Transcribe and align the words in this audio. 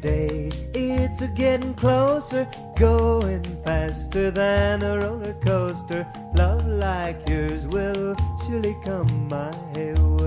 day. 0.00 0.50
It's 0.74 1.22
a 1.22 1.28
getting 1.28 1.74
closer, 1.74 2.46
going 2.76 3.44
faster 3.64 4.30
than 4.30 4.82
a 4.82 4.98
roller 4.98 5.34
coaster. 5.34 6.06
Love 6.34 6.66
like 6.66 7.28
yours 7.28 7.66
will 7.66 8.16
surely 8.44 8.76
come 8.84 9.28
my 9.28 9.50
way. 9.74 10.17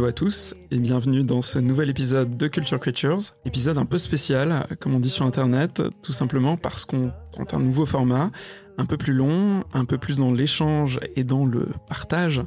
Hello 0.00 0.08
à 0.08 0.12
tous 0.14 0.54
et 0.70 0.78
bienvenue 0.78 1.24
dans 1.24 1.42
ce 1.42 1.58
nouvel 1.58 1.90
épisode 1.90 2.34
de 2.34 2.48
Culture 2.48 2.80
Creatures. 2.80 3.20
Épisode 3.44 3.76
un 3.76 3.84
peu 3.84 3.98
spécial, 3.98 4.66
comme 4.80 4.94
on 4.94 4.98
dit 4.98 5.10
sur 5.10 5.26
internet, 5.26 5.82
tout 6.02 6.12
simplement 6.12 6.56
parce 6.56 6.86
qu'on 6.86 7.12
tente 7.32 7.52
un 7.52 7.58
nouveau 7.58 7.84
format, 7.84 8.30
un 8.78 8.86
peu 8.86 8.96
plus 8.96 9.12
long, 9.12 9.62
un 9.74 9.84
peu 9.84 9.98
plus 9.98 10.16
dans 10.16 10.32
l'échange 10.32 11.00
et 11.16 11.22
dans 11.22 11.44
le 11.44 11.68
partage, 11.86 12.42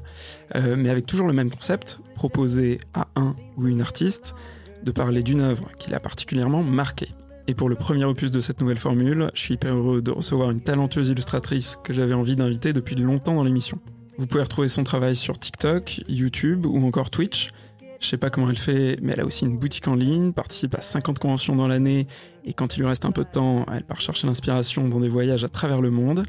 euh, 0.55 0.75
mais 0.75 0.89
avec 0.89 1.05
toujours 1.05 1.27
le 1.27 1.33
même 1.33 1.51
concept, 1.51 1.99
proposer 2.15 2.79
à 2.95 3.07
un 3.15 3.35
ou 3.55 3.67
une 3.67 3.81
artiste 3.81 4.33
de 4.81 4.89
parler 4.89 5.21
d'une 5.21 5.41
œuvre 5.41 5.69
qui 5.77 5.91
l'a 5.91 5.99
particulièrement 5.99 6.63
marqué. 6.63 7.09
Et 7.45 7.53
pour 7.53 7.69
le 7.69 7.75
premier 7.75 8.05
opus 8.05 8.31
de 8.31 8.41
cette 8.41 8.61
nouvelle 8.61 8.79
formule, 8.79 9.29
je 9.35 9.39
suis 9.39 9.53
hyper 9.53 9.75
heureux 9.75 10.01
de 10.01 10.09
recevoir 10.09 10.49
une 10.49 10.61
talentueuse 10.61 11.09
illustratrice 11.09 11.77
que 11.83 11.93
j'avais 11.93 12.15
envie 12.15 12.35
d'inviter 12.35 12.73
depuis 12.73 12.95
longtemps 12.95 13.35
dans 13.35 13.43
l'émission. 13.43 13.79
Vous 14.17 14.27
pouvez 14.27 14.43
retrouver 14.43 14.67
son 14.67 14.83
travail 14.83 15.15
sur 15.15 15.37
TikTok, 15.39 16.01
YouTube 16.07 16.65
ou 16.65 16.85
encore 16.85 17.09
Twitch. 17.09 17.51
Je 17.99 18.07
sais 18.07 18.17
pas 18.17 18.29
comment 18.29 18.49
elle 18.49 18.57
fait, 18.57 18.97
mais 19.01 19.13
elle 19.13 19.21
a 19.21 19.25
aussi 19.25 19.45
une 19.45 19.57
boutique 19.57 19.87
en 19.87 19.95
ligne, 19.95 20.33
participe 20.33 20.75
à 20.75 20.81
50 20.81 21.19
conventions 21.19 21.55
dans 21.55 21.67
l'année, 21.67 22.07
et 22.43 22.53
quand 22.53 22.75
il 22.75 22.81
lui 22.81 22.87
reste 22.87 23.05
un 23.05 23.11
peu 23.11 23.23
de 23.23 23.29
temps, 23.29 23.65
elle 23.73 23.85
part 23.85 24.01
chercher 24.01 24.27
l'inspiration 24.27 24.89
dans 24.89 24.99
des 24.99 25.07
voyages 25.07 25.45
à 25.45 25.47
travers 25.47 25.79
le 25.79 25.89
monde. 25.89 26.25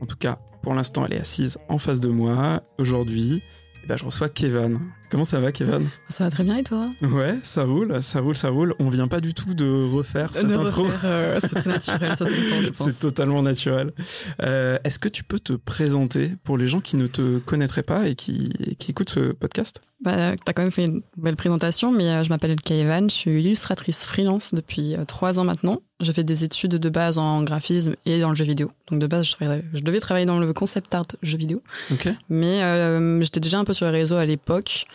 En 0.00 0.06
tout 0.06 0.16
cas, 0.16 0.40
pour 0.62 0.74
l'instant, 0.74 1.06
elle 1.06 1.14
est 1.14 1.20
assise 1.20 1.58
en 1.68 1.78
face 1.78 2.00
de 2.00 2.08
moi. 2.08 2.64
Aujourd'hui, 2.78 3.42
eh 3.82 3.86
ben, 3.86 3.96
je 3.96 4.04
reçois 4.04 4.28
Kevin. 4.28 4.80
Comment 5.12 5.24
ça 5.24 5.40
va, 5.40 5.52
Kevin? 5.52 5.90
Ça 6.08 6.24
va 6.24 6.30
très 6.30 6.42
bien 6.42 6.56
et 6.56 6.62
toi? 6.62 6.90
Ouais, 7.02 7.34
ça 7.42 7.64
roule, 7.64 8.02
ça 8.02 8.20
roule, 8.20 8.34
ça 8.34 8.48
roule. 8.48 8.74
On 8.78 8.88
vient 8.88 9.08
pas 9.08 9.20
du 9.20 9.34
tout 9.34 9.52
de 9.52 9.66
refaire 9.94 10.34
cette 10.34 10.46
De 10.46 10.56
intro. 10.56 10.86
euh, 11.04 11.38
c'est 11.38 11.54
très 11.54 11.68
naturel, 11.68 12.16
ça 12.16 12.24
je 12.24 12.68
pense. 12.70 12.88
C'est 12.90 12.98
totalement 13.00 13.42
naturel. 13.42 13.92
Euh, 14.40 14.78
Est-ce 14.84 14.98
que 14.98 15.10
tu 15.10 15.22
peux 15.22 15.38
te 15.38 15.52
présenter 15.52 16.30
pour 16.44 16.56
les 16.56 16.66
gens 16.66 16.80
qui 16.80 16.96
ne 16.96 17.06
te 17.08 17.40
connaîtraient 17.40 17.82
pas 17.82 18.08
et 18.08 18.14
qui, 18.14 18.54
écoutent 18.88 19.10
ce 19.10 19.32
podcast? 19.32 19.82
Bah, 20.00 20.34
t'as 20.42 20.54
quand 20.54 20.62
même 20.62 20.72
fait 20.72 20.86
une 20.86 21.02
belle 21.18 21.36
présentation, 21.36 21.92
mais 21.92 22.08
euh, 22.08 22.22
je 22.22 22.30
m'appelle 22.30 22.56
Kaivan, 22.56 23.08
je 23.10 23.14
suis 23.14 23.40
illustratrice 23.40 24.04
freelance 24.06 24.54
depuis 24.54 24.96
trois 25.06 25.38
ans 25.38 25.44
maintenant. 25.44 25.82
J'ai 26.00 26.12
fait 26.12 26.24
des 26.24 26.42
études 26.42 26.72
de 26.72 26.88
base 26.88 27.18
en 27.18 27.44
graphisme 27.44 27.94
et 28.06 28.20
dans 28.20 28.30
le 28.30 28.34
jeu 28.34 28.44
vidéo. 28.44 28.72
Donc 28.90 28.98
de 28.98 29.06
base, 29.06 29.24
je, 29.38 29.82
devais 29.82 30.00
travailler 30.00 30.26
dans 30.26 30.40
le 30.40 30.52
concept 30.52 30.92
art 30.94 31.04
jeu 31.22 31.38
vidéo, 31.38 31.62
Ok. 31.92 32.08
mais 32.28 32.60
euh, 32.62 33.22
j'étais 33.22 33.38
déjà 33.38 33.60
un 33.60 33.64
peu 33.64 33.72
sur 33.72 33.86
les 33.86 33.92
réseaux 33.92 34.16
à 34.16 34.26
l'époque 34.26 34.86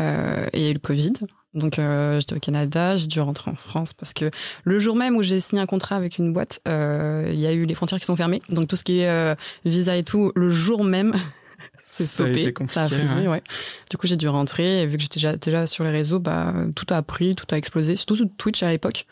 euh, 0.00 0.46
et 0.52 0.60
il 0.60 0.64
y 0.64 0.66
a 0.66 0.70
eu 0.70 0.74
le 0.74 0.78
Covid. 0.78 1.12
Donc 1.52 1.78
euh, 1.78 2.20
j'étais 2.20 2.36
au 2.36 2.38
Canada, 2.38 2.96
j'ai 2.96 3.08
dû 3.08 3.20
rentrer 3.20 3.50
en 3.50 3.56
France 3.56 3.92
parce 3.92 4.14
que 4.14 4.30
le 4.62 4.78
jour 4.78 4.94
même 4.94 5.16
où 5.16 5.22
j'ai 5.22 5.40
signé 5.40 5.60
un 5.60 5.66
contrat 5.66 5.96
avec 5.96 6.18
une 6.18 6.32
boîte, 6.32 6.60
euh, 6.68 7.28
il 7.32 7.40
y 7.40 7.46
a 7.46 7.52
eu 7.52 7.64
les 7.64 7.74
frontières 7.74 7.98
qui 7.98 8.06
sont 8.06 8.16
fermées. 8.16 8.40
Donc 8.48 8.68
tout 8.68 8.76
ce 8.76 8.84
qui 8.84 9.00
est 9.00 9.36
visa 9.64 9.96
et 9.96 10.04
tout, 10.04 10.30
le 10.36 10.50
jour 10.52 10.84
même, 10.84 11.12
c'est 11.84 12.04
a 12.04 12.06
stoppé. 12.06 12.54
ça 12.68 12.82
a 12.82 12.86
frisé, 12.86 13.04
ouais. 13.04 13.26
ouais. 13.26 13.42
Du 13.90 13.96
coup 13.96 14.06
j'ai 14.06 14.16
dû 14.16 14.28
rentrer 14.28 14.82
et 14.82 14.86
vu 14.86 14.96
que 14.96 15.02
j'étais 15.02 15.18
déjà, 15.18 15.36
déjà 15.36 15.66
sur 15.66 15.82
les 15.82 15.90
réseaux, 15.90 16.20
bah 16.20 16.54
tout 16.76 16.86
a 16.90 17.02
pris, 17.02 17.34
tout 17.34 17.46
a 17.50 17.58
explosé. 17.58 17.96
Surtout 17.96 18.26
Twitch 18.38 18.62
à 18.62 18.70
l'époque, 18.70 19.06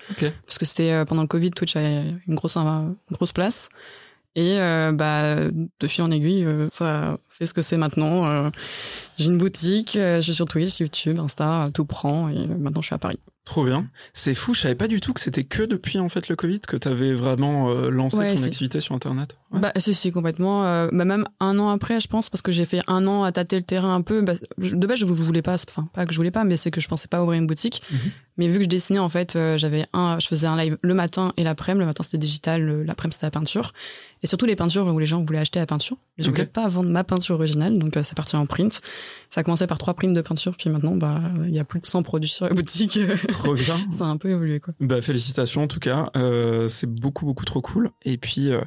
parce 0.46 0.58
que 0.58 0.64
c'était 0.64 1.04
pendant 1.06 1.22
le 1.22 1.28
Covid, 1.28 1.50
Twitch 1.50 1.74
avait 1.74 2.14
une 2.28 2.36
grosse, 2.36 2.56
une 2.56 2.94
grosse 3.10 3.32
place. 3.32 3.68
Et 4.38 4.60
euh, 4.60 4.92
bah, 4.92 5.50
de 5.50 5.86
fil 5.88 6.04
en 6.04 6.12
aiguille, 6.12 6.44
euh, 6.44 6.68
ça 6.70 7.18
fait 7.38 7.46
ce 7.46 7.54
que 7.54 7.62
c'est 7.62 7.76
maintenant. 7.76 8.26
Euh, 8.26 8.50
j'ai 9.16 9.26
une 9.26 9.38
boutique, 9.38 9.96
euh, 9.96 10.16
je 10.16 10.22
suis 10.22 10.34
sur 10.34 10.46
Twitch, 10.46 10.78
YouTube, 10.80 11.18
Insta, 11.18 11.70
tout 11.74 11.84
prend. 11.84 12.28
Et 12.28 12.46
maintenant, 12.46 12.80
je 12.82 12.86
suis 12.86 12.94
à 12.94 12.98
Paris. 12.98 13.18
Trop 13.44 13.64
bien. 13.64 13.86
C'est 14.12 14.34
fou, 14.34 14.52
je 14.52 14.60
savais 14.60 14.74
pas 14.74 14.88
du 14.88 15.00
tout 15.00 15.14
que 15.14 15.20
c'était 15.20 15.44
que 15.44 15.62
depuis 15.62 15.98
en 15.98 16.10
fait 16.10 16.28
le 16.28 16.36
Covid 16.36 16.60
que 16.60 16.76
tu 16.76 16.86
avais 16.86 17.14
vraiment 17.14 17.70
euh, 17.70 17.88
lancé 17.88 18.18
Ouais, 18.18 18.34
ton 18.34 18.42
activité 18.44 18.78
sur 18.80 18.94
internet. 18.94 19.36
Ouais. 19.50 19.60
Bah, 19.60 19.72
si, 19.78 19.94
si, 19.94 20.12
complètement. 20.12 20.66
Euh, 20.66 20.88
bah, 20.92 21.06
même 21.06 21.24
un 21.40 21.58
an 21.58 21.70
après, 21.70 21.98
je 21.98 22.08
pense, 22.08 22.28
parce 22.28 22.42
que 22.42 22.52
j'ai 22.52 22.66
fait 22.66 22.82
un 22.88 23.06
an 23.06 23.24
à 23.24 23.32
tâter 23.32 23.56
le 23.56 23.62
terrain 23.62 23.94
un 23.94 24.02
peu. 24.02 24.20
Bah, 24.20 24.34
je- 24.58 24.76
de 24.76 24.86
base, 24.86 24.98
je 24.98 25.06
voulais 25.06 25.40
pas, 25.40 25.54
enfin, 25.54 25.88
pas 25.94 26.04
que 26.04 26.12
je 26.12 26.18
voulais 26.18 26.30
pas, 26.30 26.44
mais 26.44 26.58
c'est 26.58 26.70
que 26.70 26.80
je 26.80 26.88
pensais 26.88 27.08
pas 27.08 27.22
ouvrir 27.22 27.40
une 27.40 27.46
boutique. 27.46 27.82
Mhm. 27.90 27.98
Mais 28.36 28.46
vu 28.48 28.58
que 28.58 28.64
je 28.64 28.68
dessinais, 28.68 28.98
en 29.00 29.08
fait, 29.08 29.34
euh, 29.34 29.56
j'avais 29.58 29.86
un, 29.94 30.18
je 30.20 30.28
faisais 30.28 30.46
un 30.46 30.56
live 30.56 30.76
le 30.82 30.94
matin 30.94 31.32
et 31.38 31.42
l'après-midi. 31.42 31.80
Le 31.80 31.86
matin, 31.86 32.02
c'était 32.04 32.18
digital, 32.18 32.82
l'après-midi, 32.84 33.14
c'était 33.14 33.26
la 33.26 33.30
peinture. 33.32 33.72
Et 34.22 34.26
surtout 34.28 34.46
les 34.46 34.54
peintures 34.56 34.86
où 34.86 34.98
les 34.98 35.06
gens 35.06 35.24
voulaient 35.24 35.38
acheter 35.40 35.58
la 35.58 35.66
peinture. 35.66 35.96
Je 36.18 36.28
Ok. 36.28 36.34
voulais 36.36 36.46
pas 36.46 36.68
vendre 36.68 36.90
ma 36.90 37.02
peinture 37.02 37.27
originale, 37.30 37.78
donc 37.78 37.96
euh, 37.96 38.02
c'est 38.02 38.16
parti 38.16 38.36
en 38.36 38.46
print. 38.46 38.80
Ça 39.30 39.40
a 39.40 39.44
commencé 39.44 39.66
par 39.66 39.78
trois 39.78 39.94
prints 39.94 40.12
de 40.12 40.20
peinture, 40.20 40.56
puis 40.56 40.70
maintenant, 40.70 40.96
bah, 40.96 41.20
il 41.44 41.54
y 41.54 41.58
a 41.58 41.64
plus 41.64 41.80
de 41.80 41.86
100 41.86 42.02
produits 42.02 42.30
sur 42.30 42.46
la 42.46 42.54
boutique. 42.54 42.98
Trop 43.28 43.54
bien. 43.54 43.76
ça 43.90 44.04
a 44.04 44.08
un 44.08 44.16
peu 44.16 44.30
évolué, 44.30 44.60
quoi. 44.60 44.74
Bah 44.80 45.02
félicitations 45.02 45.64
en 45.64 45.68
tout 45.68 45.80
cas, 45.80 46.10
euh, 46.16 46.68
c'est 46.68 46.90
beaucoup 46.90 47.26
beaucoup 47.26 47.44
trop 47.44 47.60
cool. 47.60 47.90
Et 48.04 48.16
puis, 48.16 48.50
euh, 48.50 48.60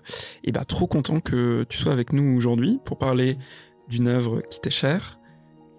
et 0.43 0.51
bah 0.51 0.63
trop 0.65 0.87
content 0.87 1.19
que 1.19 1.65
tu 1.69 1.77
sois 1.77 1.93
avec 1.93 2.13
nous 2.13 2.35
aujourd'hui 2.35 2.79
pour 2.85 2.97
parler 2.97 3.37
d'une 3.89 4.07
œuvre 4.07 4.41
qui 4.49 4.59
t'est 4.59 4.69
chère 4.69 5.19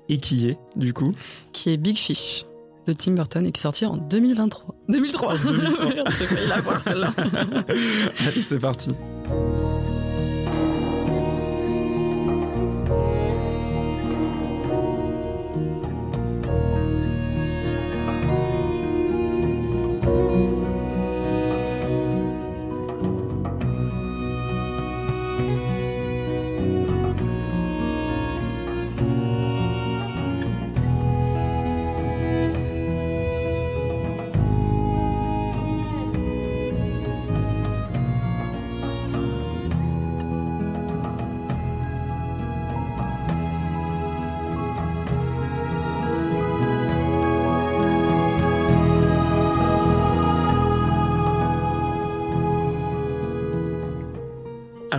et 0.09 0.19
qui 0.19 0.49
est 0.49 0.59
du 0.77 0.93
coup. 0.93 1.13
Qui 1.53 1.71
est 1.71 1.77
Big 1.77 1.97
Fish 1.97 2.45
de 2.87 2.93
Tim 2.93 3.13
Burton 3.13 3.47
et 3.47 3.53
qui 3.53 3.59
est 3.59 3.63
sorti 3.63 3.87
en 3.87 3.97
2023. 3.97 4.75
2003. 4.89 5.39
2003. 5.39 5.85
Merde, 5.87 6.01
J'ai 6.19 6.27
failli 6.27 6.49
la 6.49 6.61
voir 6.61 6.81
celle-là. 6.81 7.15
Allez, 8.27 8.43
c'est 8.43 8.59
parti. 8.59 8.91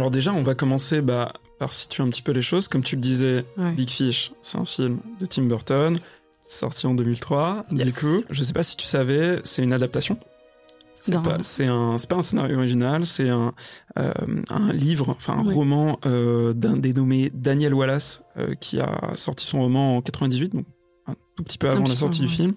Alors 0.03 0.11
déjà, 0.11 0.33
on 0.33 0.41
va 0.41 0.53
commencer 0.53 1.01
bah, 1.01 1.31
par 1.59 1.73
situer 1.73 2.03
un 2.03 2.09
petit 2.09 2.21
peu 2.21 2.33
les 2.33 2.41
choses. 2.41 2.67
Comme 2.67 2.83
tu 2.83 2.97
le 2.97 3.01
disais, 3.01 3.45
Ouais. 3.57 3.71
Big 3.71 3.89
Fish, 3.89 4.33
c'est 4.41 4.57
un 4.57 4.65
film 4.65 4.99
de 5.21 5.25
Tim 5.25 5.43
Burton, 5.43 5.97
sorti 6.45 6.87
en 6.87 6.93
2003. 6.93 7.61
Du 7.71 7.77
Yes. 7.85 7.93
coup, 7.97 8.25
je 8.29 8.43
sais 8.43 8.51
pas 8.51 8.63
si 8.63 8.75
tu 8.75 8.85
savais, 8.85 9.39
c'est 9.45 9.63
une 9.63 9.71
adaptation. 9.71 10.19
C'est 10.93 11.13
pas, 11.23 11.37
c'est 11.41 11.67
un, 11.67 11.97
c'est 11.97 12.09
pas 12.09 12.17
un 12.17 12.21
scénario 12.21 12.57
original, 12.57 13.05
c'est 13.05 13.29
un, 13.29 13.53
euh, 13.97 14.11
un 14.49 14.73
livre, 14.73 15.07
enfin 15.09 15.37
un 15.37 15.41
roman 15.53 15.99
euh, 16.05 16.51
d'un 16.51 16.75
dénommé 16.75 17.31
Daniel 17.33 17.73
Wallace 17.73 18.23
euh, 18.37 18.55
qui 18.55 18.81
a 18.81 19.11
sorti 19.15 19.45
son 19.45 19.61
roman 19.61 19.95
en 19.97 20.01
98, 20.01 20.51
donc 20.53 20.65
un 21.07 21.15
tout 21.37 21.43
petit 21.43 21.57
peu 21.57 21.69
avant 21.69 21.87
la 21.87 21.95
sortie 21.95 22.19
du 22.19 22.27
film. 22.27 22.55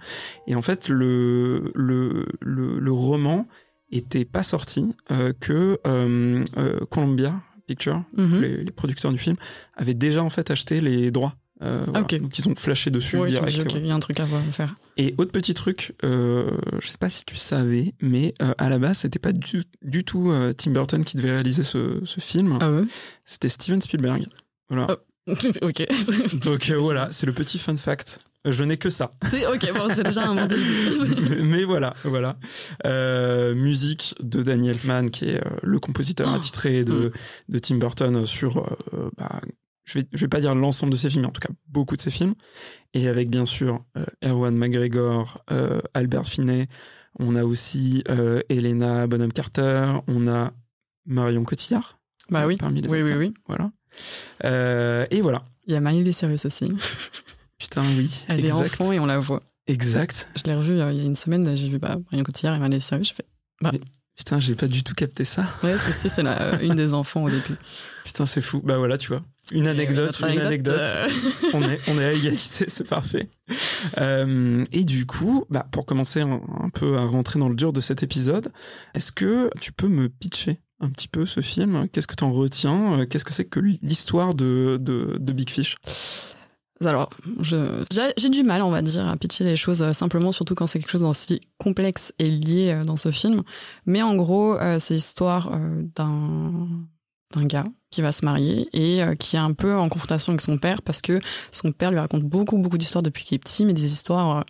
Et 0.48 0.56
en 0.56 0.62
fait, 0.62 0.88
le, 0.88 1.70
le, 1.76 2.26
le, 2.40 2.80
le 2.80 2.92
roman 2.92 3.46
était 3.91 4.24
pas 4.24 4.42
sorti 4.42 4.94
euh, 5.10 5.32
que 5.38 5.78
euh, 5.86 6.44
euh, 6.56 6.80
Columbia 6.91 7.41
Pictures, 7.66 8.02
Mhm. 8.16 8.41
les, 8.41 8.64
les 8.64 8.70
producteurs 8.70 9.12
du 9.12 9.19
film, 9.19 9.36
avaient 9.74 9.94
déjà 9.94 10.22
en 10.22 10.30
fait 10.30 10.50
acheté 10.50 10.80
les 10.80 11.10
droits. 11.10 11.34
Euh, 11.62 11.84
voilà. 11.87 12.02
Donc 12.02 12.38
ils 12.38 12.49
ont 12.49 12.55
flashé 12.55 12.90
dessus 12.90 13.16
Ouais, 13.16 13.28
direct. 13.28 13.49
dit, 13.49 13.61
ok, 13.62 13.66
ouais. 13.72 13.81
il 13.81 13.87
y 13.87 13.90
a 13.90 13.94
un 13.94 14.00
truc 14.00 14.20
à 14.20 14.26
faire. 14.52 14.75
Et 14.99 15.14
autre 15.16 15.32
petit 15.32 15.55
truc, 15.55 15.94
euh, 16.05 16.50
je 16.82 16.87
sais 16.88 16.99
pas 16.99 17.08
si 17.11 17.25
tu 17.25 17.34
savais, 17.37 17.94
mais 18.02 18.34
euh, 18.43 18.52
à 18.58 18.69
la 18.69 18.78
base, 18.78 18.99
c'était 18.99 19.19
pas 19.19 19.32
du, 19.32 19.62
du 19.82 20.05
tout 20.05 20.32
Tim 20.58 20.70
Burton 20.72 21.02
qui 21.05 21.16
devait 21.16 21.32
réaliser 21.32 21.62
ce, 21.62 22.00
ce 22.05 22.20
film. 22.20 22.58
Ah 22.61 22.70
ouais? 22.70 22.84
C'était 23.25 23.49
Steven 23.49 23.81
Spielberg. 23.81 24.26
Voilà. 24.69 24.87
Oh. 24.90 24.96
Ok. 25.62 25.84
Donc 26.44 26.70
voilà, 26.82 27.08
c'est 27.11 27.26
le 27.26 27.32
petit 27.32 27.58
fun 27.58 27.75
fact. 27.75 28.20
Je 28.48 28.64
n'ai 28.64 28.76
que 28.76 28.90
ça. 28.90 29.10
C'est- 29.28 29.46
ok, 29.46 29.72
bon, 29.75 29.93
c'est 29.94 30.04
déjà 30.04 30.26
un 30.28 30.34
bon 30.34 30.46
début. 30.46 30.62
mais, 31.31 31.43
mais 31.43 31.64
voilà, 31.64 31.93
voilà. 32.04 32.38
Euh, 32.87 33.54
musique 33.54 34.14
de 34.20 34.43
Daniel 34.43 34.75
Elfman, 34.76 35.08
qui 35.10 35.26
est 35.26 35.44
euh, 35.44 35.50
le 35.62 35.81
compositeur 35.81 36.28
Oh. 36.32 36.37
attitré 36.37 36.84
de, 36.84 37.12
de 37.48 37.58
Tim 37.58 37.76
Burton 37.76 38.25
sur, 38.26 38.58
euh, 38.94 39.10
bah, 39.19 39.40
je 39.84 39.98
vais, 39.98 40.06
je 40.12 40.20
vais 40.20 40.28
pas 40.28 40.40
dire 40.40 40.54
l'ensemble 40.54 40.93
de 40.93 40.96
ses 40.96 41.10
films, 41.10 41.22
mais 41.22 41.28
en 41.28 41.32
tout 41.32 41.40
cas 41.40 41.52
beaucoup 41.69 41.96
de 41.96 42.00
ses 42.00 42.10
films. 42.10 42.34
Et 42.94 43.08
avec 43.08 43.28
bien 43.31 43.44
sûr 43.46 43.84
Erwan 44.25 44.54
McGregor, 44.56 45.44
Albert 45.94 46.26
Finney. 46.26 46.66
On 47.19 47.34
a 47.37 47.44
aussi 47.44 48.02
Elena 48.49 49.06
Bonham 49.06 49.32
Carter. 49.32 49.92
On 50.08 50.26
a 50.28 50.52
Marion 51.06 51.44
Cotillard. 51.44 51.99
Bah 52.31 52.46
oui. 52.46 52.56
Parmi 52.56 52.81
les 52.82 52.88
Oui, 52.88 52.99
oui, 53.02 53.12
acteurs. 53.12 53.19
oui. 53.19 53.34
Voilà. 53.46 55.06
Et 55.10 55.20
voilà. 55.20 55.42
Il 55.66 55.75
y 55.75 55.76
a 55.76 55.81
Miley 55.81 56.12
Cyrus 56.12 56.46
aussi. 56.46 56.72
Putain, 57.58 57.82
oui. 57.97 58.25
Elle 58.29 58.41
exact. 58.41 58.49
est 58.49 58.53
enfant 58.53 58.93
et 58.93 59.00
on 59.00 59.06
la 59.06 59.19
voit. 59.19 59.43
Exact. 59.67 60.29
Je 60.37 60.44
l'ai 60.44 60.55
revu 60.55 60.81
euh, 60.81 60.93
il 60.93 60.99
y 60.99 61.00
a 61.03 61.05
une 61.05 61.17
semaine, 61.17 61.56
j'ai 61.56 61.69
vu 61.69 61.79
bah, 61.79 61.97
Marion 62.11 62.25
Cotillard 62.25 62.55
et 62.55 62.61
Miley 62.61 62.81
Cyrus, 62.81 63.08
je 63.08 63.14
fais 63.14 63.26
bah. 63.61 63.73
Putain, 64.17 64.41
j'ai 64.41 64.55
pas 64.55 64.67
du 64.67 64.82
tout 64.82 64.94
capté 64.94 65.26
ça. 65.26 65.44
Ouais, 65.62 65.76
c'est 65.76 66.08
c'est 66.08 66.25
une 66.62 66.75
des 66.75 66.94
enfants 66.94 67.25
au 67.25 67.31
début. 67.31 67.56
Putain, 68.05 68.25
c'est 68.25 68.41
fou. 68.41 68.62
Bah 68.64 68.79
voilà, 68.79 68.97
tu 68.97 69.08
vois. 69.08 69.23
Une 69.53 69.67
anecdote, 69.69 70.19
une 70.20 70.41
anecdote. 70.41 70.81
Euh... 70.82 71.08
on, 71.53 71.62
est, 71.62 71.79
on 71.88 71.99
est 72.00 72.05
à 72.05 72.12
égalité, 72.12 72.64
c'est 72.69 72.88
parfait. 72.88 73.29
Euh, 73.99 74.64
et 74.73 74.85
du 74.85 75.05
coup, 75.05 75.44
bah, 75.50 75.67
pour 75.70 75.85
commencer 75.85 76.23
un, 76.23 76.41
un, 76.62 76.70
peu 76.70 76.97
à 76.97 77.05
rentrer 77.05 77.38
dans 77.38 77.49
le 77.49 77.55
dur 77.55 77.75
de 77.75 77.81
cet 77.82 78.02
épisode, 78.02 78.50
est-ce 78.94 79.12
que 79.12 79.50
tu 79.61 79.73
peux 79.73 79.88
me 79.88 80.09
pitcher 80.09 80.61
un 80.81 80.88
petit 80.88 81.09
peu 81.09 81.26
ce 81.26 81.43
film? 81.43 81.87
Qu'est-ce 81.93 82.06
que 82.06 82.17
tu 82.17 82.25
en 82.25 82.32
retiens? 82.32 83.05
Qu'est-ce 83.06 83.25
que 83.25 83.35
c'est 83.35 83.44
que 83.44 83.61
l'histoire 83.61 84.35
de, 84.35 84.79
de, 84.81 85.17
de 85.20 85.32
Big 85.35 85.50
Fish? 85.50 85.76
Alors, 86.84 87.08
j'ai 87.40 88.28
du 88.28 88.43
mal, 88.43 88.62
on 88.62 88.70
va 88.70 88.82
dire, 88.82 89.08
à 89.08 89.17
pitcher 89.17 89.44
les 89.44 89.56
choses 89.56 89.82
euh, 89.82 89.93
simplement, 89.93 90.31
surtout 90.32 90.55
quand 90.55 90.67
c'est 90.67 90.78
quelque 90.78 90.90
chose 90.90 91.00
d'aussi 91.02 91.40
complexe 91.56 92.12
et 92.19 92.26
lié 92.26 92.73
euh, 92.73 92.84
dans 92.84 92.99
ce 92.99 93.11
film. 93.11 93.43
Mais 93.87 94.02
en 94.02 94.14
gros, 94.14 94.58
euh, 94.58 94.78
c'est 94.78 94.94
l'histoire 94.94 95.58
d'un 95.94 96.69
d'un 97.34 97.44
gars 97.44 97.64
qui 97.90 98.02
va 98.02 98.12
se 98.12 98.25
marier 98.25 98.69
et 98.73 99.02
qui 99.19 99.34
est 99.34 99.40
un 99.40 99.52
peu 99.52 99.76
en 99.76 99.88
confrontation 99.88 100.31
avec 100.31 100.40
son 100.40 100.58
père 100.58 100.81
parce 100.81 101.00
que 101.02 101.19
son 101.50 101.73
père 101.73 101.90
lui 101.90 101.99
raconte 101.99 102.23
beaucoup 102.23 102.56
beaucoup 102.56 102.78
d'histoires 102.78 103.02
depuis 103.02 103.25
qu'il 103.25 103.34
est 103.34 103.40
petit, 103.40 103.64
mais 103.64 103.73
des 103.73 103.84
histoires 103.84 104.44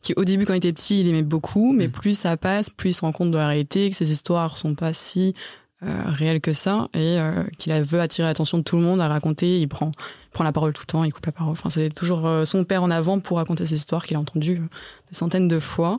qui 0.00 0.14
au 0.16 0.24
début 0.24 0.46
quand 0.46 0.54
il 0.54 0.56
était 0.56 0.72
petit 0.72 1.00
il 1.00 1.08
aimait 1.08 1.22
beaucoup, 1.22 1.74
mais 1.74 1.88
mm. 1.88 1.92
plus 1.92 2.18
ça 2.18 2.38
passe, 2.38 2.70
plus 2.70 2.90
il 2.90 2.94
se 2.94 3.02
rend 3.02 3.12
compte 3.12 3.32
de 3.32 3.36
la 3.36 3.48
réalité, 3.48 3.90
que 3.90 3.96
ces 3.96 4.10
histoires 4.10 4.56
sont 4.56 4.74
pas 4.74 4.94
si 4.94 5.34
euh, 5.82 6.02
réelles 6.06 6.40
que 6.40 6.52
ça 6.52 6.88
et 6.94 7.18
qu'il 7.58 7.72
veut 7.72 8.00
attirer 8.00 8.28
l'attention 8.28 8.58
de 8.58 8.62
tout 8.62 8.76
le 8.76 8.82
monde 8.82 9.00
à 9.00 9.08
raconter. 9.08 9.60
Il 9.60 9.68
prend 9.68 9.92
prend 10.32 10.44
la 10.44 10.52
parole 10.52 10.72
tout 10.72 10.82
le 10.82 10.90
temps, 10.90 11.04
il 11.04 11.12
coupe 11.12 11.26
la 11.26 11.32
parole. 11.32 11.52
Enfin, 11.52 11.70
c'est 11.70 11.90
toujours 11.90 12.26
euh, 12.26 12.44
son 12.44 12.64
père 12.64 12.82
en 12.82 12.90
avant 12.90 13.20
pour 13.20 13.36
raconter 13.36 13.66
ses 13.66 13.76
histoires 13.76 14.04
qu'il 14.04 14.16
a 14.16 14.20
entendues 14.20 14.58
euh, 14.58 14.68
des 15.10 15.14
centaines 15.14 15.48
de 15.48 15.58
fois. 15.58 15.98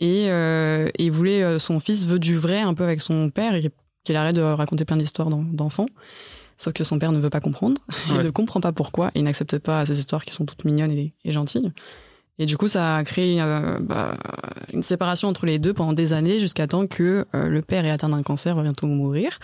Et, 0.00 0.30
euh, 0.30 0.88
il 0.98 1.10
voulait, 1.10 1.42
euh, 1.42 1.58
son 1.58 1.80
fils 1.80 2.06
veut 2.06 2.18
du 2.18 2.36
vrai 2.36 2.60
un 2.60 2.74
peu 2.74 2.84
avec 2.84 3.00
son 3.00 3.30
père 3.30 3.54
et 3.54 3.70
qu'il 4.04 4.16
arrête 4.16 4.34
de 4.34 4.40
raconter 4.40 4.84
plein 4.84 4.96
d'histoires 4.96 5.28
d'enfants. 5.30 5.86
Sauf 6.56 6.72
que 6.72 6.84
son 6.84 6.98
père 6.98 7.10
ne 7.10 7.18
veut 7.18 7.30
pas 7.30 7.40
comprendre, 7.40 7.80
il 8.10 8.18
ne 8.18 8.30
comprend 8.30 8.60
pas 8.60 8.72
pourquoi, 8.72 9.08
et 9.08 9.20
il 9.20 9.24
n'accepte 9.24 9.58
pas 9.58 9.84
ces 9.86 9.98
histoires 9.98 10.24
qui 10.24 10.32
sont 10.32 10.44
toutes 10.44 10.64
mignonnes 10.64 10.92
et, 10.92 11.12
et 11.24 11.32
gentilles. 11.32 11.72
Et 12.38 12.46
du 12.46 12.56
coup, 12.56 12.68
ça 12.68 12.96
a 12.96 13.04
créé 13.04 13.40
euh, 13.40 13.78
bah, 13.80 14.16
une 14.72 14.82
séparation 14.82 15.28
entre 15.28 15.46
les 15.46 15.58
deux 15.58 15.72
pendant 15.72 15.92
des 15.92 16.12
années, 16.12 16.40
jusqu'à 16.40 16.66
temps 16.66 16.86
que 16.86 17.26
le 17.32 17.62
père 17.62 17.84
est 17.84 17.90
atteint 17.90 18.08
d'un 18.08 18.22
cancer, 18.22 18.56
va 18.56 18.62
bientôt 18.62 18.86
mourir. 18.86 19.38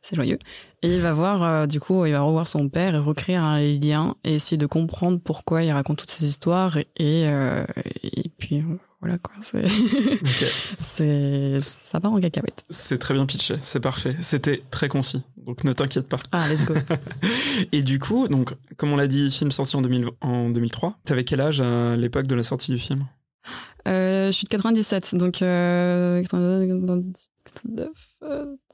C'est 0.00 0.16
joyeux. 0.16 0.38
Et 0.82 0.94
il 0.94 1.00
va 1.00 1.12
voir, 1.12 1.42
euh, 1.42 1.66
du 1.66 1.78
coup, 1.78 2.06
il 2.06 2.12
va 2.12 2.22
revoir 2.22 2.48
son 2.48 2.68
père 2.68 2.94
et 2.94 2.98
recréer 2.98 3.36
un 3.36 3.60
lien 3.60 4.14
et 4.24 4.34
essayer 4.34 4.56
de 4.56 4.66
comprendre 4.66 5.20
pourquoi 5.22 5.62
il 5.62 5.70
raconte 5.72 5.98
toutes 5.98 6.10
ces 6.10 6.24
histoires. 6.24 6.78
Et, 6.78 7.26
euh, 7.26 7.64
et 8.02 8.30
puis, 8.38 8.64
voilà 9.00 9.18
quoi. 9.18 9.34
C'est, 9.42 9.66
c'est, 10.78 11.60
ça 11.60 12.00
part 12.00 12.12
en 12.12 12.20
cacahuète. 12.20 12.64
C'est 12.68 12.98
très 12.98 13.14
bien 13.14 13.26
pitché, 13.26 13.56
c'est 13.62 13.80
parfait. 13.80 14.16
C'était 14.20 14.62
très 14.70 14.88
concis, 14.88 15.22
donc 15.46 15.64
ne 15.64 15.72
t'inquiète 15.72 16.08
pas. 16.08 16.18
Ah, 16.32 16.46
let's 16.48 16.64
go. 16.64 16.74
et 17.72 17.82
du 17.82 17.98
coup, 17.98 18.28
donc, 18.28 18.54
comme 18.76 18.92
on 18.92 18.96
l'a 18.96 19.08
dit, 19.08 19.30
film 19.30 19.50
sorti 19.50 19.76
en, 19.76 19.82
2000, 19.82 20.08
en 20.20 20.50
2003. 20.50 20.98
T'avais 21.04 21.24
quel 21.24 21.40
âge 21.40 21.60
à 21.60 21.96
l'époque 21.96 22.26
de 22.26 22.34
la 22.34 22.42
sortie 22.42 22.72
du 22.72 22.78
film? 22.78 23.06
Euh, 23.88 24.26
Je 24.26 24.32
suis 24.32 24.44
de 24.44 24.50
97, 24.50 25.14
donc 25.14 25.40
euh, 25.42 26.22
9, 26.32 27.88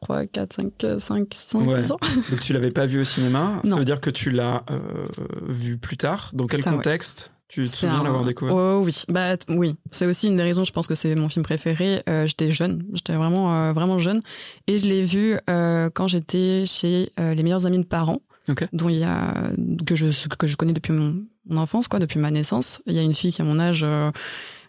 3, 0.03 0.27
4, 0.27 0.53
5, 0.53 0.73
5, 0.99 1.35
5, 1.35 1.67
ouais. 1.67 1.83
6 1.83 1.93
ans. 1.93 1.99
Donc 2.31 2.41
tu 2.41 2.53
l'avais 2.53 2.71
pas 2.71 2.87
vu 2.87 3.01
au 3.01 3.05
cinéma. 3.05 3.61
Ça 3.65 3.77
veut 3.77 3.85
dire 3.85 4.01
que 4.01 4.11
tu 4.11 4.31
l'as 4.31 4.65
euh, 4.71 5.07
vu 5.47 5.79
plus 5.79 5.97
tard. 5.97 6.31
Dans 6.33 6.47
quel 6.47 6.65
contexte 6.65 7.33
ouais. 7.33 7.36
Tu 7.49 7.63
te 7.63 7.77
souviens 7.77 8.01
un... 8.01 8.05
l'avoir 8.05 8.25
découvert? 8.25 8.55
Oh, 8.55 8.83
Oui, 8.85 8.93
bah 9.09 9.37
oui. 9.49 9.77
C'est 9.91 10.07
aussi 10.07 10.29
une 10.29 10.37
des 10.37 10.43
raisons. 10.43 10.65
Je 10.65 10.73
pense 10.73 10.87
que 10.87 10.95
c'est 10.95 11.15
mon 11.15 11.29
film 11.29 11.45
préféré. 11.45 12.03
Euh, 12.09 12.27
j'étais 12.27 12.51
jeune, 12.51 12.85
j'étais 12.93 13.15
vraiment 13.15 13.55
euh, 13.55 13.73
vraiment 13.73 13.99
jeune, 13.99 14.23
et 14.67 14.79
je 14.79 14.87
l'ai 14.87 15.05
vu 15.05 15.39
euh, 15.49 15.89
quand 15.95 16.09
j'étais 16.09 16.65
chez 16.67 17.13
euh, 17.21 17.35
les 17.35 17.43
meilleurs 17.43 17.67
amis 17.67 17.79
de 17.79 17.85
parents, 17.85 18.21
okay. 18.49 18.67
dont 18.73 18.89
il 18.89 18.97
y 18.97 19.05
a 19.05 19.51
que 19.87 19.95
je 19.95 20.07
que 20.29 20.47
je 20.47 20.57
connais 20.57 20.73
depuis 20.73 20.93
mon, 20.93 21.23
mon, 21.49 21.61
enfance, 21.61 21.89
quoi, 21.89 22.01
depuis 22.01 22.19
ma 22.19 22.31
naissance. 22.31 22.83
Il 22.87 22.95
y 22.95 22.99
a 22.99 23.03
une 23.03 23.15
fille 23.15 23.33
qui 23.33 23.43
a 23.43 23.45
mon 23.45 23.61
âge. 23.61 23.85
Euh, 23.85 24.11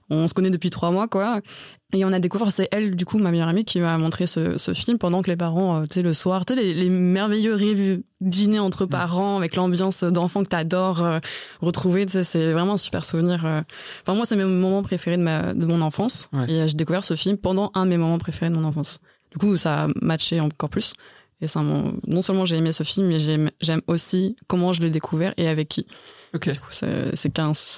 on 0.09 0.27
se 0.27 0.33
connaît 0.33 0.49
depuis 0.49 0.69
trois 0.69 0.91
mois, 0.91 1.07
quoi. 1.07 1.41
Et 1.93 2.03
on 2.03 2.11
a 2.11 2.19
découvert, 2.19 2.51
c'est 2.51 2.67
elle, 2.73 2.97
du 2.97 3.05
coup, 3.05 3.17
ma 3.17 3.31
meilleure 3.31 3.47
amie, 3.47 3.63
qui 3.63 3.79
m'a 3.79 3.97
montré 3.97 4.27
ce, 4.27 4.57
ce, 4.57 4.73
film 4.73 4.97
pendant 4.97 5.21
que 5.21 5.29
les 5.29 5.37
parents, 5.37 5.77
euh, 5.77 5.81
tu 5.83 5.93
sais, 5.93 6.01
le 6.01 6.13
soir, 6.13 6.45
tu 6.45 6.53
sais, 6.53 6.61
les, 6.61 6.73
les, 6.73 6.89
merveilleux 6.89 7.55
rêves 7.55 8.01
dîners 8.19 8.59
entre 8.59 8.85
mm. 8.85 8.89
parents 8.89 9.37
avec 9.37 9.55
l'ambiance 9.55 10.03
d'enfants 10.03 10.43
que 10.43 10.49
t'adores 10.49 11.01
euh, 11.01 11.19
retrouver, 11.61 12.05
tu 12.05 12.11
sais, 12.11 12.23
c'est 12.23 12.51
vraiment 12.51 12.73
un 12.73 12.77
super 12.77 13.05
souvenir. 13.05 13.45
Euh. 13.45 13.61
Enfin, 14.01 14.15
moi, 14.15 14.25
c'est 14.25 14.35
mes 14.35 14.43
moments 14.43 14.83
préférés 14.83 15.15
de, 15.15 15.21
ma, 15.21 15.53
de 15.53 15.65
mon 15.65 15.79
enfance. 15.79 16.29
Ouais. 16.33 16.51
Et 16.51 16.67
j'ai 16.67 16.75
découvert 16.75 17.05
ce 17.05 17.15
film 17.15 17.37
pendant 17.37 17.71
un 17.73 17.85
de 17.85 17.91
mes 17.91 17.97
moments 17.97 18.19
préférés 18.19 18.51
de 18.51 18.55
mon 18.55 18.65
enfance. 18.65 18.99
Du 19.31 19.37
coup, 19.37 19.55
ça 19.55 19.85
a 19.85 19.87
matché 20.01 20.41
encore 20.41 20.69
plus. 20.69 20.93
Et 21.39 21.47
ça, 21.47 21.61
non 21.61 22.21
seulement 22.21 22.45
j'ai 22.45 22.57
aimé 22.57 22.71
ce 22.71 22.83
film, 22.83 23.07
mais 23.07 23.19
j'aime 23.19 23.81
aussi 23.87 24.35
comment 24.47 24.73
je 24.73 24.81
l'ai 24.81 24.89
découvert 24.89 25.33
et 25.37 25.47
avec 25.47 25.69
qui. 25.69 25.85
Ok. 26.33 26.49
Du 26.49 26.59
coup, 26.59 26.71
c'est 26.71 27.31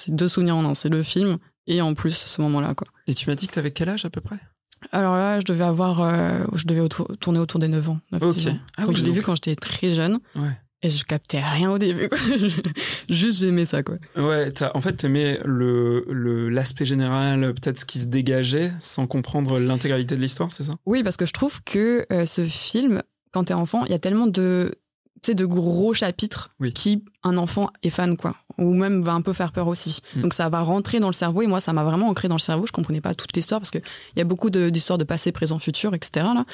deux 0.08 0.28
souvenirs 0.28 0.56
en 0.56 0.64
un. 0.64 0.74
C'est 0.74 0.88
le 0.88 1.02
film 1.02 1.38
et 1.70 1.80
en 1.80 1.94
plus 1.94 2.14
ce 2.14 2.42
moment-là 2.42 2.74
quoi. 2.74 2.86
Et 3.06 3.14
tu 3.14 3.30
m'as 3.30 3.36
dit 3.36 3.46
que 3.46 3.54
tu 3.54 3.58
avais 3.58 3.70
quel 3.70 3.88
âge 3.88 4.04
à 4.04 4.10
peu 4.10 4.20
près? 4.20 4.36
Alors 4.92 5.16
là, 5.16 5.38
je 5.40 5.44
devais 5.44 5.64
avoir 5.64 6.02
euh, 6.02 6.44
je 6.54 6.66
devais 6.66 6.80
autour, 6.80 7.16
tourner 7.18 7.38
autour 7.38 7.60
des 7.60 7.68
9 7.68 7.90
ans, 7.90 8.00
9 8.12 8.22
okay. 8.22 8.48
ans. 8.50 8.58
Ah 8.76 8.82
donc 8.82 8.90
oui, 8.90 8.96
je 8.96 9.00
l'ai 9.02 9.08
donc... 9.08 9.16
vu 9.16 9.22
quand 9.22 9.34
j'étais 9.34 9.54
très 9.54 9.90
jeune. 9.90 10.18
Ouais. 10.34 10.50
Et 10.82 10.88
je 10.88 11.04
captais 11.04 11.40
rien 11.40 11.70
au 11.70 11.78
début. 11.78 12.08
Quoi. 12.08 12.18
Juste 13.10 13.40
j'aimais 13.40 13.66
ça 13.66 13.82
quoi. 13.82 13.96
Ouais, 14.16 14.50
as, 14.62 14.76
en 14.76 14.80
fait 14.80 14.94
t'aimais 14.94 15.38
le 15.44 16.48
l'aspect 16.48 16.86
général, 16.86 17.54
peut-être 17.54 17.78
ce 17.78 17.84
qui 17.84 18.00
se 18.00 18.06
dégageait 18.06 18.72
sans 18.80 19.06
comprendre 19.06 19.58
l'intégralité 19.58 20.16
de 20.16 20.20
l'histoire, 20.20 20.50
c'est 20.50 20.64
ça? 20.64 20.72
Oui, 20.86 21.02
parce 21.02 21.16
que 21.16 21.26
je 21.26 21.32
trouve 21.32 21.62
que 21.64 22.06
euh, 22.10 22.24
ce 22.24 22.44
film 22.44 23.02
quand 23.32 23.44
t'es 23.44 23.54
enfant, 23.54 23.84
il 23.84 23.92
y 23.92 23.94
a 23.94 23.98
tellement 23.98 24.26
de 24.26 24.74
tu 25.22 25.34
de 25.34 25.44
gros 25.44 25.94
chapitres 25.94 26.50
oui. 26.60 26.72
qui 26.72 27.04
un 27.22 27.36
enfant 27.36 27.70
est 27.82 27.90
fan 27.90 28.16
quoi. 28.16 28.36
Ou 28.58 28.74
même 28.74 29.02
va 29.02 29.12
un 29.12 29.22
peu 29.22 29.32
faire 29.32 29.52
peur 29.52 29.68
aussi. 29.68 30.00
Mm. 30.14 30.18
mmh. 30.18 30.22
donc 30.22 30.34
ça 30.34 30.48
va 30.48 30.62
rentrer 30.62 31.00
dans 31.00 31.08
le 31.08 31.14
cerveau 31.14 31.42
et 31.42 31.46
moi 31.46 31.60
ça 31.60 31.72
m'a 31.72 31.84
vraiment 31.84 32.08
ancré 32.08 32.28
dans 32.28 32.36
le 32.36 32.40
cerveau. 32.40 32.66
Je 32.66 32.72
comprenais 32.72 33.00
pas 33.00 33.14
toute 33.14 33.34
l'histoire 33.34 33.60
parce 33.60 33.70
que 33.70 33.78
il 33.78 34.18
y 34.18 34.20
a 34.20 34.24
beaucoup 34.24 34.50
d'histoires 34.50 34.98
de, 34.98 35.04
de, 35.04 35.08
passé 35.08 35.32
présent 35.32 35.58
futur 35.58 35.94
etc 35.94 36.26
là. 36.34 36.44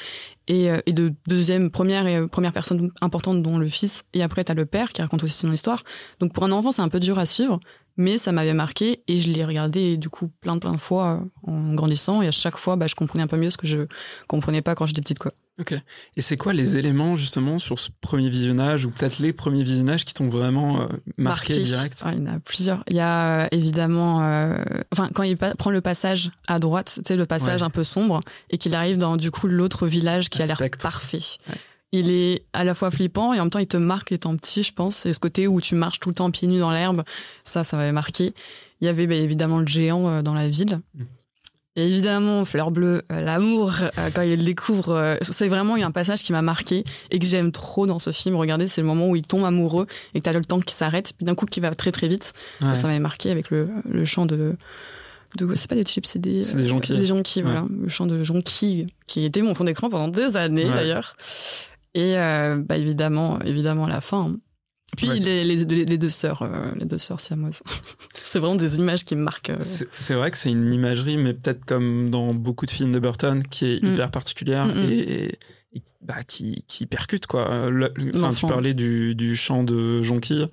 Et, 0.47 0.69
euh, 0.71 0.79
et 0.85 0.93
de 0.93 1.13
deuxième 1.27 1.71
première 1.71 2.07
et 2.07 2.27
première 2.27 2.53
personne 2.53 2.91
importante 3.01 3.41
dont 3.41 3.57
le 3.57 3.69
fils. 3.69 4.03
Et 4.13 4.23
après 4.23 4.43
t'as 4.43 4.53
le 4.53 4.65
père 4.65 4.89
qui 4.89 5.01
raconte 5.01 5.23
aussi 5.23 5.37
son 5.37 5.51
histoire. 5.51 5.83
Donc 6.19 6.33
pour 6.33 6.43
un 6.43 6.51
enfant 6.51 6.71
c'est 6.71 6.81
un 6.81 6.89
peu 6.89 6.99
dur 6.99 7.19
à 7.19 7.25
suivre 7.25 7.59
mais 7.99 8.19
ça 8.19 8.31
m'avait 8.31 8.53
marqué 8.53 9.03
et 9.07 9.17
je 9.17 9.29
l'ai 9.31 9.43
regardé 9.43 9.97
du 9.97 10.09
coup 10.09 10.29
plein 10.41 10.59
plein 10.59 10.71
de 10.71 10.77
fois 10.77 11.19
euh, 11.21 11.51
en 11.51 11.73
grandissant. 11.73 12.21
Et 12.21 12.27
à 12.27 12.31
chaque 12.31 12.57
fois 12.57 12.75
bah, 12.75 12.87
je 12.87 12.95
comprenais 12.95 13.23
un 13.23 13.27
peu 13.27 13.37
mieux 13.37 13.49
ce 13.49 13.57
que 13.57 13.67
je 13.67 13.87
comprenais 14.27 14.61
pas 14.61 14.75
quand 14.75 14.85
j'étais 14.85 15.01
petite 15.01 15.19
quoi 15.19 15.33
Ok. 15.59 15.73
Et 16.15 16.21
c'est 16.21 16.37
quoi 16.37 16.53
les 16.53 16.77
éléments 16.77 17.15
justement 17.15 17.57
sur 17.57 17.79
ce 17.79 17.89
premier 18.01 18.29
visionnage 18.29 18.85
ou 18.85 18.91
peut-être 18.91 19.17
les 19.17 19.33
premiers 19.33 19.63
visionnages 19.63 20.05
qui 20.05 20.13
t'ont 20.13 20.29
vraiment 20.29 20.81
euh, 20.81 20.87
marqué, 21.17 21.53
marqué, 21.53 21.59
direct? 21.61 22.03
Il 22.05 22.19
y 22.19 22.21
en 22.21 22.25
a 22.27 22.39
plusieurs. 22.39 22.83
Il 22.87 22.95
y 22.95 22.99
a 22.99 23.43
euh, 23.43 23.47
évidemment, 23.51 24.23
euh, 24.23 24.63
enfin 24.93 25.09
quand 25.13 25.23
il 25.23 25.35
prend 25.35 25.71
le 25.71 25.81
passage 25.81 26.29
à 26.47 26.59
droite, 26.59 26.93
tu 26.97 27.01
sais 27.07 27.15
le 27.15 27.25
passage 27.25 27.61
ouais. 27.61 27.65
un 27.65 27.71
peu 27.71 27.83
sombre 27.83 28.21
et 28.51 28.59
qu'il 28.59 28.75
arrive 28.75 28.99
dans 28.99 29.17
du 29.17 29.31
coup 29.31 29.47
l'autre 29.47 29.87
village 29.87 30.29
qui 30.29 30.43
Aspect. 30.43 30.53
a 30.53 30.67
l'air 30.67 30.77
parfait. 30.79 31.21
Ouais. 31.49 31.55
Il 31.91 32.11
est 32.11 32.45
à 32.53 32.63
la 32.63 32.75
fois 32.75 32.91
flippant 32.91 33.33
et 33.33 33.39
en 33.39 33.43
même 33.43 33.49
temps 33.49 33.59
il 33.59 33.67
te 33.67 33.77
marque 33.77 34.11
étant 34.11 34.35
petit, 34.37 34.61
je 34.61 34.73
pense. 34.73 35.07
Et 35.07 35.13
ce 35.13 35.19
côté 35.19 35.47
où 35.47 35.59
tu 35.59 35.73
marches 35.73 35.99
tout 35.99 36.09
le 36.09 36.15
temps 36.15 36.29
pieds 36.29 36.47
nus 36.47 36.59
dans 36.59 36.71
l'herbe, 36.71 37.03
ça, 37.43 37.63
ça 37.63 37.77
m'avait 37.77 37.93
marqué. 37.93 38.35
Il 38.81 38.85
y 38.85 38.89
avait 38.89 39.07
bah, 39.07 39.15
évidemment 39.15 39.57
le 39.57 39.65
géant 39.65 40.21
dans 40.21 40.35
la 40.35 40.47
ville. 40.49 40.81
Mm. 40.93 41.03
Et 41.77 41.87
évidemment, 41.87 42.43
Fleur 42.43 42.71
Bleue, 42.71 43.03
euh, 43.11 43.21
l'amour, 43.21 43.71
euh, 43.81 44.09
quand 44.13 44.23
il 44.23 44.43
découvre, 44.43 44.95
euh, 44.95 45.15
c'est 45.21 45.47
vraiment 45.47 45.75
un 45.75 45.91
passage 45.91 46.23
qui 46.23 46.31
m'a 46.31 46.41
marqué 46.41 46.83
et 47.11 47.19
que 47.19 47.25
j'aime 47.27 47.51
trop 47.51 47.85
dans 47.85 47.99
ce 47.99 48.11
film. 48.11 48.35
Regardez, 48.35 48.67
c'est 48.67 48.81
le 48.81 48.87
moment 48.87 49.07
où 49.09 49.15
il 49.15 49.21
tombe 49.21 49.45
amoureux 49.45 49.85
et 50.15 50.19
que 50.19 50.23
t'as 50.23 50.33
le 50.33 50.43
temps 50.43 50.59
qui 50.59 50.73
s'arrête, 50.73 51.13
puis 51.15 51.23
d'un 51.23 51.35
coup 51.35 51.45
qui 51.45 51.59
va 51.59 51.75
très 51.75 51.91
très 51.91 52.07
vite. 52.07 52.33
Ouais. 52.63 52.73
Ça 52.73 52.87
m'avait 52.87 52.97
marqué 52.97 53.29
avec 53.29 53.51
le, 53.51 53.69
le 53.87 54.05
chant 54.05 54.25
de, 54.25 54.55
de 55.37 55.53
c'est 55.53 55.69
pas 55.69 55.75
des 55.75 55.83
tubes, 55.83 56.07
c'est 56.07 56.17
des, 56.17 56.41
des 56.51 56.65
jonquilles. 56.65 56.97
Des 56.97 57.05
jonquilles, 57.05 57.43
ouais. 57.43 57.51
voilà. 57.51 57.67
Le 57.69 57.89
chant 57.89 58.07
de 58.07 58.23
jonquilles, 58.23 58.87
qui 59.05 59.23
était 59.23 59.43
mon 59.43 59.53
fond 59.53 59.63
d'écran 59.63 59.91
pendant 59.91 60.07
des 60.07 60.35
années 60.35 60.65
ouais. 60.65 60.73
d'ailleurs. 60.73 61.15
Et 61.93 62.15
bah 62.15 62.77
évidemment, 62.77 63.39
évidemment 63.45 63.85
la 63.87 64.01
fin. 64.01 64.31
Hein. 64.31 64.35
Puis 64.95 65.09
ouais. 65.09 65.19
les, 65.19 65.43
les, 65.43 65.85
les, 65.85 65.97
deux 65.97 66.09
sœurs, 66.09 66.41
euh, 66.43 66.71
les 66.79 66.85
deux 66.85 66.97
sœurs 66.97 67.19
siamoises. 67.19 67.61
c'est 68.13 68.39
vraiment 68.39 68.55
des 68.55 68.77
images 68.77 69.03
qui 69.03 69.15
me 69.15 69.21
marquent. 69.21 69.49
Euh... 69.49 69.61
C'est 69.93 70.13
vrai 70.13 70.31
que 70.31 70.37
c'est 70.37 70.49
une 70.49 70.71
imagerie, 70.71 71.17
mais 71.17 71.33
peut-être 71.33 71.65
comme 71.65 72.09
dans 72.09 72.33
beaucoup 72.33 72.65
de 72.65 72.71
films 72.71 72.93
de 72.93 72.99
Burton, 72.99 73.43
qui 73.43 73.65
est 73.65 73.83
mm. 73.83 73.93
hyper 73.93 74.11
particulière 74.11 74.65
mm 74.65 74.71
-hmm. 74.71 74.89
et, 74.91 75.39
et 75.73 75.81
bah, 76.01 76.23
qui, 76.23 76.63
qui 76.67 76.85
percute 76.85 77.27
quoi. 77.27 77.69
Le, 77.69 77.91
enfin, 78.15 78.33
tu 78.33 78.47
parlais 78.47 78.73
du, 78.73 79.13
du 79.13 79.35
chant 79.35 79.63
de 79.63 80.01
jonquille. 80.03 80.47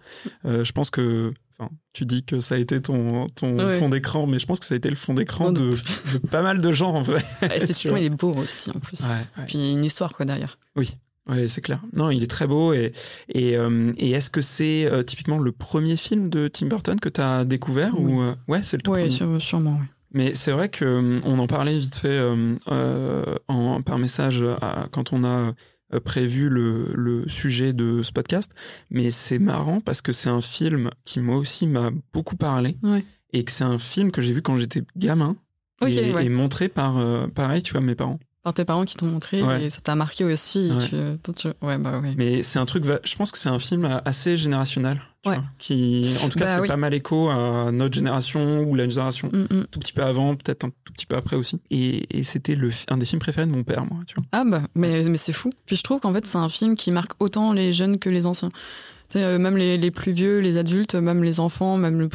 Euh, 0.44 0.64
je 0.64 0.72
pense 0.72 0.90
que 0.90 1.32
Enfin, 1.56 1.70
tu 1.92 2.04
dis 2.04 2.24
que 2.24 2.40
ça 2.40 2.56
a 2.56 2.58
été 2.58 2.82
ton, 2.82 3.28
ton 3.28 3.56
ouais. 3.56 3.78
fond 3.78 3.88
d'écran, 3.88 4.26
mais 4.26 4.40
je 4.40 4.46
pense 4.46 4.58
que 4.58 4.66
ça 4.66 4.74
a 4.74 4.76
été 4.76 4.90
le 4.90 4.96
fond 4.96 5.14
d'écran 5.14 5.52
de, 5.52 5.70
de, 5.70 6.18
pas 6.18 6.42
mal 6.42 6.60
de 6.60 6.72
gens 6.72 6.94
en 6.94 7.00
vrai. 7.02 7.24
Ouais, 7.42 7.60
c'est 7.60 7.72
sûr, 7.82 7.96
il 7.96 8.04
est 8.04 8.10
beau 8.10 8.32
aussi 8.34 8.70
en 8.70 8.80
plus. 8.80 9.00
Ouais. 9.02 9.44
Puis 9.46 9.72
une 9.72 9.84
histoire 9.84 10.14
quoi 10.14 10.26
derrière. 10.26 10.58
Oui. 10.74 10.96
Ouais, 11.28 11.48
c'est 11.48 11.62
clair. 11.62 11.80
Non, 11.96 12.10
il 12.10 12.22
est 12.22 12.26
très 12.30 12.46
beau 12.46 12.72
et 12.74 12.92
et, 13.30 13.56
euh, 13.56 13.92
et 13.96 14.10
est-ce 14.10 14.28
que 14.30 14.40
c'est 14.42 14.84
euh, 14.84 15.02
typiquement 15.02 15.38
le 15.38 15.52
premier 15.52 15.96
film 15.96 16.28
de 16.28 16.48
Tim 16.48 16.66
Burton 16.66 17.00
que 17.00 17.08
tu 17.08 17.20
as 17.20 17.44
découvert 17.46 17.98
Oui. 17.98 18.12
ou 18.12 18.20
euh, 18.22 18.34
ouais, 18.48 18.62
c'est 18.62 18.76
le 18.76 18.82
tout 18.82 18.92
Oui, 18.92 19.08
premier? 19.18 19.40
sûrement, 19.40 19.78
oui. 19.80 19.86
Mais 20.12 20.34
c'est 20.34 20.52
vrai 20.52 20.68
que 20.68 21.20
on 21.24 21.38
en 21.38 21.46
parlait 21.46 21.76
vite 21.78 21.96
fait 21.96 22.20
en, 23.48 23.82
par 23.82 23.98
message 23.98 24.44
à- 24.60 24.86
quand 24.92 25.12
on 25.12 25.24
a 25.24 25.54
prévu 26.04 26.48
le, 26.48 26.92
le 26.94 27.28
sujet 27.28 27.72
de 27.72 28.02
ce 28.02 28.12
podcast. 28.12 28.52
Mais 28.90 29.10
c'est 29.10 29.38
marrant 29.38 29.80
parce 29.80 30.02
que 30.02 30.12
c'est 30.12 30.30
un 30.30 30.40
film 30.40 30.90
qui 31.04 31.20
moi 31.20 31.36
aussi 31.36 31.66
m'a 31.66 31.90
beaucoup 32.12 32.36
parlé 32.36 32.76
Ouais. 32.82 33.04
et 33.32 33.44
que 33.44 33.50
c'est 33.50 33.64
un 33.64 33.78
film 33.78 34.10
que 34.10 34.20
j'ai 34.22 34.32
vu 34.32 34.42
quand 34.42 34.56
j'étais 34.56 34.82
gamin 34.96 35.36
et, 35.86 36.12
ouais. 36.12 36.26
et 36.26 36.28
montré 36.28 36.68
par 36.68 36.94
pareil, 37.34 37.62
tu 37.62 37.72
vois, 37.72 37.80
mes 37.80 37.94
parents. 37.94 38.20
Par 38.44 38.52
tes 38.54 38.64
parents 38.66 38.84
qui 38.84 38.96
t'ont 38.96 39.06
montré 39.06 39.42
Ouais. 39.42 39.64
et 39.64 39.70
ça 39.70 39.80
t'a 39.80 39.94
marqué 39.94 40.22
aussi. 40.22 40.68
et 40.68 40.72
Ouais. 40.72 40.76
Tu, 40.86 41.18
toi, 41.22 41.34
tu- 41.34 41.66
ouais, 41.66 41.78
bah 41.78 41.98
ouais. 42.00 42.14
Mais 42.18 42.42
c'est 42.42 42.58
un 42.58 42.66
truc, 42.66 42.84
je 42.84 43.16
pense 43.16 43.32
que 43.32 43.38
c'est 43.38 43.48
un 43.48 43.58
film 43.58 44.00
assez 44.04 44.36
générationnel, 44.36 45.00
tu 45.22 45.30
Ouais. 45.30 45.36
vois, 45.36 45.44
qui 45.58 46.14
en 46.22 46.28
tout 46.28 46.38
cas 46.38 46.44
Bah 46.44 46.54
fait 46.56 46.60
oui. 46.60 46.68
pas 46.68 46.76
mal 46.76 46.92
écho 46.92 47.30
à 47.30 47.70
notre 47.72 47.94
génération 47.94 48.60
ou 48.64 48.74
la 48.74 48.86
génération 48.86 49.30
Mm, 49.32 49.46
mm. 49.50 49.66
tout 49.70 49.80
petit 49.80 49.94
peu 49.94 50.02
avant, 50.02 50.36
peut-être 50.36 50.66
un 50.66 50.70
tout 50.84 50.92
petit 50.92 51.06
peu 51.06 51.16
après 51.16 51.36
aussi. 51.36 51.58
Et, 51.70 52.18
et 52.18 52.22
c'était 52.22 52.54
le, 52.54 52.70
un 52.88 52.98
des 52.98 53.06
films 53.06 53.20
préférés 53.20 53.46
de 53.46 53.52
mon 53.52 53.64
père, 53.64 53.86
moi, 53.86 54.00
tu 54.06 54.14
vois. 54.16 54.24
Ah 54.32 54.44
bah, 54.46 54.60
mais, 54.74 55.04
mais 55.04 55.16
c'est 55.16 55.32
fou. 55.32 55.48
Puis 55.64 55.76
je 55.76 55.82
trouve 55.82 56.00
qu'en 56.00 56.12
fait, 56.12 56.26
c'est 56.26 56.36
un 56.36 56.50
film 56.50 56.74
qui 56.76 56.92
marque 56.92 57.12
autant 57.20 57.54
les 57.54 57.72
jeunes 57.72 57.98
que 57.98 58.10
les 58.10 58.26
anciens. 58.26 58.50
Euh, 59.16 59.38
même 59.38 59.56
les, 59.56 59.76
les 59.78 59.90
plus 59.90 60.12
vieux, 60.12 60.38
les 60.40 60.56
adultes, 60.56 60.94
même 60.94 61.23
les 61.23 61.38
enfants, 61.40 61.76
même 61.76 62.00
le- 62.00 62.08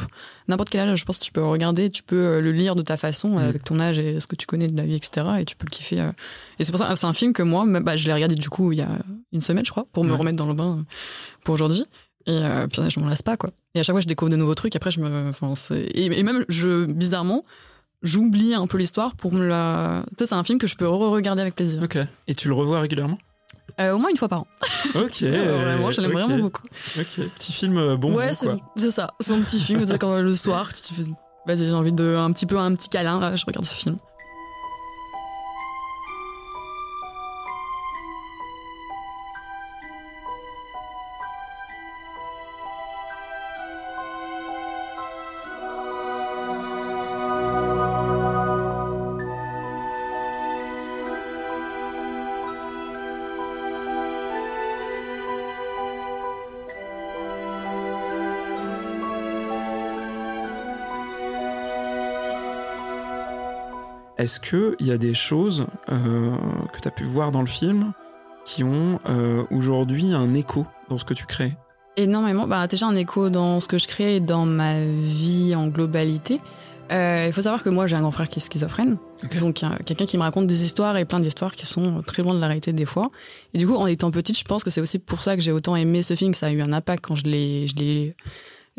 n'importe 0.49 0.69
quel 0.69 0.81
âge, 0.81 0.97
je 0.99 1.05
pense 1.05 1.17
que 1.17 1.23
tu 1.23 1.31
peux 1.31 1.43
regarder, 1.43 1.89
tu 1.89 2.03
peux 2.03 2.15
euh, 2.17 2.41
le 2.41 2.51
lire 2.51 2.75
de 2.75 2.81
ta 2.81 2.97
façon, 2.97 3.35
Mm. 3.35 3.37
avec 3.37 3.63
ton 3.63 3.79
âge 3.79 3.99
et 3.99 4.19
ce 4.19 4.27
que 4.27 4.35
tu 4.35 4.45
connais 4.47 4.67
de 4.67 4.75
la 4.75 4.85
vie, 4.85 4.95
etc. 4.95 5.25
Et 5.39 5.45
tu 5.45 5.55
peux 5.55 5.65
le 5.65 5.71
kiffer. 5.71 6.01
euh. 6.01 6.11
Et 6.59 6.63
c'est 6.65 6.71
pour 6.71 6.79
ça, 6.79 6.93
c'est 6.95 7.05
un 7.07 7.13
film 7.13 7.31
que 7.33 7.43
moi, 7.43 7.63
bah, 7.81 7.95
je 7.95 8.07
l'ai 8.07 8.13
regardé 8.13 8.35
du 8.35 8.49
coup 8.49 8.71
il 8.73 8.79
y 8.79 8.81
a 8.81 8.89
une 9.31 9.41
semaine, 9.41 9.65
je 9.65 9.71
crois, 9.71 9.85
pour 9.93 10.03
me 10.03 10.11
Ouais. 10.11 10.17
remettre 10.17 10.37
dans 10.37 10.47
le 10.47 10.53
bain 10.53 10.83
pour 11.45 11.53
aujourd'hui. 11.53 11.85
Et 12.25 12.31
euh, 12.31 12.67
puis 12.67 12.81
je 12.89 12.99
m'en 12.99 13.07
lasse 13.07 13.21
pas, 13.21 13.37
quoi. 13.37 13.51
Et 13.75 13.79
à 13.79 13.83
chaque 13.83 13.93
fois, 13.93 14.01
je 14.01 14.07
découvre 14.07 14.29
de 14.29 14.35
nouveaux 14.35 14.55
trucs. 14.55 14.75
Après, 14.75 14.91
je 14.91 14.99
me, 14.99 15.29
enfin, 15.29 15.55
c'est- 15.55 15.79
et, 15.95 16.05
et 16.19 16.23
même, 16.23 16.43
je, 16.49 16.85
bizarrement, 16.85 17.45
j'oublie 18.03 18.53
un 18.53 18.67
peu 18.67 18.77
l'histoire 18.77 19.15
pour 19.15 19.31
me 19.33 19.45
la. 19.45 20.03
Tu 20.17 20.23
sais, 20.23 20.29
c'est 20.29 20.35
un 20.35 20.43
film 20.43 20.59
que 20.59 20.67
je 20.67 20.75
peux 20.75 20.87
re-regarder 20.87 21.41
avec 21.41 21.55
plaisir. 21.55 21.81
Ok. 21.83 21.97
Et 22.27 22.35
tu 22.35 22.47
le 22.49 22.53
revois 22.53 22.81
régulièrement? 22.81 23.17
Euh, 23.79 23.93
au 23.93 23.97
moins 23.97 24.09
une 24.09 24.17
fois 24.17 24.27
par 24.27 24.41
an. 24.41 24.47
Ok. 24.95 25.21
vraiment, 25.21 25.91
je 25.91 26.01
l'aime 26.01 26.11
vraiment 26.11 26.37
beaucoup. 26.37 26.63
Ok. 26.97 27.19
Petit 27.35 27.53
film 27.53 27.77
euh, 27.77 27.97
bon. 27.97 28.13
ouais, 28.13 28.33
c'est 28.33 28.91
ça. 28.91 29.11
C'est 29.19 29.33
mon 29.33 29.41
petit 29.41 29.59
film. 29.59 29.85
quand 29.97 30.19
le 30.19 30.33
soir, 30.33 30.71
tu 30.73 30.93
fais. 30.93 31.03
Vas-y, 31.47 31.67
j'ai 31.67 31.73
envie 31.73 31.93
de 31.93 32.15
un 32.15 32.31
petit 32.31 32.45
peu 32.45 32.59
un 32.59 32.75
petit 32.75 32.89
câlin. 32.89 33.19
Là, 33.19 33.35
je 33.35 33.45
regarde 33.45 33.65
ce 33.65 33.73
film. 33.73 33.97
Est-ce 64.19 64.41
qu'il 64.41 64.85
y 64.85 64.91
a 64.91 64.97
des 64.97 65.13
choses 65.13 65.65
euh, 65.89 66.35
que 66.73 66.81
tu 66.81 66.87
as 66.89 66.91
pu 66.91 67.05
voir 67.05 67.31
dans 67.31 67.39
le 67.39 67.47
film 67.47 67.93
qui 68.43 68.65
ont 68.65 68.99
euh, 69.07 69.45
aujourd'hui 69.49 70.11
un 70.11 70.33
écho 70.33 70.67
dans 70.89 70.97
ce 70.97 71.05
que 71.05 71.13
tu 71.13 71.25
crées? 71.25 71.55
Énormément. 71.95 72.45
Bah, 72.45 72.67
déjà 72.67 72.87
un 72.87 72.97
écho 72.97 73.29
dans 73.29 73.61
ce 73.61 73.69
que 73.69 73.77
je 73.77 73.87
crée 73.87 74.17
et 74.17 74.19
dans 74.19 74.45
ma 74.45 74.81
vie 74.81 75.55
en 75.55 75.67
globalité. 75.69 76.41
Euh, 76.91 77.25
Il 77.27 77.33
faut 77.33 77.43
savoir 77.43 77.63
que 77.63 77.69
moi, 77.69 77.87
j'ai 77.87 77.95
un 77.95 78.01
grand 78.01 78.11
frère 78.11 78.27
qui 78.27 78.39
est 78.39 78.41
schizophrène. 78.41 78.97
Donc, 79.39 79.63
euh, 79.63 79.67
quelqu'un 79.85 80.05
qui 80.05 80.17
me 80.17 80.23
raconte 80.23 80.47
des 80.47 80.65
histoires 80.65 80.97
et 80.97 81.05
plein 81.05 81.21
d'histoires 81.21 81.53
qui 81.53 81.65
sont 81.65 82.01
très 82.01 82.21
loin 82.21 82.33
de 82.33 82.39
la 82.39 82.47
réalité 82.47 82.73
des 82.73 82.85
fois. 82.85 83.11
Et 83.53 83.57
du 83.57 83.67
coup, 83.67 83.75
en 83.75 83.87
étant 83.87 84.11
petite, 84.11 84.37
je 84.37 84.43
pense 84.43 84.65
que 84.65 84.69
c'est 84.69 84.81
aussi 84.81 84.99
pour 84.99 85.21
ça 85.21 85.37
que 85.37 85.41
j'ai 85.41 85.53
autant 85.53 85.77
aimé 85.77 86.01
ce 86.01 86.15
film, 86.17 86.31
que 86.31 86.37
ça 86.37 86.47
a 86.47 86.51
eu 86.51 86.61
un 86.61 86.73
impact 86.73 87.05
quand 87.05 87.15
je 87.15 87.23
l'ai, 87.23 87.67
je 87.67 87.75
l'ai, 87.75 88.15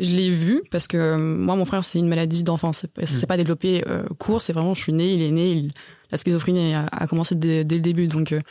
je 0.03 0.15
l'ai 0.15 0.29
vu. 0.31 0.61
Parce 0.71 0.87
que 0.87 0.97
euh, 0.97 1.17
moi, 1.17 1.55
mon 1.55 1.65
frère, 1.65 1.83
c'est 1.83 1.99
une 1.99 2.07
maladie 2.07 2.43
d'enfance. 2.43 2.85
C'est, 2.97 3.05
c'est 3.05 3.23
Mm. 3.23 3.27
pas 3.27 3.37
développé 3.37 3.83
euh, 3.87 4.03
court, 4.19 4.41
c'est 4.41 4.53
vraiment, 4.53 4.73
je 4.73 4.81
suis 4.81 4.93
née, 4.93 5.13
il 5.13 5.21
est 5.21 5.31
né, 5.31 5.51
il- 5.51 5.71
la 6.11 6.17
schizophrénie 6.17 6.73
a, 6.73 6.87
a 6.91 7.07
commencé 7.07 7.35
dès, 7.35 7.63
dès 7.63 7.75
le 7.75 7.81
début. 7.81 8.07
Donc, 8.07 8.31
euh, 8.33 8.41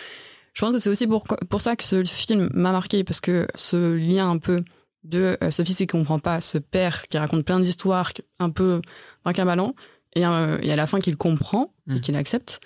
je 0.55 0.61
pense 0.63 0.73
que 0.73 0.79
c'est 0.79 0.89
aussi 0.91 1.07
pour, 1.07 1.25
pour 1.25 1.61
ça 1.61 1.77
que 1.77 1.85
ce 1.85 2.03
film 2.05 2.49
m'a 2.55 2.73
marqué, 2.73 3.05
parce 3.05 3.21
que 3.21 3.47
ce 3.55 3.95
lien 3.95 4.31
un 4.31 4.39
peu 4.39 4.63
de 5.05 5.37
euh, 5.43 5.51
ce 5.51 5.63
fils 5.63 5.77
qui 5.77 5.87
comprend 5.87 6.19
pas, 6.19 6.41
ce 6.41 6.59
père 6.59 7.03
qui 7.09 7.19
raconte 7.19 7.45
plein 7.45 7.61
d'histoires 7.61 8.13
un 8.39 8.51
peu 8.51 8.81
brincaballant, 9.25 9.75
et, 10.15 10.27
euh, 10.27 10.59
et 10.63 10.73
à 10.73 10.77
la 10.77 10.87
fin 10.87 10.99
qu'il 11.01 11.17
comprend 11.17 11.73
et 11.89 11.95
Mm. 11.95 12.01
qu'il 12.01 12.17
accepte. 12.17 12.61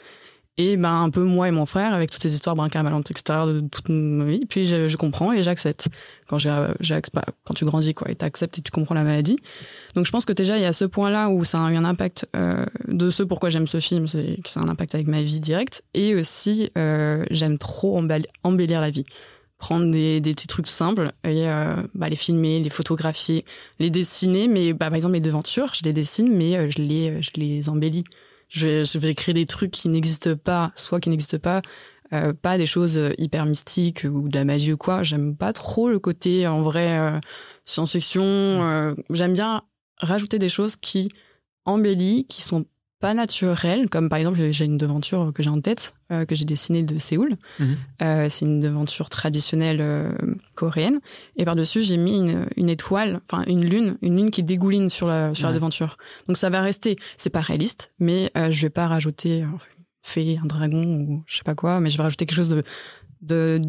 Et 0.57 0.77
ben 0.77 1.03
un 1.03 1.11
peu 1.11 1.25
moi 1.25 1.49
et 1.49 1.51
mon 1.51 1.67
frère 1.67 1.95
avec 1.95 2.11
toutes 2.11 2.23
ces 2.23 2.33
histoires 2.33 2.55
brincaballantes, 2.55 3.11
etc. 3.11 3.41
de 3.47 3.61
toute 3.61 3.89
ma 3.89 4.25
vie. 4.25 4.47
Puis 4.49 4.67
je, 4.67 4.87
je 4.87 4.97
comprends 4.97 5.33
et 5.33 5.43
j'accepte. 5.43 5.89
Quand 6.29 6.39
j'ai, 6.39 6.51
euh, 6.51 7.01
bah, 7.13 7.25
quand 7.45 7.55
tu 7.55 7.65
grandis 7.65 7.93
quoi, 7.93 8.11
et 8.11 8.15
t'acceptes 8.15 8.59
et 8.59 8.63
tu 8.63 8.71
comprends 8.71 8.95
la 8.95 9.03
maladie. 9.03 9.39
Donc 9.95 10.07
je 10.07 10.13
pense 10.13 10.25
que 10.25 10.33
déjà 10.33 10.57
il 10.57 10.63
y 10.63 10.67
a 10.67 10.73
ce 10.73 10.85
point-là 10.85 11.29
où 11.29 11.45
ça 11.45 11.65
a 11.65 11.73
eu 11.73 11.77
un 11.77 11.85
impact 11.85 12.29
euh, 12.37 12.65
de 12.87 13.11
ce 13.11 13.23
pourquoi 13.25 13.51
j'aime 13.51 13.67
ce 13.67 13.81
film, 13.81 14.07
c'est 14.07 14.41
que 14.43 14.49
c'est 14.49 14.61
un 14.61 14.69
impact 14.69 14.95
avec 14.95 15.09
ma 15.09 15.23
vie 15.23 15.41
directe. 15.41 15.83
Et 15.93 16.15
aussi 16.15 16.71
euh, 16.79 17.25
j'aime 17.31 17.59
trop 17.59 17.99
embellir 17.99 18.81
la 18.81 18.91
vie 18.91 19.07
prendre 19.65 19.91
des, 19.91 20.21
des 20.21 20.35
petits 20.35 20.47
trucs 20.47 20.69
simples 20.69 21.11
et 21.25 21.49
euh, 21.49 21.77
bah, 21.95 22.11
les 22.11 22.17
filmer, 22.17 22.61
les 22.61 22.69
photographier, 22.69 23.47
les 23.79 23.89
dessiner. 23.89 24.47
Mais 24.47 24.75
bah, 24.75 24.91
par 24.91 24.97
exemple, 24.97 25.13
mes 25.13 25.21
devantures, 25.21 25.73
je 25.75 25.83
les 25.85 25.95
dessine, 25.95 26.35
mais 26.35 26.57
euh, 26.57 26.71
je 26.71 26.83
les, 26.83 27.23
je 27.23 27.31
les 27.37 27.69
embellis. 27.71 28.05
Je 28.55 28.69
vais, 28.69 28.85
je 28.85 28.99
vais 28.99 29.15
créer 29.17 29.35
des 29.35 29.47
trucs 29.47 29.73
qui 29.73 29.89
n'existent 29.89 30.37
pas, 30.37 30.71
soit 30.77 31.01
qui 31.01 31.11
n'existent 31.11 31.39
pas, 31.41 31.61
euh, 32.13 32.33
pas 32.33 32.57
des 32.57 32.67
choses 32.67 33.01
hyper 33.19 33.47
mystiques 33.47 34.05
ou 34.05 34.29
de 34.29 34.37
la 34.37 34.45
magie 34.45 34.73
ou 34.73 34.77
quoi. 34.77 35.03
J'aime 35.03 35.37
pas 35.37 35.53
trop 35.53 35.89
le 35.89 35.99
côté 35.99 36.47
en 36.47 36.63
vrai 36.63 36.99
euh, 36.99 37.19
science-fiction. 37.65 38.23
euh, 38.23 38.95
J'aime 39.11 39.33
bien 39.33 39.63
rajouter 39.99 40.39
des 40.39 40.49
choses 40.49 40.77
qui 40.77 41.09
embellissent, 41.65 42.27
qui 42.29 42.43
sont 42.43 42.65
pas 43.01 43.13
naturelles, 43.13 43.91
comme 43.91 44.09
par 44.09 44.19
exemple 44.19 44.39
j'ai 44.51 44.65
une 44.65 44.79
devanture 44.79 45.33
que 45.35 45.43
j'ai 45.43 45.51
en 45.51 45.61
tête, 45.61 45.95
euh, 46.11 46.25
que 46.25 46.35
j'ai 46.35 46.45
dessinée 46.45 46.83
de 46.83 46.97
Séoul. 46.97 47.37
Mhm. 47.59 47.77
Euh, 48.03 48.29
c'est 48.31 48.45
une 48.47 48.61
devanture 48.61 49.11
traditionnelle 49.11 49.81
euh, 49.81 50.13
coréenne. 50.55 51.01
Et 51.37 51.45
par-dessus, 51.45 51.83
j'ai 51.83 51.97
mis 51.99 52.17
une, 52.17 52.47
une 52.57 52.71
étoile, 52.71 53.21
enfin 53.31 53.45
une 53.47 53.65
lune, 53.65 53.99
une 54.01 54.17
lune 54.17 54.31
qui 54.31 54.43
dégouline 54.43 54.89
sur 54.89 55.07
la, 55.07 55.35
sur 55.35 55.45
Ouais. 55.47 55.51
la 55.51 55.55
devanture. 55.55 55.99
Donc 56.29 56.37
ça 56.39 56.49
va 56.49 56.63
rester, 56.63 56.97
c'est 57.17 57.31
pas 57.31 57.41
réaliste, 57.41 57.93
mais 57.99 58.31
je 58.35 58.61
vais 58.63 58.71
pas 58.71 58.87
rajouter 58.89 59.43
un 59.43 59.59
fée, 60.03 60.39
un 60.43 60.47
dragon 60.47 60.85
ou 61.01 61.25
je 61.27 61.37
sais 61.37 61.45
pas 61.45 61.55
quoi, 61.55 61.81
mais 61.81 61.91
je 61.91 61.97
vais 61.99 62.03
rajouter 62.05 62.25
quelque 62.27 62.37
chose 62.37 62.49
de, 62.51 62.63
de, 63.23 63.61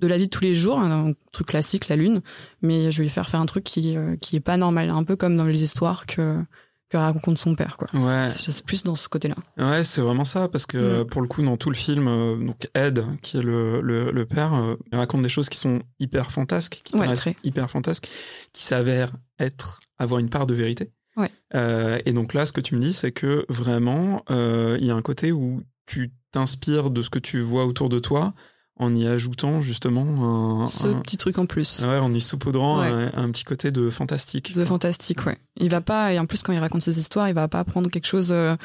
de 0.00 0.06
la 0.06 0.18
vie 0.18 0.26
de 0.26 0.30
tous 0.30 0.42
les 0.42 0.54
jours, 0.54 0.78
un, 0.78 1.12
truc 1.32 1.46
classique, 1.48 1.88
la 1.88 1.96
lune, 1.96 2.20
mais 2.60 2.92
je 2.92 3.02
vais 3.02 3.08
faire 3.08 3.28
faire 3.30 3.40
un 3.40 3.46
truc 3.46 3.64
qui, 3.64 3.96
qui 4.20 4.36
est 4.36 4.40
pas 4.40 4.56
normal, 4.56 4.90
un 4.90 5.04
peu 5.04 5.16
comme 5.16 5.36
dans 5.36 5.44
les 5.44 5.62
histoires 5.62 6.06
que, 6.06 6.42
que 6.90 6.96
raconte 6.96 7.38
son 7.38 7.54
père, 7.54 7.76
quoi. 7.76 7.88
Ouais, 7.98 8.28
C'est 8.28 8.64
plus 8.64 8.84
dans 8.84 8.94
ce 8.94 9.08
côté-là. 9.08 9.34
ouais 9.58 9.82
c'est 9.84 10.00
vraiment 10.00 10.24
ça, 10.24 10.48
parce 10.48 10.66
que 10.66 11.02
Mm. 11.02 11.06
pour 11.06 11.22
le 11.22 11.28
coup, 11.28 11.42
dans 11.42 11.56
tout 11.56 11.70
le 11.70 11.76
film, 11.76 12.06
euh, 12.08 12.36
donc 12.36 12.68
Ed, 12.74 13.04
qui 13.22 13.38
est 13.38 13.42
le, 13.42 13.80
le, 13.80 14.10
le 14.12 14.26
père, 14.26 14.54
euh, 14.54 14.76
raconte 14.92 15.22
des 15.22 15.28
choses 15.28 15.48
qui 15.48 15.58
sont 15.58 15.82
hyper 15.98 16.30
fantasques, 16.30 16.80
qui 16.84 16.96
Ouais, 16.96 17.12
très. 17.14 17.34
hyper 17.42 17.70
fantasques, 17.70 18.08
qui 18.52 18.62
s'avèrent 18.62 19.12
être, 19.38 19.80
avoir 19.98 20.20
une 20.20 20.30
part 20.30 20.46
de 20.46 20.54
vérité. 20.54 20.92
Ouais. 21.16 21.30
Euh, 21.54 21.98
et 22.04 22.12
donc 22.12 22.34
là, 22.34 22.44
ce 22.46 22.52
que 22.52 22.60
tu 22.60 22.74
me 22.74 22.80
dis, 22.80 22.92
c'est 22.92 23.12
que 23.12 23.44
vraiment, 23.48 24.22
il 24.30 24.84
y 24.84 24.90
a 24.90 24.94
un 24.94 25.02
côté 25.02 25.32
où 25.32 25.62
tu 25.86 26.12
t'inspires 26.32 26.90
de 26.90 27.02
ce 27.02 27.10
que 27.10 27.18
tu 27.18 27.40
vois 27.40 27.64
autour 27.66 27.88
de 27.88 27.98
toi 27.98 28.34
en 28.76 28.94
y 28.94 29.06
ajoutant 29.06 29.60
justement 29.60 30.62
un, 30.62 30.66
Ce 30.66 30.88
un- 30.88 31.00
petit 31.00 31.16
truc 31.16 31.38
en 31.38 31.46
plus. 31.46 31.84
ouais, 31.84 31.98
en 31.98 32.12
y 32.12 32.20
saupoudrant 32.20 32.80
Ouais. 32.80 32.88
un, 32.88 33.12
un 33.14 33.30
petit 33.30 33.44
côté 33.44 33.70
de 33.70 33.88
fantastique. 33.90 34.54
De 34.54 34.64
fantastique, 34.64 35.24
ouais. 35.26 35.38
Il 35.56 35.70
va 35.70 35.80
pas, 35.80 36.12
et 36.12 36.18
en 36.18 36.26
plus, 36.26 36.42
quand 36.42 36.52
il 36.52 36.58
raconte 36.58 36.82
ses 36.82 36.98
histoires, 36.98 37.28
il 37.28 37.34
va 37.34 37.46
pas 37.48 37.62
prendre 37.64 37.88
quelque 37.90 38.06
chose. 38.06 38.30
euh, 38.32 38.56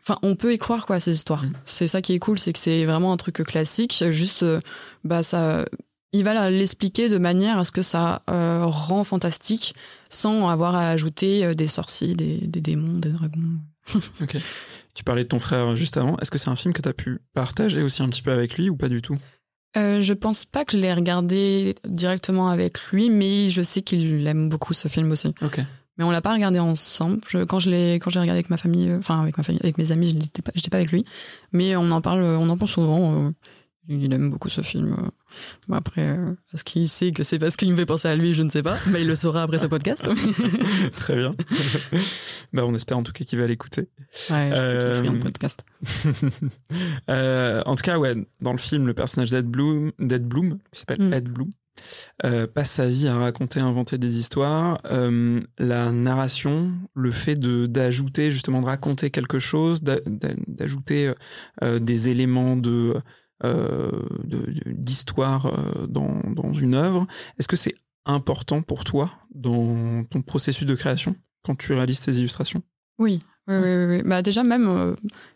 Enfin, 0.00 0.18
on 0.22 0.36
peut 0.36 0.52
y 0.52 0.58
croire, 0.58 0.86
quoi, 0.86 1.00
ces 1.00 1.12
histoires. 1.14 1.44
Mm. 1.44 1.52
C'est 1.64 1.88
ça 1.88 2.02
qui 2.02 2.12
est 2.12 2.18
cool, 2.20 2.38
c'est 2.38 2.52
que 2.52 2.58
c'est 2.58 2.84
vraiment 2.84 3.12
un 3.12 3.16
truc 3.16 3.42
classique. 3.42 4.04
Juste, 4.10 4.42
euh, 4.44 4.60
bah, 5.02 5.22
ça. 5.22 5.64
Il 6.12 6.24
va 6.24 6.50
l'expliquer 6.50 7.08
de 7.08 7.16
manière 7.16 7.58
à 7.58 7.64
ce 7.64 7.72
que 7.72 7.80
ça 7.80 8.20
euh, 8.30 8.64
rend 8.66 9.02
fantastique 9.02 9.74
sans 10.10 10.46
avoir 10.50 10.74
à 10.76 10.88
ajouter 10.90 11.54
des 11.54 11.68
sorciers, 11.68 12.14
des, 12.14 12.36
des 12.46 12.60
démons, 12.60 12.98
des 12.98 13.08
dragons. 13.08 13.40
Ok. 14.20 14.36
Tu 14.94 15.04
parlais 15.04 15.22
de 15.24 15.28
ton 15.28 15.38
frère 15.38 15.74
juste 15.76 15.96
avant. 15.96 16.16
Est-ce 16.18 16.30
que 16.30 16.38
c'est 16.38 16.50
un 16.50 16.56
film 16.56 16.74
que 16.74 16.82
tu 16.82 16.88
as 16.88 16.92
pu 16.92 17.20
partager 17.34 17.82
aussi 17.82 18.02
un 18.02 18.08
petit 18.08 18.22
peu 18.22 18.30
avec 18.30 18.56
lui 18.58 18.68
ou 18.68 18.76
pas 18.76 18.88
du 18.88 19.00
tout? 19.00 19.16
Euh, 19.76 20.00
je 20.00 20.12
pense 20.12 20.44
pas 20.44 20.64
que 20.66 20.72
je 20.72 20.78
l'ai 20.78 20.92
regardé 20.92 21.76
directement 21.86 22.48
avec 22.50 22.78
lui, 22.90 23.08
mais 23.08 23.48
je 23.48 23.62
sais 23.62 23.80
qu'il 23.80 24.26
aime 24.26 24.50
beaucoup 24.50 24.74
ce 24.74 24.88
film 24.88 25.10
aussi. 25.10 25.34
Ok. 25.40 25.60
Mais 25.96 26.04
on 26.04 26.10
l'a 26.10 26.20
pas 26.20 26.32
regardé 26.32 26.58
ensemble. 26.58 27.20
Je, 27.28 27.44
quand 27.44 27.58
je 27.58 27.70
l'ai, 27.70 27.94
quand 27.94 28.10
j'ai 28.10 28.20
regardé 28.20 28.38
avec 28.38 28.50
ma 28.50 28.56
famille, 28.58 28.90
euh, 28.90 28.98
enfin 28.98 29.20
avec 29.22 29.36
ma 29.38 29.42
famille, 29.42 29.60
avec 29.62 29.78
mes 29.78 29.92
amis, 29.92 30.08
je 30.08 30.14
n'étais 30.14 30.42
pas, 30.42 30.52
j'étais 30.54 30.70
pas 30.70 30.76
avec 30.78 30.90
lui. 30.90 31.04
Mais 31.52 31.74
on 31.76 31.90
en 31.90 32.00
parle, 32.02 32.22
on 32.22 32.48
en 32.50 32.56
parle 32.58 32.70
souvent. 32.70 33.28
euh, 33.28 33.30
il 33.88 34.12
aime 34.12 34.30
beaucoup 34.30 34.48
ce 34.48 34.60
film. 34.60 34.96
Bon, 35.68 35.74
après, 35.74 36.08
euh, 36.18 36.32
est-ce 36.54 36.62
qu'il 36.64 36.88
sait 36.88 37.10
que 37.10 37.22
c'est 37.22 37.38
parce 37.38 37.56
qu'il 37.56 37.70
me 37.72 37.76
fait 37.76 37.86
penser 37.86 38.06
à 38.08 38.14
lui 38.16 38.32
Je 38.34 38.42
ne 38.42 38.50
sais 38.50 38.62
pas. 38.62 38.76
Mais 38.90 39.00
il 39.02 39.06
le 39.08 39.14
saura 39.14 39.42
après 39.42 39.58
ce 39.58 39.66
podcast. 39.66 40.06
Très 40.92 41.16
bien. 41.16 41.34
bah, 42.52 42.64
on 42.66 42.74
espère 42.74 42.98
en 42.98 43.02
tout 43.02 43.12
cas 43.12 43.24
qu'il 43.24 43.38
va 43.38 43.46
l'écouter. 43.46 43.88
Ouais, 44.30 44.50
je 44.50 44.54
sais 44.94 45.02
qu'il 45.02 45.10
Euh, 45.10 45.16
un 45.16 45.20
podcast. 45.20 45.64
Euh, 47.10 47.62
en 47.66 47.74
tout 47.74 47.82
cas, 47.82 47.98
ouais, 47.98 48.14
dans 48.40 48.52
le 48.52 48.58
film, 48.58 48.86
le 48.86 48.94
personnage 48.94 49.30
d'Ed 49.30 49.46
Bloom, 49.46 49.92
d'Ed 49.98 50.24
Bloom 50.26 50.58
qui 50.72 50.80
s'appelle 50.80 51.02
Mm. 51.02 51.12
Ed 51.14 51.28
Bloom, 51.28 51.50
euh, 52.24 52.46
passe 52.46 52.70
sa 52.72 52.86
vie 52.88 53.08
à 53.08 53.16
raconter, 53.16 53.60
inventer 53.60 53.98
des 53.98 54.18
histoires. 54.18 54.80
Euh, 54.90 55.40
la 55.58 55.90
narration, 55.90 56.72
le 56.94 57.10
fait 57.10 57.34
de 57.34 57.66
d'ajouter 57.66 58.30
justement 58.30 58.60
de 58.60 58.66
raconter 58.66 59.10
quelque 59.10 59.38
chose, 59.38 59.82
d'a- 59.82 60.00
d'a- 60.06 60.34
d'ajouter 60.46 61.12
euh, 61.62 61.78
des 61.78 62.08
éléments 62.08 62.56
euh, 62.56 62.60
de- 62.60 62.94
d'histoire 64.66 65.46
euh, 65.46 65.86
dans, 65.86 66.20
dans 66.34 66.52
une 66.52 66.74
œuvre. 66.74 67.06
Est-ce 67.38 67.48
que 67.48 67.56
c'est 67.56 67.74
important 68.04 68.62
pour 68.62 68.84
toi 68.84 69.10
dans 69.34 70.04
ton 70.04 70.22
processus 70.22 70.66
de 70.66 70.74
création 70.74 71.14
quand 71.42 71.56
tu 71.56 71.72
réalises 71.72 72.00
tes 72.00 72.12
illustrations? 72.12 72.62
Oui, 72.98 73.20
oui, 73.48 73.56
oui. 73.56 74.02
Bah, 74.04 74.22
déjà, 74.22 74.44
même 74.44 74.68
euh, 74.68 74.94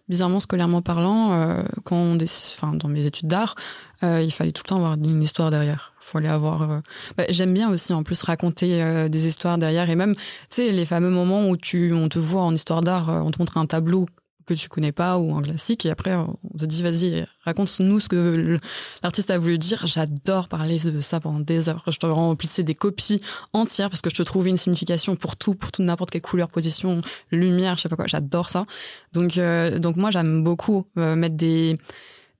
bizarrement, 0.09 0.39
scolairement 0.39 0.83
parlant, 0.83 1.33
euh, 1.33 1.63
quand 1.85 1.97
on 1.97 2.17
enfin, 2.17 2.73
dans 2.75 2.89
mes 2.89 3.07
études 3.07 3.29
d'art, 3.29 3.57
euh, 4.05 4.23
il 4.23 4.31
fallait 4.31 4.53
tout 4.53 4.63
le 4.65 4.69
temps 4.69 4.77
avoir 4.77 4.95
une 4.95 5.23
histoire 5.23 5.51
derrière. 5.51 5.93
Il 6.03 6.07
fallait 6.07 6.29
avoir. 6.29 6.71
euh, 6.71 6.81
bah, 7.17 7.25
J'aime 7.29 7.53
bien 7.53 7.69
aussi, 7.71 7.93
en 7.93 8.05
plus, 8.05 8.23
raconter 8.23 8.81
euh, 8.83 9.09
des 9.09 9.27
histoires 9.27 9.59
derrière. 9.59 9.91
Et 9.91 9.97
même, 9.97 10.15
tu 10.15 10.21
sais, 10.51 10.71
les 10.71 10.87
fameux 10.87 11.11
moments 11.11 11.49
où 11.49 11.57
tu, 11.57 11.93
on 11.93 12.09
te 12.09 12.21
voit 12.21 12.43
en 12.43 12.55
histoire 12.55 12.83
d'art, 12.83 13.11
euh, 13.11 13.21
on 13.21 13.33
te 13.33 13.41
montre 13.41 13.59
un 13.59 13.67
tableau 13.67 14.07
que 14.47 14.55
tu 14.55 14.69
connais 14.69 14.93
pas 14.93 15.19
ou 15.19 15.35
un 15.35 15.43
classique 15.43 15.85
et 15.87 15.91
après 15.91 16.15
on 16.15 16.37
te 16.59 16.65
dit 16.65 16.83
vas-y 16.83 17.27
raconte-nous 17.41 18.01
ce 18.01 18.09
que 18.09 18.59
l'artiste 19.03 19.31
a 19.31 19.39
voulu 19.39 19.59
dire. 19.59 19.87
J'adore 19.87 20.49
parler 20.49 20.79
de 20.79 21.01
ça 21.01 21.21
pendant 21.21 21.41
des 21.41 21.69
heures. 21.69 21.83
Je 21.87 21.99
te 21.99 22.07
remplisser 22.07 22.63
des 22.63 22.75
copies 22.75 23.21
entières 23.53 23.91
parce 23.91 24.01
que 24.01 24.11
je 24.11 24.15
te 24.15 24.23
trouve 24.23 24.49
une 24.49 24.57
signification 24.57 25.17
pour 25.17 25.37
tout 25.37 25.55
pour 25.55 25.73
tout 25.73 25.83
n'importe 25.83 26.11
quelle 26.11 26.23
couleur 26.23 26.49
position 26.49 27.03
lumière 27.31 27.77
je 27.77 27.83
sais 27.83 27.89
pas 27.89 27.97
quoi. 27.97 28.07
J'adore 28.07 28.49
ça. 28.49 28.65
Donc 29.13 29.37
euh, 29.37 29.79
donc 29.79 29.97
moi 29.97 30.11
j'aime 30.11 30.43
beaucoup 30.43 30.87
euh, 30.99 31.17
mettre 31.17 31.37
des 31.37 31.75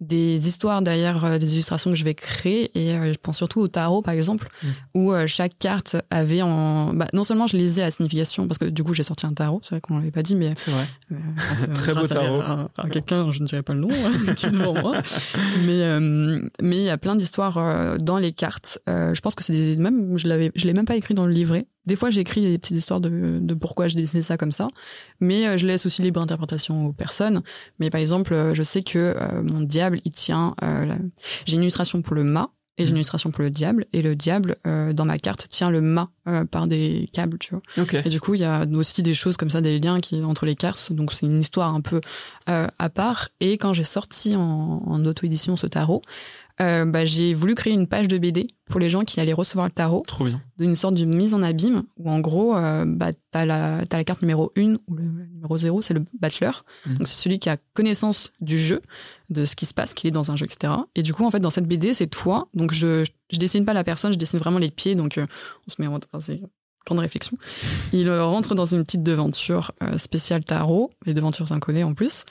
des 0.01 0.47
histoires 0.49 0.83
derrière 0.83 1.25
euh, 1.25 1.39
des 1.39 1.55
illustrations 1.55 1.91
que 1.91 1.97
je 1.97 2.05
vais 2.05 2.15
créer 2.15 2.71
et 2.79 2.93
euh, 2.95 3.13
je 3.13 3.19
pense 3.19 3.37
surtout 3.39 3.61
au 3.61 3.69
tarot 3.69 4.03
par 4.03 4.13
exemple 4.15 4.49
Mm. 4.63 4.67
où 4.95 5.13
euh, 5.13 5.27
chaque 5.27 5.59
carte 5.59 5.97
avait 6.11 6.43
en 6.43 6.93
bah, 6.95 7.07
non 7.13 7.25
seulement 7.25 7.47
je 7.47 7.57
lisais 7.57 7.83
la 7.83 7.91
signification 7.91 8.47
parce 8.47 8.59
que 8.59 8.65
du 8.67 8.83
coup 8.85 8.95
j'ai 8.95 9.03
sorti 9.03 9.27
un 9.27 9.33
tarot 9.33 9.61
c'est 9.63 9.71
vrai 9.71 9.81
qu'on 9.81 9.99
l'avait 9.99 10.11
pas 10.11 10.23
dit 10.23 10.35
mais 10.37 10.53
C'est 10.57 10.71
vrai. 10.71 10.87
euh, 11.13 11.17
Très 11.75 11.95
beau 11.95 12.05
à- 12.05 12.09
tarot. 12.09 12.41
À, 12.41 12.69
à 12.79 12.89
quelqu'un, 12.89 13.31
je 13.33 13.41
ne 13.43 13.47
dirais 13.47 13.63
pas 13.63 13.73
le 13.75 13.81
nom, 13.81 13.89
hein, 13.91 14.35
qui 14.37 14.47
est 14.47 14.51
devant 14.51 14.75
moi. 14.75 15.03
Mais 15.67 15.83
euh, 15.83 16.41
mais 16.61 16.77
il 16.79 16.85
y 16.85 16.91
a 16.91 16.99
plein 16.99 17.17
d'histoires 17.17 17.59
euh, 17.59 17.97
dans 17.99 18.19
les 18.19 18.33
cartes. 18.33 18.79
Euh, 18.89 19.15
je 19.15 19.21
pense 19.21 19.35
que 19.35 19.43
c'est 19.45 19.53
des 19.53 19.77
même 19.77 20.17
je 20.17 20.29
l'avais 20.29 20.53
je 20.55 20.67
l'ai 20.67 20.73
même 20.75 20.85
pas 20.87 20.97
écrit 20.97 21.15
dans 21.15 21.27
le 21.27 21.33
livret. 21.33 21.67
Des 21.87 21.97
fois, 21.97 22.11
j'ai 22.11 22.21
écrit 22.21 22.41
des 22.41 22.59
petites 22.59 22.77
histoires 22.77 23.01
de, 23.01 23.39
de 23.41 23.55
pourquoi 23.55 23.89
je 23.89 23.97
dessinais 23.97 24.23
ça 24.23 24.37
comme 24.37 24.53
ça, 24.53 24.69
mais 25.21 25.47
euh, 25.47 25.57
je 25.57 25.67
laisse 25.67 25.87
aussi 25.87 26.03
libre 26.03 26.21
interprétation 26.21 26.87
aux 26.87 26.93
personnes. 26.93 27.43
Mais 27.79 27.91
par 27.91 28.01
exemple, 28.01 28.35
euh, 28.35 28.55
je 28.55 28.63
sais 28.63 28.83
que 28.83 28.99
euh, 29.17 29.43
mon 29.43 29.61
diable, 29.61 30.01
il 30.05 30.13
tient. 30.13 30.55
euh, 30.63 30.85
la- 30.85 30.99
J'ai 31.47 31.55
une 31.57 31.63
illustration 31.63 32.03
pour 32.03 32.15
le 32.15 32.25
mât 32.25 32.51
et 32.79 32.85
j'ai 32.85 32.91
une 32.91 32.97
illustration 32.97 33.31
pour 33.31 33.43
le 33.43 33.51
diable. 33.51 33.87
Et 33.95 34.03
le 34.03 34.15
diable, 34.15 34.57
euh, 34.67 34.93
dans 34.93 35.07
ma 35.07 35.19
carte, 35.19 35.49
tient 35.49 35.71
le 35.71 35.81
mât 35.81 36.11
euh, 36.29 36.45
par 36.45 36.67
des 36.67 37.09
câbles, 37.13 37.39
tu 37.39 37.51
vois. 37.55 37.63
Ok. 37.83 37.95
Et 37.95 38.09
du 38.11 38.21
coup, 38.21 38.35
il 38.35 38.41
y 38.41 38.45
a 38.45 38.67
aussi 38.75 39.03
des 39.03 39.15
choses 39.15 39.37
comme 39.39 39.49
ça, 39.51 39.61
des 39.63 39.79
liens 39.79 40.01
qui 40.01 40.23
entre 40.23 40.45
les 40.45 40.57
cartes. 40.57 40.93
Donc 40.93 41.13
c'est 41.15 41.25
une 41.25 41.41
histoire 41.41 41.75
un 41.75 41.81
peu 41.81 42.01
euh, 42.51 42.67
à 42.79 42.91
part. 42.91 43.29
Et 43.41 43.57
quand 43.59 43.73
j'ai 43.73 43.85
sorti 43.85 44.37
en, 44.37 44.83
en 44.85 45.05
auto-édition 45.07 45.57
ce 45.57 45.67
tarot, 45.67 46.03
euh, 46.61 46.85
bah, 46.87 47.05
j'ai 47.05 47.35
voulu 47.35 47.55
créer 47.55 47.73
une 47.75 47.87
page 47.87 48.09
de 48.09 48.17
BD 48.19 48.47
pour 48.65 48.81
les 48.81 48.89
gens 48.89 49.05
qui 49.05 49.21
allaient 49.21 49.33
recevoir 49.33 49.67
le 49.67 49.73
tarot, 49.73 50.03
Trop 50.07 50.25
bien. 50.25 50.41
d'une 50.59 50.75
sorte 50.75 50.95
de 50.95 51.05
mise 51.05 51.35
en 51.35 51.43
abîme, 51.43 51.85
où 51.99 52.11
en 52.11 52.21
gros, 52.21 52.57
euh, 52.57 52.85
bah, 52.87 53.11
t'as 53.31 53.45
la, 53.45 53.85
t'as 53.87 53.99
la 53.99 54.05
carte 54.05 54.23
numéro 54.23 54.51
1 54.57 54.75
ou 54.89 54.95
le 54.95 55.03
numéro 55.03 55.57
0, 55.57 55.83
c'est 55.83 55.95
le 55.95 56.05
battler. 56.19 56.51
Mhm. 56.87 56.99
Donc 56.99 57.07
c'est 57.09 57.23
celui 57.23 57.39
qui 57.39 57.49
a 57.51 57.59
connaissance 57.75 58.33
du 58.41 58.59
jeu, 58.59 58.81
de 59.31 59.45
ce 59.45 59.55
qui 59.55 59.67
se 59.67 59.75
passe, 59.75 59.93
qu'il 59.95 60.09
est 60.09 60.13
dans 60.13 60.31
un 60.31 60.37
jeu, 60.37 60.47
etc. 60.47 60.73
Et 60.95 61.03
du 61.03 61.13
coup, 61.13 61.25
en 61.27 61.31
fait, 61.31 61.41
dans 61.41 61.51
cette 61.51 61.67
BD, 61.67 61.93
c'est 61.95 62.07
toi. 62.07 62.49
Donc 62.55 62.73
je, 62.73 63.05
je 63.31 63.39
dessine 63.39 63.65
pas 63.65 63.75
la 63.75 63.85
personne, 63.85 64.13
je 64.13 64.19
dessine 64.19 64.39
vraiment 64.39 64.59
les 64.59 64.71
pieds. 64.71 64.95
Donc 64.95 65.19
euh, 65.19 65.27
on 65.67 65.71
se 65.71 65.81
met 65.81 65.87
en... 65.89 65.97
Enfin, 65.97 66.21
c'est 66.21 66.41
grande 66.87 67.01
réflexion. 67.01 67.37
Il 67.93 68.09
rentre 68.11 68.55
dans 68.55 68.65
une 68.65 68.85
petite 68.85 69.03
devanture 69.03 69.73
euh, 69.83 69.99
spéciale 69.99 70.45
tarot, 70.45 70.91
les 71.05 71.15
devantures 71.15 71.51
inconnues 71.53 71.83
en 71.83 71.95
plus. 71.95 72.25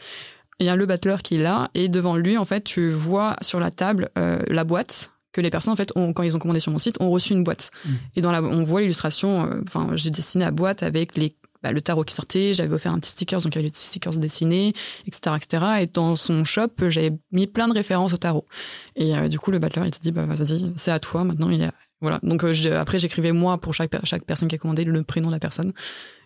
Il 0.59 0.65
y 0.65 0.69
a 0.69 0.75
le 0.75 0.85
battler 0.85 1.17
qui 1.23 1.35
est 1.35 1.43
là, 1.43 1.69
et 1.73 1.87
devant 1.89 2.15
lui, 2.15 2.37
en 2.37 2.45
fait, 2.45 2.63
tu 2.63 2.89
vois 2.91 3.35
sur 3.41 3.59
la 3.59 3.71
table 3.71 4.09
euh, 4.17 4.39
la 4.47 4.63
boîte 4.63 5.11
que 5.33 5.41
les 5.41 5.49
personnes, 5.49 5.73
en 5.73 5.75
fait, 5.75 5.91
ont, 5.95 6.13
quand 6.13 6.23
ils 6.23 6.35
ont 6.35 6.39
commandé 6.39 6.61
sur 6.61 6.71
mon 6.71 6.79
site, 6.79 6.95
ont 7.01 7.09
reçu 7.09 7.33
une 7.33 7.43
boîte. 7.43 7.71
Mm. 7.85 7.89
Et 8.15 8.21
dans 8.21 8.31
la, 8.31 8.41
on 8.41 8.63
voit 8.63 8.79
l'illustration. 8.81 9.45
euh, 9.51 9.61
Enfin, 9.67 9.89
j'ai 9.95 10.09
dessiné 10.11 10.45
la 10.45 10.51
boîte 10.51 10.81
avec 10.81 11.17
les 11.17 11.35
bah, 11.61 11.71
le 11.71 11.81
tarot 11.81 12.03
qui 12.03 12.13
sortait, 12.13 12.53
j'avais 12.53 12.73
offert 12.75 12.93
un 12.93 12.99
petit 12.99 13.09
stickers, 13.09 13.41
donc 13.41 13.53
il 13.53 13.55
y 13.55 13.59
avait 13.59 13.65
les 13.65 13.71
petits 13.71 13.85
stickers 13.87 14.13
dessinés, 14.17 14.73
etc., 15.07 15.35
etc. 15.35 15.65
Et 15.81 15.87
dans 15.87 16.15
son 16.15 16.45
shop, 16.45 16.69
j'avais 16.89 17.11
mis 17.31 17.47
plein 17.47 17.67
de 17.67 17.73
références 17.73 18.13
au 18.13 18.17
tarot. 18.17 18.45
Et 18.95 19.17
euh, 19.17 19.27
du 19.27 19.39
coup, 19.39 19.49
le 19.51 19.57
battler, 19.59 19.81
il 19.85 19.91
te 19.91 19.99
dit, 19.99 20.11
bah 20.11 20.25
vas-y, 20.25 20.71
c'est 20.75 20.91
à 20.91 20.99
toi. 20.99 21.23
Maintenant, 21.23 21.49
il 21.49 21.59
y 21.59 21.63
a 21.63 21.73
voilà. 22.01 22.19
Donc 22.23 22.43
euh, 22.43 22.53
après, 22.79 22.99
j'écrivais 22.99 23.31
moi 23.31 23.57
pour 23.57 23.73
chaque 23.73 23.89
per- 23.89 23.99
chaque 24.03 24.25
personne 24.25 24.47
qui 24.47 24.55
a 24.55 24.57
commandé 24.59 24.83
le 24.83 25.03
prénom 25.03 25.29
de 25.29 25.33
la 25.33 25.39
personne. 25.39 25.73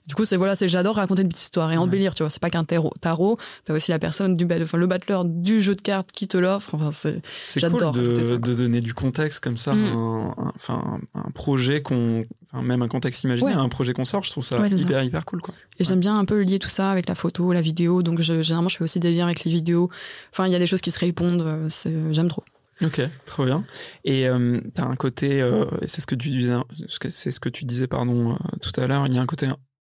Du 0.10 0.15
coup, 0.15 0.26
c'est 0.26 0.38
voilà, 0.38 0.56
c'est 0.56 0.67
j'adore 0.67 0.95
raconter 0.95 1.22
des 1.22 1.30
petites 1.30 1.43
histoires 1.43 1.72
et 1.72 1.78
embellir. 1.78 2.15
Tu 2.15 2.24
vois, 2.24 2.32
c'est 2.32 2.41
pas 2.41 2.50
qu'un 2.50 2.63
tarot. 2.63 2.91
Tarot, 3.00 3.38
t'as 3.63 3.76
aussi 3.76 3.91
la 3.91 4.00
personne 4.00 4.36
du 4.36 4.45
bat- 4.45 4.60
enfin, 4.62 4.80
le 4.80 4.88
battler 4.88 5.22
du 5.24 5.62
jeu 5.62 5.76
de 5.76 5.82
cartes 5.82 6.12
qui 6.12 6.28
te 6.28 6.36
l'offre. 6.36 6.74
Enfin, 6.74 6.89
c'est 6.91 7.22
C'est 7.45 7.60
cool 7.62 7.69
J'adore 7.80 7.91
de, 7.93 8.15
ça, 8.15 8.38
de 8.39 8.54
donner 8.56 8.82
du 8.82 8.95
contexte 8.95 9.41
comme 9.43 9.56
ça, 9.56 9.76
Mm. 9.76 9.86
un, 9.86 10.34
un- 10.36 10.52
enfin, 10.56 11.00
un 11.13 11.30
projet 11.30 11.84
qu'on, 11.84 12.26
enfin, 12.52 12.63
même 12.63 12.82
un 12.82 12.88
contexte 12.88 13.24
imaginaire, 13.24 13.58
Ouais. 13.58 13.62
un 13.62 13.69
projet 13.69 13.93
qu'on 13.93 14.04
sort, 14.04 14.24
je 14.24 14.32
trouve 14.32 14.43
ça 14.43 14.60
Ouais, 14.60 14.67
hyper, 14.72 15.04
hyper 15.04 15.24
cool, 15.26 15.41
quoi. 15.43 15.54
Et 15.78 15.84
j'aime 15.84 16.00
bien 16.00 16.17
un 16.17 16.26
peu 16.26 16.41
lier 16.41 16.58
tout 16.58 16.69
ça 16.69 16.89
avec 16.89 17.08
la 17.08 17.13
photo, 17.13 17.54
la 17.54 17.62
vidéo. 17.62 18.02
Donc 18.02 18.19
je, 18.19 18.41
généralement, 18.41 18.69
je 18.69 18.78
fais 18.78 18.84
aussi 18.84 19.00
des 19.00 19.12
liens 19.13 19.26
avec 19.28 19.43
les 19.43 19.52
vidéos. 19.52 19.91
Enfin, 20.34 20.48
il 20.48 20.52
y 20.52 20.56
a 20.56 20.60
des 20.60 20.65
choses 20.67 20.82
qui 20.82 20.89
se 20.91 21.00
répondent. 21.00 21.41
euh, 21.41 21.69
J'aime 22.12 22.30
trop. 22.30 22.43
Ok, 22.84 23.02
trop 23.26 23.43
bien. 23.45 23.65
Et 24.06 24.28
euh, 24.28 24.60
t'as 24.74 24.86
un 24.86 24.95
côté, 24.95 25.41
euh, 25.41 25.65
et 25.82 25.88
c'est 25.88 26.00
ce 26.02 26.08
que 26.08 26.15
tu 26.15 26.30
disais, 26.30 26.54
ce 26.88 26.98
que- 26.98 27.10
c'est 27.10 27.30
ce 27.30 27.39
que 27.41 27.50
tu 27.50 27.65
disais, 27.65 27.88
pardon, 27.88 28.32
euh, 28.32 28.36
tout 28.62 28.72
à 28.82 28.88
l'heure. 28.88 29.06
Il 29.06 29.13
y 29.13 29.17
a 29.17 29.22
un 29.22 29.26
côté 29.26 29.48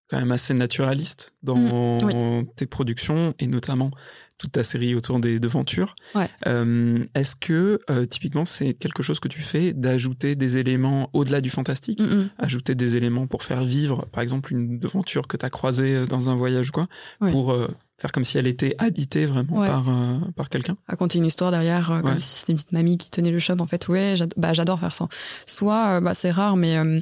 quand 0.09 0.17
même 0.17 0.31
assez 0.31 0.53
naturaliste 0.53 1.33
dans 1.43 1.55
Mm, 1.57 2.45
tes 2.55 2.65
productions 2.65 3.33
et 3.39 3.47
notamment 3.47 3.91
toute 4.37 4.53
ta 4.53 4.63
série 4.63 4.95
autour 4.95 5.19
des 5.19 5.39
devantures. 5.39 5.95
Ouais. 6.15 6.29
Euh, 6.47 7.03
Est-ce 7.13 7.35
que 7.35 7.79
euh, 7.89 8.05
typiquement 8.05 8.45
c'est 8.45 8.73
quelque 8.73 9.03
chose 9.03 9.19
que 9.19 9.27
tu 9.27 9.41
fais 9.41 9.73
d'ajouter 9.73 10.35
des 10.35 10.57
éléments 10.57 11.09
au-delà 11.13 11.41
du 11.41 11.49
fantastique, 11.49 12.01
ajouter 12.37 12.73
des 12.73 12.95
éléments 12.95 13.27
pour 13.27 13.43
faire 13.43 13.63
vivre, 13.65 14.05
par 14.13 14.23
exemple, 14.23 14.53
une 14.53 14.79
devanture 14.79 15.27
que 15.27 15.35
t'as 15.37 15.49
croisée 15.49 16.05
dans 16.07 16.29
un 16.29 16.35
voyage 16.35 16.69
ou 16.69 16.71
quoi, 16.71 16.87
Ouais. 17.19 17.31
pour 17.31 17.51
euh, 17.51 17.67
faire 17.97 18.13
comme 18.13 18.23
si 18.23 18.37
elle 18.37 18.47
était 18.47 18.75
habitée 18.77 19.25
vraiment 19.25 19.57
Ouais. 19.59 19.67
par 19.67 19.89
euh, 19.89 20.19
par 20.37 20.47
quelqu'un? 20.47 20.77
raconter 20.87 21.17
une 21.17 21.25
histoire 21.25 21.51
derrière, 21.51 21.91
euh, 21.91 22.01
comme 22.01 22.19
si 22.21 22.39
c'était 22.39 22.53
une 22.53 22.57
petite 22.57 22.71
mamie 22.71 22.97
qui 22.97 23.11
tenait 23.11 23.31
le 23.31 23.39
shop. 23.39 23.55
En 23.59 23.67
fait, 23.67 23.89
ouais, 23.89 24.15
bah, 24.37 24.53
j'adore 24.53 24.79
faire 24.79 24.95
ça. 24.95 25.09
Soit, 25.45 25.97
euh, 25.97 25.99
bah, 25.99 26.13
c'est 26.13 26.31
rare, 26.31 26.55
mais 26.55 26.77
euh, 26.77 27.01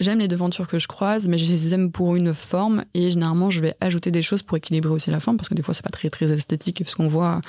j'aime 0.00 0.18
les 0.18 0.28
devantures 0.28 0.68
que 0.68 0.78
je 0.78 0.86
croise, 0.88 1.28
mais 1.28 1.38
je 1.38 1.50
les 1.50 1.74
aime 1.74 1.90
pour 1.92 2.16
une 2.16 2.34
forme. 2.34 2.84
Et 2.94 3.10
généralement, 3.10 3.50
je 3.50 3.60
vais 3.60 3.74
ajouter 3.80 4.10
des 4.10 4.22
choses 4.22 4.42
pour 4.42 4.56
équilibrer 4.56 4.90
aussi 4.92 5.10
la 5.10 5.20
forme, 5.20 5.36
parce 5.36 5.48
que 5.48 5.54
des 5.54 5.62
fois, 5.62 5.74
c'est 5.74 5.82
pas 5.84 5.90
très 5.90 6.10
très 6.10 6.30
esthétique 6.30 6.82
ce 6.86 6.94
qu'on 6.96 7.08
voit. 7.08 7.40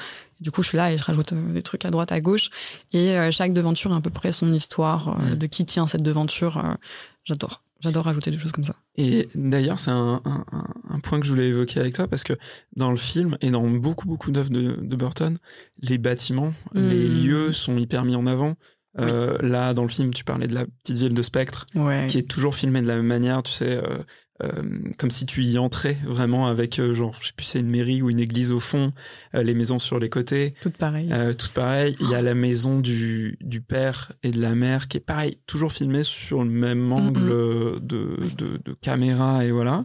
Du 0.42 0.52
coup, 0.52 0.64
je 0.64 0.70
suis 0.70 0.78
là 0.78 0.92
et 0.94 0.98
je 0.98 1.04
rajoute 1.04 1.34
euh, 1.34 1.54
des 1.54 1.62
trucs 1.64 1.84
à 1.86 1.92
droite, 1.92 2.12
à 2.12 2.22
gauche. 2.22 2.50
Et 2.94 3.12
euh, 3.18 3.30
chaque 3.32 3.54
devanture 3.54 3.92
a 3.94 3.98
à 3.98 4.02
peu 4.02 4.10
près 4.10 4.32
son 4.32 4.52
histoire, 4.54 5.20
euh, 5.22 5.36
de 5.36 5.46
qui 5.48 5.66
tient 5.66 5.86
cette 5.88 6.04
devanture. 6.04 6.78
j'adore. 7.26 7.64
J'adore 7.82 8.04
rajouter 8.06 8.30
des 8.32 8.38
choses 8.38 8.52
comme 8.52 8.66
ça. 8.66 8.76
Et 8.98 9.30
d'ailleurs, 9.36 9.80
c'est 9.80 9.92
un, 9.92 10.22
un- 10.26 10.46
un- 10.52 10.68
un 10.90 11.00
point 11.00 11.18
que 11.22 11.26
je 11.26 11.32
voulais 11.32 11.48
évoquer 11.48 11.80
avec 11.80 11.94
toi 11.94 12.10
parce 12.10 12.24
que 12.26 12.34
dans 12.76 12.92
le 12.92 12.98
film 12.98 13.38
et 13.40 13.52
dans 13.52 13.66
beaucoup 13.70 14.06
beaucoup 14.06 14.32
d'œuvres 14.32 14.50
de, 14.50 14.78
de 14.82 14.96
Burton, 14.98 15.38
les 15.82 15.98
bâtiments, 15.98 16.52
les 16.74 17.08
Mm. 17.08 17.24
lieux 17.24 17.52
sont 17.54 17.78
hyper 17.78 18.04
mis 18.04 18.16
en 18.18 18.26
avant. 18.26 18.56
Euh, 19.00 19.38
Là, 19.42 19.74
dans 19.74 19.84
le 19.84 19.90
film, 19.90 20.14
tu 20.14 20.24
parlais 20.24 20.48
de 20.48 20.56
la 20.56 20.66
petite 20.66 20.98
ville 20.98 21.14
de 21.14 21.22
Spectre, 21.22 21.66
Ouais. 21.76 22.08
qui 22.10 22.18
est 22.18 22.30
toujours 22.30 22.56
filmée 22.56 22.82
de 22.82 22.88
la 22.88 22.96
même 22.98 23.06
manière, 23.08 23.44
tu 23.44 23.52
sais, 23.52 23.78
euh, 23.78 23.98
euh, 24.42 24.52
comme 24.98 25.12
si 25.12 25.26
tu 25.26 25.44
y 25.44 25.58
entrais 25.58 25.98
vraiment 26.06 26.48
avec, 26.48 26.82
genre, 26.94 27.14
je 27.20 27.28
sais 27.28 27.34
plus, 27.36 27.46
c'est 27.46 27.60
une 27.60 27.70
mairie 27.70 28.02
ou 28.02 28.10
une 28.10 28.20
église 28.22 28.54
au 28.54 28.60
fond, 28.62 28.94
les 29.34 29.54
maisons 29.54 29.80
sur 29.80 30.00
les 30.00 30.10
côtés. 30.10 30.54
Tout 30.62 30.72
pareil. 30.72 31.10
Euh, 31.12 31.34
tout 31.34 31.50
pareil. 31.54 31.96
Il 32.00 32.10
y 32.10 32.16
a 32.16 32.22
la 32.22 32.36
maison 32.36 32.80
du, 32.80 33.38
du 33.42 33.60
père 33.62 34.14
et 34.24 34.32
de 34.32 34.42
la 34.42 34.56
mère 34.56 34.88
qui 34.88 34.96
est 34.98 35.02
pareil, 35.02 35.38
toujours 35.46 35.74
filmée 35.74 36.04
sur 36.04 36.42
le 36.44 36.50
même 36.50 36.92
angle 36.94 37.30
de, 37.30 37.80
de, 37.82 38.62
de 38.64 38.74
caméra 38.82 39.44
et 39.44 39.52
voilà. 39.52 39.84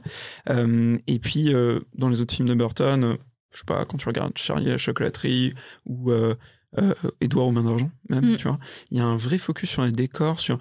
Et 1.07 1.18
puis 1.18 1.53
dans 1.96 2.09
les 2.09 2.20
autres 2.20 2.35
films 2.35 2.48
de 2.48 2.55
Burton, 2.55 3.16
je 3.53 3.59
sais 3.59 3.64
pas, 3.66 3.85
quand 3.85 3.96
tu 3.98 4.07
regardes 4.09 4.37
Charlie 4.37 4.68
et 4.68 4.70
la 4.72 4.79
chocolaterie 4.79 5.53
ou 5.87 6.12
Édouard 7.20 7.46
aux 7.46 7.52
mains 7.52 7.62
d'argent, 7.64 7.90
même, 8.08 8.32
Mm. 8.32 8.37
tu 8.37 8.48
vois, 8.48 8.58
il 8.90 8.98
y 8.98 9.00
a 9.00 9.04
un 9.04 9.16
vrai 9.16 9.38
focus 9.38 9.70
sur 9.70 9.84
les 9.84 9.92
décors, 9.92 10.40
sur 10.40 10.58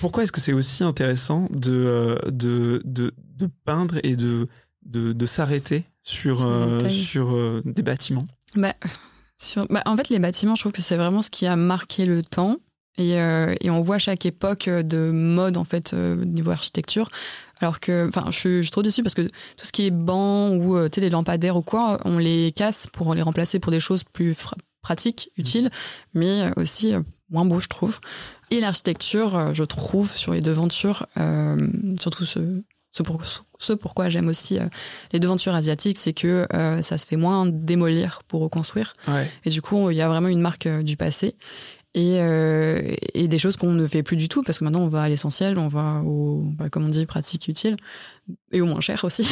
pourquoi 0.00 0.22
est-ce 0.22 0.32
que 0.32 0.40
c'est 0.40 0.54
aussi 0.54 0.84
intéressant 0.84 1.48
de, 1.50 1.72
euh, 1.72 2.16
de, 2.30 2.80
de, 2.84 3.12
de 3.38 3.48
peindre 3.64 3.96
et 4.02 4.16
de, 4.16 4.48
de, 4.86 5.12
de 5.12 5.26
s'arrêter 5.26 5.84
sur, 6.02 6.38
Sur 6.38 6.48
euh, 6.48 6.88
sur 6.88 7.34
euh, 7.34 7.62
des 7.66 7.82
bâtiments? 7.82 8.24
Bah, 8.56 8.74
Sur- 9.36 9.66
bah, 9.68 9.82
en 9.86 9.96
fait, 9.96 10.08
les 10.08 10.18
bâtiments, 10.18 10.54
je 10.56 10.62
trouve 10.62 10.72
que 10.72 10.80
c'est 10.82 10.96
vraiment 10.96 11.20
ce 11.22 11.28
qui 11.30 11.46
a 11.46 11.56
marqué 11.56 12.06
le 12.06 12.22
temps. 12.22 12.56
Et, 12.98 13.18
euh, 13.20 13.54
et 13.60 13.70
on 13.70 13.80
voit 13.82 13.98
chaque 13.98 14.24
époque 14.26 14.68
de 14.68 15.10
mode, 15.12 15.56
en 15.56 15.64
fait, 15.64 15.92
euh, 15.94 16.24
niveau 16.24 16.50
architecture. 16.50 17.10
Alors 17.60 17.80
que, 17.80 18.06
enfin, 18.08 18.24
je, 18.30 18.36
suis- 18.38 18.56
je 18.58 18.62
suis 18.62 18.70
trop 18.70 18.82
déçue 18.82 19.02
parce 19.02 19.14
que 19.14 19.22
tout 19.22 19.64
ce 19.64 19.72
qui 19.72 19.86
est 19.86 19.90
banc 19.90 20.50
ou 20.50 20.76
euh, 20.76 20.88
tu 20.88 20.96
sais, 20.96 21.00
les 21.02 21.10
lampadaires 21.10 21.56
ou 21.56 21.62
quoi, 21.62 22.00
on 22.04 22.18
les 22.18 22.52
casse 22.52 22.86
pour 22.86 23.14
les 23.14 23.22
remplacer 23.22 23.58
pour 23.60 23.72
des 23.72 23.80
choses 23.80 24.04
plus 24.04 24.34
pratiques, 24.82 25.30
utiles, 25.38 25.70
mais 26.12 26.50
aussi 26.56 26.92
euh, 26.94 27.00
moins 27.30 27.44
beaux, 27.44 27.60
je 27.60 27.68
trouve. 27.68 28.00
Et 28.50 28.60
l'architecture, 28.60 29.36
euh, 29.36 29.54
je 29.54 29.62
trouve, 29.64 30.10
sur 30.14 30.34
les 30.34 30.40
devantures, 30.40 31.06
euh, 31.16 31.56
surtout 32.00 32.26
ce, 32.26 32.62
ce, 32.90 33.02
pour- 33.02 33.22
ce 33.58 33.72
pourquoi 33.72 34.10
j'aime 34.10 34.28
aussi 34.28 34.58
euh, 34.58 34.66
les 35.12 35.20
devantures 35.20 35.54
asiatiques, 35.54 35.96
c'est 35.98 36.12
que 36.12 36.46
euh, 36.52 36.82
ça 36.82 36.98
se 36.98 37.06
fait 37.06 37.16
moins 37.16 37.46
démolir 37.46 38.22
pour 38.28 38.42
reconstruire. 38.42 38.94
Ouais. 39.08 39.30
Et 39.44 39.50
du 39.50 39.62
coup, 39.62 39.90
il 39.90 39.96
y 39.96 40.02
a 40.02 40.08
vraiment 40.08 40.28
une 40.28 40.40
marque 40.42 40.68
du 40.68 40.96
passé. 40.98 41.36
Et, 41.94 42.16
et 43.12 43.28
des 43.28 43.38
choses 43.38 43.58
qu'on 43.58 43.72
ne 43.72 43.86
fait 43.86 44.02
plus 44.02 44.16
du 44.16 44.26
tout, 44.26 44.42
parce 44.42 44.58
que 44.58 44.64
maintenant 44.64 44.80
on 44.80 44.88
va 44.88 45.02
à 45.02 45.08
l'essentiel, 45.10 45.58
on 45.58 45.68
va 45.68 46.00
au, 46.06 46.40
bah, 46.56 46.70
comme 46.70 46.86
on 46.86 46.88
dit, 46.88 47.04
pratique, 47.04 47.48
utile, 47.48 47.76
et 48.52 48.60
au 48.60 48.66
moins 48.66 48.80
cher 48.80 49.04
aussi. 49.04 49.26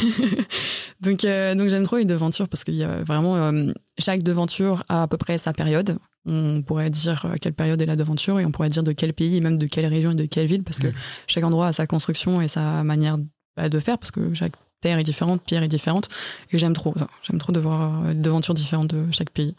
donc 1.00 1.24
euh, 1.24 1.54
donc 1.54 1.68
j'aime 1.68 1.84
trop 1.84 1.96
les 1.96 2.04
devantures, 2.04 2.48
parce 2.48 2.64
qu'il 2.64 2.74
y 2.74 2.84
a 2.84 3.02
vraiment. 3.04 3.36
euh, 3.36 3.72
chaque 3.98 4.22
devanture 4.22 4.84
a 4.88 5.02
à 5.02 5.08
peu 5.08 5.16
près 5.16 5.38
sa 5.38 5.52
période. 5.52 5.96
On 6.26 6.62
pourrait 6.62 6.90
dire 6.90 7.24
euh, 7.26 7.36
quelle 7.40 7.54
période 7.54 7.80
est 7.80 7.86
la 7.86 7.96
devanture, 7.96 8.40
et 8.40 8.44
on 8.44 8.50
pourrait 8.50 8.68
dire 8.68 8.82
de 8.82 8.92
quel 8.92 9.12
pays, 9.12 9.36
et 9.36 9.40
même 9.40 9.58
de 9.58 9.66
quelle 9.66 9.86
région 9.86 10.10
et 10.12 10.14
de 10.16 10.26
quelle 10.26 10.46
ville, 10.46 10.64
parce 10.64 10.78
que 10.78 10.88
Mhm. 10.88 10.94
chaque 11.26 11.44
endroit 11.44 11.68
a 11.68 11.72
sa 11.72 11.86
construction 11.86 12.40
et 12.42 12.48
sa 12.48 12.82
manière 12.84 13.16
bah, 13.56 13.68
de 13.68 13.78
faire, 13.80 13.98
parce 13.98 14.10
que 14.10 14.34
chaque 14.34 14.52
terre 14.80 14.98
est 14.98 15.04
différente, 15.04 15.42
pierre 15.42 15.62
est 15.62 15.68
différente, 15.68 16.08
et 16.52 16.58
j'aime 16.58 16.72
trop 16.72 16.94
ça. 16.96 17.08
J'aime 17.22 17.38
trop 17.38 17.52
de 17.52 17.60
voir 17.60 18.04
euh, 18.04 18.08
des 18.14 18.20
devantures 18.20 18.54
différentes 18.54 18.88
de 18.88 19.04
chaque 19.12 19.30
pays. 19.30 19.54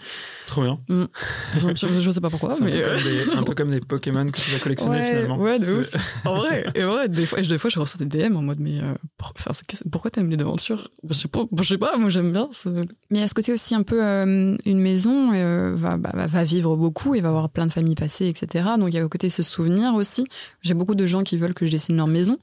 Trop 0.48 0.64
bien. 0.64 0.78
je, 0.90 1.68
je- 1.76 2.02
je 2.02 2.12
sais 2.12 2.22
pas 2.22 2.30
pourquoi, 2.30 2.52
C'est 2.54 2.64
un, 2.64 2.66
mais. 2.66 2.72
peu 2.82 2.88
euh, 2.90 2.96
comme 2.96 3.04
des, 3.04 3.32
un 3.38 3.44
peu 3.44 3.54
comme 3.56 3.72
des 3.72 3.80
Pokémon 3.82 4.26
que 4.30 4.40
tu 4.40 4.52
vas 4.52 4.60
collectionner 4.60 4.98
Ouais, 4.98 5.04
finalement. 5.10 5.38
ouais, 5.38 5.60
de 5.60 5.74
ouf. 5.82 6.26
En 6.26 6.36
vrai, 6.36 6.66
et 6.76 6.84
ouais, 6.84 7.08
des 7.08 7.26
fois, 7.26 7.42
des 7.42 7.58
fois, 7.58 7.70
je 7.70 7.80
reçois 7.80 8.04
des 8.06 8.28
DM 8.30 8.36
en 8.36 8.42
mode, 8.42 8.60
mais 8.60 8.80
euh, 8.82 8.94
pour- 9.18 9.34
enfin, 9.38 9.52
pourquoi 9.92 10.12
t'aimes 10.12 10.30
les 10.30 10.38
devantures 10.38 10.90
Bah, 11.04 11.10
Je 11.12 11.20
sais 11.20 11.28
pas, 11.28 11.46
je 11.60 11.64
sais 11.64 11.78
pas, 11.78 11.98
moi 11.98 12.10
j'aime 12.10 12.32
bien. 12.32 12.50
ce- 12.52 12.70
Mais 13.10 13.22
à 13.22 13.28
ce 13.28 13.34
côté 13.34 13.54
aussi, 13.54 13.76
un 13.76 13.84
peu, 13.84 14.04
euh, 14.04 14.58
une 14.66 14.80
maison 14.80 15.32
euh, 15.34 15.74
va, 15.76 15.98
bah, 15.98 16.12
va, 16.14 16.28
va 16.28 16.44
vivre 16.44 16.76
beaucoup 16.76 17.16
et 17.16 17.22
va 17.22 17.30
avoir 17.30 17.50
plein 17.50 17.68
de 17.68 17.72
familles 17.72 17.96
passées, 17.96 18.28
etc. 18.28 18.66
Donc 18.80 18.90
il 18.90 18.96
y 18.96 19.00
a 19.00 19.06
au 19.06 19.10
côté 19.10 19.30
ce 19.30 19.44
souvenir 19.44 19.94
aussi. 19.94 20.26
J'ai 20.62 20.74
beaucoup 20.74 20.96
de 20.96 21.06
gens 21.06 21.24
qui 21.24 21.38
veulent 21.38 21.54
que 21.54 21.66
je 21.66 21.72
dessine 21.72 21.96
leur 21.98 22.08
maison. 22.08 22.38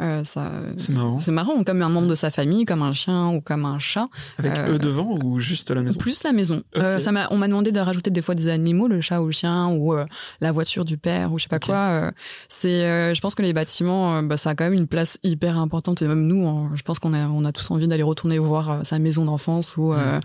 Euh, 0.00 0.22
ça, 0.22 0.52
C'est 0.76 0.92
marrant. 0.92 1.18
c'est 1.18 1.32
marrant, 1.32 1.64
comme 1.64 1.82
un 1.82 1.88
membre 1.88 2.06
de 2.08 2.14
sa 2.14 2.30
famille, 2.30 2.64
comme 2.64 2.82
un 2.82 2.92
chien 2.92 3.30
ou 3.30 3.40
comme 3.40 3.64
un 3.64 3.78
chat. 3.80 4.08
Avec 4.38 4.52
Euh, 4.56 4.74
eux 4.74 4.78
devant 4.78 5.18
ou 5.24 5.40
juste 5.40 5.70
la 5.72 5.80
maison? 5.82 5.98
Plus 5.98 6.22
la 6.22 6.32
maison. 6.32 6.62
Euh, 6.76 6.98
ça 7.00 7.10
m'a, 7.10 7.26
on 7.32 7.36
m'a 7.36 7.48
demandé 7.48 7.72
de 7.72 7.80
rajouter 7.80 8.10
des 8.10 8.22
fois 8.22 8.34
des 8.36 8.46
animaux, 8.48 8.86
le 8.86 9.00
chat 9.00 9.20
ou 9.20 9.26
le 9.26 9.32
chien 9.32 9.68
ou 9.68 9.94
euh, 9.94 10.06
la 10.40 10.52
voiture 10.52 10.84
du 10.84 10.98
père 10.98 11.32
ou 11.32 11.38
je 11.38 11.42
sais 11.44 11.48
pas 11.48 11.58
quoi. 11.58 11.74
euh, 11.74 12.10
c'est, 12.48 12.84
euh, 12.84 13.12
je 13.12 13.20
pense 13.20 13.34
que 13.34 13.42
les 13.42 13.52
bâtiments, 13.52 14.22
bah, 14.22 14.36
ça 14.36 14.50
a 14.50 14.54
quand 14.54 14.64
même 14.64 14.74
une 14.74 14.86
place 14.86 15.18
hyper 15.24 15.58
importante 15.58 16.00
et 16.02 16.06
même 16.06 16.26
nous, 16.26 16.46
hein, 16.46 16.70
je 16.74 16.82
pense 16.82 16.98
qu'on 17.00 17.12
a, 17.12 17.26
on 17.28 17.44
a 17.44 17.50
tous 17.52 17.68
envie 17.72 17.88
d'aller 17.88 18.02
retourner 18.04 18.38
voir 18.38 18.86
sa 18.86 18.98
maison 19.00 19.24
d'enfance 19.24 19.76
ou. 19.76 19.92
euh, 19.94 20.20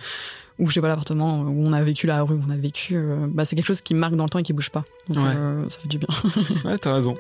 ou 0.60 0.68
je 0.68 0.74
sais 0.76 0.82
pas 0.82 0.88
l'appartement 0.88 1.40
où 1.42 1.66
on 1.66 1.74
a 1.74 1.82
vécu 1.82 2.06
la 2.06 2.22
rue 2.22 2.36
où 2.36 2.42
on 2.48 2.52
a 2.52 2.56
vécu 2.56 2.96
bah 3.30 3.44
c'est 3.44 3.56
quelque 3.56 3.66
chose 3.66 3.82
qui 3.82 3.96
marque 3.96 4.16
dans 4.16 4.26
le 4.26 4.30
temps 4.30 4.38
et 4.38 4.44
qui 4.44 4.54
bouge 4.54 4.70
pas 4.70 4.86
donc 5.10 5.18
Ouais. 5.26 5.34
euh, 5.36 5.68
ça 5.68 5.80
fait 5.80 5.88
du 5.88 5.98
bien 5.98 6.08
Ouais, 6.64 6.78
t'as 6.78 6.94
raison. 6.94 7.16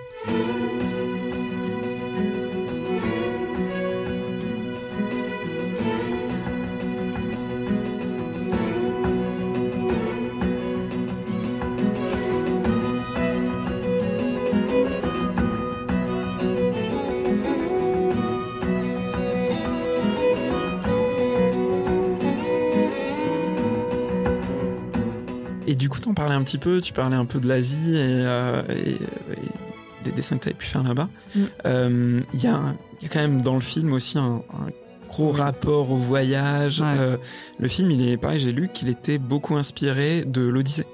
Un 26.44 26.46
petit 26.46 26.58
peu, 26.58 26.82
tu 26.82 26.92
parlais 26.94 27.16
un 27.16 27.26
peu 27.26 27.40
de 27.40 27.48
l'Asie 27.48 27.96
et, 27.96 27.98
euh, 28.00 28.62
et- 28.70 28.92
et 28.94 30.04
des 30.04 30.12
dessins 30.12 30.38
que 30.38 30.44
t'avais 30.44 30.54
pu 30.56 30.66
faire 30.66 30.84
là-bas. 30.84 31.08
Mm. 31.36 31.40
Euh, 31.66 32.20
Il 32.34 32.40
y, 32.40 32.44
il 32.44 32.48
y 32.48 33.06
a 33.06 33.10
quand 33.10 33.20
même 33.22 33.42
dans 33.42 33.56
le 33.56 33.62
film 33.62 33.94
aussi 33.94 34.18
un, 34.20 34.44
un 34.54 34.68
gros 35.08 35.32
rapport 35.32 35.92
au 35.92 35.96
voyage. 35.96 36.82
Ouais. 36.82 36.88
Euh, 37.00 37.18
le 37.60 37.68
film, 37.68 37.92
il 37.92 38.06
est 38.08 38.18
pareil, 38.18 38.40
j'ai 38.40 38.52
lu 38.52 38.70
qu'il 38.74 38.90
était 38.90 39.18
beaucoup 39.20 39.56
inspiré 39.56 40.26
de 40.26 40.42
l'Odyssée. 40.42 40.86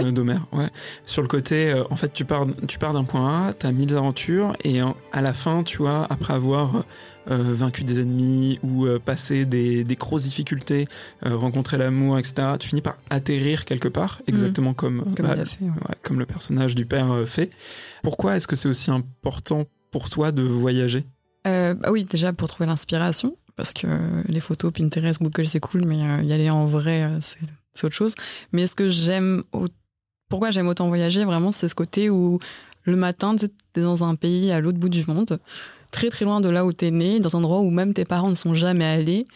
Ah 0.00 0.02
oui 0.04 0.12
d'Homère, 0.12 0.46
ouais. 0.52 0.68
Sur 1.04 1.22
le 1.22 1.28
côté, 1.28 1.70
euh, 1.70 1.84
en 1.90 1.96
fait, 1.96 2.12
tu 2.12 2.24
pars, 2.24 2.46
tu 2.68 2.78
pars 2.78 2.92
d'un 2.92 3.04
point 3.04 3.48
A, 3.48 3.52
t'as 3.52 3.72
mille 3.72 3.94
aventures, 3.96 4.56
et 4.64 4.80
à 4.80 5.20
la 5.22 5.32
fin, 5.32 5.62
tu 5.62 5.78
vois, 5.78 6.06
après 6.10 6.34
avoir 6.34 6.84
euh, 7.30 7.52
vaincu 7.52 7.84
des 7.84 8.00
ennemis 8.00 8.58
ou 8.64 8.86
euh, 8.86 8.98
passé 8.98 9.44
des, 9.44 9.84
des 9.84 9.94
grosses 9.96 10.24
difficultés, 10.24 10.88
euh, 11.24 11.36
rencontrer 11.36 11.78
l'amour, 11.78 12.18
etc., 12.18 12.34
tu 12.58 12.68
finis 12.68 12.82
par 12.82 12.96
atterrir 13.10 13.64
quelque 13.64 13.88
part, 13.88 14.22
exactement 14.26 14.74
comme, 14.74 14.96
Mhm. 14.98 15.14
comme 15.14 15.26
bah, 15.26 15.34
il 15.36 15.40
a 15.40 15.44
fait 15.44 15.64
ouais. 15.64 15.70
ouais, 15.70 15.94
comme 16.02 16.18
le 16.18 16.26
personnage 16.26 16.74
du 16.74 16.84
père 16.86 17.22
fait. 17.26 17.50
Pourquoi 18.02 18.36
est-ce 18.36 18.46
que 18.48 18.56
c'est 18.56 18.68
aussi 18.68 18.90
important 18.90 19.66
pour 19.90 20.10
toi 20.10 20.32
de 20.32 20.42
voyager? 20.42 21.04
Bah 21.44 21.74
oui, 21.90 22.04
déjà 22.04 22.32
pour 22.32 22.48
trouver 22.48 22.66
l'inspiration, 22.66 23.36
parce 23.56 23.72
que 23.72 23.86
les 24.28 24.40
photos, 24.40 24.72
Pinterest, 24.72 25.22
Google, 25.22 25.46
c'est 25.46 25.60
cool, 25.60 25.84
mais 25.84 25.98
y 26.24 26.32
aller 26.32 26.50
en 26.50 26.66
vrai, 26.66 27.08
c'est 27.20 27.84
autre 27.86 27.94
chose. 27.94 28.14
Mais 28.52 28.66
ce 28.66 28.74
que 28.74 28.88
j'aime, 28.88 29.42
au- 29.52 29.66
pourquoi 30.32 30.50
j'aime 30.50 30.66
autant 30.66 30.88
voyager, 30.88 31.26
vraiment, 31.26 31.52
c'est 31.52 31.68
ce 31.68 31.74
côté 31.74 32.08
où 32.08 32.38
le 32.84 32.96
matin, 32.96 33.36
tu 33.36 33.50
es 33.76 33.82
dans 33.82 34.02
un 34.02 34.14
pays 34.14 34.50
à 34.50 34.60
l'autre 34.60 34.78
bout 34.78 34.88
du 34.88 35.04
monde, 35.06 35.38
très 35.90 36.08
très 36.08 36.24
loin 36.24 36.40
de 36.40 36.48
là 36.48 36.64
où 36.64 36.72
t'es 36.72 36.90
né, 36.90 37.20
dans 37.20 37.36
un 37.36 37.40
endroit 37.40 37.60
où 37.60 37.68
même 37.68 37.92
tes 37.92 38.06
parents 38.06 38.30
ne 38.30 38.34
sont 38.34 38.54
jamais 38.54 38.86
allés. 38.86 39.26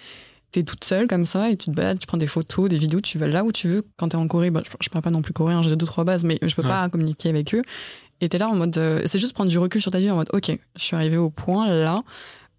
T'es 0.53 0.63
toute 0.63 0.85
seule 0.85 1.07
comme 1.07 1.27
ça 1.27 1.51
et 1.51 1.57
tu 1.59 1.67
te 1.67 1.71
balades, 1.73 1.99
tu 1.99 2.07
prends 2.07 2.17
des 2.17 2.27
photos, 2.27 2.71
des 2.71 2.79
vidéos, 2.79 3.03
tu 3.03 3.19
vas 3.19 3.27
là 3.27 3.45
où 3.45 3.53
tu 3.53 3.69
veux. 3.69 3.85
Quand 3.99 4.09
t'es 4.09 4.17
en 4.17 4.27
Corée, 4.27 4.49
bah, 4.49 4.63
je, 4.81 4.89
parle 4.89 5.03
pas 5.03 5.11
non 5.11 5.21
plus 5.21 5.35
coréen, 5.35 5.61
j'ai 5.61 5.77
deux 5.77 5.85
trois 5.85 6.05
bases, 6.05 6.25
mais 6.25 6.39
je 6.41 6.55
peux 6.55 6.63
Ouais. 6.63 6.69
pas 6.69 6.89
communiquer 6.89 7.29
avec 7.29 7.55
eux. 7.55 7.61
Et 8.23 8.31
t'es 8.31 8.39
là 8.39 8.49
en 8.49 8.55
mode, 8.57 8.79
euh, 8.79 9.03
c'est 9.05 9.19
juste 9.19 9.35
prendre 9.35 9.51
du 9.51 9.59
recul 9.59 9.83
sur 9.83 9.93
ta 9.93 9.99
vie 9.99 10.11
en 10.11 10.17
mode, 10.17 10.31
ok, 10.33 10.59
je 10.77 10.83
suis 10.83 10.97
arrivé 10.97 11.19
au 11.19 11.29
point 11.29 11.69
là 11.69 12.05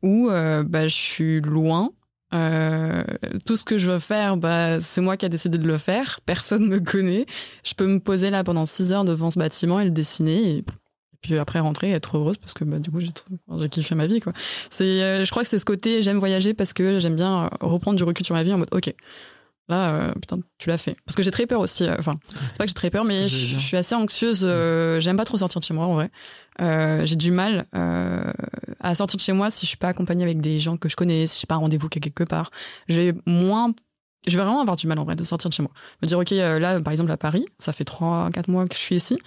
où 0.03 0.29
euh, 0.29 0.61
bah, 0.61 0.87
je 0.87 0.93
suis 0.95 1.41
loin. 1.41 1.89
Euh, 2.33 3.03
tout 3.45 3.55
ce 3.55 3.63
que 3.63 3.77
je 3.77 3.89
veux 3.89 3.99
faire, 3.99 4.37
bah, 4.37 4.81
c'est 4.81 5.01
moi 5.01 5.17
qui 5.17 5.25
a 5.25 5.29
décidé 5.29 5.57
de 5.57 5.67
le 5.67 5.77
faire. 5.77 6.19
Personne 6.25 6.67
me 6.67 6.79
connaît. 6.79 7.25
Je 7.63 7.73
peux 7.73 7.87
me 7.87 7.99
poser 7.99 8.29
là 8.29 8.43
pendant 8.43 8.65
6 8.65 8.91
heures 8.91 9.05
devant 9.05 9.31
ce 9.31 9.39
bâtiment 9.39 9.79
et 9.79 9.85
le 9.85 9.91
dessiner. 9.91 10.57
Et, 10.57 10.65
puis 11.21 11.37
après 11.37 11.59
rentrer 11.59 11.89
et 11.89 11.93
être 11.93 12.17
heureuse 12.17 12.37
parce 12.37 12.53
que 12.53 12.63
bah, 12.63 12.77
du 12.77 12.91
coup 12.91 12.99
j'ai 12.99 13.09
j'ai 13.59 13.69
kiffé 13.69 13.95
ma 13.95 14.05
vie 14.05 14.19
quoi. 14.19 14.33
C'est, 14.69 14.83
euh, 14.83 15.25
je 15.25 15.31
crois 15.31 15.41
que 15.41 15.49
c'est 15.49 15.57
ce 15.57 15.65
côté 15.65 16.03
j'aime 16.03 16.19
voyager 16.19 16.53
parce 16.53 16.73
que 16.73 16.99
j'aime 16.99 17.15
bien 17.15 17.45
euh, 17.45 17.49
reprendre 17.61 17.97
du 17.97 18.03
recul 18.03 18.23
sur 18.23 18.35
ma 18.35 18.43
vie 18.43 18.53
en 18.53 18.59
mode 18.59 18.69
ok 18.71 18.93
là 19.69 19.93
euh, 19.93 20.13
putain 20.13 20.39
tu 20.57 20.69
l'as 20.69 20.77
fait 20.77 20.95
parce 21.05 21.15
que 21.15 21.23
j'ai 21.23 21.31
très 21.31 21.45
peur 21.45 21.59
aussi. 21.59 21.83
euh, 21.83 21.95
Enfin 21.99 22.19
c'est 22.27 22.57
pas 22.57 22.63
que 22.63 22.69
j'ai 22.69 22.73
très 22.73 22.89
peur 22.89 23.05
mais 23.05 23.27
je, 23.27 23.57
suis 23.57 23.77
assez 23.77 23.95
anxieuse. 23.95 24.41
euh, 24.43 24.99
j'aime 24.99 25.17
pas 25.17 25.25
trop 25.25 25.37
sortir 25.37 25.59
de 25.59 25.65
chez 25.65 25.73
moi 25.73 25.85
en 25.85 25.93
vrai. 25.93 26.11
J'ai 26.59 27.15
du 27.15 27.31
mal 27.31 27.65
à 27.73 28.95
sortir 28.95 29.17
de 29.17 29.21
chez 29.21 29.33
moi 29.33 29.49
si 29.49 29.65
je 29.65 29.69
suis 29.69 29.77
pas 29.77 29.89
accompagnée 29.89 30.23
avec 30.23 30.41
des 30.41 30.59
gens 30.59 30.77
que 30.77 30.89
je 30.89 30.95
connais, 30.95 31.27
si 31.27 31.39
j'ai 31.39 31.47
pas 31.47 31.55
un 31.55 31.59
rendez-vous 31.59 31.89
quelque 31.89 32.23
part. 32.23 32.51
Je 32.87 32.99
vais 32.99 33.13
moins, 33.25 33.73
je 34.25 34.35
vais 34.37 34.43
vraiment 34.43 34.61
avoir 34.61 34.75
du 34.75 34.87
mal 34.87 34.97
en 34.99 35.03
vrai 35.03 35.15
de 35.15 35.23
sortir 35.23 35.49
de 35.49 35.53
chez 35.53 35.63
moi. 35.63 35.71
Me 36.01 36.07
dire 36.07 36.17
ok 36.17 36.31
là 36.31 36.79
par 36.81 36.93
exemple 36.93 37.11
à 37.11 37.17
Paris, 37.17 37.45
ça 37.59 37.73
fait 37.73 37.83
3 37.85 38.29
4 38.31 38.47
mois 38.49 38.67
que 38.67 38.75
je 38.75 38.81
suis 38.81 38.95
ici. 38.95 39.19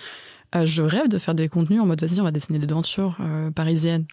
Je 0.54 0.82
rêve 0.82 1.08
de 1.08 1.18
faire 1.18 1.34
des 1.34 1.48
contenus 1.48 1.80
en 1.80 1.86
mode 1.86 2.00
vas-y 2.00 2.20
on 2.20 2.24
va 2.24 2.32
dessiner 2.32 2.58
des 2.58 2.70
aventures 2.70 3.16
euh, 3.20 3.50
parisiennes. 3.50 4.06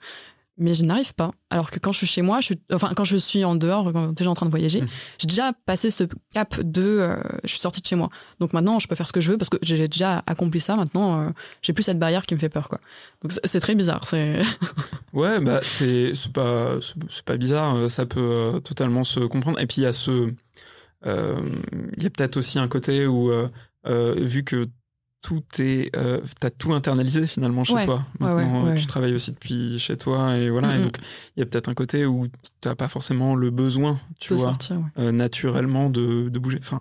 Mais 0.59 0.73
je 0.73 0.83
n'arrive 0.83 1.13
pas. 1.13 1.31
Alors 1.51 1.69
que 1.69 1.77
quand 1.77 1.91
je 1.91 1.99
suis 1.99 2.07
chez 2.07 2.21
moi, 2.23 2.39
je 2.41 2.45
suis, 2.47 2.59
enfin 2.73 2.91
quand 2.95 3.03
je 3.03 3.15
suis 3.17 3.45
en 3.45 3.55
dehors, 3.55 3.93
quand 3.93 4.11
déjà 4.11 4.29
en 4.31 4.33
train 4.33 4.47
de 4.47 4.51
voyager, 4.51 4.81
Mm. 4.81 4.87
j'ai 5.19 5.27
déjà 5.27 5.51
passé 5.67 5.91
ce 5.91 6.03
cap 6.33 6.59
de, 6.61 6.81
euh, 6.81 7.15
je 7.43 7.49
suis 7.49 7.59
sortie 7.59 7.81
de 7.81 7.85
chez 7.85 7.95
moi. 7.95 8.09
Donc 8.39 8.53
maintenant, 8.53 8.79
je 8.79 8.87
peux 8.87 8.95
faire 8.95 9.05
ce 9.07 9.13
que 9.13 9.21
je 9.21 9.31
veux 9.31 9.37
parce 9.37 9.49
que 9.49 9.57
j'ai 9.61 9.87
déjà 9.87 10.23
accompli 10.25 10.59
ça. 10.59 10.75
Maintenant, 10.75 11.21
euh, 11.21 11.29
j'ai 11.61 11.73
plus 11.73 11.83
cette 11.83 11.99
barrière 11.99 12.25
qui 12.25 12.33
me 12.33 12.39
fait 12.39 12.49
peur, 12.49 12.69
quoi. 12.69 12.79
Donc 13.21 13.31
c'est- 13.43 13.59
très 13.59 13.75
bizarre. 13.75 14.05
C'est 14.07 14.41
Ouais, 15.13 15.39
bah 15.39 15.59
c'est 15.61 16.15
c'est 16.15 16.31
pas 16.33 16.77
c'est 17.09 17.23
pas 17.23 17.37
bizarre, 17.37 17.75
euh, 17.75 17.87
ça 17.89 18.05
peut 18.07 18.19
euh, 18.19 18.59
totalement 18.59 19.03
se 19.03 19.19
comprendre. 19.21 19.59
Et 19.59 19.67
puis 19.67 19.77
il 19.81 19.83
y 19.83 19.87
a 19.87 19.93
ce 19.93 20.31
euh, 21.05 21.39
il 21.97 22.01
y 22.03 22.05
a 22.07 22.09
peut-être 22.09 22.37
aussi 22.37 22.57
un 22.59 22.67
côté 22.67 23.05
où 23.05 23.31
vu 23.85 24.43
que 24.43 24.65
tout 25.27 25.43
est 25.59 25.93
euh, 25.97 26.21
t'as 26.39 26.49
tout 26.49 26.71
internalisé 26.73 27.27
finalement 27.27 27.65
chez 27.65 27.73
Ouais, 27.73 27.83
toi. 27.85 28.05
Maintenant, 28.17 28.63
ouais, 28.63 28.69
ouais. 28.69 28.75
tu 28.77 28.85
travailles 28.85 29.13
aussi 29.13 29.33
depuis 29.33 29.77
chez 29.77 29.97
toi 29.97 30.37
et 30.37 30.49
voilà. 30.49 30.77
Et 30.77 30.81
donc 30.81 30.95
il 31.35 31.41
y 31.41 31.43
a 31.43 31.45
peut-être 31.45 31.67
un 31.67 31.73
côté 31.73 32.05
où 32.05 32.27
t'as 32.61 32.75
pas 32.75 32.87
forcément 32.87 33.35
le 33.35 33.49
besoin, 33.49 33.99
tu 34.19 34.31
de 34.31 34.37
vois, 34.37 34.47
sortir. 34.51 34.81
Euh, 34.97 35.11
naturellement 35.11 35.89
de, 35.89 36.29
de 36.29 36.39
bouger. 36.39 36.59
Enfin, 36.61 36.79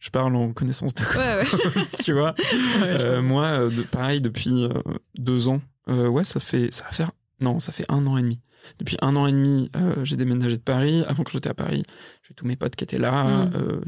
je 0.00 0.10
parle 0.10 0.36
en 0.36 0.52
connaissance 0.52 0.94
de 0.94 1.02
cause, 1.72 1.92
tu 2.04 2.12
vois. 2.12 2.34
Euh, 2.82 3.22
moi, 3.22 3.70
de, 3.70 3.80
pareil, 3.84 4.20
depuis 4.20 4.68
deux 5.16 5.48
ans, 5.48 5.62
ouais, 5.86 6.24
ça 6.24 6.40
fait, 6.40 6.68
ça 6.74 6.84
va 6.84 6.90
faire, 6.92 7.12
non, 7.40 7.58
ça 7.58 7.72
fait 7.72 7.86
un 7.88 8.06
an 8.06 8.18
et 8.18 8.22
demi. 8.22 8.42
Depuis 8.78 8.98
un 9.00 9.16
an 9.16 9.26
et 9.26 9.32
demi, 9.32 9.70
j'ai 10.02 10.16
déménagé 10.16 10.58
de 10.58 10.62
Paris. 10.62 11.04
Avant 11.08 11.22
que 11.24 11.30
j'étais 11.30 11.48
à 11.48 11.54
Paris, 11.54 11.84
j'ai 12.28 12.34
tous 12.34 12.44
mes 12.44 12.56
potes 12.56 12.76
qui 12.76 12.84
étaient 12.84 12.98
là. 12.98 13.46
Mm. 13.46 13.80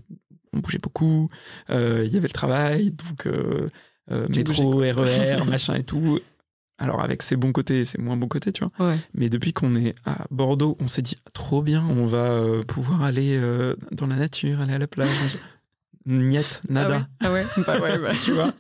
on 0.55 0.59
bougeait 0.61 0.79
beaucoup. 0.79 1.29
Euh, 1.69 2.03
Il 2.07 2.13
y 2.13 2.17
avait 2.17 2.29
le 2.29 2.33
travail, 2.33 2.93
donc 2.93 3.27
euh, 3.27 3.67
euh, 4.11 4.27
métro, 4.29 4.79
RER, 4.79 5.45
machin 5.47 5.75
et 5.75 5.85
tout. 5.85 6.19
Alors 6.79 7.03
avec 7.03 7.23
ses 7.23 7.37
bons 7.37 7.53
côtés 7.53 7.81
et 7.81 7.85
ses 7.85 7.99
moins 7.99 8.17
bons 8.17 8.29
côtés, 8.29 8.53
tu 8.53 8.65
vois. 8.65 8.89
Ouais. 8.89 8.97
Mais 9.15 9.29
depuis 9.29 9.53
qu'on 9.53 9.75
est 9.75 9.95
à 10.07 10.25
Bordeaux, 10.31 10.77
on 10.81 10.89
s'est 10.89 11.03
dit 11.03 11.17
trop 11.35 11.63
bien, 11.63 11.85
on 11.85 12.05
va 12.05 12.33
euh, 12.33 12.63
pouvoir 12.63 13.03
aller 13.03 13.37
euh, 13.37 13.77
dans 13.93 14.07
la 14.07 14.17
nature, 14.17 14.61
aller 14.61 14.75
à 14.75 14.79
la 14.79 14.87
plage. 14.87 15.39
Niet, 16.07 16.63
nada. 16.71 17.07
Ah 17.21 17.31
ouais, 17.31 17.45
ah 17.45 17.59
ouais. 17.59 17.65
Bah 17.67 17.81
ouais, 17.81 17.99
bah. 18.03 18.13
tu 18.15 18.33
vois. 18.33 18.53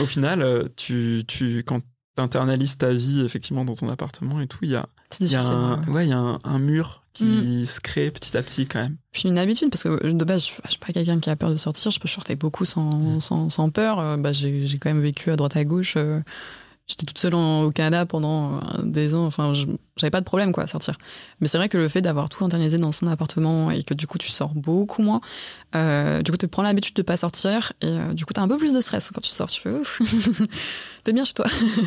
Au 0.00 0.06
final, 0.06 0.70
tu, 0.76 1.22
tu, 1.28 1.58
quand 1.58 1.82
t'internalises 2.18 2.76
ta 2.78 2.90
vie 2.92 3.22
effectivement 3.24 3.64
dans 3.64 3.74
ton 3.74 3.88
appartement 3.88 4.40
et 4.40 4.46
tout, 4.46 4.58
il 4.62 4.70
y 4.70 4.74
a, 4.76 4.88
C'est 5.10 5.24
il 5.24 5.30
y 5.30 5.34
a, 5.34 5.38
difficile. 5.38 5.56
un, 5.58 5.84
ouais. 5.92 6.06
il 6.06 6.10
y 6.10 6.12
a 6.12 6.18
un, 6.18 6.38
un 6.44 6.58
mur 6.58 7.02
qui 7.14 7.66
se 7.66 7.80
crée 7.80 8.10
petit 8.12 8.36
à 8.36 8.42
petit 8.44 8.66
quand 8.66 8.78
même. 8.80 8.96
Puis 9.10 9.28
une 9.28 9.38
habitude, 9.38 9.70
parce 9.70 9.82
que 9.82 10.12
de 10.12 10.24
base, 10.24 10.46
je 10.46 10.52
je 10.64 10.70
suis 10.70 10.78
pas 10.78 10.92
quelqu'un 10.92 11.18
qui 11.18 11.30
a 11.30 11.34
peur 11.36 11.50
de 11.50 11.56
sortir. 11.56 11.90
Je 11.90 11.98
peux 11.98 12.06
sortir 12.06 12.36
beaucoup 12.36 12.64
sans, 12.64 13.18
sans, 13.20 13.50
sans 13.50 13.70
peur. 13.70 13.98
Euh, 13.98 14.16
Bah, 14.16 14.32
j'ai 14.32 14.66
j'ai 14.66 14.78
quand 14.78 14.90
même 14.90 15.00
vécu 15.00 15.30
à 15.30 15.36
droite 15.36 15.56
à 15.56 15.64
gauche. 15.64 15.94
euh, 15.96 16.20
J'étais 16.88 17.04
toute 17.04 17.18
seule 17.18 17.34
en- 17.34 17.64
au 17.64 17.70
Canada 17.70 18.06
pendant 18.06 18.56
euh, 18.56 18.60
des 18.82 19.14
ans. 19.14 19.26
Enfin, 19.26 19.52
j'avais 19.98 20.10
pas 20.10 20.20
de 20.20 20.24
problème 20.24 20.52
quoi 20.52 20.62
à 20.62 20.66
sortir. 20.66 20.96
Mais 21.40 21.46
c'est 21.46 21.58
vrai 21.58 21.68
que 21.68 21.76
le 21.76 21.86
fait 21.88 22.00
d'avoir 22.00 22.30
tout 22.30 22.44
internalisé 22.46 22.78
dans 22.78 22.92
son 22.92 23.06
appartement 23.08 23.70
et 23.70 23.82
que 23.82 23.92
du 23.92 24.06
coup 24.06 24.16
tu 24.16 24.30
sors 24.30 24.54
beaucoup 24.54 25.02
moins, 25.02 25.20
euh, 25.76 26.22
du 26.22 26.30
coup 26.30 26.38
tu 26.38 26.48
prends 26.48 26.62
l'habitude 26.62 26.94
de 26.96 27.02
pas 27.02 27.18
sortir 27.18 27.74
et 27.82 27.86
euh, 27.88 28.14
du 28.14 28.24
coup 28.24 28.32
t'as 28.32 28.40
un 28.42 28.48
peu 28.48 28.56
plus 28.56 28.72
de 28.72 28.80
stress 28.80 29.10
quand 29.14 29.20
tu 29.20 29.28
sors. 29.28 29.48
Tu 29.48 29.60
fais 29.60 29.70
ouf, 29.70 30.00
t'es 31.04 31.12
bien 31.12 31.24
chez 31.26 31.34
toi. 31.34 31.44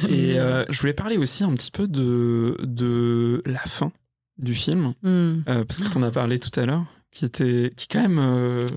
Et 0.08 0.40
euh, 0.40 0.66
je 0.70 0.80
voulais 0.80 0.94
parler 0.94 1.18
aussi 1.18 1.44
un 1.44 1.54
petit 1.56 1.72
peu 1.72 1.88
de, 1.88 2.58
de 2.62 3.42
la 3.48 3.60
fin 3.60 3.92
du 4.38 4.54
film, 4.56 4.94
Hmm. 5.02 5.42
parce 5.68 5.80
que 5.80 5.88
t'en 5.90 6.04
as 6.04 6.12
parlé 6.12 6.38
tout 6.40 6.58
à 6.60 6.66
l'heure, 6.66 6.86
qui 7.12 7.26
était, 7.26 7.74
qui 7.76 7.88
quand 7.88 8.02
même, 8.08 8.68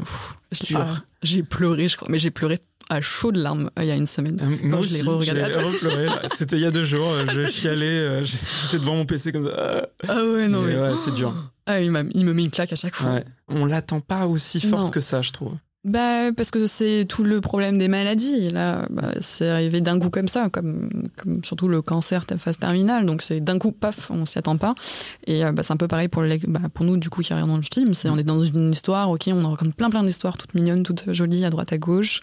j'ai 1.23 1.43
pleuré, 1.43 1.89
je 1.89 1.97
crois, 1.97 2.09
mais 2.11 2.19
j'ai 2.19 2.31
pleuré 2.31 2.59
à 2.91 3.01
chaud 3.01 3.33
de 3.33 3.41
larmes 3.43 3.71
euh, 3.79 3.83
il 3.83 3.89
y 3.89 3.91
a 3.91 3.97
une 3.97 4.07
semaine. 4.07 4.39
euh, 4.43 4.57
moi 4.69 4.81
je 4.83 4.95
l'ai 4.95 5.03
aussi, 5.09 5.31
là. 5.33 5.49
C'était 6.35 6.57
il 6.57 6.63
y 6.63 6.67
a 6.67 6.71
deux 6.71 6.85
jours, 6.85 7.09
euh, 7.11 7.25
je 7.33 7.43
chialais, 7.51 7.87
euh, 7.87 8.23
j'ai- 8.23 8.39
j'étais 8.63 8.79
devant 8.79 8.95
mon 8.97 9.07
PC 9.07 9.33
comme 9.33 9.47
ça. 9.49 9.89
Ah 10.09 10.17
ouais, 10.25 10.49
non 10.49 10.63
Mais 10.63 10.75
mais. 10.75 10.81
ouais, 10.81 10.97
c'est 10.97 11.15
dur. 11.15 11.33
Ah, 11.67 11.81
il, 11.81 11.91
me 11.93 12.03
met 12.35 12.45
une 12.45 12.51
claque 12.51 12.75
à 12.75 12.77
chaque 12.77 12.95
fois. 12.95 13.09
Ouais. 13.11 13.25
On 13.49 13.65
l'attend 13.65 14.01
pas 14.01 14.27
aussi 14.27 14.61
forte 14.61 14.83
Non. 14.85 14.89
que 14.91 15.01
ça, 15.01 15.23
je 15.23 15.33
trouve. 15.33 15.55
Bah, 15.83 16.31
parce 16.37 16.51
que 16.51 16.67
c'est 16.67 17.07
tout 17.09 17.25
le 17.25 17.41
problème 17.41 17.79
des 17.79 17.89
maladies. 17.89 18.35
Et 18.47 18.51
là, 18.51 18.87
bah, 18.91 19.13
c'est 19.23 19.49
arrivé 19.49 19.81
d'un 19.81 19.99
coup 19.99 20.11
comme 20.11 20.29
ça, 20.29 20.51
comme, 20.51 20.91
comme 21.17 21.43
surtout 21.43 21.69
le 21.69 21.81
cancer 21.81 22.27
ta 22.27 22.37
phase 22.37 22.59
terminale. 22.59 23.07
Donc 23.07 23.23
c'est 23.23 23.41
d'un 23.41 23.59
coup, 23.59 23.73
paf, 23.73 24.11
on 24.11 24.27
s'y 24.27 24.39
attend 24.39 24.59
pas. 24.59 24.75
Et 25.27 25.43
euh, 25.43 25.53
bah, 25.53 25.63
c'est 25.63 25.73
un 25.73 25.79
peu 25.79 25.89
pareil 25.89 26.09
pour, 26.09 26.23
bah, 26.49 26.61
pour 26.75 26.85
nous, 26.85 26.99
du 26.99 27.09
coup, 27.09 27.23
qui 27.23 27.33
regardons 27.33 27.57
le 27.57 27.63
film. 27.63 27.95
C'est 27.95 28.11
on 28.11 28.19
est 28.19 28.25
dans 28.25 28.45
une 28.45 28.71
histoire, 28.73 29.09
ok, 29.09 29.31
on 29.33 29.49
raconte 29.49 29.75
plein 29.75 29.89
plein 29.89 30.03
d'histoires 30.03 30.37
toutes 30.37 30.53
mignonnes, 30.55 30.83
toutes 30.83 31.15
jolies, 31.15 31.47
à 31.47 31.51
droite 31.51 31.73
à 31.73 31.79
gauche. 31.79 32.21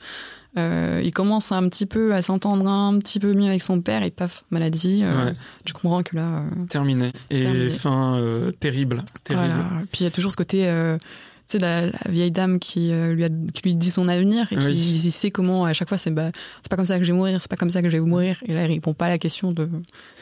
Euh, 0.58 1.02
il 1.04 1.12
commence 1.14 1.52
un 1.54 1.68
petit 1.70 1.86
peu 1.86 2.14
à 2.14 2.22
s'entendre 2.22 2.68
un 2.68 3.00
petit 3.00 3.20
peu 3.20 3.34
mieux 3.34 3.48
avec 3.48 3.62
son 3.62 3.80
père 3.80 4.04
et 4.04 4.12
paf, 4.12 4.44
maladie. 4.52 5.02
Euh, 5.04 5.26
Ouais. 5.28 5.34
Tu 5.64 5.72
comprends 5.74 6.04
que 6.04 6.16
là, 6.16 6.40
euh, 6.40 6.66
Terminé. 6.70 7.14
Et 7.30 7.44
Terminé. 7.44 7.70
fin 7.70 8.50
terrible. 8.60 9.04
Terrible. 9.24 9.46
Voilà. 9.48 9.70
Puis 9.92 10.02
il 10.02 10.04
y 10.04 10.08
a 10.08 10.12
toujours 10.12 10.32
ce 10.32 10.38
côté, 10.38 10.64
tu 11.48 11.58
sais, 11.58 11.60
la, 11.60 11.86
la 11.86 12.00
vieille 12.10 12.32
dame 12.32 12.60
qui, 12.60 12.92
lui 12.92 13.24
a, 13.24 13.28
qui 13.54 13.62
lui 13.64 13.76
dit 13.76 13.92
son 13.92 14.08
avenir 14.10 14.52
et 14.52 14.58
Oui. 14.58 14.74
qui 14.74 15.12
sait 15.12 15.32
comment, 15.32 15.64
à 15.66 15.72
chaque 15.74 15.88
fois, 15.88 15.98
c'est 15.98 16.12
bah, 16.12 16.32
c'est 16.62 16.70
pas 16.70 16.76
comme 16.76 16.86
ça 16.86 16.98
que 16.98 17.06
je 17.06 17.12
vais 17.14 17.18
mourir, 17.18 17.40
c'est 17.40 17.50
pas 17.50 17.56
comme 17.58 17.70
ça 17.70 17.82
que 17.82 17.90
je 17.90 17.96
vais 17.98 18.04
mourir. 18.06 18.38
Et 18.46 18.54
là, 18.54 18.64
il 18.66 18.68
répond 18.74 18.94
pas 18.94 19.06
à 19.06 19.10
la 19.10 19.18
question 19.18 19.52
de. 19.54 19.70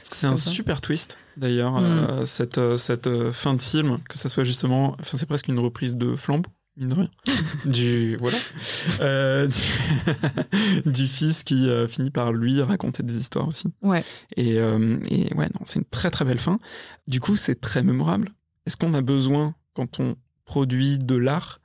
C'est 0.04 0.28
un 0.28 0.36
ça. 0.36 0.50
super 0.52 0.80
twist 0.82 1.18
d'ailleurs, 1.38 1.80
Mm. 1.80 2.26
cette, 2.26 2.60
cette 2.78 3.32
fin 3.32 3.54
de 3.56 3.62
film, 3.62 3.98
que 4.10 4.18
ça 4.18 4.28
soit 4.30 4.44
justement, 4.44 4.96
enfin 5.00 5.18
c'est 5.18 5.26
presque 5.26 5.48
une 5.48 5.60
reprise 5.60 5.96
de 5.96 6.16
Flambeau, 6.16 6.50
mine 6.80 6.90
de 6.90 6.94
rien, 6.96 7.10
du 7.66 8.16
voilà, 8.18 8.38
euh, 9.02 9.48
du, 9.48 10.92
du 10.92 11.08
fils 11.08 11.44
qui 11.44 11.70
euh, 11.70 11.88
finit 11.88 12.10
par 12.12 12.34
lui 12.34 12.62
raconter 12.62 13.04
des 13.04 13.18
histoires 13.18 13.48
aussi. 13.48 13.74
Ouais. 13.82 14.04
Et, 14.36 14.58
euh, 14.58 14.98
et 15.10 15.34
ouais, 15.36 15.48
non, 15.48 15.62
c'est 15.66 15.80
une 15.80 15.86
très 15.86 16.10
très 16.10 16.26
belle 16.26 16.40
fin. 16.40 16.60
Du 17.08 17.20
coup, 17.20 17.36
c'est 17.36 17.60
très 17.60 17.84
mémorable. 17.84 18.30
Est-ce 18.66 18.78
qu'on 18.78 18.94
a 18.94 19.02
besoin, 19.02 19.56
quand 19.74 20.00
on 20.00 20.16
produit 20.46 20.98
de 20.98 21.16
l'art, 21.16 21.60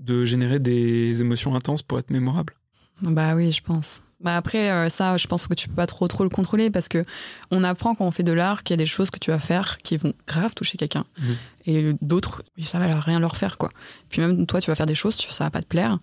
de 0.00 0.24
générer 0.24 0.60
des 0.60 1.20
émotions 1.20 1.54
intenses 1.54 1.82
pour 1.82 1.98
être 1.98 2.10
mémorable? 2.10 2.54
Bah 3.02 3.34
oui, 3.34 3.52
je 3.52 3.62
pense. 3.62 4.02
Bah 4.20 4.36
après, 4.36 4.70
euh, 4.70 4.88
ça, 4.88 5.16
je 5.16 5.28
pense 5.28 5.46
que 5.46 5.54
tu 5.54 5.68
peux 5.68 5.76
pas 5.76 5.86
trop 5.86 6.08
trop 6.08 6.24
le 6.24 6.30
contrôler 6.30 6.70
parce 6.70 6.88
que 6.88 7.04
on 7.52 7.62
apprend 7.62 7.94
quand 7.94 8.04
on 8.04 8.10
fait 8.10 8.24
de 8.24 8.32
l'art 8.32 8.64
qu'il 8.64 8.74
y 8.74 8.78
a 8.78 8.78
des 8.78 8.86
choses 8.86 9.10
que 9.10 9.18
tu 9.20 9.30
vas 9.30 9.38
faire 9.38 9.78
qui 9.84 9.96
vont 9.96 10.12
grave 10.26 10.54
toucher 10.54 10.76
quelqu'un. 10.76 11.04
Mhm. 11.20 11.36
Et 11.66 11.92
d'autres, 12.02 12.42
ça 12.60 12.78
va 12.80 12.88
leur- 12.88 13.02
rien 13.02 13.20
leur 13.20 13.36
faire, 13.36 13.58
quoi. 13.58 13.68
Puis 14.10 14.20
même 14.20 14.44
toi, 14.46 14.60
tu 14.60 14.70
vas 14.70 14.74
faire 14.74 14.86
des 14.86 14.96
choses, 14.96 15.14
ça 15.30 15.44
va 15.44 15.50
pas 15.50 15.60
te 15.62 15.66
plaire. 15.66 15.98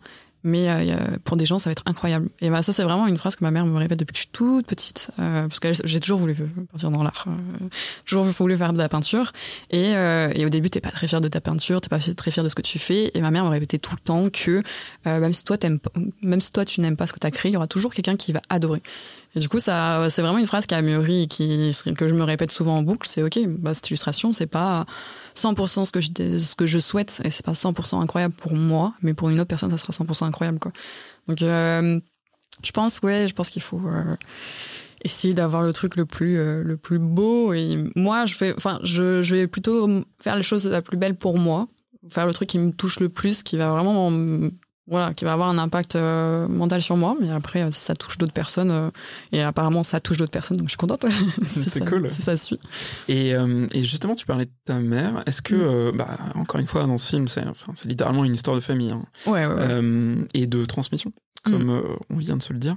Mais 0.48 0.70
euh, 0.70 1.18
pour 1.24 1.38
des 1.38 1.46
gens, 1.48 1.58
ça 1.58 1.70
va 1.70 1.72
être 1.72 1.82
incroyable. 1.88 2.30
Et 2.40 2.52
bah, 2.52 2.62
ça, 2.62 2.72
c'est 2.72 2.84
vraiment 2.84 3.08
une 3.08 3.18
phrase 3.18 3.36
que 3.36 3.44
ma 3.44 3.50
mère 3.50 3.66
me 3.66 3.76
répète 3.78 3.98
depuis 3.98 4.14
que 4.14 4.18
je 4.20 4.22
suis 4.26 4.32
toute 4.32 4.68
petite. 4.68 5.10
euh, 5.18 5.48
parce 5.48 5.60
que 5.60 5.74
j'ai 5.74 6.00
toujours 6.00 6.20
voulu 6.20 6.36
partir 6.72 6.92
dans 6.92 7.02
l'art. 7.02 7.26
euh, 7.28 7.68
toujours 8.06 8.24
voulu 8.26 8.56
faire 8.56 8.72
de 8.72 8.78
la 8.78 8.88
peinture. 8.88 9.34
Et, 9.72 9.96
euh, 9.96 10.32
et 10.36 10.46
au 10.46 10.50
début, 10.50 10.70
t'es 10.70 10.82
pas 10.82 10.92
très 10.92 11.08
fier 11.08 11.20
de 11.20 11.28
ta 11.28 11.42
peinture, 11.42 11.82
t'es 11.82 11.90
pas 11.90 11.98
très 12.00 12.30
fier 12.30 12.44
de 12.44 12.50
ce 12.50 12.54
que 12.56 12.62
tu 12.62 12.78
fais. 12.78 13.10
Et 13.16 13.22
ma 13.22 13.32
mère 13.32 13.44
me 13.44 13.50
répétait 13.50 13.80
tout 13.80 13.96
le 13.96 14.02
temps 14.02 14.30
que 14.30 14.62
euh, 15.08 15.20
même 15.20 15.34
si 15.34 15.44
toi, 15.46 15.58
même 16.22 16.42
si 16.42 16.52
toi, 16.52 16.64
tu 16.64 16.80
n'aimes 16.82 16.96
pas 16.96 17.08
ce 17.08 17.14
que 17.14 17.20
tu 17.20 17.26
as 17.26 17.32
créé, 17.32 17.50
il 17.52 17.56
y 17.56 17.58
aura 17.58 17.68
toujours 17.68 17.92
quelqu'un 17.92 18.16
qui 18.16 18.32
va 18.32 18.42
adorer. 18.50 18.84
Et 19.36 19.40
du 19.40 19.50
coup, 19.50 19.60
ça, 19.60 20.08
c'est 20.10 20.22
vraiment 20.22 20.38
une 20.38 20.48
phrase 20.48 20.66
qui 20.66 20.74
a 20.76 20.82
mûri 20.82 21.24
et 21.24 21.28
qui, 21.28 21.76
que 21.98 22.08
je 22.08 22.16
me 22.16 22.24
répète 22.24 22.52
souvent 22.52 22.78
en 22.78 22.84
boucle. 22.84 23.08
C'est 23.08 23.22
ok, 23.22 23.40
bah, 23.60 23.74
cette 23.74 23.90
illustration, 23.90 24.34
c'est 24.34 24.48
pas 24.48 24.86
100% 25.36 25.86
ce 25.86 25.92
que 25.92 26.00
je, 26.00 26.10
ce 26.40 26.56
que 26.56 26.66
je 26.66 26.80
souhaite 26.80 27.22
et 27.26 27.30
c'est 27.30 27.46
pas 27.46 27.52
100% 27.52 28.02
incroyable 28.02 28.34
pour 28.34 28.54
moi, 28.54 28.94
mais 29.02 29.14
pour 29.14 29.30
une 29.30 29.40
autre 29.40 29.50
personne, 29.50 29.70
ça 29.72 29.78
sera 29.78 29.92
100% 29.92 30.26
incroyable, 30.26 30.60
quoi. 30.60 30.72
Donc, 31.28 31.42
euh, 31.42 32.00
je 32.64 32.72
pense, 32.72 33.02
ouais, 33.02 33.28
je 33.28 33.34
pense 33.34 33.50
qu'il 33.50 33.62
faut 33.62 33.82
euh, 33.86 34.16
essayer 35.04 35.34
d'avoir 35.34 35.64
le 35.64 35.74
truc 35.74 35.98
le 35.98 36.06
plus, 36.06 36.38
euh, 36.38 36.64
le 36.64 36.78
plus 36.78 37.00
beau. 37.00 37.54
Et 37.54 37.84
moi, 37.96 38.26
je 38.26 38.36
fais, 38.36 38.54
enfin, 38.56 38.80
je, 38.84 39.22
je 39.22 39.36
vais 39.36 39.48
plutôt 39.48 40.04
faire 40.20 40.38
les 40.38 40.44
choses 40.44 40.66
la 40.66 40.82
plus 40.82 40.98
belle 40.98 41.16
pour 41.16 41.38
moi, 41.38 41.68
faire 42.10 42.26
le 42.26 42.34
truc 42.34 42.48
qui 42.48 42.60
me 42.60 42.72
touche 42.72 43.02
le 43.02 43.10
plus, 43.10 43.44
qui 43.44 43.58
va 43.58 43.70
vraiment 43.70 44.10
voilà, 44.88 45.14
qui 45.14 45.26
va 45.26 45.34
avoir 45.34 45.50
un 45.50 45.58
impact 45.58 45.96
euh, 45.96 46.48
mental 46.48 46.82
sur 46.82 46.96
moi. 46.98 47.16
Mais 47.20 47.32
après, 47.32 47.64
euh, 47.64 47.72
si 47.72 47.80
ça 47.80 47.96
touche 47.96 48.18
d'autres 48.18 48.34
personnes, 48.34 48.72
euh, 48.72 48.90
et 49.32 49.42
apparemment 49.42 49.84
ça 49.84 50.00
touche 50.00 50.18
d'autres 50.18 50.32
personnes, 50.32 50.58
donc 50.58 50.68
je 50.68 50.72
suis 50.72 50.78
contente. 50.78 51.06
Si 51.46 51.64
C'est 51.64 51.80
ça- 51.80 51.86
cool. 51.86 52.10
Si 52.10 52.22
ça 52.22 52.38
suit. 52.38 52.60
Et, 53.08 53.32
et 53.32 53.84
justement, 53.84 54.16
tu 54.16 54.26
parlais 54.26 54.46
de 54.46 54.52
ta 54.66 54.76
mère. 54.76 55.24
Est-ce 55.26 55.42
que, 55.42 55.92
Mm. 55.92 55.98
bah, 55.98 56.18
encore 56.36 56.60
une 56.60 56.68
fois, 56.68 56.86
dans 56.86 56.98
ce 56.98 57.10
film, 57.10 57.28
c'est 57.28 57.46
enfin, 57.48 57.72
c'est 57.76 57.88
littéralement 57.88 58.24
une 58.26 58.34
histoire 58.34 58.56
de 58.56 58.62
famille 58.62 58.92
hein, 58.92 59.04
Ouais, 59.26 59.46
ouais, 59.46 59.54
ouais. 59.54 60.26
et 60.34 60.48
de 60.48 60.66
transmission, 60.66 61.12
comme 61.44 61.70
euh, 61.70 61.82
on 62.10 62.18
vient 62.18 62.38
de 62.38 62.42
se 62.44 62.54
le 62.54 62.60
dire. 62.60 62.76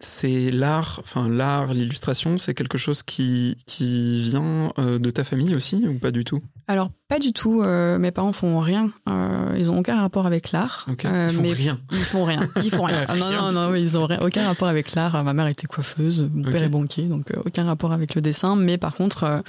C'est 0.00 0.50
l'art, 0.50 1.00
enfin 1.02 1.28
l'art, 1.28 1.74
l'illustration, 1.74 2.38
c'est 2.38 2.54
quelque 2.54 2.78
chose 2.78 3.02
qui 3.02 3.56
qui 3.66 4.20
vient 4.22 4.72
de 4.78 5.10
ta 5.10 5.24
famille 5.24 5.54
aussi 5.54 5.84
ou 5.88 5.98
pas 5.98 6.10
du 6.10 6.24
tout? 6.24 6.40
Alors, 6.68 6.90
pas 7.08 7.18
du 7.18 7.32
tout. 7.32 7.62
euh, 7.62 7.98
mes 7.98 8.10
parents 8.10 8.32
font 8.32 8.58
rien. 8.60 8.90
Euh, 9.08 9.54
ils 9.58 9.70
ont 9.70 9.78
aucun 9.78 9.98
rapport 10.00 10.26
avec 10.26 10.52
l'art. 10.52 10.86
Euh, 11.06 11.26
Ils 11.30 11.34
font 11.34 11.42
mais 11.42 11.52
rien. 11.52 11.80
Ils 11.90 11.96
font 11.98 12.24
rien. 12.24 12.48
Ils 12.62 12.70
font 12.70 12.82
rien. 12.84 13.06
Non, 13.08 13.26
Rien 13.26 13.52
non, 13.52 13.68
non, 13.70 13.74
ils 13.74 13.96
ont 13.96 14.04
rien- 14.04 14.20
aucun 14.20 14.46
rapport 14.46 14.68
avec 14.68 14.94
l'art. 14.94 15.24
Ma 15.24 15.32
mère 15.32 15.46
était 15.46 15.66
coiffeuse, 15.66 16.30
mon 16.32 16.44
père 16.50 16.62
est 16.62 16.68
banquier, 16.68 17.04
donc 17.04 17.30
euh, 17.30 17.40
aucun 17.46 17.64
rapport 17.64 17.92
avec 17.92 18.14
le 18.14 18.20
dessin. 18.20 18.54
Mais 18.54 18.76
par 18.76 18.94
contre, 18.94 19.42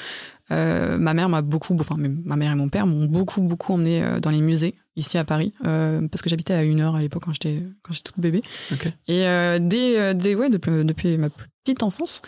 euh, 0.52 0.98
ma 0.98 1.14
mère 1.14 1.28
m'a 1.30 1.42
beaucoup, 1.42 1.76
enfin, 1.80 1.96
ma 1.98 2.36
mère 2.38 2.54
et 2.54 2.56
mon 2.56 2.70
père 2.70 2.88
m'ont 2.88 3.06
beaucoup, 3.06 3.42
beaucoup 3.42 3.74
emmené 3.74 4.02
dans 4.22 4.32
les 4.32 4.42
musées 4.42 4.76
ici 5.00 5.18
à 5.18 5.24
Paris, 5.24 5.54
euh, 5.66 6.08
parce 6.08 6.22
que 6.22 6.30
j'habitais 6.30 6.54
à 6.54 6.64
une 6.64 6.82
heure 6.82 6.96
à 6.96 7.02
l'époque 7.02 7.24
quand 7.24 7.34
j'étais 7.34 7.64
quand 7.82 7.94
j'étais 7.94 8.12
toute 8.12 8.20
bébé. 8.20 8.44
Et 9.08 9.26
euh, 9.26 9.60
dès, 9.60 9.98
euh, 9.98 10.14
dès 10.14 10.36
ouais, 10.36 10.50
depuis, 10.50 10.84
depuis 10.84 11.18
ma 11.18 11.30
petite 11.64 11.84
enfance, 11.84 12.22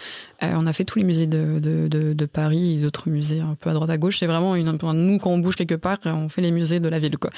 euh, 0.43 0.53
on 0.55 0.65
a 0.65 0.73
fait 0.73 0.85
tous 0.85 0.97
les 0.99 1.05
musées 1.05 1.27
de, 1.27 1.59
de, 1.59 1.87
de, 1.87 2.13
de 2.13 2.25
Paris 2.25 2.77
et 2.77 2.81
d'autres 2.81 3.09
musées 3.09 3.41
un 3.41 3.55
peu 3.55 3.69
à 3.69 3.73
droite 3.73 3.89
à 3.89 3.97
gauche. 3.97 4.19
C'est 4.19 4.27
vraiment 4.27 4.55
une, 4.55 4.71
nous 4.71 5.17
quand 5.19 5.29
on 5.29 5.37
bouge 5.37 5.55
quelque 5.55 5.75
part, 5.75 5.99
on 6.05 6.29
fait 6.29 6.41
les 6.41 6.51
musées 6.51 6.79
de 6.79 6.89
la 6.89 6.99
ville, 6.99 7.17
quoi. 7.17 7.29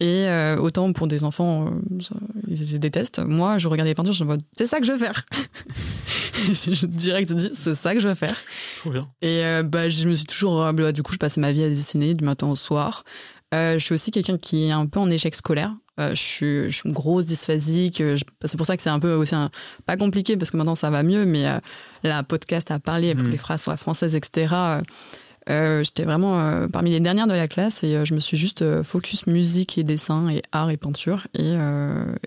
Et 0.00 0.28
autant 0.58 0.92
pour 0.92 1.06
des 1.08 1.24
enfants, 1.24 1.70
ça, 2.00 2.14
ils, 2.48 2.78
détestent. 2.78 3.18
Moi, 3.18 3.58
je 3.58 3.68
regardais 3.68 3.90
les 3.90 3.94
peintures, 3.94 4.12
je 4.12 4.24
me 4.24 4.36
dis 4.36 4.44
c'est 4.56 4.66
ça 4.66 4.80
que 4.80 4.86
je 4.86 4.92
veux 4.92 4.98
faire. 4.98 5.24
je, 6.34 6.86
direct 6.86 7.32
dis 7.32 7.50
c'est 7.54 7.74
ça 7.74 7.94
que 7.94 8.00
je 8.00 8.08
veux 8.08 8.14
faire. 8.14 8.36
Trop 8.76 8.90
bien. 8.90 9.08
Et 9.22 9.42
bah, 9.64 9.88
je 9.88 10.08
me 10.08 10.14
suis 10.14 10.26
toujours. 10.26 10.72
bah, 10.72 10.92
du 10.92 11.02
coup, 11.02 11.12
je 11.12 11.18
passais 11.18 11.40
ma 11.40 11.52
vie 11.52 11.64
à 11.64 11.68
dessiner 11.68 12.14
du 12.14 12.24
matin 12.24 12.46
au 12.46 12.56
soir. 12.56 13.04
Euh, 13.56 13.78
je 13.78 13.84
suis 13.84 13.94
aussi 13.94 14.10
quelqu'un 14.10 14.38
qui 14.38 14.66
est 14.68 14.70
un 14.72 14.86
peu 14.86 15.00
en 15.00 15.10
échec 15.10 15.34
scolaire. 15.34 15.74
Euh, 15.98 16.10
je, 16.10 16.20
suis, 16.20 16.62
je 16.64 16.76
suis 16.76 16.88
une 16.88 16.94
grosse 16.94 17.24
dysphasique. 17.26 18.00
euh, 18.02 18.16
C'est 18.44 18.56
pour 18.58 18.66
ça 18.66 18.76
que 18.76 18.82
c'est 18.82 18.90
un 18.90 18.98
peu 18.98 19.14
aussi 19.14 19.34
un, 19.34 19.50
pas 19.86 19.96
compliqué 19.96 20.36
parce 20.36 20.50
que 20.50 20.56
maintenant 20.58 20.74
ça 20.74 20.90
va 20.90 21.02
mieux. 21.02 21.24
Mais 21.24 21.46
euh, 21.46 21.58
un 22.04 22.22
podcast 22.22 22.70
à 22.70 22.78
parler 22.78 23.14
pour 23.14 23.22
Mm. 23.24 23.26
que 23.26 23.32
les 23.32 23.38
phrases 23.38 23.62
soient 23.62 23.76
françaises, 23.78 24.14
etc. 24.14 24.54
euh, 25.48 25.82
J'étais 25.84 26.04
vraiment 26.04 26.68
parmi 26.68 26.90
les 26.90 27.00
dernières 27.00 27.26
de 27.28 27.32
la 27.32 27.48
classe 27.48 27.82
et 27.84 28.04
je 28.04 28.14
me 28.14 28.20
suis 28.20 28.36
juste 28.36 28.82
focus 28.82 29.26
musique 29.26 29.78
et 29.78 29.84
dessin 29.84 30.28
et 30.28 30.42
art 30.52 30.70
et 30.70 30.76
peinture. 30.76 31.26
Et, 31.34 31.52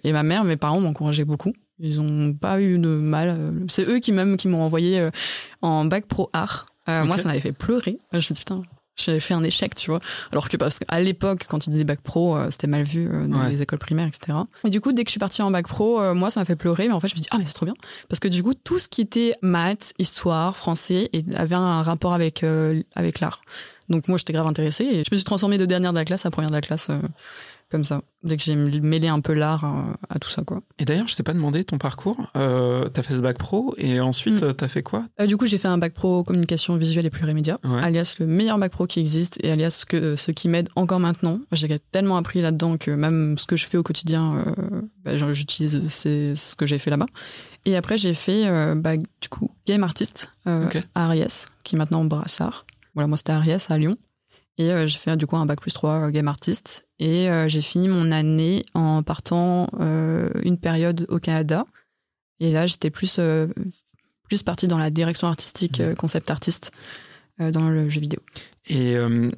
et 0.03 0.13
ma 0.13 0.23
mère, 0.23 0.43
mes 0.45 0.57
parents 0.57 0.79
m'encourageaient 0.79 1.25
beaucoup. 1.25 1.53
Ils 1.79 1.99
ont 2.01 2.33
pas 2.33 2.61
eu 2.61 2.79
de 2.79 2.87
mal. 2.89 3.53
C'est 3.67 3.87
eux 3.87 3.99
qui 3.99 4.13
même 4.13 4.37
qui 4.37 4.47
m'ont 4.47 4.63
envoyé 4.63 5.09
en 5.61 5.83
bac 5.85 6.05
pro 6.07 6.29
art. 6.33 6.67
Moi, 6.87 7.17
ça 7.17 7.27
m'avait 7.27 7.39
fait 7.41 7.51
pleurer. 7.51 7.99
Je 8.13 8.17
me 8.17 8.21
suis 8.21 8.33
dit, 8.33 8.39
putain, 8.39 8.61
j'avais 9.05 9.19
fait 9.19 9.33
un 9.33 9.43
échec, 9.43 9.75
tu 9.75 9.89
vois. 9.91 9.99
Alors 10.31 10.49
que 10.49 10.57
parce 10.57 10.79
qu'à 10.79 10.99
l'époque, 10.99 11.45
quand 11.49 11.59
tu 11.59 11.69
disais 11.69 11.83
bac 11.83 12.01
pro, 12.01 12.35
euh, 12.37 12.47
c'était 12.51 12.67
mal 12.67 12.83
vu 12.83 13.07
euh, 13.07 13.27
dans 13.27 13.39
Ouais. 13.41 13.49
les 13.49 13.61
écoles 13.61 13.79
primaires, 13.79 14.07
etc. 14.07 14.37
Et 14.65 14.69
du 14.69 14.81
coup, 14.81 14.91
dès 14.93 15.03
que 15.03 15.09
je 15.09 15.13
suis 15.13 15.19
partie 15.19 15.41
en 15.41 15.51
bac 15.51 15.67
pro, 15.67 15.99
euh, 16.01 16.13
moi, 16.13 16.31
ça 16.31 16.39
m'a 16.41 16.45
fait 16.45 16.55
pleurer. 16.55 16.87
Mais 16.87 16.93
en 16.93 16.99
fait, 16.99 17.07
je 17.07 17.15
me 17.15 17.19
dis, 17.19 17.27
ah, 17.31 17.37
mais 17.37 17.45
c'est 17.45 17.53
trop 17.53 17.65
bien. 17.65 17.75
Parce 18.09 18.19
que 18.19 18.27
du 18.27 18.43
coup, 18.43 18.53
tout 18.53 18.79
ce 18.79 18.87
qui 18.87 19.01
était 19.01 19.33
maths, 19.41 19.93
histoire, 19.99 20.57
français, 20.57 21.09
et 21.13 21.23
avait 21.35 21.55
un 21.55 21.81
rapport 21.83 22.13
avec, 22.13 22.43
euh, 22.43 22.81
avec 22.95 23.19
l'art. 23.19 23.41
Donc 23.89 24.07
moi, 24.07 24.17
j'étais 24.19 24.33
grave 24.33 24.45
intéressée. 24.47 24.83
Et 24.83 25.03
je 25.03 25.09
me 25.11 25.15
suis 25.17 25.23
transformée 25.23 25.57
de 25.57 25.65
dernière 25.65 25.93
de 25.93 25.97
la 25.97 26.05
classe 26.05 26.25
à 26.25 26.29
première 26.31 26.49
de 26.49 26.55
la 26.55 26.61
classe, 26.61 26.89
comme 27.71 27.83
ça. 27.83 28.01
Dès 28.23 28.35
que 28.35 28.43
j'ai 28.43 28.55
mêlé 28.55 29.07
un 29.07 29.21
peu 29.21 29.33
l'art 29.33 29.63
à 30.09 30.19
tout 30.19 30.29
ça, 30.29 30.43
quoi. 30.43 30.61
Et 30.79 30.85
d'ailleurs, 30.85 31.07
je 31.07 31.15
t'ai 31.15 31.23
pas 31.23 31.33
demandé 31.33 31.63
ton 31.63 31.77
parcours. 31.77 32.17
Euh, 32.35 32.89
t'as 32.89 33.01
fait 33.03 33.13
ce 33.13 33.19
bac 33.21 33.37
pro 33.37 33.73
et 33.77 33.99
ensuite 34.01 34.41
Mm. 34.41 34.45
euh, 34.45 34.53
t'as 34.53 34.67
fait 34.67 34.83
quoi? 34.83 35.05
Euh, 35.21 35.25
du 35.27 35.37
coup, 35.37 35.45
j'ai 35.45 35.57
fait 35.57 35.67
un 35.69 35.77
bac 35.77 35.93
pro 35.93 36.23
communication 36.23 36.75
visuelle 36.75 37.05
et 37.05 37.09
plurimédia, 37.09 37.59
Ouais. 37.63 37.81
alias 37.81 38.15
le 38.19 38.25
meilleur 38.27 38.57
bac 38.57 38.71
pro 38.71 38.87
qui 38.87 38.99
existe 38.99 39.37
et 39.43 39.51
alias 39.51 39.69
ce, 39.69 39.85
que, 39.85 40.15
ce 40.15 40.31
qui 40.31 40.49
m'aide 40.49 40.67
encore 40.75 40.99
maintenant. 40.99 41.39
J'ai 41.53 41.79
tellement 41.91 42.17
appris 42.17 42.41
là-dedans 42.41 42.77
que 42.77 42.91
même 42.91 43.37
ce 43.37 43.45
que 43.45 43.55
je 43.55 43.65
fais 43.65 43.77
au 43.77 43.83
quotidien, 43.83 44.43
euh, 44.57 44.81
bah, 45.05 45.15
j'utilise 45.31 45.87
c'est 45.87 46.35
ce 46.35 46.55
que 46.55 46.65
j'ai 46.65 46.79
fait 46.79 46.89
là-bas. 46.89 47.05
Et 47.65 47.75
après, 47.75 47.97
j'ai 47.97 48.13
fait 48.13 48.49
bah, 48.75 48.97
du 48.97 49.29
coup 49.29 49.49
game 49.67 49.83
artist 49.83 50.31
euh, 50.47 50.65
Ok. 50.65 50.77
à 50.95 51.05
Ariès, 51.05 51.47
qui 51.63 51.75
est 51.75 51.77
maintenant 51.77 52.03
Brassard. 52.05 52.65
Voilà, 52.95 53.07
moi 53.07 53.17
c'était 53.17 53.33
Ariès 53.33 53.69
à 53.69 53.77
Lyon. 53.77 53.95
Et 54.59 54.73
euh, 54.73 54.85
j'ai 54.85 54.99
fait 54.99 55.15
du 55.15 55.25
coup 55.25 55.37
un 55.37 55.45
bac 55.45 55.61
plus 55.61 55.73
3 55.73 56.07
euh, 56.07 56.11
game 56.11 56.27
artist. 56.27 56.89
Et 56.99 57.29
euh, 57.29 57.47
j'ai 57.47 57.61
fini 57.61 57.87
mon 57.87 58.11
année 58.11 58.65
en 58.73 59.01
partant 59.03 59.69
euh, 59.79 60.29
une 60.43 60.59
période 60.59 61.05
au 61.07 61.17
Canada. 61.17 61.63
Et 62.41 62.51
là, 62.51 62.67
j'étais 62.67 62.89
plus, 62.89 63.19
plus 64.27 64.43
partie 64.43 64.67
dans 64.67 64.77
la 64.77 64.89
direction 64.89 65.27
artistique, 65.27 65.79
euh, 65.79 65.95
concept 65.95 66.29
artiste, 66.29 66.71
dans 67.39 67.69
le 67.69 67.89
jeu 67.89 68.01
vidéo. 68.01 68.19
Et, 68.67 68.95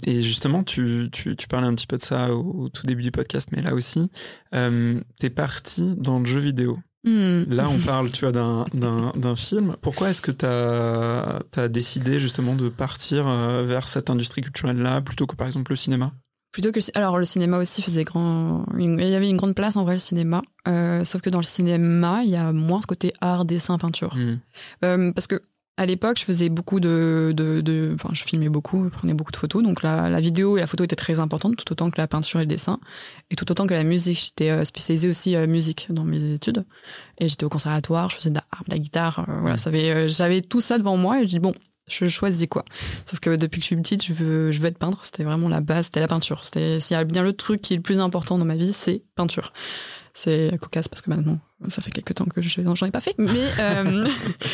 et 0.08 0.22
justement, 0.24 0.64
tu, 0.64 1.10
tu, 1.12 1.36
tu 1.36 1.48
parlais 1.48 1.68
un 1.68 1.76
petit 1.76 1.86
peu 1.86 1.98
de 1.98 2.02
ça 2.02 2.34
au, 2.34 2.64
au 2.64 2.70
tout 2.70 2.88
début 2.88 3.04
du 3.04 3.12
podcast, 3.12 3.50
mais 3.52 3.62
là 3.62 3.76
aussi, 3.76 4.10
euh, 4.56 5.00
t'es 5.20 5.30
parti 5.30 5.94
dans 5.98 6.18
le 6.18 6.26
jeu 6.26 6.40
vidéo. 6.40 6.80
Hmm. 7.04 7.44
Là, 7.50 7.68
on 7.68 7.80
parle, 7.80 8.12
tu 8.12 8.26
vois, 8.26 8.32
d'un- 8.32 9.36
film. 9.36 9.76
Pourquoi 9.82 10.10
est-ce 10.10 10.22
que 10.22 10.32
tu 10.32 10.46
as, 10.46 11.68
décidé 11.68 12.20
justement 12.20 12.56
de 12.56 12.70
partir 12.70 13.28
euh, 13.28 13.64
vers 13.64 13.88
cette 13.88 14.10
industrie 14.10 14.42
culturelle-là 14.42 15.02
plutôt 15.02 15.26
que 15.26 15.36
par 15.36 15.48
exemple 15.48 15.72
le 15.72 15.76
cinéma? 15.76 16.12
Plutôt 16.52 16.74
que 16.74 16.80
alors 16.96 17.18
le 17.18 17.24
cinéma 17.24 17.60
aussi 17.60 17.82
faisait 17.82 18.04
grand, 18.04 18.66
il 18.78 19.00
y 19.00 19.16
avait 19.16 19.30
une 19.30 19.38
grande 19.38 19.56
place 19.56 19.78
en 19.78 19.84
vrai 19.86 19.94
le 19.94 20.00
cinéma, 20.00 20.42
euh, 20.68 21.06
sauf 21.06 21.22
que 21.22 21.30
dans 21.30 21.40
le 21.40 21.46
cinéma 21.46 22.24
il 22.26 22.30
y 22.30 22.36
a 22.36 22.52
moins 22.52 22.82
ce 22.82 22.88
côté 22.88 23.14
art, 23.22 23.46
dessin, 23.46 23.78
peinture. 23.78 24.16
Hmm. 24.16 24.40
Euh, 24.84 25.14
parce 25.14 25.28
que 25.28 25.42
à 25.78 25.86
l'époque, 25.86 26.20
je 26.20 26.26
faisais 26.26 26.50
beaucoup 26.50 26.80
de, 26.80 27.34
de, 27.36 27.62
de- 27.62 27.92
enfin, 27.96 28.10
je 28.14 28.24
filmais 28.24 28.50
beaucoup, 28.50 28.84
je 28.84 28.90
prenais 28.90 29.14
beaucoup 29.14 29.32
de 29.32 29.38
photos, 29.38 29.64
donc 29.64 29.82
la, 29.84 30.10
la 30.10 30.20
vidéo 30.22 30.58
et 30.58 30.60
la 30.62 30.68
photo 30.68 30.84
étaient 30.84 30.96
très 30.96 31.20
importantes, 31.20 31.56
tout 31.56 31.72
autant 31.72 31.90
que 31.90 31.98
la 31.98 32.08
peinture 32.08 32.40
et 32.40 32.44
le 32.44 32.48
dessin, 32.48 32.80
et 33.30 33.36
tout 33.36 33.50
autant 33.52 33.66
que 33.66 33.74
la 33.74 33.84
musique. 33.84 34.20
J'étais 34.20 34.52
euh, 34.52 34.66
spécialisée 34.66 35.10
aussi 35.10 35.36
euh, 35.36 35.48
musique 35.48 35.88
dans 35.90 36.04
mes 36.04 36.34
études, 36.34 36.66
et 37.18 37.28
j'étais 37.30 37.46
au 37.46 37.50
conservatoire, 37.50 38.10
je 38.10 38.18
faisais 38.18 38.30
de 38.30 38.36
la 38.36 38.44
harpe, 38.52 38.68
de 38.68 38.74
la 38.74 38.80
guitare, 38.80 39.26
euh, 39.28 39.40
voilà, 39.42 39.56
j'avais 40.08 40.42
tout 40.42 40.62
ça 40.62 40.78
devant 40.78 40.98
moi, 40.98 41.20
et 41.20 41.24
je 41.24 41.28
dis 41.30 41.40
bon. 41.40 41.54
Je 41.90 42.06
choisis 42.08 42.48
quoi. 42.48 42.64
Sauf 43.06 43.20
que 43.20 43.36
depuis 43.36 43.60
que 43.60 43.64
je 43.64 43.68
suis 43.68 43.76
petite, 43.76 44.06
je 44.06 44.14
veux, 44.14 44.52
je 44.52 44.62
veux 44.62 44.68
être 44.68 44.78
peintre. 44.78 45.04
C'était 45.04 45.26
vraiment 45.26 45.50
la 45.50 45.60
base, 45.60 45.86
c'était 45.86 46.00
la 46.00 46.08
peinture. 46.08 46.46
C'était, 46.46 46.80
s'il 46.80 46.96
y 46.96 46.98
a 46.98 47.04
bien 47.04 47.22
le 47.22 47.34
truc 47.34 47.62
qui 47.62 47.74
est 47.74 47.76
le 47.76 47.82
plus 47.82 48.00
important 48.00 48.38
dans 48.38 48.46
ma 48.46 48.56
vie, 48.56 48.72
c'est 48.72 49.04
peinture. 49.16 49.52
C'est 50.14 50.58
cocasse 50.60 50.88
parce 50.88 51.02
que 51.02 51.10
maintenant, 51.10 51.40
ça 51.70 51.82
fait 51.82 51.92
quelques 51.92 52.16
temps 52.16 52.26
que 52.26 52.42
je 52.42 52.50
j'en 52.76 52.86
ai 52.86 52.92
pas 52.92 53.00
fait. 53.02 53.16
Mais, 53.18 53.30
euh, 53.60 54.08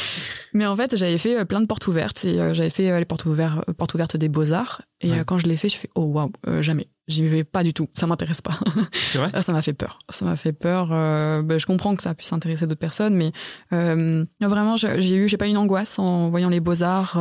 mais 0.54 0.66
en 0.66 0.76
fait, 0.76 0.96
j'avais 0.98 1.18
fait 1.18 1.38
euh, 1.40 1.46
plein 1.46 1.62
de 1.62 1.66
portes 1.66 1.88
ouvertes 1.88 2.24
et 2.26 2.40
euh, 2.40 2.54
j'avais 2.54 2.70
fait 2.70 2.98
les 3.00 3.06
portes 3.06 3.26
ouvertes, 3.26 3.72
portes 3.74 3.94
ouvertes 3.96 4.18
des 4.18 4.30
beaux-arts. 4.30 4.82
Et 5.02 5.12
Ouais. 5.12 5.24
quand 5.26 5.38
je 5.38 5.48
l'ai 5.48 5.58
fait, 5.58 5.70
je 5.70 5.78
fais 5.78 5.90
oh 5.96 6.04
waouh, 6.06 6.32
jamais. 6.62 6.88
J'y 7.08 7.26
vais 7.26 7.44
pas 7.46 7.64
du 7.64 7.74
tout. 7.74 7.88
Ça 7.94 8.06
m'intéresse 8.06 8.42
pas. 8.42 8.52
C'est 8.94 9.18
vrai? 9.18 9.30
Ah, 9.34 9.42
ça 9.42 9.54
m'a 9.54 9.62
fait 9.62 9.74
peur. 9.74 10.00
Ça 10.10 10.26
m'a 10.26 10.36
fait 10.36 10.52
peur. 10.54 10.90
euh, 10.92 11.42
bah, 11.42 11.58
je 11.58 11.66
comprends 11.66 11.96
que 11.96 12.04
ça 12.04 12.14
puisse 12.14 12.34
intéresser 12.34 12.68
d'autres 12.68 12.80
personnes, 12.80 13.16
mais 13.16 13.32
euh, 13.74 14.26
vraiment, 14.42 14.76
j'ai 14.76 15.00
j'ai 15.00 15.16
eu, 15.16 15.28
j'ai 15.30 15.38
pas 15.38 15.48
eu 15.48 15.52
une 15.52 15.58
angoisse 15.58 16.00
en 16.00 16.30
voyant 16.30 16.50
les 16.50 16.60
beaux-arts. 16.60 17.18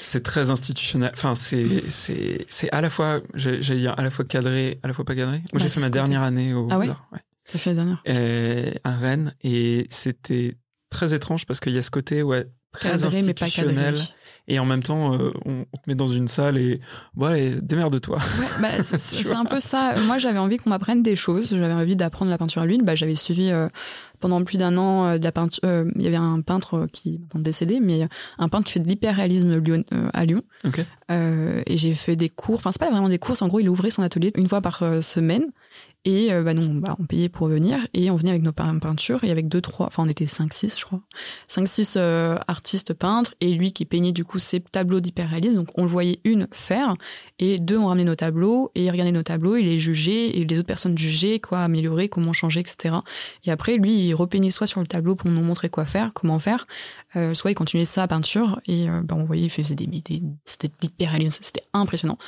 C'est 0.00 0.22
très 0.22 0.50
institutionnel. 0.50 1.10
Enfin, 1.12 1.34
c'est 1.34 1.66
c'est 1.88 2.46
c'est 2.48 2.70
à 2.70 2.80
la 2.80 2.90
fois, 2.90 3.20
j'allais 3.34 3.60
dire 3.80 3.94
à 3.98 4.02
la 4.02 4.10
fois 4.10 4.24
cadré, 4.24 4.78
à 4.82 4.88
la 4.88 4.92
fois 4.94 5.04
pas 5.04 5.14
cadré. 5.14 5.38
Moi, 5.38 5.44
Bah, 5.54 5.58
j'ai 5.60 5.68
fait 5.68 5.80
ma 5.80 5.88
dernière 5.90 6.22
année 6.22 6.54
au 6.54 6.68
Ah 6.70 6.78
ouais 6.78 6.86
Beaux-Arts, 6.86 7.08
ouais. 7.12 7.18
ça 7.44 7.58
fait 7.58 7.74
la 7.74 7.76
dernière. 7.76 8.02
À 8.84 8.96
Rennes 8.96 9.34
et 9.42 9.86
c'était 9.90 10.56
très 10.90 11.14
étrange 11.14 11.46
parce 11.46 11.60
qu'il 11.60 11.72
y 11.72 11.78
a 11.78 11.82
ce 11.82 11.90
côté 11.90 12.22
ouais 12.22 12.46
très 12.72 12.90
Cadré, 12.90 13.22
mais 13.22 13.34
pas 13.34 13.48
cadré. 13.48 13.94
Et 14.48 14.58
en 14.58 14.64
même 14.64 14.82
temps 14.82 15.14
euh, 15.14 15.30
on, 15.44 15.64
on 15.72 15.76
te 15.76 15.82
met 15.86 15.94
dans 15.94 16.06
une 16.08 16.26
salle 16.26 16.58
et 16.58 16.80
bon 17.14 17.26
allez 17.26 17.56
démerde-toi. 17.60 18.16
Ouais, 18.16 18.46
bah, 18.62 18.82
c'est- 18.82 19.32
un 19.34 19.44
peu 19.44 19.60
ça. 19.60 19.94
Moi, 20.06 20.18
j'avais 20.18 20.38
envie 20.38 20.56
qu'on 20.56 20.70
m'apprenne 20.70 21.02
des 21.02 21.14
choses. 21.14 21.50
J'avais 21.50 21.72
envie 21.72 21.94
d'apprendre 21.96 22.30
la 22.30 22.38
peinture 22.38 22.62
à 22.62 22.66
l'huile. 22.66 22.82
Bah, 22.82 22.94
j'avais 22.94 23.14
suivi 23.14 23.50
euh, 23.50 23.68
pendant 24.20 24.42
plus 24.42 24.58
d'un 24.58 24.76
an 24.78 25.04
euh, 25.06 25.18
de 25.18 25.24
la 25.24 25.30
peinture. 25.32 25.60
Il 25.94 26.02
y 26.02 26.06
avait 26.06 26.16
un 26.16 26.40
peintre 26.40 26.86
qui 26.92 27.14
est 27.14 27.18
maintenant 27.20 27.40
décédé, 27.42 27.78
mais 27.80 28.08
un 28.38 28.48
peintre 28.48 28.66
qui 28.66 28.72
fait 28.72 28.80
de 28.80 28.88
l'hyperréalisme 28.88 29.58
lyon- 29.58 29.84
à 30.12 30.24
Lyon. 30.24 30.42
Ok. 30.64 30.84
Euh, 31.10 31.62
et 31.66 31.76
j'ai 31.76 31.94
fait 31.94 32.16
des 32.16 32.28
cours. 32.28 32.56
Enfin, 32.56 32.72
c'est 32.72 32.80
pas 32.80 32.90
vraiment 32.90 33.08
des 33.08 33.18
cours. 33.18 33.36
En 33.42 33.48
gros, 33.48 33.60
il 33.60 33.68
ouvrait 33.68 33.90
son 33.90 34.02
atelier 34.02 34.32
une 34.36 34.48
fois 34.48 34.60
par 34.60 34.82
semaine. 35.02 35.44
Et 36.04 36.32
euh, 36.32 36.42
bah, 36.42 36.54
nous, 36.54 36.80
bah, 36.80 36.96
on 36.98 37.04
payait 37.04 37.28
pour 37.28 37.48
venir. 37.48 37.86
Et 37.92 38.10
on 38.10 38.16
venait 38.16 38.30
avec 38.30 38.42
nos 38.42 38.52
pein- 38.52 38.78
peintures. 38.78 39.24
Et 39.24 39.30
avec 39.30 39.48
deux, 39.48 39.60
trois. 39.60 39.86
Enfin, 39.86 40.04
on 40.04 40.08
était 40.08 40.26
cinq, 40.26 40.54
six, 40.54 40.78
je 40.78 40.84
crois. 40.84 41.00
Cinq, 41.48 41.66
six 41.68 41.94
euh, 41.96 42.38
artistes 42.46 42.94
peintres. 42.94 43.34
Et 43.40 43.52
lui 43.54 43.72
qui 43.72 43.84
peignait 43.84 44.12
du 44.12 44.24
coup 44.24 44.38
ses 44.38 44.60
tableaux 44.60 45.00
d'hyperréalisme. 45.00 45.56
Donc, 45.56 45.68
on 45.76 45.82
le 45.82 45.88
voyait 45.88 46.20
une 46.24 46.48
faire. 46.52 46.94
Et 47.38 47.58
deux, 47.58 47.76
on 47.76 47.86
ramenait 47.88 48.04
nos 48.04 48.14
tableaux. 48.14 48.70
Et 48.74 48.84
il 48.84 48.90
regardait 48.90 49.12
nos 49.12 49.22
tableaux. 49.22 49.56
Il 49.56 49.66
les 49.66 49.80
jugeait. 49.80 50.38
Et 50.38 50.44
les 50.44 50.58
autres 50.58 50.66
personnes 50.66 50.96
jugeaient 50.96 51.40
quoi 51.40 51.60
améliorer, 51.60 52.08
comment 52.08 52.32
changer, 52.32 52.60
etc. 52.60 52.96
Et 53.44 53.50
après, 53.50 53.76
lui, 53.76 54.08
il 54.08 54.14
repeignait 54.14 54.50
soit 54.50 54.66
sur 54.66 54.80
le 54.80 54.86
tableau 54.86 55.16
pour 55.16 55.30
nous 55.30 55.42
montrer 55.42 55.68
quoi 55.68 55.84
faire, 55.84 56.12
comment 56.14 56.38
faire. 56.38 56.66
Euh, 57.16 57.34
soit 57.34 57.50
il 57.50 57.54
continuait 57.54 57.84
sa 57.84 58.06
peinture. 58.08 58.60
Et 58.66 58.88
euh, 58.88 59.02
bah, 59.02 59.14
on 59.18 59.24
voyait, 59.24 59.44
il 59.44 59.50
faisait 59.50 59.74
des, 59.74 59.86
des 59.86 60.22
c'était 60.44 60.70
l'hyperréalisme. 60.80 61.42
C'était 61.42 61.64
impressionnant. 61.72 62.18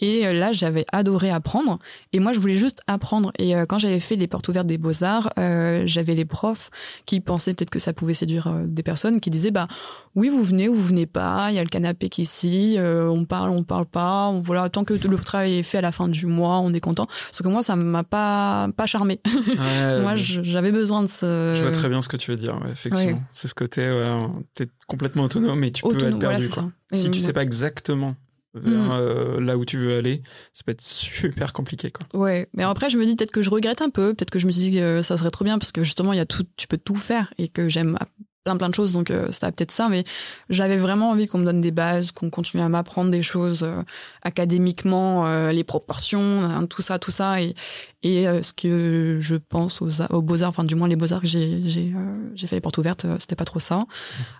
Et 0.00 0.26
euh, 0.26 0.32
là, 0.34 0.52
j'avais 0.52 0.84
adoré 0.92 1.30
apprendre. 1.30 1.78
Et 2.12 2.18
moi, 2.18 2.32
je 2.32 2.38
voulais 2.40 2.54
juste 2.54 2.82
apprendre. 2.86 3.32
Et 3.38 3.56
euh, 3.56 3.64
quand 3.66 3.78
j'avais 3.78 4.00
fait 4.00 4.16
les 4.16 4.26
portes 4.26 4.46
ouvertes 4.48 4.66
des 4.66 4.76
beaux-arts, 4.78 5.30
euh, 5.38 5.84
j'avais 5.86 6.14
les 6.14 6.26
profs 6.26 6.70
qui 7.06 7.20
pensaient 7.20 7.54
peut-être 7.54 7.70
que 7.70 7.78
ça 7.78 7.92
pouvait 7.94 8.12
séduire 8.14 8.52
des 8.66 8.82
personnes, 8.82 9.20
qui 9.20 9.30
disaient, 9.30 9.50
bah 9.50 9.68
oui, 10.14 10.28
vous 10.28 10.42
venez 10.42 10.68
ou 10.68 10.74
vous 10.74 10.82
venez 10.88 11.06
pas, 11.06 11.46
il 11.50 11.56
y 11.56 11.58
a 11.58 11.62
le 11.62 11.68
canapé 11.68 12.08
qui 12.10 12.20
est 12.20 12.24
ici, 12.24 12.74
euh, 12.78 13.08
on 13.08 13.24
parle, 13.24 13.50
on 13.50 13.62
parle 13.62 13.86
pas, 13.86 14.28
on, 14.28 14.40
voilà, 14.40 14.68
tant 14.68 14.84
que 14.84 14.92
le 14.94 15.16
travail 15.18 15.54
est 15.58 15.62
fait 15.62 15.78
à 15.78 15.82
la 15.82 15.92
fin 15.92 16.08
du 16.08 16.26
mois, 16.26 16.58
on 16.58 16.72
est 16.74 16.80
content. 16.80 17.06
Sauf 17.32 17.46
que 17.46 17.50
moi, 17.50 17.62
ça 17.62 17.74
m'a 17.76 18.04
pas, 18.04 18.68
pas 18.76 18.86
charmé. 18.86 19.20
Ouais, 19.56 20.00
moi, 20.02 20.14
j'avais 20.16 20.72
besoin 20.72 21.02
de 21.02 21.08
ce... 21.08 21.54
je 21.56 21.62
vois 21.62 21.72
très 21.72 21.88
bien 21.88 22.02
ce 22.02 22.08
que 22.08 22.16
tu 22.16 22.30
veux 22.30 22.36
dire. 22.36 22.54
ouais, 22.64 22.72
effectivement, 22.72 23.12
Ouais. 23.16 23.22
c'est 23.30 23.48
ce 23.48 23.54
côté 23.54 23.80
ouais, 23.88 24.04
t'es 24.54 24.66
complètement 24.86 25.24
autonome 25.24 25.62
et 25.64 25.70
tu 25.70 25.82
peux 25.82 25.88
être 25.90 25.96
Autonome, 25.96 26.18
perdu. 26.18 26.46
voilà, 26.48 26.62
quoi. 26.62 26.72
ça. 26.92 26.96
Si 27.02 27.10
tu 27.10 27.20
sais 27.20 27.32
pas 27.32 27.42
exactement 27.42 28.14
vers 28.56 28.86
Mm. 28.86 28.90
euh, 28.92 29.40
là 29.40 29.56
où 29.56 29.64
tu 29.64 29.76
veux 29.78 29.96
aller, 29.96 30.22
ça 30.52 30.62
peut 30.64 30.72
être 30.72 30.82
super 30.82 31.52
compliqué 31.52 31.90
quoi. 31.90 32.06
Ouais, 32.20 32.48
mais 32.54 32.62
après 32.64 32.90
je 32.90 32.98
me 32.98 33.04
dis 33.04 33.14
peut-être 33.16 33.30
que 33.32 33.42
je 33.42 33.50
regrette 33.50 33.82
un 33.82 33.90
peu, 33.90 34.14
peut-être 34.14 34.30
que 34.30 34.38
je 34.38 34.46
me 34.46 34.52
suis 34.52 34.70
dit 34.70 34.78
que 34.78 35.02
ça 35.02 35.16
serait 35.16 35.30
trop 35.30 35.44
bien 35.44 35.58
parce 35.58 35.72
que 35.72 35.82
justement 35.82 36.12
il 36.12 36.16
y 36.16 36.20
a 36.20 36.26
tout, 36.26 36.44
tu 36.56 36.66
peux 36.68 36.78
tout 36.78 36.96
faire 36.96 37.32
et 37.38 37.48
que 37.48 37.68
j'aime 37.68 37.96
plein 38.44 38.56
plein 38.56 38.68
de 38.68 38.74
choses 38.76 38.92
donc 38.92 39.10
euh, 39.10 39.26
c'était 39.32 39.50
peut-être 39.50 39.72
ça, 39.72 39.88
mais 39.88 40.04
j'avais 40.50 40.76
vraiment 40.76 41.10
envie 41.10 41.26
qu'on 41.26 41.38
me 41.38 41.44
donne 41.44 41.60
des 41.60 41.72
bases, 41.72 42.12
qu'on 42.12 42.30
continue 42.30 42.62
à 42.62 42.68
m'apprendre 42.68 43.10
des 43.10 43.22
choses 43.22 43.64
euh, 43.64 43.82
académiquement, 44.22 45.26
euh, 45.26 45.50
les 45.52 45.64
proportions, 45.64 46.42
hein, 46.44 46.66
tout 46.66 46.82
ça, 46.82 46.98
tout 46.98 47.10
ça 47.10 47.40
et 47.40 47.54
et 48.02 48.28
euh, 48.28 48.42
ce 48.42 48.52
que 48.52 49.18
je 49.20 49.34
pense 49.34 49.82
aux, 49.82 50.02
aux 50.10 50.22
beaux 50.22 50.42
arts, 50.44 50.50
enfin 50.50 50.62
du 50.62 50.76
moins 50.76 50.86
les 50.86 50.94
beaux 50.96 51.12
arts 51.12 51.22
que 51.22 51.26
j'ai 51.26 51.62
j'ai 51.68 51.92
euh, 51.96 52.30
j'ai 52.34 52.46
fait 52.46 52.54
les 52.56 52.60
portes 52.60 52.78
ouvertes, 52.78 53.06
c'était 53.18 53.34
pas 53.36 53.44
trop 53.44 53.58
ça. 53.58 53.84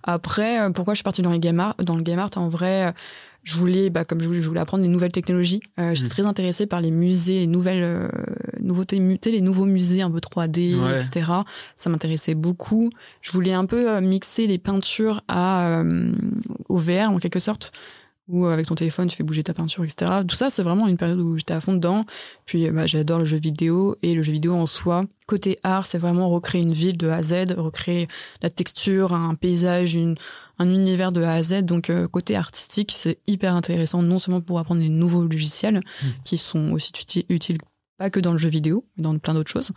Après 0.05 0.61
euh, 0.61 0.71
pourquoi 0.71 0.95
je 0.95 0.99
suis 0.99 1.05
partie 1.05 1.23
dans 1.23 1.31
les 1.33 1.41
game 1.41 1.59
art, 1.59 1.75
dans 1.83 1.97
le 1.97 2.03
game 2.03 2.19
art 2.19 2.31
en 2.37 2.49
vrai. 2.49 2.95
Je 3.47 3.57
voulais, 3.59 3.91
bah, 3.91 4.05
comme 4.05 4.21
je 4.21 4.27
voulais, 4.27 4.43
je 4.43 4.49
voulais 4.49 4.59
apprendre 4.61 4.83
les 4.83 4.89
nouvelles 4.89 5.13
technologies. 5.13 5.61
Euh, 5.79 5.95
J'étais 5.95 6.07
Mm. 6.09 6.11
très 6.11 6.27
intéressée 6.27 6.67
par 6.67 6.81
les 6.81 6.91
musées, 6.91 7.39
les 7.39 7.47
nouvelles 7.47 7.85
euh, 7.85 8.09
nouveautés, 8.61 8.99
les 9.27 9.41
nouveaux 9.41 9.67
musées 9.67 10.03
un 10.03 10.11
peu 10.11 10.19
3D, 10.19 10.75
Ouais. 10.75 10.97
etc. 10.97 11.31
Ça 11.77 11.89
m'intéressait 11.89 12.35
beaucoup. 12.35 12.91
Je 13.23 13.31
voulais 13.31 13.53
un 13.53 13.65
peu 13.65 13.89
euh, 13.89 14.01
mixer 14.01 14.49
les 14.49 14.59
peintures 14.59 15.23
à 15.29 15.69
euh, 15.81 16.13
au 16.69 16.77
VR 16.77 17.11
en 17.13 17.19
quelque 17.19 17.39
sorte, 17.39 17.71
où 18.29 18.47
euh, 18.47 18.53
avec 18.53 18.67
ton 18.67 18.75
téléphone 18.75 19.09
tu 19.09 19.17
fais 19.17 19.23
bouger 19.25 19.43
ta 19.45 19.55
peinture, 19.55 19.85
etc. 19.85 20.11
Tout 20.27 20.35
ça, 20.37 20.51
c'est 20.51 20.63
vraiment 20.63 20.89
une 20.89 20.97
période 20.97 21.21
où 21.21 21.37
j'étais 21.39 21.55
à 21.55 21.61
fond 21.61 21.75
dedans. 21.75 22.05
Puis 22.45 22.67
euh, 22.67 22.73
bah, 22.73 22.87
j'adore 22.87 23.19
le 23.21 23.25
jeu 23.25 23.39
vidéo 23.39 23.97
et 24.03 24.15
le 24.15 24.23
jeu 24.23 24.33
vidéo 24.33 24.55
en 24.55 24.67
soi. 24.67 25.05
Côté 25.27 25.59
art, 25.63 25.87
c'est 25.87 25.99
vraiment 25.99 26.29
recréer 26.29 26.63
une 26.63 26.73
ville 26.73 26.97
de 26.97 27.09
A 27.09 27.17
à 27.17 27.23
Z, 27.23 27.53
recréer 27.57 28.09
la 28.43 28.51
texture, 28.51 29.13
un 29.15 29.35
paysage, 29.35 29.95
une 29.95 30.17
un 30.59 30.71
univers 30.71 31.13
de 31.13 31.23
A 31.23 31.35
à 31.35 31.43
Z. 31.43 31.65
Donc 31.65 31.91
euh, 31.91 32.09
côté 32.09 32.35
artistique, 32.35 32.93
c'est 32.95 33.19
hyper 33.27 33.55
intéressant, 33.55 34.03
non 34.03 34.19
seulement 34.19 34.41
pour 34.41 34.59
apprendre 34.59 34.81
les 34.81 34.89
nouveaux 34.89 35.23
logiciels 35.25 35.81
Mm. 36.03 36.07
qui 36.25 36.39
sont 36.39 36.73
aussi 36.73 36.93
uti- 36.93 37.27
utiles 37.29 37.59
pas 37.99 38.11
que 38.11 38.21
dans 38.21 38.33
le 38.33 38.39
jeu 38.39 38.49
vidéo, 38.49 38.85
mais 38.97 39.03
dans 39.05 39.17
plein 39.19 39.35
d'autres 39.35 39.51
choses. 39.51 39.73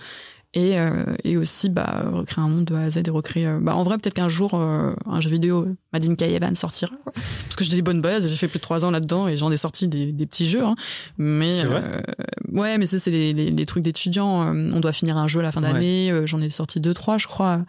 Et, 0.56 0.80
euh, 0.80 1.06
et 1.24 1.38
aussi 1.38 1.70
bah, 1.70 2.06
recréer 2.12 2.44
un 2.44 2.48
monde 2.50 2.66
de 2.66 2.74
A 2.74 2.80
à 2.82 2.90
Z 2.90 2.98
et 3.06 3.10
recréer. 3.12 3.46
euh, 3.46 3.60
bah, 3.62 3.76
en 3.76 3.84
vrai, 3.84 4.00
peut-être 4.00 4.16
qu'un 4.16 4.30
jour, 4.30 4.56
euh, 4.56 4.94
un 5.06 5.22
jeu 5.22 5.30
vidéo, 5.30 5.68
Madine 5.94 6.16
Kayevan 6.16 6.56
sortira. 6.56 6.92
Parce 7.06 7.56
que 7.56 7.64
j'ai 7.64 7.76
des 7.76 7.84
bonnes 7.84 8.02
bases, 8.02 8.28
j'ai 8.28 8.36
fait 8.36 8.48
plus 8.48 8.58
de 8.58 8.64
trois 8.64 8.84
ans 8.84 8.90
là-dedans 8.90 9.28
et 9.28 9.38
j'en 9.38 9.52
ai 9.52 9.58
sorti 9.58 9.88
des, 9.88 10.12
des 10.12 10.26
petits 10.26 10.48
jeux. 10.48 10.64
hein. 10.64 10.76
Mais 11.20 11.64
vrai 11.66 12.04
ouais, 12.52 12.78
mais 12.80 12.88
ça, 12.88 12.98
c'est 12.98 13.12
les, 13.12 13.32
les, 13.34 13.52
les 13.52 13.66
trucs 13.68 13.84
d'étudiants. 13.84 14.56
On 14.56 14.80
doit 14.80 14.92
finir 14.94 15.18
un 15.18 15.28
jeu 15.28 15.42
à 15.42 15.44
la 15.44 15.52
fin 15.52 15.62
Ouais. 15.62 15.72
d'année. 15.72 16.12
Euh, 16.12 16.26
J'en 16.26 16.42
ai 16.42 16.50
sorti 16.50 16.80
deux, 16.80 16.96
trois, 16.96 17.20
je 17.20 17.28
crois, 17.28 17.64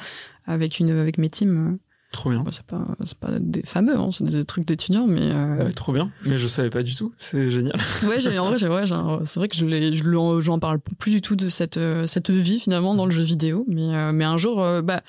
avec, 0.47 0.81
une, 0.81 0.91
avec 0.91 1.19
mes 1.19 1.29
teams. 1.29 1.77
Trop 2.13 2.31
bien. 2.31 2.41
Bah, 2.43 2.51
c'est 2.53 2.67
pas, 2.67 2.85
c'est 3.05 3.19
pas 3.19 3.39
des 3.39 3.63
fameux, 3.63 3.97
hein, 3.97 4.11
c'est 4.11 4.25
des 4.25 4.45
trucs 4.45 4.67
d'étudiants, 4.67 5.07
mais. 5.07 5.21
euh, 5.33 5.65
Ouais, 5.65 5.71
trop 5.73 5.93
bien. 5.93 6.11
Mais 6.25 6.39
je 6.39 6.49
savais 6.49 6.69
pas 6.71 6.83
du 6.83 6.95
tout. 6.97 7.13
C'est 7.17 7.51
génial. 7.53 7.77
Ouais, 8.03 8.19
j'ai, 8.21 8.37
en 8.39 8.49
vrai, 8.49 8.59
j'ai, 8.59 8.67
ouais, 8.69 8.85
c'est 9.25 9.39
vrai 9.39 9.47
que 9.49 9.57
je 9.57 10.41
j'en 10.41 10.59
parle 10.59 10.81
plus 10.99 11.13
du 11.13 11.21
tout 11.21 11.37
de 11.37 11.49
cette, 11.49 11.77
euh, 11.77 12.07
cette 12.09 12.31
vie 12.31 12.59
finalement 12.59 12.95
dans 12.97 13.05
le 13.07 13.13
jeu 13.13 13.23
vidéo. 13.23 13.65
Mais, 13.69 13.95
euh, 13.95 14.11
mais 14.13 14.25
un 14.25 14.39
jour, 14.39 14.61
euh, 14.61 14.83
bah, 14.83 15.03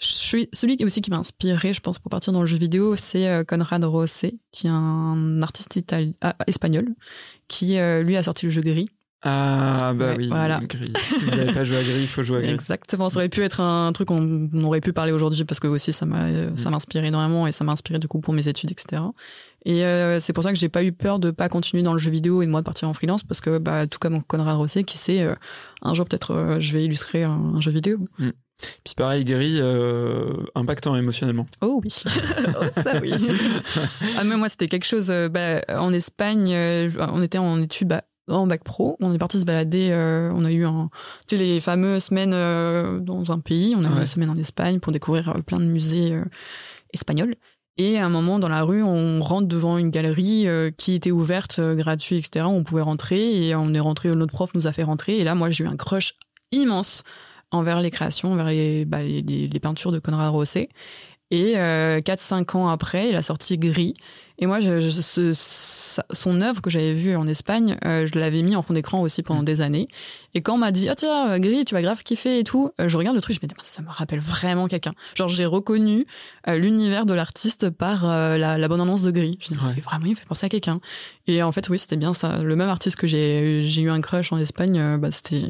je 0.00 0.06
suis 0.06 0.48
celui 0.52 0.76
qui 0.76 0.84
aussi 0.84 1.00
qui 1.00 1.10
m'a 1.10 1.18
inspiré, 1.18 1.74
je 1.74 1.80
pense, 1.80 1.98
pour 1.98 2.10
partir 2.10 2.32
dans 2.32 2.40
le 2.40 2.46
jeu 2.46 2.56
vidéo, 2.56 2.94
c'est 2.94 3.44
Conrad 3.48 3.82
Rosset, 3.84 4.36
qui 4.52 4.68
est 4.68 4.70
un 4.72 5.42
artiste 5.42 5.74
itali- 5.76 6.14
ah, 6.20 6.36
espagnol, 6.46 6.86
qui 7.48 7.78
lui 8.04 8.16
a 8.16 8.22
sorti 8.22 8.46
le 8.46 8.50
jeu 8.52 8.62
Gris. 8.62 8.90
Ah, 9.26 9.92
bah 9.94 10.10
Ouais, 10.10 10.16
oui. 10.18 10.28
voilà. 10.28 10.60
Gris. 10.62 10.92
Si 11.00 11.24
vous 11.24 11.30
n'avez 11.36 11.52
pas 11.52 11.64
joué 11.64 11.78
à 11.78 11.82
Gris, 11.82 12.02
il 12.02 12.06
faut 12.08 12.22
jouer 12.22 12.38
à 12.38 12.42
Gris. 12.42 12.50
Exactement, 12.52 13.08
ça 13.08 13.18
aurait 13.18 13.28
pu 13.30 13.42
être 13.42 13.60
un 13.60 13.92
truc 13.92 14.08
qu'on 14.08 14.48
on 14.52 14.64
aurait 14.64 14.80
pu 14.82 14.92
parler 14.92 15.12
aujourd'hui 15.12 15.44
parce 15.44 15.60
que 15.60 15.66
aussi 15.66 15.92
ça 15.92 16.04
m'a, 16.06 16.24
euh, 16.26 16.54
ça 16.56 16.68
m'inspire 16.70 17.04
énormément 17.04 17.46
et 17.46 17.52
ça 17.52 17.64
m'a 17.64 17.72
inspiré 17.72 17.98
du 17.98 18.06
coup 18.08 18.20
pour 18.20 18.34
mes 18.34 18.48
études, 18.48 18.70
etc. 18.70 19.02
Et 19.64 19.82
euh, 19.84 20.20
c'est 20.20 20.34
pour 20.34 20.44
ça 20.44 20.52
que 20.52 20.58
j'ai 20.58 20.68
pas 20.68 20.84
eu 20.84 20.92
peur 20.92 21.18
de 21.18 21.30
pas 21.30 21.48
continuer 21.48 21.82
dans 21.82 21.94
le 21.94 21.98
jeu 21.98 22.10
vidéo 22.10 22.42
et 22.42 22.46
de 22.46 22.50
moi 22.50 22.60
de 22.60 22.66
partir 22.66 22.86
en 22.86 22.92
freelance 22.92 23.22
parce 23.22 23.40
que 23.40 23.56
bah, 23.58 23.86
tout 23.86 23.98
comme 23.98 24.22
Conrad 24.22 24.56
Rosset 24.58 24.84
qui 24.84 24.98
sait 24.98 25.22
euh, 25.22 25.34
un 25.80 25.94
jour 25.94 26.06
peut-être 26.06 26.32
euh, 26.32 26.60
je 26.60 26.72
vais 26.74 26.84
illustrer 26.84 27.22
un, 27.24 27.30
un 27.54 27.60
jeu 27.62 27.70
vidéo. 27.70 27.98
Puis 28.84 28.94
pareil, 28.96 29.24
Gris, 29.24 29.58
euh, 29.60 30.32
impactant 30.54 30.94
émotionnellement. 30.96 31.46
Oh 31.62 31.80
oui, 31.82 31.90
oh, 32.06 32.64
ça 32.82 33.00
oui. 33.00 33.12
ah 34.18 34.24
mais 34.24 34.36
moi 34.36 34.48
c'était 34.50 34.66
quelque 34.66 34.86
chose. 34.86 35.10
euh, 35.10 35.28
bah, 35.28 35.62
en 35.68 35.92
Espagne, 35.94 36.50
euh, 36.52 36.90
on 37.12 37.22
était 37.22 37.38
en 37.38 37.60
études 37.62 37.88
bah, 37.88 38.02
en 38.28 38.46
bac 38.46 38.64
pro. 38.64 38.96
On 39.00 39.12
est 39.12 39.18
parti 39.18 39.38
se 39.40 39.44
balader. 39.44 39.90
euh, 39.90 40.32
on 40.34 40.44
a 40.44 40.50
eu 40.52 40.64
un, 40.64 40.90
tu 41.26 41.36
sais 41.36 41.42
les 41.42 41.60
fameuses 41.60 42.04
semaines 42.04 42.32
euh, 42.34 42.98
dans 43.00 43.30
un 43.32 43.38
pays. 43.38 43.74
On 43.76 43.84
a 43.84 43.88
eu 43.88 43.92
Ouais. 43.92 44.00
une 44.00 44.06
semaine 44.06 44.30
en 44.30 44.36
Espagne 44.36 44.80
pour 44.80 44.92
découvrir 44.92 45.28
euh, 45.30 45.40
plein 45.42 45.58
de 45.60 45.64
musées 45.66 46.14
euh, 46.14 46.24
espagnols. 46.92 47.34
Et 47.76 47.98
à 47.98 48.06
un 48.06 48.08
moment 48.08 48.38
dans 48.38 48.48
la 48.48 48.62
rue, 48.62 48.82
on 48.84 49.20
rentre 49.20 49.48
devant 49.48 49.78
une 49.78 49.90
galerie 49.90 50.46
qui 50.78 50.94
était 50.94 51.10
ouverte, 51.10 51.60
gratuite, 51.60 52.24
etc. 52.24 52.46
On 52.48 52.62
pouvait 52.62 52.82
rentrer 52.82 53.48
et 53.48 53.56
on 53.56 53.74
est 53.74 53.80
rentré. 53.80 54.14
Notre 54.14 54.32
prof 54.32 54.54
nous 54.54 54.68
a 54.68 54.72
fait 54.72 54.84
rentrer. 54.84 55.18
Et 55.18 55.24
là, 55.24 55.34
moi, 55.34 55.50
j'ai 55.50 55.64
eu 55.64 55.66
un 55.66 55.74
crush 55.76 56.14
immense 56.52 57.02
envers 57.50 57.80
les 57.80 57.90
créations, 57.90 58.32
envers 58.32 58.46
les, 58.46 58.84
bah, 58.84 59.02
les, 59.02 59.22
les- 59.22 59.48
les 59.48 59.58
peintures 59.60 59.90
de 59.90 59.98
Conrad 59.98 60.30
Rosset. 60.30 60.68
Et 61.32 61.54
euh, 61.56 62.00
4-5 62.00 62.56
ans 62.56 62.68
après, 62.68 63.08
il 63.08 63.16
a 63.16 63.22
sorti 63.22 63.58
Gris. 63.58 63.94
Et 64.40 64.46
moi, 64.46 64.58
je, 64.58 64.80
je- 64.80 64.90
ce- 65.00 65.32
sa- 65.32 66.04
son 66.10 66.40
œuvre 66.40 66.60
que 66.60 66.68
j'avais 66.68 66.92
vue 66.94 67.14
en 67.14 67.26
Espagne, 67.26 67.76
euh, 67.84 68.04
je 68.12 68.18
l'avais 68.18 68.42
mis 68.42 68.56
en 68.56 68.62
fond 68.62 68.74
d'écran 68.74 69.00
aussi 69.00 69.22
pendant 69.22 69.44
des 69.44 69.60
années. 69.60 69.86
Et 70.34 70.42
quand 70.42 70.54
on 70.54 70.58
m'a 70.58 70.72
dit, 70.72 70.88
ah 70.88 70.96
tiens, 70.96 71.38
Gris, 71.38 71.64
tu 71.64 71.74
vas 71.74 71.82
grave 71.82 72.02
kiffer 72.02 72.40
et 72.40 72.44
tout, 72.44 72.70
euh, 72.80 72.88
je 72.88 72.96
regarde 72.96 73.14
le 73.14 73.22
truc, 73.22 73.36
je 73.36 73.40
me 73.44 73.48
dis, 73.48 73.54
ça, 73.60 73.76
ça 73.76 73.82
me 73.82 73.88
rappelle 73.88 74.18
vraiment 74.18 74.66
quelqu'un. 74.66 74.92
Genre, 75.14 75.28
j'ai 75.28 75.46
reconnu 75.46 76.06
euh, 76.48 76.56
l'univers 76.58 77.06
de 77.06 77.14
l'artiste 77.14 77.70
par 77.70 78.04
la, 78.06 78.58
la 78.58 78.68
bonne 78.68 78.80
annonce 78.80 79.02
de 79.02 79.12
Gris. 79.12 79.38
Je 79.40 79.54
me 79.54 79.58
dis, 79.60 79.64
Ouais. 79.66 79.80
vraiment, 79.82 80.06
il 80.06 80.10
me 80.10 80.14
fait 80.16 80.26
penser 80.26 80.46
à 80.46 80.48
quelqu'un. 80.48 80.80
Et 81.28 81.40
en 81.42 81.52
fait, 81.52 81.68
oui, 81.68 81.78
c'était 81.78 81.96
bien 81.96 82.12
ça. 82.12 82.42
Le 82.42 82.56
même 82.56 82.68
artiste 82.68 82.96
que 82.96 83.06
j'ai 83.06 83.80
eu 83.80 83.90
un 83.90 84.00
crush 84.00 84.32
en 84.32 84.38
Espagne, 84.38 84.98
bah, 84.98 85.12
c'était 85.12 85.44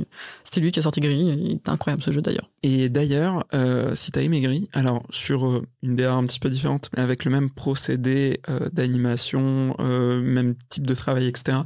c'était 0.54 0.60
lui 0.64 0.70
qui 0.70 0.78
a 0.78 0.82
sorti 0.82 1.00
Gris. 1.00 1.18
Il 1.20 1.50
est 1.52 1.68
incroyable 1.68 2.02
ce 2.02 2.10
jeu 2.10 2.22
d'ailleurs. 2.22 2.48
Et 2.62 2.88
d'ailleurs, 2.88 3.44
euh, 3.54 3.94
si 3.94 4.10
t'as 4.12 4.22
aimé 4.22 4.40
Gris, 4.40 4.68
alors 4.72 5.04
sur 5.10 5.46
euh, 5.46 5.66
une 5.82 5.96
DA 5.96 6.14
un 6.14 6.24
petit 6.24 6.40
peu 6.40 6.48
différente, 6.50 6.90
mais 6.96 7.02
avec 7.02 7.24
le 7.24 7.30
même 7.30 7.50
procédé 7.50 8.40
euh, 8.48 8.68
d'animation, 8.72 9.76
euh, 9.80 10.20
même 10.20 10.54
type 10.68 10.86
de 10.86 10.94
travail, 10.94 11.26
etc. 11.26 11.58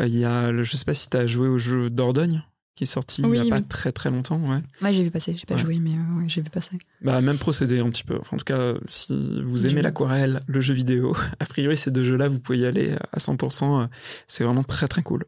Il 0.00 0.16
y 0.16 0.24
a, 0.24 0.50
le- 0.50 0.62
je 0.62 0.76
sais 0.76 0.84
pas 0.84 0.94
si 0.94 1.08
t'as 1.08 1.26
joué 1.26 1.48
au 1.48 1.58
jeu 1.58 1.90
Dordogne, 1.90 2.42
qui 2.74 2.84
est 2.84 2.86
sorti 2.86 3.22
Oui, 3.24 3.38
il 3.38 3.44
y 3.44 3.46
a 3.46 3.50
pas 3.50 3.60
très 3.60 3.92
très 3.92 4.10
longtemps, 4.10 4.38
ouais. 4.40 4.62
Ouais, 4.82 4.92
j'ai 4.94 5.02
vu 5.04 5.10
passer. 5.10 5.36
J'ai 5.36 5.44
pas 5.46 5.54
Ouais. 5.54 5.60
joué, 5.60 5.78
mais 5.78 5.90
euh, 5.92 6.18
ouais, 6.22 6.28
j'ai 6.28 6.40
vu 6.40 6.48
passer. 6.50 6.78
Bah, 7.02 7.20
même 7.20 7.36
procédé 7.38 7.78
un 7.80 7.90
petit 7.90 8.04
peu. 8.04 8.16
Enfin, 8.20 8.36
en 8.36 8.38
tout 8.38 8.44
cas, 8.44 8.74
si 8.88 9.12
vous 9.42 9.66
aimez 9.66 9.82
l'aquarelle, 9.82 10.40
le 10.46 10.60
jeu 10.60 10.74
vidéo, 10.74 11.14
a 11.40 11.44
priori, 11.46 11.76
ces 11.76 11.90
deux 11.90 12.02
jeux-là, 12.02 12.28
vous 12.28 12.40
pouvez 12.40 12.58
y 12.58 12.66
aller 12.66 12.96
à 13.12 13.18
100%. 13.18 13.82
euh, 13.82 13.86
C'est 14.26 14.44
vraiment 14.44 14.62
très 14.64 14.88
très 14.88 15.02
cool. 15.02 15.24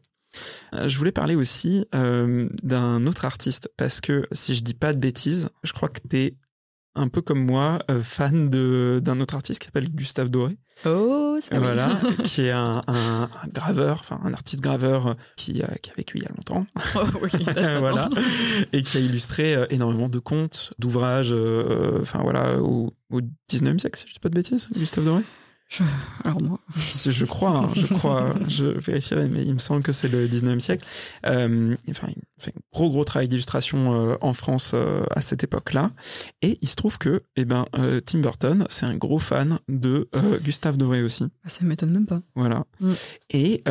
Euh, 0.73 0.87
Je 0.87 0.97
voulais 0.97 1.11
parler 1.11 1.35
aussi 1.35 1.85
euh, 1.95 2.49
d'un 2.63 3.05
autre 3.07 3.25
artiste, 3.25 3.69
parce 3.77 4.01
que 4.01 4.27
si 4.31 4.55
je 4.55 4.63
dis 4.63 4.73
pas 4.73 4.93
de 4.93 4.99
bêtises, 4.99 5.49
je 5.63 5.73
crois 5.73 5.89
que 5.89 5.99
t'es 6.07 6.35
un 6.95 7.07
peu 7.07 7.21
comme 7.23 7.43
moi, 7.43 7.79
euh, 7.89 8.03
fan 8.03 8.51
de- 8.51 9.01
d'un 9.03 9.19
autre 9.19 9.33
artiste 9.33 9.59
qui 9.59 9.65
s'appelle 9.65 9.89
Gustave 9.89 10.29
Doré. 10.29 10.57
Oh, 10.85 11.39
ça. 11.41 11.57
Voilà, 11.57 11.89
qui 12.23 12.41
est 12.43 12.51
un, 12.51 12.83
un- 12.87 13.23
un 13.23 13.47
graveur, 13.51 13.97
enfin 14.01 14.19
un 14.23 14.31
artiste 14.33 14.61
graveur 14.61 15.07
euh, 15.07 15.13
qui, 15.35 15.63
a- 15.63 15.75
qui 15.79 15.89
a 15.89 15.93
vécu 15.95 16.17
il 16.19 16.23
y 16.23 16.27
a 16.27 16.29
longtemps. 16.29 16.67
Oh, 16.95 16.99
oui, 17.23 17.29
voilà, 17.79 18.09
et 18.73 18.83
qui 18.83 18.97
a 18.97 18.99
illustré 18.99 19.55
euh, 19.55 19.65
énormément 19.71 20.07
de 20.07 20.19
contes, 20.19 20.73
d'ouvrages, 20.77 21.33
enfin 21.99 22.19
voilà, 22.21 22.61
au, 22.61 22.93
au 23.09 23.21
19e 23.51 23.79
siècle, 23.79 23.99
si 23.99 24.07
je 24.07 24.13
dis 24.13 24.19
pas 24.19 24.29
de 24.29 24.35
bêtises, 24.35 24.67
Gustave 24.75 25.05
Doré. 25.05 25.23
Alors 26.23 26.41
moi, 26.41 26.59
Je 26.75 27.11
je 27.11 27.25
crois, 27.25 27.57
hein, 27.57 27.69
je 27.75 27.93
crois, 27.93 28.33
je 28.47 28.65
vérifierai, 28.65 29.27
mais 29.27 29.43
il 29.43 29.53
me 29.53 29.59
semble 29.59 29.81
que 29.81 29.91
c'est 29.91 30.07
le 30.07 30.27
19e 30.27 30.59
siècle. 30.59 30.85
Euh, 31.25 31.75
enfin, 31.89 32.07
il 32.09 32.21
fait 32.37 32.51
un 32.51 32.61
gros 32.71 32.89
gros 32.89 33.03
travail 33.03 33.27
d'illustration 33.27 33.93
euh, 33.93 34.15
en 34.21 34.33
France 34.33 34.71
euh, 34.73 35.03
à 35.11 35.21
cette 35.21 35.43
époque-là, 35.43 35.91
et 36.41 36.57
il 36.61 36.67
se 36.67 36.75
trouve 36.75 36.97
que, 36.97 37.23
eh 37.35 37.45
ben, 37.45 37.65
Tim 38.05 38.19
Burton, 38.19 38.65
c'est 38.69 38.85
un 38.85 38.95
gros 38.95 39.19
fan 39.19 39.59
de 39.67 40.09
Gustave 40.43 40.77
Doré 40.77 41.01
aussi. 41.03 41.25
Ah, 41.43 41.49
ça 41.49 41.65
m'étonne 41.65 41.91
même 41.91 42.05
pas. 42.05 42.21
Voilà. 42.35 42.65
Mm. 42.79 42.91
Et, 43.31 43.63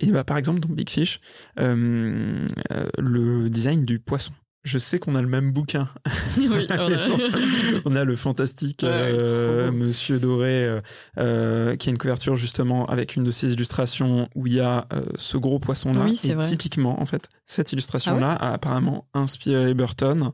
et 0.00 0.10
bah, 0.10 0.24
par 0.24 0.36
exemple, 0.36 0.60
dans 0.60 0.68
Big 0.68 0.90
Fish, 0.90 1.20
le 1.56 3.48
design 3.48 3.84
du 3.84 3.98
poisson. 3.98 4.32
Je 4.64 4.78
sais 4.78 4.98
qu'on 5.00 5.16
a 5.16 5.22
le 5.22 5.26
même 5.28 5.50
bouquin. 5.52 5.88
oui, 6.36 6.48
on 6.70 6.72
a- 6.72 7.80
On 7.84 7.96
a 7.96 8.04
le 8.04 8.14
fantastique 8.14 8.80
Ouais, 8.84 8.88
euh. 8.90 9.72
Monsieur 9.72 10.20
Doré, 10.20 10.64
euh, 10.66 10.80
euh, 11.18 11.74
qui 11.76 11.88
a 11.88 11.90
une 11.90 11.98
couverture 11.98 12.36
justement 12.36 12.86
avec 12.86 13.16
une 13.16 13.24
de 13.24 13.30
ses 13.32 13.52
illustrations 13.52 14.28
où 14.36 14.46
il 14.46 14.54
y 14.54 14.60
a 14.60 14.86
euh, 14.92 15.02
ce 15.16 15.36
gros 15.36 15.58
poisson-là. 15.58 16.02
Oui, 16.04 16.14
c'est 16.14 16.28
et 16.28 16.34
vrai. 16.34 16.44
typiquement, 16.46 17.00
en 17.02 17.06
fait, 17.06 17.28
cette 17.46 17.72
illustration-là 17.72 18.32
a 18.32 18.52
apparemment 18.52 19.06
inspiré 19.14 19.74
Burton 19.74 20.30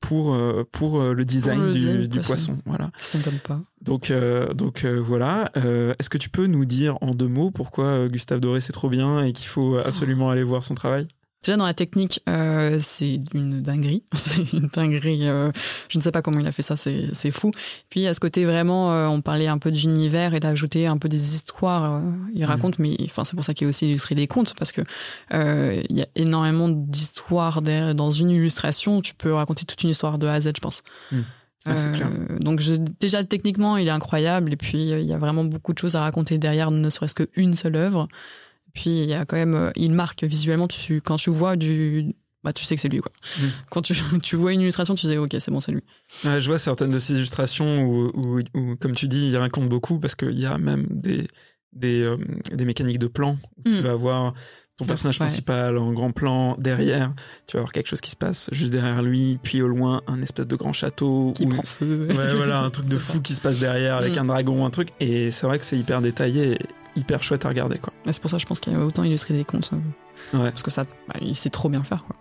pour, 0.00 0.36
pour 0.70 1.00
le 1.02 1.24
design, 1.24 1.62
le 1.62 1.72
du, 1.72 1.78
design 1.78 1.98
du 1.98 2.08
du 2.08 2.16
poisson. 2.20 2.32
poisson. 2.34 2.58
Voilà. 2.66 2.90
Ça 2.98 3.18
m'étonne 3.18 3.38
pas. 3.38 3.60
Donc, 3.80 4.12
donc 4.54 4.84
voilà. 4.84 5.50
Est-ce 5.54 6.10
que 6.10 6.18
tu 6.18 6.28
peux 6.28 6.46
nous 6.46 6.64
dire 6.64 6.98
en 7.00 7.12
deux 7.12 7.28
mots 7.28 7.50
pourquoi 7.50 8.08
Gustave 8.08 8.40
Doré 8.40 8.60
c'est 8.60 8.72
trop 8.72 8.88
bien 8.90 9.24
et 9.24 9.32
qu'il 9.32 9.48
faut 9.48 9.78
absolument 9.78 10.30
aller 10.30 10.42
voir 10.44 10.64
son 10.64 10.74
travail? 10.74 11.08
Déjà 11.42 11.56
dans 11.56 11.66
la 11.66 11.74
technique, 11.74 12.20
euh, 12.28 12.78
c'est 12.80 13.18
une 13.34 13.60
dinguerie. 13.62 14.04
C'est 14.14 14.52
une 14.52 14.68
dinguerie. 14.68 15.26
euh, 15.28 15.50
je 15.88 15.98
ne 15.98 16.02
sais 16.02 16.12
pas 16.12 16.22
comment 16.22 16.38
il 16.38 16.46
a 16.46 16.52
fait 16.52 16.62
ça, 16.62 16.76
c'est 16.76 17.08
c'est 17.14 17.32
fou. 17.32 17.50
Puis 17.90 18.06
à 18.06 18.14
ce 18.14 18.20
côté 18.20 18.44
vraiment, 18.44 18.92
euh, 18.92 19.06
on 19.08 19.20
parlait 19.22 19.48
un 19.48 19.58
peu 19.58 19.72
d'univers 19.72 20.34
et 20.34 20.40
d'ajouter 20.40 20.86
un 20.86 20.98
peu 20.98 21.08
des 21.08 21.34
histoires. 21.34 21.94
euh, 21.96 22.00
il 22.34 22.44
raconte, 22.44 22.78
mais 22.78 22.96
enfin 23.06 23.24
c'est 23.24 23.34
pour 23.34 23.44
ça 23.44 23.54
qu'il 23.54 23.66
a 23.66 23.70
aussi 23.70 23.86
illustré 23.86 24.14
des 24.14 24.28
contes 24.28 24.54
parce 24.56 24.70
que 24.70 24.82
euh, 25.34 25.82
il 25.90 25.96
y 25.96 26.02
a 26.02 26.06
énormément 26.14 26.68
d'histoires 26.68 27.60
derrière- 27.60 27.94
dans 27.94 28.12
une 28.12 28.30
illustration. 28.30 29.00
Tu 29.00 29.14
peux 29.14 29.32
raconter 29.32 29.64
toute 29.64 29.82
une 29.82 29.90
histoire 29.90 30.18
de 30.18 30.26
A 30.28 30.34
à 30.34 30.40
Z, 30.40 30.52
je 30.56 30.60
pense. 30.60 30.82
Ouais, 31.10 31.76
c'est 31.76 31.88
Euh, 31.88 31.92
clair. 31.92 32.10
donc 32.40 32.60
je, 32.60 32.74
déjà 33.00 33.22
techniquement, 33.24 33.76
il 33.76 33.86
est 33.88 33.90
incroyable 33.92 34.52
et 34.52 34.56
puis 34.56 34.78
il 34.90 35.06
y 35.06 35.12
a 35.12 35.18
vraiment 35.18 35.44
beaucoup 35.44 35.72
de 35.72 35.78
choses 35.78 35.94
à 35.96 36.00
raconter 36.00 36.38
derrière, 36.38 36.70
ne 36.70 36.88
serait-ce 36.90 37.14
qu'une 37.14 37.54
seule 37.56 37.76
œuvre. 37.76 38.08
Puis 38.74 39.02
il 39.02 39.08
y 39.08 39.14
a 39.14 39.24
quand 39.24 39.36
même, 39.36 39.54
euh, 39.54 39.70
il 39.76 39.92
marque 39.92 40.24
visuellement. 40.24 40.68
Tu, 40.68 41.00
quand 41.00 41.16
tu 41.16 41.30
vois 41.30 41.56
du, 41.56 42.14
bah 42.44 42.52
tu 42.52 42.64
sais 42.64 42.74
que 42.74 42.80
c'est 42.80 42.88
lui 42.88 43.00
quoi. 43.00 43.12
Mm. 43.38 43.42
Quand 43.70 43.82
tu, 43.82 43.94
tu 44.22 44.36
vois 44.36 44.52
une 44.52 44.60
illustration, 44.62 44.94
tu 44.94 45.06
sais 45.06 45.16
ok 45.18 45.36
c'est 45.38 45.50
bon 45.50 45.60
c'est 45.60 45.72
lui. 45.72 45.82
Ouais, 46.24 46.40
Je 46.40 46.46
vois 46.48 46.58
certaines 46.58 46.90
de 46.90 46.98
ces 46.98 47.14
illustrations 47.14 47.84
où, 47.84 48.10
où- 48.14 48.40
où, 48.58 48.76
comme 48.76 48.94
tu 48.94 49.08
dis, 49.08 49.28
il 49.28 49.36
raconte 49.36 49.68
beaucoup 49.68 49.98
parce 49.98 50.14
qu'il 50.14 50.38
y 50.38 50.46
a 50.46 50.58
même 50.58 50.86
des, 50.90 51.26
des, 51.72 52.00
euh, 52.00 52.16
des 52.52 52.64
mécaniques 52.64 52.98
de 52.98 53.06
plan 53.06 53.36
où 53.58 53.62
tu 53.64 53.70
Mm. 53.70 53.80
vas 53.80 53.90
avoir 53.92 54.34
ton 54.78 54.86
personnage 54.86 55.16
Ouais. 55.20 55.26
principal 55.26 55.76
en 55.78 55.92
grand 55.92 56.12
plan 56.12 56.56
derrière, 56.58 57.12
tu 57.46 57.56
vas 57.56 57.60
avoir 57.60 57.72
quelque 57.72 57.88
chose 57.88 58.00
qui 58.00 58.10
se 58.10 58.16
passe 58.16 58.48
juste 58.52 58.72
derrière 58.72 59.02
lui, 59.02 59.38
puis 59.42 59.60
au 59.62 59.68
loin 59.68 60.00
un 60.06 60.22
espèce 60.22 60.46
de 60.46 60.56
grand 60.56 60.72
château 60.72 61.32
Qui 61.36 61.44
où- 61.44 61.48
prend 61.50 61.62
feu. 61.62 62.06
Ouais, 62.08 62.14
voilà, 62.36 62.60
un 62.62 62.70
truc 62.70 62.86
de 62.86 62.96
fou 62.98 63.20
qui 63.20 63.34
se 63.34 63.40
passe 63.40 63.58
derrière 63.58 63.96
avec 63.96 64.16
Mm. 64.16 64.20
un 64.20 64.24
dragon, 64.24 64.64
un 64.66 64.70
truc. 64.70 64.88
Et 65.00 65.30
c'est 65.30 65.46
vrai 65.46 65.58
que 65.58 65.64
c'est 65.64 65.78
hyper 65.78 66.00
détaillé 66.00 66.52
et 66.52 66.58
hyper 66.96 67.22
chouette 67.22 67.44
à 67.44 67.48
regarder, 67.48 67.78
quoi. 67.78 67.92
ça. 68.06 68.12
C'est 68.12 68.22
pour 68.22 68.30
ça 68.30 68.38
je 68.38 68.46
pense 68.46 68.60
qu'il 68.60 68.72
y 68.72 68.76
a 68.76 68.80
autant 68.80 69.04
illustré 69.04 69.34
des 69.34 69.44
contes 69.44 69.70
euh, 69.72 70.38
Ouais. 70.38 70.50
parce 70.50 70.62
que 70.62 70.70
ça, 70.70 70.84
bah, 71.08 71.14
il 71.20 71.34
sait 71.34 71.50
trop 71.50 71.68
bien 71.68 71.80
le 71.80 71.84
faire 71.86 72.04
quoi. 72.04 72.16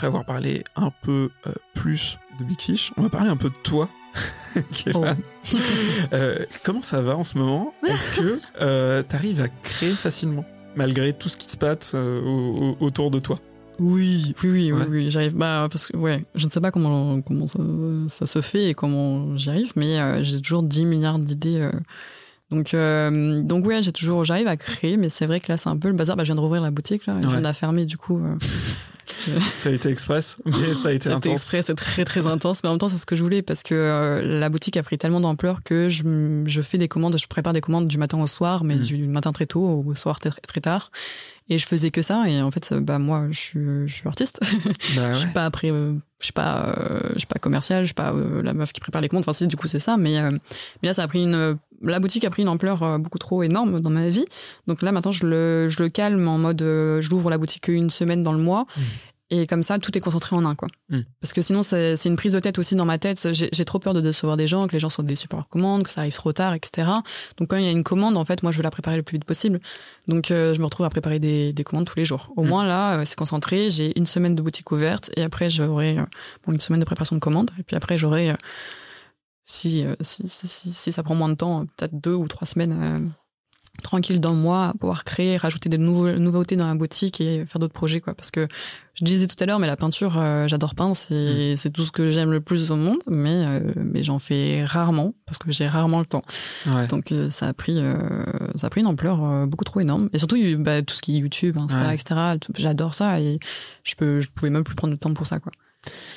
Après 0.00 0.06
avoir 0.06 0.24
parlé 0.24 0.64
un 0.76 0.90
peu 1.02 1.28
euh, 1.46 1.52
plus 1.74 2.18
de 2.38 2.44
Big 2.44 2.58
Fish, 2.58 2.90
on 2.96 3.02
va 3.02 3.10
parler 3.10 3.28
un 3.28 3.36
peu 3.36 3.50
de 3.50 3.56
toi. 3.62 3.86
Kévan. 4.72 5.14
Euh, 6.14 6.44
comment 6.64 6.80
ça 6.82 7.00
va 7.02 7.16
en 7.16 7.22
ce 7.24 7.36
moment? 7.36 7.74
Est-ce 7.86 8.20
que 8.20 8.40
euh, 8.62 9.02
tu 9.08 9.14
arrives 9.14 9.42
à 9.42 9.48
créer 9.62 9.92
facilement, 9.92 10.44
malgré 10.74 11.12
tout 11.12 11.28
ce 11.28 11.36
qui 11.36 11.48
se 11.50 11.56
passe 11.58 11.92
euh, 11.94 12.20
au- 12.22 12.56
au- 12.80 12.86
autour 12.86 13.10
de 13.10 13.18
toi? 13.18 13.38
Oui, 13.78 14.34
oui, 14.42 14.48
oui, 14.50 14.72
Ouais. 14.72 14.82
oui, 14.88 15.04
oui, 15.04 15.10
j'arrive. 15.10 15.34
Bah, 15.34 15.68
parce 15.70 15.86
que, 15.88 15.96
ouais, 15.98 16.24
je 16.34 16.46
ne 16.46 16.50
sais 16.50 16.60
pas 16.60 16.70
comment, 16.70 17.20
comment 17.22 17.46
ça, 17.46 17.58
ça 18.08 18.24
se 18.26 18.40
fait 18.40 18.70
et 18.70 18.74
comment 18.74 19.36
j'y 19.36 19.50
arrive, 19.50 19.72
mais 19.76 20.24
j'ai 20.24 20.40
toujours 20.40 20.62
10 20.62 20.84
milliards 20.86 21.18
d'idées. 21.18 21.68
Euh. 22.52 22.56
Donc, 22.56 22.74
euh, 22.74 23.40
donc 23.40 23.66
ouais, 23.66 23.82
j'ai 23.82 23.92
toujours, 23.92 24.24
j'arrive 24.24 24.48
à 24.48 24.56
créer, 24.56 24.96
mais 24.96 25.08
c'est 25.08 25.26
vrai 25.26 25.40
que 25.40 25.46
là, 25.50 25.56
c'est 25.56 25.68
un 25.68 25.76
peu 25.76 25.88
le 25.88 25.94
bazar. 25.94 26.16
Bah, 26.16 26.24
je 26.24 26.28
viens 26.28 26.34
de 26.36 26.40
rouvrir 26.40 26.62
la 26.62 26.70
boutique, 26.70 27.06
là, 27.06 27.14
je 27.22 27.28
viens 27.28 27.38
de 27.38 27.42
la 27.42 27.52
fermer, 27.52 27.84
du 27.84 27.96
coup. 27.96 28.18
euh, 28.18 28.34
je- 29.26 29.40
Ça 29.52 29.68
a 29.70 29.72
été 29.72 29.88
express, 29.88 30.38
mais 30.46 30.72
ça 30.72 30.90
a 30.90 30.92
été 30.92 31.04
C'était 31.04 31.14
intense. 31.14 31.32
exprès, 31.32 31.62
c'est 31.62 31.74
très 31.74 32.04
très 32.04 32.26
intense, 32.28 32.62
mais 32.62 32.68
en 32.68 32.72
même 32.72 32.78
temps 32.78 32.88
c'est 32.88 32.96
ce 32.98 33.06
que 33.06 33.16
je 33.16 33.22
voulais 33.24 33.42
parce 33.42 33.64
que 33.64 33.74
euh, 33.74 34.22
la 34.22 34.48
boutique 34.48 34.76
a 34.76 34.84
pris 34.84 34.98
tellement 34.98 35.18
d'ampleur 35.20 35.62
que 35.64 35.88
je, 35.88 36.42
je 36.46 36.62
fais 36.62 36.78
des 36.78 36.86
commandes, 36.86 37.18
je 37.18 37.26
prépare 37.26 37.52
des 37.52 37.60
commandes 37.60 37.88
du 37.88 37.98
matin 37.98 38.20
au 38.20 38.28
soir, 38.28 38.62
mais 38.62 38.76
Mm. 38.76 38.80
du 38.80 39.08
matin 39.08 39.32
très 39.32 39.46
tôt 39.46 39.82
au 39.84 39.94
soir 39.96 40.20
très, 40.20 40.30
très 40.30 40.60
tard. 40.60 40.92
Et 41.48 41.58
je 41.58 41.66
faisais 41.66 41.90
que 41.90 42.02
ça 42.02 42.28
et 42.28 42.40
en 42.40 42.52
fait 42.52 42.72
bah 42.74 43.00
moi 43.00 43.26
je 43.32 43.36
suis 43.38 43.60
je 43.88 43.92
suis 43.92 44.06
artiste, 44.06 44.38
Bah 44.94 45.12
je 45.12 45.14
ouais. 45.14 45.14
suis 45.16 45.28
pas 45.30 45.44
après 45.44 45.72
euh, 45.72 45.94
je 46.20 46.26
suis 46.26 46.32
pas 46.32 46.72
euh, 46.78 47.00
je 47.14 47.18
suis 47.18 47.26
pas 47.26 47.40
commercial, 47.40 47.82
je 47.82 47.86
suis 47.86 47.94
pas 47.94 48.12
euh, 48.12 48.40
la 48.44 48.52
meuf 48.54 48.72
qui 48.72 48.80
prépare 48.80 49.02
les 49.02 49.08
commandes. 49.08 49.24
Enfin 49.24 49.32
si 49.32 49.48
du 49.48 49.56
coup 49.56 49.66
c'est 49.66 49.80
ça, 49.80 49.96
mais 49.96 50.18
euh, 50.20 50.30
mais 50.30 50.86
là 50.88 50.94
ça 50.94 51.02
a 51.02 51.08
pris 51.08 51.20
une 51.24 51.58
la 51.82 51.98
boutique 51.98 52.24
a 52.24 52.30
pris 52.30 52.42
une 52.42 52.48
ampleur 52.48 52.82
euh, 52.82 52.98
beaucoup 52.98 53.18
trop 53.18 53.42
énorme 53.42 53.80
dans 53.80 53.90
ma 53.90 54.08
vie. 54.08 54.24
Donc 54.66 54.82
là 54.82 54.92
maintenant 54.92 55.12
je 55.12 55.26
le 55.26 55.68
je 55.68 55.82
le 55.82 55.88
calme 55.88 56.26
en 56.28 56.38
mode 56.38 56.62
euh, 56.62 57.00
je 57.00 57.10
l'ouvre 57.10 57.30
la 57.30 57.38
boutique 57.38 57.68
une 57.68 57.90
semaine 57.90 58.22
dans 58.22 58.32
le 58.32 58.38
mois. 58.42 58.66
Mm. 58.76 58.80
Et 59.32 59.46
comme 59.46 59.62
ça, 59.62 59.78
tout 59.78 59.96
est 59.96 60.00
concentré 60.00 60.34
en 60.34 60.44
un, 60.44 60.56
quoi. 60.56 60.66
Mm. 60.88 61.02
Parce 61.20 61.32
que 61.32 61.40
sinon, 61.40 61.62
c'est 61.62 61.94
c'est 61.96 62.08
une 62.08 62.16
prise 62.16 62.32
de 62.32 62.40
tête 62.40 62.58
aussi 62.58 62.74
dans 62.74 62.84
ma 62.84 62.98
tête. 62.98 63.32
J'ai 63.32 63.48
j'ai 63.52 63.64
trop 63.64 63.78
peur 63.78 63.94
de 63.94 64.00
décevoir 64.00 64.36
des 64.36 64.48
gens, 64.48 64.66
que 64.66 64.72
les 64.72 64.80
gens 64.80 64.90
soient 64.90 65.04
déçus 65.04 65.28
par 65.28 65.38
leur 65.38 65.48
commande, 65.48 65.84
que 65.84 65.90
ça 65.90 66.00
arrive 66.00 66.14
trop 66.14 66.32
tard, 66.32 66.52
etc. 66.52 66.88
Donc 67.36 67.48
quand 67.48 67.56
il 67.56 67.64
y 67.64 67.68
a 67.68 67.70
une 67.70 67.84
commande, 67.84 68.16
en 68.16 68.24
fait, 68.24 68.42
moi, 68.42 68.50
je 68.50 68.56
veux 68.56 68.64
la 68.64 68.72
préparer 68.72 68.96
le 68.96 69.04
plus 69.04 69.18
vite 69.18 69.24
possible. 69.24 69.60
Donc 70.08 70.32
euh, 70.32 70.52
je 70.52 70.58
me 70.58 70.64
retrouve 70.64 70.84
à 70.84 70.90
préparer 70.90 71.20
des, 71.20 71.52
des 71.52 71.62
commandes 71.62 71.86
tous 71.86 71.96
les 71.96 72.04
jours. 72.04 72.32
Au 72.36 72.42
Mm. 72.42 72.48
moins 72.48 72.66
là, 72.66 72.98
euh, 72.98 73.02
c'est 73.04 73.16
concentré. 73.16 73.70
J'ai 73.70 73.96
une 73.96 74.06
semaine 74.08 74.34
de 74.34 74.42
boutique 74.42 74.72
ouverte 74.72 75.12
et 75.16 75.22
après 75.22 75.48
j'aurai 75.48 75.98
euh, 75.98 76.02
bon, 76.44 76.52
une 76.52 76.58
semaine 76.58 76.80
de 76.80 76.84
préparation 76.84 77.14
de 77.14 77.20
commandes. 77.20 77.52
Et 77.60 77.62
puis 77.62 77.76
après 77.76 77.98
j'aurai, 77.98 78.30
euh, 78.30 78.34
si, 79.50 79.84
euh, 79.84 79.94
si, 80.00 80.22
si, 80.26 80.46
si, 80.48 80.72
si 80.72 80.92
ça 80.92 81.02
prend 81.02 81.14
moins 81.14 81.28
de 81.28 81.34
temps, 81.34 81.66
peut-être 81.76 81.98
deux 82.00 82.14
ou 82.14 82.26
trois 82.28 82.46
semaines. 82.46 82.76
euh, 82.80 83.00
tranquille 83.82 84.20
dans 84.20 84.32
le 84.32 84.36
mois 84.36 84.68
à 84.68 84.74
pouvoir 84.74 85.04
créer 85.04 85.38
rajouter 85.38 85.70
des 85.70 85.78
nouveaux, 85.78 86.10
nouveautés 86.12 86.54
dans 86.54 86.66
la 86.66 86.74
boutique 86.74 87.18
et 87.22 87.46
faire 87.46 87.58
d'autres 87.60 87.72
projets 87.72 88.02
quoi 88.02 88.12
parce 88.14 88.30
que 88.30 88.46
je 88.92 89.04
disais 89.06 89.26
tout 89.26 89.36
à 89.42 89.46
l'heure 89.46 89.58
mais 89.58 89.68
la 89.68 89.76
peinture 89.78 90.18
euh, 90.18 90.46
j'adore 90.48 90.74
peindre 90.74 90.94
c'est 90.94 91.56
c'est 91.56 91.70
tout 91.70 91.84
ce 91.84 91.90
que 91.90 92.10
j'aime 92.10 92.30
le 92.30 92.42
plus 92.42 92.72
au 92.72 92.76
monde 92.76 92.98
mais 93.08 93.46
euh, 93.46 93.72
mais 93.76 94.02
j'en 94.02 94.18
fais 94.18 94.64
rarement 94.66 95.14
parce 95.24 95.38
que 95.38 95.50
j'ai 95.50 95.66
rarement 95.66 96.00
le 96.00 96.04
temps 96.04 96.24
Ouais. 96.74 96.88
donc 96.88 97.10
euh, 97.12 97.30
ça 97.30 97.46
a 97.48 97.54
pris 97.54 97.80
ça 98.56 98.66
a 98.66 98.70
pris 98.70 98.82
une 98.82 98.86
ampleur 98.86 99.46
beaucoup 99.46 99.64
trop 99.64 99.80
énorme 99.80 100.10
et 100.12 100.18
surtout 100.18 100.36
bah, 100.58 100.82
tout 100.82 100.94
ce 100.94 101.00
qui 101.00 101.16
est 101.16 101.20
YouTube 101.20 101.56
Insta 101.56 101.86
Ouais. 101.88 101.94
etc 101.94 102.20
j'adore 102.58 102.92
ça 102.92 103.18
et 103.18 103.38
je 103.84 103.94
peux 103.94 104.20
je 104.20 104.28
pouvais 104.28 104.50
même 104.50 104.64
plus 104.64 104.74
prendre 104.74 104.92
le 104.92 104.98
temps 104.98 105.14
pour 105.14 105.26
ça 105.26 105.38
quoi 105.40 105.52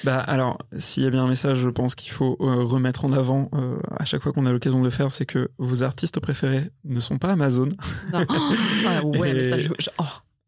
Bah 0.03 0.19
alors, 0.19 0.57
s'il 0.77 1.03
y 1.03 1.05
a 1.05 1.09
bien 1.09 1.23
un 1.23 1.27
message, 1.29 1.59
je 1.59 1.69
pense 1.69 1.95
qu'il 1.95 2.11
faut 2.11 2.35
euh, 2.41 2.63
remettre 2.63 3.05
en 3.05 3.13
avant 3.13 3.49
euh, 3.53 3.77
à 3.97 4.03
chaque 4.03 4.21
fois 4.21 4.33
qu'on 4.33 4.45
a 4.45 4.51
l'occasion 4.51 4.79
de 4.79 4.83
le 4.83 4.89
faire, 4.89 5.09
c'est 5.09 5.25
que 5.25 5.49
vos 5.57 5.83
artistes 5.83 6.19
préférés 6.19 6.69
ne 6.83 6.99
sont 6.99 7.17
pas 7.17 7.31
Amazon. 7.31 7.69
Ah, 8.11 8.25
ouais 9.05 9.33
mais 9.33 9.43
ça 9.43 9.57
Et- 9.57 9.61
je- 9.63 9.69
je- 9.79 9.89
oh, 9.99 10.03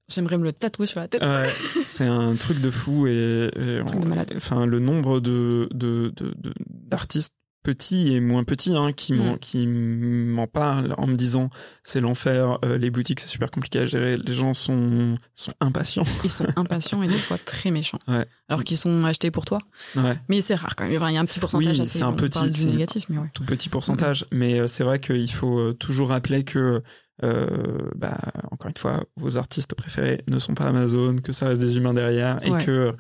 j'aimerais 0.10 0.38
me 0.38 0.44
le 0.44 0.52
tatouer 0.52 0.86
sur 0.88 1.00
la 1.00 1.08
tête. 1.08 1.22
Ouais, 1.24 1.50
c'est 1.82 2.06
un 2.06 2.36
truc 2.36 2.60
de 2.60 2.70
fou 2.70 3.08
et, 3.08 3.46
et 3.56 3.86
truc 3.86 4.02
de 4.02 4.10
on- 4.12 4.38
enfin 4.38 4.66
le 4.66 4.80
nombre 4.80 5.22
de 5.22 5.70
de- 5.74 6.12
de- 6.16 6.34
de- 6.38 6.54
d'artistes 6.70 7.34
petits 7.66 8.14
et 8.14 8.20
moins 8.22 8.44
petits 8.46 8.76
hein, 8.78 8.94
qui 8.94 9.14
m'en 9.14 9.36
Mm. 9.36 10.28
m'en 10.30 10.48
parlent 10.48 10.94
en 10.98 11.08
me 11.08 11.16
disant 11.16 11.50
c'est 11.84 12.00
l'enfer, 12.00 12.60
euh, 12.64 12.78
les 12.78 12.90
boutiques 12.92 13.20
c'est 13.20 13.28
super 13.28 13.50
compliqué 13.52 13.80
à 13.80 13.86
gérer, 13.86 14.16
les 14.18 14.34
gens 14.34 14.54
sont 14.54 15.18
sont 15.36 15.52
impatients. 15.60 16.04
ils 16.24 16.30
sont 16.32 16.46
impatients 16.56 17.02
et 17.04 17.08
des 17.08 17.18
fois 17.18 17.38
très 17.38 17.72
méchants 17.72 18.00
Ouais. 18.08 18.26
alors 18.48 18.64
qu'ils 18.64 18.78
sont 18.78 19.04
achetés 19.04 19.32
pour 19.32 19.44
toi 19.46 19.60
Ouais. 19.96 20.18
Mais 20.30 20.40
c'est 20.42 20.56
rare 20.56 20.76
quand 20.76 20.86
même. 20.88 20.96
Enfin, 20.96 21.10
Il 21.10 21.16
y 21.16 21.18
a 21.18 21.22
un 21.22 21.26
petit 21.26 21.40
pourcentage 21.40 21.74
Oui, 21.74 21.82
assez. 21.82 21.98
c'est 22.00 22.04
un 22.04 22.14
petit- 22.14 22.66
négatif, 22.68 23.06
mais 23.10 23.18
ouais. 23.18 23.32
tout 23.34 23.44
petit 23.44 23.70
pourcentage, 23.70 24.26
mais 24.32 24.60
euh, 24.60 24.68
c'est 24.68 24.84
vrai 24.84 25.00
qu'il 25.00 25.32
faut 25.32 25.60
euh, 25.60 25.74
toujours 25.74 26.10
rappeler 26.10 26.44
que, 26.44 26.82
euh, 27.24 27.48
bah, 27.96 28.18
encore 28.52 28.70
une 28.70 28.78
fois, 28.78 29.04
vos 29.16 29.38
artistes 29.38 29.74
préférés 29.76 30.22
ne 30.30 30.38
sont 30.40 30.54
pas 30.54 30.66
Amazon, 30.66 31.16
que 31.16 31.32
ça 31.32 31.48
reste 31.48 31.62
des 31.62 31.78
humains 31.78 31.94
derrière, 31.94 32.40
et 32.46 32.52
Ouais. 32.52 32.64
que, 32.66 32.94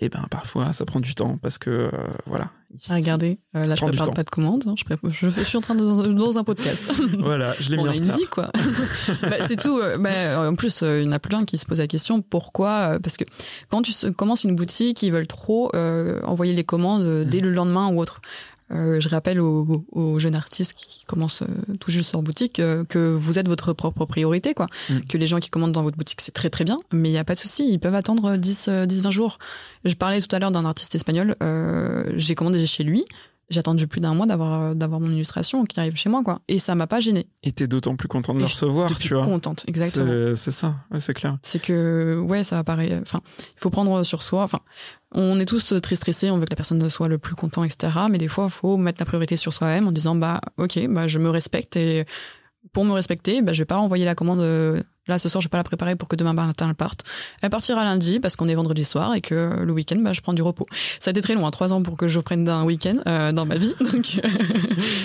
et 0.00 0.08
ben, 0.08 0.24
parfois, 0.30 0.72
ça 0.72 0.84
prend 0.84 1.00
du 1.00 1.14
temps 1.14 1.38
parce 1.40 1.58
que, 1.58 1.70
euh, 1.70 1.90
voilà. 2.26 2.50
Regardez, 2.88 3.38
euh, 3.54 3.66
là 3.66 3.74
je 3.74 3.84
prépare 3.84 4.12
pas 4.12 4.22
de 4.24 4.30
commandes. 4.30 4.64
hein, 4.66 4.74
je, 4.78 4.84
prépare- 4.84 5.10
je, 5.10 5.28
je 5.28 5.42
suis 5.42 5.58
en 5.58 5.60
train 5.60 5.74
de 5.74 5.84
dans, 5.84 6.06
dans 6.08 6.38
un 6.38 6.44
podcast. 6.44 6.90
Voilà, 7.18 7.54
je 7.60 7.70
l'ai 7.70 7.78
On 7.78 7.82
mis 7.82 7.88
en 7.88 7.92
a 7.92 7.96
une 7.96 8.02
vie 8.12 8.26
quoi. 8.30 8.50
Bah, 9.22 9.36
c'est 9.46 9.56
tout. 9.60 9.78
bah, 10.00 10.48
en 10.48 10.54
plus, 10.54 10.80
il 10.82 11.04
y 11.04 11.06
en 11.08 11.12
a 11.12 11.18
plein 11.18 11.44
qui 11.44 11.58
se 11.58 11.66
posent 11.66 11.80
la 11.80 11.86
question 11.86 12.22
pourquoi 12.22 12.98
Parce 13.02 13.18
que 13.18 13.24
quand 13.68 13.82
tu 13.82 13.92
commences 14.12 14.44
une 14.44 14.56
boutique, 14.56 15.02
ils 15.02 15.12
veulent 15.12 15.26
trop 15.26 15.70
envoyer 16.24 16.54
les 16.54 16.64
commandes 16.64 17.24
dès 17.24 17.38
Mhm. 17.40 17.44
le 17.44 17.50
lendemain 17.52 17.88
ou 17.92 18.00
autre. 18.00 18.22
Euh, 18.70 19.00
je 19.00 19.08
rappelle 19.08 19.40
aux, 19.40 19.84
aux 19.92 20.18
jeunes 20.18 20.34
artistes 20.34 20.74
qui 20.74 21.04
commencent 21.04 21.42
euh, 21.42 21.74
tout 21.78 21.90
juste 21.90 22.12
leur 22.12 22.22
boutique 22.22 22.58
euh, 22.60 22.84
que 22.84 23.12
vous 23.14 23.38
êtes 23.38 23.48
votre 23.48 23.72
propre 23.72 24.06
priorité, 24.06 24.54
quoi. 24.54 24.66
Mhm. 24.88 25.04
Que 25.06 25.18
les 25.18 25.26
gens 25.26 25.40
qui 25.40 25.50
commandent 25.50 25.72
dans 25.72 25.82
votre 25.82 25.96
boutique, 25.96 26.20
c'est 26.20 26.32
très 26.32 26.48
très 26.48 26.64
bien, 26.64 26.78
mais 26.92 27.08
il 27.08 27.12
n'y 27.12 27.18
a 27.18 27.24
pas 27.24 27.34
de 27.34 27.40
souci, 27.40 27.68
ils 27.70 27.78
peuvent 27.78 27.94
attendre 27.94 28.36
10, 28.36 28.68
euh, 28.68 28.86
10 28.86 29.02
20 29.02 29.10
jours. 29.10 29.38
Je 29.84 29.94
parlais 29.94 30.20
tout 30.20 30.34
à 30.34 30.38
l'heure 30.38 30.52
d'un 30.52 30.64
artiste 30.64 30.94
espagnol, 30.94 31.36
euh, 31.42 32.12
j'ai 32.16 32.34
commandé 32.34 32.64
chez 32.66 32.84
lui, 32.84 33.04
j'ai 33.52 33.60
attendu 33.60 33.86
plus 33.86 34.00
d'un 34.00 34.14
mois 34.14 34.26
d'avoir 34.26 34.62
euh, 34.62 34.74
d'avoir 34.74 34.98
mon 35.00 35.10
illustration 35.10 35.64
qui 35.64 35.78
arrive 35.78 35.96
chez 35.96 36.08
moi, 36.08 36.22
quoi. 36.24 36.40
Et 36.48 36.58
ça 36.58 36.74
m'a 36.74 36.86
pas 36.86 37.00
gêné. 37.00 37.28
Et 37.42 37.52
t'es 37.52 37.66
d'autant 37.66 37.94
plus 37.96 38.08
content 38.08 38.32
de 38.32 38.38
Et 38.38 38.40
le 38.42 38.46
recevoir, 38.46 38.88
Je 38.88 38.94
suis 38.94 39.08
tu 39.08 39.14
vois. 39.14 39.22
contente, 39.24 39.64
exactement. 39.68 40.34
C'est- 40.34 40.50
ça, 40.50 40.74
ouais, 40.90 41.00
c'est 41.00 41.14
clair. 41.14 41.38
C'est 41.42 41.60
que, 41.62 42.18
ouais, 42.26 42.42
ça 42.44 42.58
apparaît. 42.58 42.98
Enfin, 43.02 43.20
il 43.38 43.60
faut 43.60 43.70
prendre 43.70 44.02
sur 44.04 44.22
soi. 44.22 44.42
Enfin, 44.42 44.60
on 45.12 45.38
est 45.38 45.46
tous 45.46 45.74
très 45.82 45.96
stressés, 45.96 46.30
on 46.30 46.38
veut 46.38 46.44
que 46.46 46.50
la 46.50 46.56
personne 46.56 46.88
soit 46.88 47.08
le 47.08 47.18
plus 47.18 47.34
content, 47.34 47.64
etc. 47.64 47.92
Mais 48.10 48.18
des 48.18 48.28
fois, 48.28 48.46
il 48.46 48.50
faut 48.50 48.76
mettre 48.76 48.98
la 49.00 49.06
priorité 49.06 49.36
sur 49.36 49.52
soi-même 49.52 49.86
en 49.86 49.92
disant, 49.92 50.14
bah, 50.14 50.40
ok, 50.58 50.86
bah, 50.88 51.06
je 51.06 51.18
me 51.18 51.28
respecte 51.30 51.76
et 51.76 52.06
pour 52.72 52.84
me 52.84 52.92
respecter, 52.92 53.42
bah, 53.42 53.52
je 53.52 53.58
vais 53.60 53.66
pas 53.66 53.76
renvoyer 53.76 54.04
la 54.04 54.14
commande. 54.14 54.40
Euh, 55.08 55.12
Là, 55.12 55.18
ce 55.18 55.28
soir, 55.28 55.40
je 55.40 55.46
vais 55.46 55.50
pas 55.50 55.56
la 55.58 55.64
préparer 55.64 55.96
pour 55.96 56.08
que 56.08 56.16
demain 56.16 56.32
matin 56.32 56.68
elle 56.68 56.74
parte. 56.74 57.04
Elle 57.42 57.50
partira 57.50 57.84
lundi 57.84 58.20
parce 58.20 58.36
qu'on 58.36 58.48
est 58.48 58.54
vendredi 58.54 58.84
soir 58.84 59.14
et 59.14 59.20
que 59.20 59.62
le 59.62 59.72
week-end, 59.72 59.98
bah, 60.00 60.12
je 60.12 60.20
prends 60.20 60.32
du 60.32 60.42
repos. 60.42 60.66
Ça 61.00 61.10
a 61.10 61.12
été 61.12 61.20
très 61.20 61.34
long, 61.34 61.46
hein, 61.46 61.50
trois 61.50 61.72
ans 61.72 61.82
pour 61.82 61.96
que 61.96 62.08
je 62.08 62.20
prenne 62.20 62.44
d'un 62.44 62.64
week-end 62.64 62.98
euh, 63.06 63.32
dans 63.32 63.44
ma 63.46 63.56
vie. 63.56 63.74
Donc, 63.80 64.20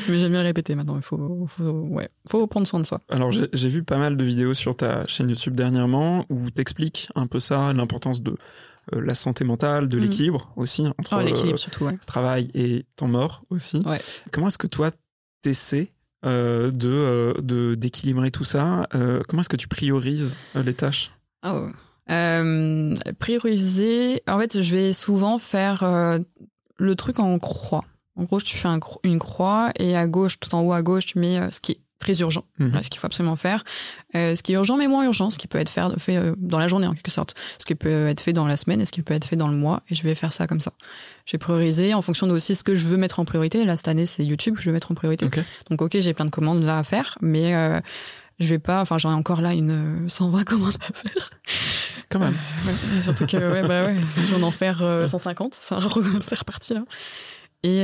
mais 0.09 0.19
j'aime 0.19 0.31
bien 0.31 0.41
le 0.41 0.47
répéter 0.47 0.75
maintenant. 0.75 0.95
Il 0.97 1.01
faut, 1.01 1.45
faut, 1.47 1.63
ouais, 1.63 2.09
faut 2.29 2.45
prendre 2.47 2.67
soin 2.67 2.79
de 2.79 2.85
soi. 2.85 3.01
Alors, 3.09 3.31
j'ai 3.31 3.69
vu 3.69 3.83
pas 3.83 3.97
mal 3.97 4.17
de 4.17 4.23
vidéos 4.23 4.53
sur 4.53 4.75
ta 4.75 5.05
chaîne 5.07 5.29
YouTube 5.29 5.55
dernièrement 5.55 6.25
où 6.29 6.49
t'expliques 6.51 7.09
un 7.15 7.27
peu 7.27 7.39
ça, 7.39 7.73
l'importance 7.73 8.21
de 8.21 8.37
euh, 8.93 9.01
la 9.01 9.15
santé 9.15 9.43
mentale, 9.43 9.87
de 9.89 9.97
Mhm. 9.97 10.03
l'équilibre 10.03 10.51
aussi, 10.55 10.85
entre 10.97 11.13
Oh, 11.13 11.15
euh, 11.19 11.23
l'équilibre 11.23 11.59
surtout, 11.59 11.85
ouais. 11.85 11.97
travail 12.05 12.49
et 12.53 12.85
temps 12.95 13.07
mort 13.09 13.41
aussi. 13.49 13.77
Ouais. 13.85 13.99
Comment 14.31 14.47
est-ce 14.47 14.57
que 14.57 14.67
toi, 14.67 14.91
t'essaies 15.41 15.89
euh, 15.91 15.96
de 16.23 16.89
euh, 16.89 17.33
de- 17.41 17.75
d'équilibrer 17.75 18.31
tout 18.31 18.43
ça 18.43 18.87
Euh, 18.95 19.21
Comment 19.27 19.41
est-ce 19.41 19.49
que 19.49 19.55
tu 19.57 19.67
priorises 19.67 20.35
euh, 20.55 20.63
les 20.63 20.73
tâches? 20.73 21.11
Oh. 21.45 21.67
Euh, 22.09 22.95
prioriser. 23.19 24.21
En 24.27 24.39
fait, 24.39 24.61
je 24.61 24.75
vais 24.75 24.93
souvent 24.93 25.37
faire 25.37 25.83
euh, 25.83 26.19
le 26.77 26.95
truc 26.95 27.19
en 27.19 27.37
croix. 27.37 27.83
En 28.15 28.23
gros, 28.23 28.41
tu 28.41 28.57
fais 28.57 28.69
une 29.03 29.19
croix 29.19 29.71
et 29.77 29.95
à 29.95 30.07
gauche, 30.07 30.39
tout 30.39 30.53
en 30.55 30.61
haut 30.61 30.73
à 30.73 30.81
gauche, 30.81 31.05
tu 31.05 31.19
mets 31.19 31.37
euh, 31.39 31.51
ce 31.51 31.59
qui 31.61 31.73
est 31.73 31.79
très 31.99 32.19
urgent, 32.19 32.43
Mhm. 32.59 32.67
Voilà, 32.69 32.83
ce 32.83 32.89
qu'il 32.89 32.99
faut 32.99 33.07
absolument 33.07 33.35
faire. 33.35 33.63
Euh, 34.15 34.35
ce 34.35 34.43
qui 34.43 34.51
est 34.51 34.55
urgent 34.55 34.77
mais 34.77 34.87
moins 34.87 35.03
urgent, 35.03 35.29
ce 35.29 35.37
qui 35.37 35.47
peut 35.47 35.57
être 35.57 35.69
fait 35.69 36.17
euh, 36.17 36.35
dans 36.37 36.59
la 36.59 36.67
journée 36.67 36.87
en 36.87 36.93
quelque 36.93 37.09
sorte. 37.11 37.33
Ce 37.59 37.65
qui 37.65 37.75
peut 37.75 38.07
être 38.07 38.21
fait 38.21 38.33
dans 38.33 38.45
la 38.47 38.55
semaine 38.57 38.81
et 38.81 38.85
ce 38.85 38.91
qui 38.91 39.01
peut 39.01 39.13
être 39.13 39.25
fait 39.25 39.35
dans 39.35 39.47
le 39.47 39.55
mois. 39.57 39.81
Et 39.89 39.95
je 39.95 40.03
vais 40.03 40.13
faire 40.15 40.31
ça 40.33 40.45
comme 40.47 40.61
ça. 40.61 40.73
Je 41.25 41.31
vais 41.33 41.37
prioriser 41.39 41.93
en 41.93 42.01
fonction 42.01 42.27
de 42.27 42.31
aussi 42.33 42.55
ce 42.55 42.63
que 42.63 42.75
je 42.75 42.85
veux 42.87 42.97
mettre 42.97 43.19
en 43.19 43.25
priorité. 43.25 43.65
Là, 43.65 43.75
cette 43.77 43.87
année, 43.87 44.05
c'est 44.05 44.23
YouTube 44.23 44.55
que 44.55 44.61
je 44.61 44.69
vais 44.69 44.73
mettre 44.73 44.91
en 44.91 44.95
priorité. 44.95 45.25
Donc, 45.69 45.81
ok, 45.81 45.97
j'ai 45.99 46.13
plein 46.13 46.25
de 46.25 46.29
commandes 46.29 46.63
là 46.63 46.77
à 46.77 46.83
faire, 46.83 47.17
mais 47.21 47.53
euh, 47.55 47.79
je 48.39 48.47
vais 48.49 48.59
pas. 48.59 48.79
Enfin, 48.81 48.97
j'en 48.97 49.11
ai 49.11 49.15
encore 49.15 49.41
là 49.41 49.53
une 49.53 50.05
euh, 50.05 50.07
120 50.07 50.43
commandes 50.45 50.75
à 50.79 51.09
faire. 51.09 51.31
Quand 52.09 52.19
même. 52.19 52.37
Ouais, 52.65 53.01
surtout 53.01 53.25
que, 53.25 53.35
ouais, 53.37 53.67
bah 53.67 53.85
ouais, 53.85 53.95
je 54.15 54.21
viens 54.21 54.39
d'en 54.39 54.51
faire 54.51 54.81
euh, 54.83 55.07
150, 55.07 55.57
ça 55.59 55.77
re- 55.79 56.21
c'est 56.21 56.37
reparti 56.39 56.73
là. 56.75 56.83
Et, 57.63 57.79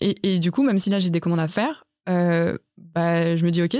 et, 0.00 0.34
et 0.34 0.38
du 0.38 0.50
coup, 0.50 0.62
même 0.64 0.78
si 0.78 0.90
là 0.90 0.98
j'ai 0.98 1.08
des 1.10 1.20
commandes 1.20 1.40
à 1.40 1.48
faire, 1.48 1.86
euh, 2.08 2.58
bah, 2.94 3.36
je 3.36 3.44
me 3.44 3.50
dis, 3.50 3.62
ok, 3.62 3.76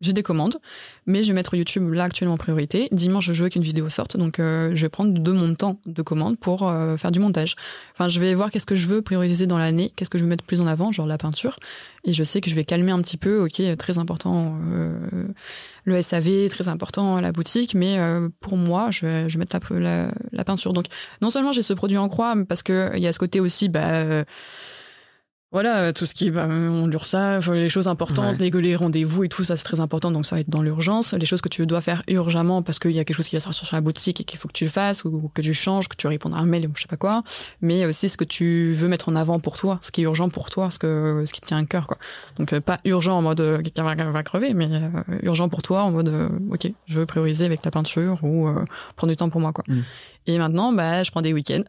j'ai 0.00 0.12
des 0.12 0.22
commandes, 0.22 0.58
mais 1.06 1.24
je 1.24 1.28
vais 1.28 1.34
mettre 1.34 1.56
YouTube 1.56 1.92
là 1.92 2.04
actuellement 2.04 2.34
en 2.34 2.38
priorité. 2.38 2.88
Dimanche, 2.92 3.32
je 3.32 3.42
veux 3.42 3.48
qu'une 3.48 3.62
vidéo 3.62 3.88
sorte, 3.88 4.16
donc 4.16 4.38
euh, 4.38 4.70
je 4.74 4.82
vais 4.82 4.88
prendre 4.88 5.12
de 5.12 5.32
mon 5.32 5.54
temps 5.56 5.80
de 5.86 6.02
commande 6.02 6.38
pour 6.38 6.68
euh, 6.68 6.96
faire 6.96 7.10
du 7.10 7.18
montage. 7.18 7.56
Enfin, 7.94 8.08
je 8.08 8.20
vais 8.20 8.32
voir 8.34 8.52
qu'est-ce 8.52 8.66
que 8.66 8.76
je 8.76 8.86
veux 8.86 9.02
prioriser 9.02 9.48
dans 9.48 9.58
l'année, 9.58 9.92
qu'est-ce 9.96 10.08
que 10.08 10.18
je 10.18 10.22
veux 10.22 10.28
mettre 10.28 10.44
plus 10.44 10.60
en 10.60 10.68
avant, 10.68 10.92
genre 10.92 11.06
la 11.06 11.18
peinture. 11.18 11.58
Et 12.04 12.12
je 12.12 12.22
sais 12.22 12.40
que 12.40 12.48
je 12.48 12.54
vais 12.54 12.64
calmer 12.64 12.92
un 12.92 13.02
petit 13.02 13.16
peu, 13.16 13.42
ok, 13.42 13.60
très 13.76 13.98
important 13.98 14.56
euh, 14.72 15.26
le 15.84 16.00
SAV, 16.00 16.48
très 16.48 16.68
important 16.68 17.20
la 17.20 17.32
boutique, 17.32 17.74
mais 17.74 17.98
pour 18.40 18.56
moi, 18.56 18.90
je 18.92 19.04
vais, 19.04 19.28
je 19.28 19.36
vais 19.36 19.40
mettre 19.40 19.58
la, 19.74 19.80
la, 19.80 20.12
la 20.30 20.44
peinture. 20.44 20.72
Donc, 20.74 20.86
non 21.22 21.30
seulement 21.30 21.50
j'ai 21.50 21.62
ce 21.62 21.72
produit 21.72 21.96
en 21.96 22.08
croix, 22.08 22.36
parce 22.48 22.62
que 22.62 22.92
il 22.94 23.02
y 23.02 23.08
a 23.08 23.12
ce 23.12 23.18
côté 23.18 23.40
aussi, 23.40 23.68
bah 23.68 24.24
voilà, 25.50 25.78
euh, 25.78 25.92
tout 25.92 26.04
ce 26.04 26.14
qui 26.14 26.26
est 26.26 26.30
bah, 26.30 26.46
l'URSSAF, 26.46 27.48
les 27.48 27.70
choses 27.70 27.88
importantes, 27.88 28.38
les, 28.38 28.50
les 28.50 28.76
rendez-vous 28.76 29.24
et 29.24 29.30
tout, 29.30 29.44
ça 29.44 29.56
c'est 29.56 29.64
très 29.64 29.80
important, 29.80 30.10
donc 30.10 30.26
ça 30.26 30.36
va 30.36 30.40
être 30.40 30.50
dans 30.50 30.60
l'urgence. 30.60 31.14
Les 31.14 31.24
choses 31.24 31.40
que 31.40 31.48
tu 31.48 31.64
dois 31.64 31.80
faire 31.80 32.02
urgemment 32.06 32.60
parce 32.62 32.78
qu'il 32.78 32.90
y 32.90 32.98
a 32.98 33.04
quelque 33.04 33.16
chose 33.16 33.28
qui 33.28 33.36
va 33.36 33.40
sortir 33.40 33.66
sur 33.66 33.74
la 33.74 33.80
boutique 33.80 34.20
et 34.20 34.24
qu'il 34.24 34.38
faut 34.38 34.48
que 34.48 34.52
tu 34.52 34.64
le 34.64 34.70
fasses 34.70 35.06
ou 35.06 35.30
que 35.32 35.40
tu 35.40 35.54
changes, 35.54 35.88
que 35.88 35.96
tu 35.96 36.06
réponds 36.06 36.34
à 36.34 36.38
un 36.38 36.44
mail 36.44 36.66
ou 36.66 36.72
je 36.74 36.82
sais 36.82 36.88
pas 36.88 36.98
quoi. 36.98 37.22
Mais 37.62 37.86
aussi 37.86 38.10
ce 38.10 38.18
que 38.18 38.24
tu 38.24 38.74
veux 38.74 38.88
mettre 38.88 39.08
en 39.08 39.16
avant 39.16 39.40
pour 39.40 39.56
toi, 39.56 39.78
ce 39.80 39.90
qui 39.90 40.02
est 40.02 40.04
urgent 40.04 40.28
pour 40.28 40.50
toi, 40.50 40.70
ce, 40.70 40.78
que, 40.78 41.22
ce 41.24 41.32
qui 41.32 41.40
te 41.40 41.46
tient 41.46 41.56
à 41.56 41.64
cœur. 41.64 41.86
Quoi. 41.86 41.96
Donc 42.38 42.52
euh, 42.52 42.60
pas 42.60 42.78
urgent 42.84 43.16
en 43.16 43.22
mode 43.22 43.40
euh, 43.40 43.62
quelqu'un 43.62 43.84
va, 43.84 44.22
crever, 44.22 44.52
mais 44.52 44.68
urgent 45.22 45.48
pour 45.48 45.62
toi 45.62 45.82
en 45.82 45.92
mode 45.92 46.30
ok, 46.50 46.70
je 46.84 46.98
veux 46.98 47.06
prioriser 47.06 47.46
avec 47.46 47.64
la 47.64 47.70
peinture 47.70 48.22
ou 48.22 48.48
prendre 48.96 49.10
du 49.10 49.16
temps 49.16 49.30
pour 49.30 49.40
moi. 49.40 49.54
quoi. 49.54 49.64
Mm. 49.66 49.80
Et 50.28 50.36
maintenant, 50.36 50.74
bah, 50.74 51.02
je 51.02 51.10
prends 51.10 51.22
des 51.22 51.32
week-ends. 51.32 51.62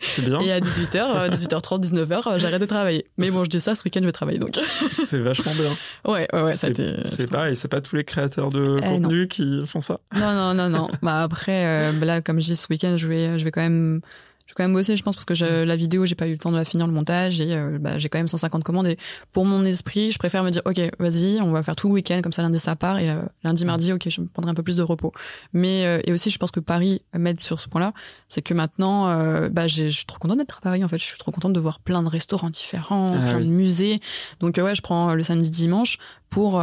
C'est 0.00 0.22
bien. 0.22 0.40
Et 0.40 0.50
à 0.50 0.60
18h, 0.60 1.28
18h30, 1.28 1.82
19h, 1.92 2.38
j'arrête 2.38 2.60
de 2.60 2.66
travailler. 2.66 3.04
Mais 3.18 3.30
bon, 3.30 3.44
je 3.44 3.50
dis 3.50 3.60
ça, 3.60 3.74
ce 3.74 3.84
week-end, 3.84 4.00
je 4.00 4.06
vais 4.06 4.12
travailler 4.12 4.38
donc. 4.38 4.58
c'est 4.92 5.18
vachement 5.18 5.52
bien. 5.52 5.76
Ouais, 6.06 6.26
ouais, 6.32 6.42
ouais. 6.42 6.52
C'est 6.52 7.30
pareil, 7.30 7.54
c'est 7.54 7.68
pas 7.68 7.82
tous 7.82 7.96
les 7.96 8.04
créateurs 8.04 8.48
de 8.48 8.76
eh, 8.78 8.82
contenu 8.82 9.28
qui 9.28 9.60
font 9.66 9.82
ça. 9.82 10.00
Non, 10.14 10.32
non, 10.32 10.54
non, 10.54 10.70
non. 10.70 10.88
bah 11.02 11.22
après, 11.22 11.66
euh, 11.66 12.04
là, 12.04 12.22
comme 12.22 12.40
je 12.40 12.46
dis, 12.46 12.56
ce 12.56 12.66
week-end, 12.70 12.96
je 12.96 13.06
vais, 13.06 13.38
je 13.38 13.44
vais 13.44 13.50
quand 13.50 13.60
même 13.60 14.00
je 14.48 14.54
vais 14.54 14.56
quand 14.56 14.64
même 14.64 14.72
bosser, 14.72 14.96
je 14.96 15.02
pense, 15.02 15.14
parce 15.14 15.26
que 15.26 15.34
je, 15.34 15.44
la 15.44 15.76
vidéo, 15.76 16.06
j'ai 16.06 16.14
pas 16.14 16.26
eu 16.26 16.32
le 16.32 16.38
temps 16.38 16.50
de 16.50 16.56
la 16.56 16.64
finir 16.64 16.86
le 16.86 16.92
montage 16.94 17.38
et 17.38 17.54
euh, 17.54 17.76
bah, 17.78 17.98
j'ai 17.98 18.08
quand 18.08 18.18
même 18.18 18.28
150 18.28 18.64
commandes. 18.64 18.86
Et 18.86 18.96
pour 19.34 19.44
mon 19.44 19.62
esprit, 19.62 20.10
je 20.10 20.18
préfère 20.18 20.42
me 20.42 20.48
dire, 20.48 20.62
ok, 20.64 20.80
vas-y, 20.98 21.38
on 21.42 21.52
va 21.52 21.62
faire 21.62 21.76
tout 21.76 21.88
le 21.88 21.94
week-end, 21.94 22.22
comme 22.22 22.32
ça 22.32 22.40
lundi 22.40 22.58
ça 22.58 22.74
part 22.74 22.98
et 22.98 23.10
euh, 23.10 23.20
lundi, 23.44 23.66
mardi, 23.66 23.92
ok, 23.92 24.08
je 24.08 24.22
me 24.22 24.26
prendrai 24.26 24.50
un 24.50 24.54
peu 24.54 24.62
plus 24.62 24.74
de 24.74 24.82
repos. 24.82 25.12
Mais 25.52 25.84
euh, 25.84 26.00
et 26.04 26.12
aussi, 26.14 26.30
je 26.30 26.38
pense 26.38 26.50
que 26.50 26.60
Paris 26.60 27.02
m'aide 27.14 27.44
sur 27.44 27.60
ce 27.60 27.68
point-là, 27.68 27.92
c'est 28.26 28.40
que 28.40 28.54
maintenant, 28.54 29.08
bah, 29.50 29.68
je 29.68 29.90
suis 29.90 30.06
trop 30.06 30.18
contente 30.18 30.38
d'être 30.38 30.56
à 30.58 30.60
Paris. 30.62 30.82
En 30.82 30.88
fait, 30.88 30.98
je 30.98 31.04
suis 31.04 31.18
trop 31.18 31.30
contente 31.30 31.52
de 31.52 31.60
voir 31.60 31.78
plein 31.78 32.02
de 32.02 32.08
restaurants 32.08 32.48
différents, 32.48 33.06
ah 33.08 33.32
plein 33.32 33.40
de 33.40 33.44
musées. 33.44 34.00
Donc 34.40 34.56
ouais, 34.56 34.74
je 34.74 34.80
prends 34.80 35.12
le 35.12 35.22
samedi, 35.22 35.50
dimanche 35.50 35.98
pour 36.30 36.62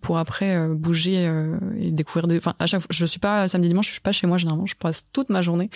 pour 0.00 0.18
après 0.18 0.68
bouger 0.68 1.30
et 1.78 1.90
découvrir 1.90 2.26
des. 2.26 2.38
Enfin, 2.38 2.54
à 2.58 2.66
chaque 2.66 2.80
fois, 2.80 2.88
je 2.90 3.06
suis 3.06 3.20
pas 3.20 3.48
samedi, 3.48 3.68
dimanche, 3.68 3.86
je 3.86 3.92
suis 3.92 4.00
pas 4.00 4.12
chez 4.12 4.26
moi 4.26 4.38
généralement. 4.38 4.66
Je 4.66 4.76
passe 4.76 5.06
toute 5.12 5.28
ma 5.28 5.42
journée 5.42 5.70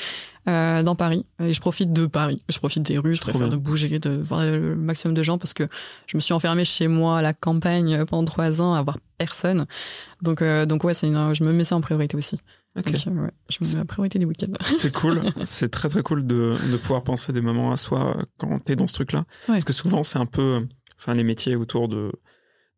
euh, 0.49 0.85
dans 0.85 0.95
Paris. 0.95 1.27
Et 1.41 1.53
je 1.53 1.61
profite 1.61 1.93
de 1.93 2.07
Paris. 2.07 2.43
Je 2.49 2.59
profite 2.59 2.85
des 2.85 2.99
rues. 2.99 3.17
Je 3.17 3.21
préfère 3.21 3.49
de 3.49 3.57
bouger, 3.57 3.99
de 3.99 4.11
voir 4.11 4.45
le 4.45 4.77
maximum 4.77 5.15
de 5.15 5.23
gens 5.23 5.39
parce 5.39 5.55
que 5.55 5.65
je 6.07 6.17
me 6.17 6.21
suis 6.21 6.35
enfermée 6.35 6.65
chez 6.65 6.87
moi 6.87 7.19
à 7.19 7.23
la 7.23 7.33
campagne 7.33 8.05
pendant 8.05 8.25
trois 8.25 8.63
ans 8.63 8.75
à 8.75 8.83
voir 8.83 8.99
personne. 9.19 9.67
Donc, 10.23 10.43
euh, 10.43 10.65
donc 10.65 10.85
ouais, 10.85 10.95
c'est 10.95 11.09
une, 11.09 11.35
je 11.35 11.43
me 11.43 11.53
mets 11.53 11.65
ça 11.65 11.75
en 11.75 11.81
priorité 11.81 12.17
aussi. 12.17 12.39
Donc, 12.77 12.89
euh, 12.89 13.11
ouais, 13.11 13.31
je 13.49 13.59
me 13.61 13.75
mets 13.75 13.81
en 13.81 13.87
priorité 13.87 14.19
des 14.19 14.25
week-ends. 14.25 14.53
C'est 14.77 14.93
cool. 14.93 15.23
c'est 15.45 15.71
très 15.71 15.89
très 15.89 16.03
cool 16.03 16.27
de, 16.27 16.57
de 16.71 16.77
pouvoir 16.77 17.03
penser 17.03 17.33
des 17.33 17.41
moments 17.41 17.73
à 17.73 17.77
soi 17.77 18.17
quand 18.39 18.59
t'es 18.61 18.77
dans 18.77 18.87
ce 18.87 18.95
truc-là. 18.95 19.25
Parce 19.47 19.65
que 19.65 19.73
souvent, 19.73 20.03
c'est 20.03 20.19
un 20.19 20.27
peu, 20.27 20.67
enfin, 20.99 21.15
les 21.15 21.25
métiers 21.25 21.57
autour 21.57 21.89
de 21.89 22.13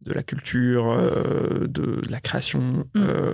de 0.03 0.13
la 0.13 0.23
culture, 0.23 0.91
euh, 0.91 1.67
de, 1.67 2.01
la 2.09 2.21
création. 2.21 2.87
Mm. 2.95 2.99
Euh, 3.01 3.33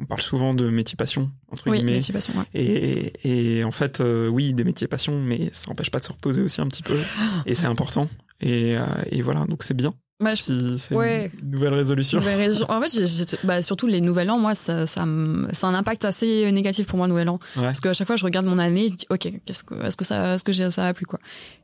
on 0.00 0.04
parle 0.06 0.20
souvent 0.20 0.52
de 0.52 0.68
métier 0.68 0.96
passion, 0.96 1.30
entre 1.50 1.68
oui, 1.68 1.78
guillemets. 1.78 1.92
Métier 1.94 2.12
passion, 2.12 2.32
et, 2.54 3.58
et, 3.58 3.64
en 3.64 3.70
fait, 3.70 4.00
euh, 4.00 4.28
oui, 4.28 4.52
des 4.54 4.64
métiers 4.64 4.86
passion, 4.86 5.18
mais 5.20 5.48
ça 5.52 5.66
n'empêche 5.68 5.90
pas 5.90 5.98
de 5.98 6.04
se 6.04 6.12
reposer 6.12 6.42
aussi 6.42 6.60
un 6.60 6.66
petit 6.68 6.82
peu. 6.82 6.96
Et 7.46 7.54
c'est 7.54 7.66
important. 7.66 8.08
Et, 8.40 8.76
et, 9.10 9.22
voilà, 9.22 9.44
donc 9.46 9.62
c'est 9.62 9.74
bien. 9.74 9.94
Bah, 10.20 10.36
si 10.36 10.78
c'est 10.78 10.94
une 10.94 11.50
nouvelle 11.50 11.74
résolution. 11.74 12.20
En 12.68 12.80
fait, 12.80 13.36
bah, 13.44 13.62
surtout 13.62 13.86
les 13.86 14.00
nouvel 14.00 14.30
an, 14.30 14.38
moi, 14.38 14.54
ça, 14.54 14.86
ça, 14.86 15.06
ça, 15.52 15.66
a 15.66 15.70
un 15.70 15.74
impact 15.74 16.04
assez 16.04 16.50
négatif 16.52 16.86
pour 16.86 16.96
moi, 16.96 17.08
nouvel 17.08 17.28
an. 17.28 17.38
Parce 17.54 17.80
qu'à 17.80 17.92
chaque 17.92 18.06
fois, 18.06 18.16
je 18.16 18.24
regarde 18.24 18.46
mon 18.46 18.58
année, 18.58 18.88
je 18.88 18.94
dis, 18.94 19.06
OK, 19.10 19.20
que, 19.22 19.50
est-ce 19.50 19.96
que 19.96 20.04
ça, 20.04 20.34
est-ce 20.34 20.44
que 20.44 20.52
ça 20.52 20.86
a 20.86 20.94
plu, 20.94 21.06
quoi. 21.06 21.18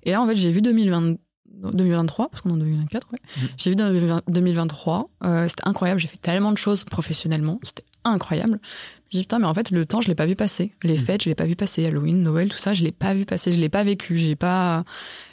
Et 0.05 0.12
là, 0.12 0.23
en 0.23 0.27
fait, 0.27 0.37
j'ai 0.37 0.51
vu 0.51 0.62
2022 0.62 1.19
2023, 1.73 2.29
parce 2.29 2.43
qu'on 2.43 2.51
est 2.51 2.55
en 2.55 2.57
2024, 2.57 3.09
ouais. 3.13 3.19
Mmh. 3.19 3.41
J'ai 3.57 3.71
vu 3.71 3.77
dans 3.77 4.21
2023, 4.29 5.11
euh, 5.25 5.49
c'était 5.49 5.67
incroyable, 5.67 6.01
j'ai 6.01 6.09
fait 6.09 6.19
tellement 6.19 6.53
de 6.53 6.59
choses 6.59 6.85
professionnellement, 6.85 7.59
c'était 7.63 7.85
incroyable. 8.05 8.61
J'ai 9.11 9.19
dit 9.19 9.25
putain, 9.25 9.39
mais 9.39 9.47
en 9.47 9.55
fait, 9.55 9.71
le 9.71 9.87
temps, 9.87 10.03
je 10.03 10.09
l'ai 10.09 10.15
pas 10.15 10.27
vu 10.27 10.37
passer. 10.37 10.73
Les 10.83 10.99
mmh. 10.99 10.99
fêtes, 10.99 11.23
je 11.23 11.29
l'ai 11.31 11.35
pas 11.35 11.47
vu 11.47 11.57
passer. 11.57 11.87
Halloween, 11.87 12.23
Noël, 12.23 12.51
tout 12.51 12.59
ça, 12.59 12.75
je 12.75 12.85
l'ai 12.85 12.93
pas 12.93 13.15
vu 13.15 13.25
passer, 13.25 13.53
je 13.53 13.59
l'ai 13.59 13.71
pas 13.71 13.83
vécu, 13.83 14.17
j'ai 14.19 14.37
pas. 14.37 14.85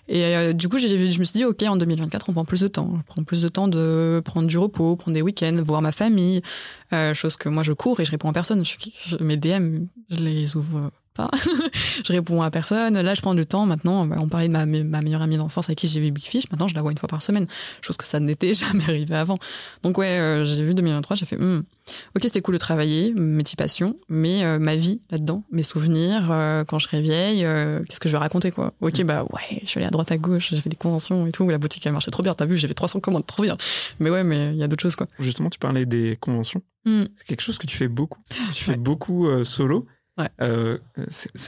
Et 0.08 0.36
euh, 0.36 0.54
du 0.54 0.70
coup, 0.70 0.78
je 0.78 0.88
me 0.88 1.24
suis 1.24 1.34
dit, 1.34 1.44
ok, 1.44 1.64
en 1.64 1.76
2024, 1.76 2.30
on 2.30 2.34
prend 2.34 2.46
plus 2.46 2.62
de 2.62 2.68
temps. 2.68 2.90
On 2.94 3.02
prend 3.02 3.24
plus 3.24 3.42
de 3.42 3.50
temps 3.50 3.68
de 3.68 4.22
prendre 4.24 4.48
du 4.48 4.58
repos, 4.58 4.96
prendre 4.96 5.16
des 5.16 5.22
week-ends, 5.22 5.62
voir 5.66 5.82
ma 5.82 5.92
famille, 5.92 6.42
euh, 6.94 7.14
chose 7.14 7.36
que 7.36 7.50
moi 7.50 7.64
je 7.64 7.74
cours 7.74 8.00
et 8.00 8.06
je 8.06 8.12
réponds 8.12 8.30
à 8.30 8.34
personne. 8.34 8.64
Je, 8.64 9.18
mes 9.22 9.36
DM, 9.36 9.88
je 10.10 10.18
les 10.20 10.56
ouvre 10.56 10.92
pas. 11.16 11.32
je 12.06 12.14
réponds 12.14 12.42
à 12.42 12.52
personne. 12.52 13.00
Là, 13.00 13.14
je 13.14 13.22
prends 13.22 13.34
du 13.34 13.46
temps. 13.46 13.66
Maintenant, 13.66 14.08
on 14.08 14.28
parlait 14.28 14.48
de 14.48 14.54
ma, 14.54 14.66
ma 14.66 15.02
meilleure 15.02 15.22
amie 15.22 15.38
d'enfance 15.38 15.66
avec 15.66 15.80
qui 15.80 15.88
j'ai 15.88 16.00
vu 16.00 16.12
Big 16.12 16.24
Fish. 16.24 16.50
Maintenant, 16.52 16.68
je 16.68 16.76
la 16.76 16.82
vois 16.82 16.92
une 16.92 16.98
fois 16.98 17.10
par 17.10 17.22
semaine. 17.22 17.48
Chose 17.82 17.98
que 17.98 18.06
ça 18.06 18.20
n'était 18.20 18.54
jamais 18.54 18.84
arrivé 18.84 19.16
avant. 19.16 19.40
Donc, 19.84 19.98
ouais, 19.98 20.20
euh, 20.20 20.44
j'ai 20.44 20.64
vu 20.64 20.74
2023, 20.74 21.16
j'ai 21.16 21.26
fait, 21.26 21.38
hmm, 21.38 21.64
ok, 22.16 22.24
c'était 22.24 22.42
cool 22.42 22.56
de 22.56 22.60
travailler, 22.60 23.14
mes 23.14 23.44
petites 23.44 23.58
passions, 23.58 23.98
mais 24.10 24.44
euh, 24.44 24.60
ma 24.60 24.76
vie 24.76 25.02
là-dedans, 25.12 25.44
mes 25.52 25.64
souvenirs, 25.64 26.30
euh, 26.32 26.64
quand 26.64 26.80
je 26.80 26.88
réveille, 26.88 27.42
qu'est-ce 27.88 28.00
que 28.00 28.10
je 28.10 28.14
vais 28.14 28.20
raconter, 28.20 28.52
quoi? 28.52 28.74
Ok, 28.82 29.04
bah 29.04 29.24
ouais, 29.24 29.60
je 29.64 29.68
suis 29.68 29.80
allée 29.80 29.88
à 29.88 29.92
droite 29.92 30.12
à 30.12 30.18
gauche, 30.18 30.50
j'ai 30.52 30.62
fait 30.62 30.70
des 30.70 30.76
conventions 30.76 31.28
et 31.28 31.32
tout. 31.32 31.48
La 31.50 31.58
boutique, 31.58 31.86
elle 31.86 31.94
marchait 31.94 32.12
trop 32.12 32.24
bien. 32.24 32.34
T'as 32.34 32.46
vu, 32.46 32.58
j'ai 32.58 32.68
fait 32.68 32.74
300 32.74 33.00
commandes, 33.00 33.26
trop 33.26 33.44
bien. 33.44 33.58
Mais 34.00 34.10
ouais, 34.10 34.24
mais 34.24 34.54
il 34.54 34.58
y 34.58 34.64
a 34.64 34.68
d'autres 34.68 34.84
choses, 34.84 34.96
quoi. 34.96 35.08
Justement, 35.20 35.50
tu 35.50 35.60
parlais 35.60 35.86
des 35.86 36.18
conventions. 36.20 36.62
Hmm. 36.86 37.06
C'est 37.16 37.28
quelque 37.28 37.42
chose 37.42 37.58
que 37.58 37.68
tu 37.68 37.78
fais 37.78 37.88
beaucoup. 37.88 38.20
Tu 38.54 38.64
fais 38.64 38.78
beaucoup 38.78 39.28
solo. 39.44 39.86
Ouais. 40.18 40.30
Euh, 40.42 40.78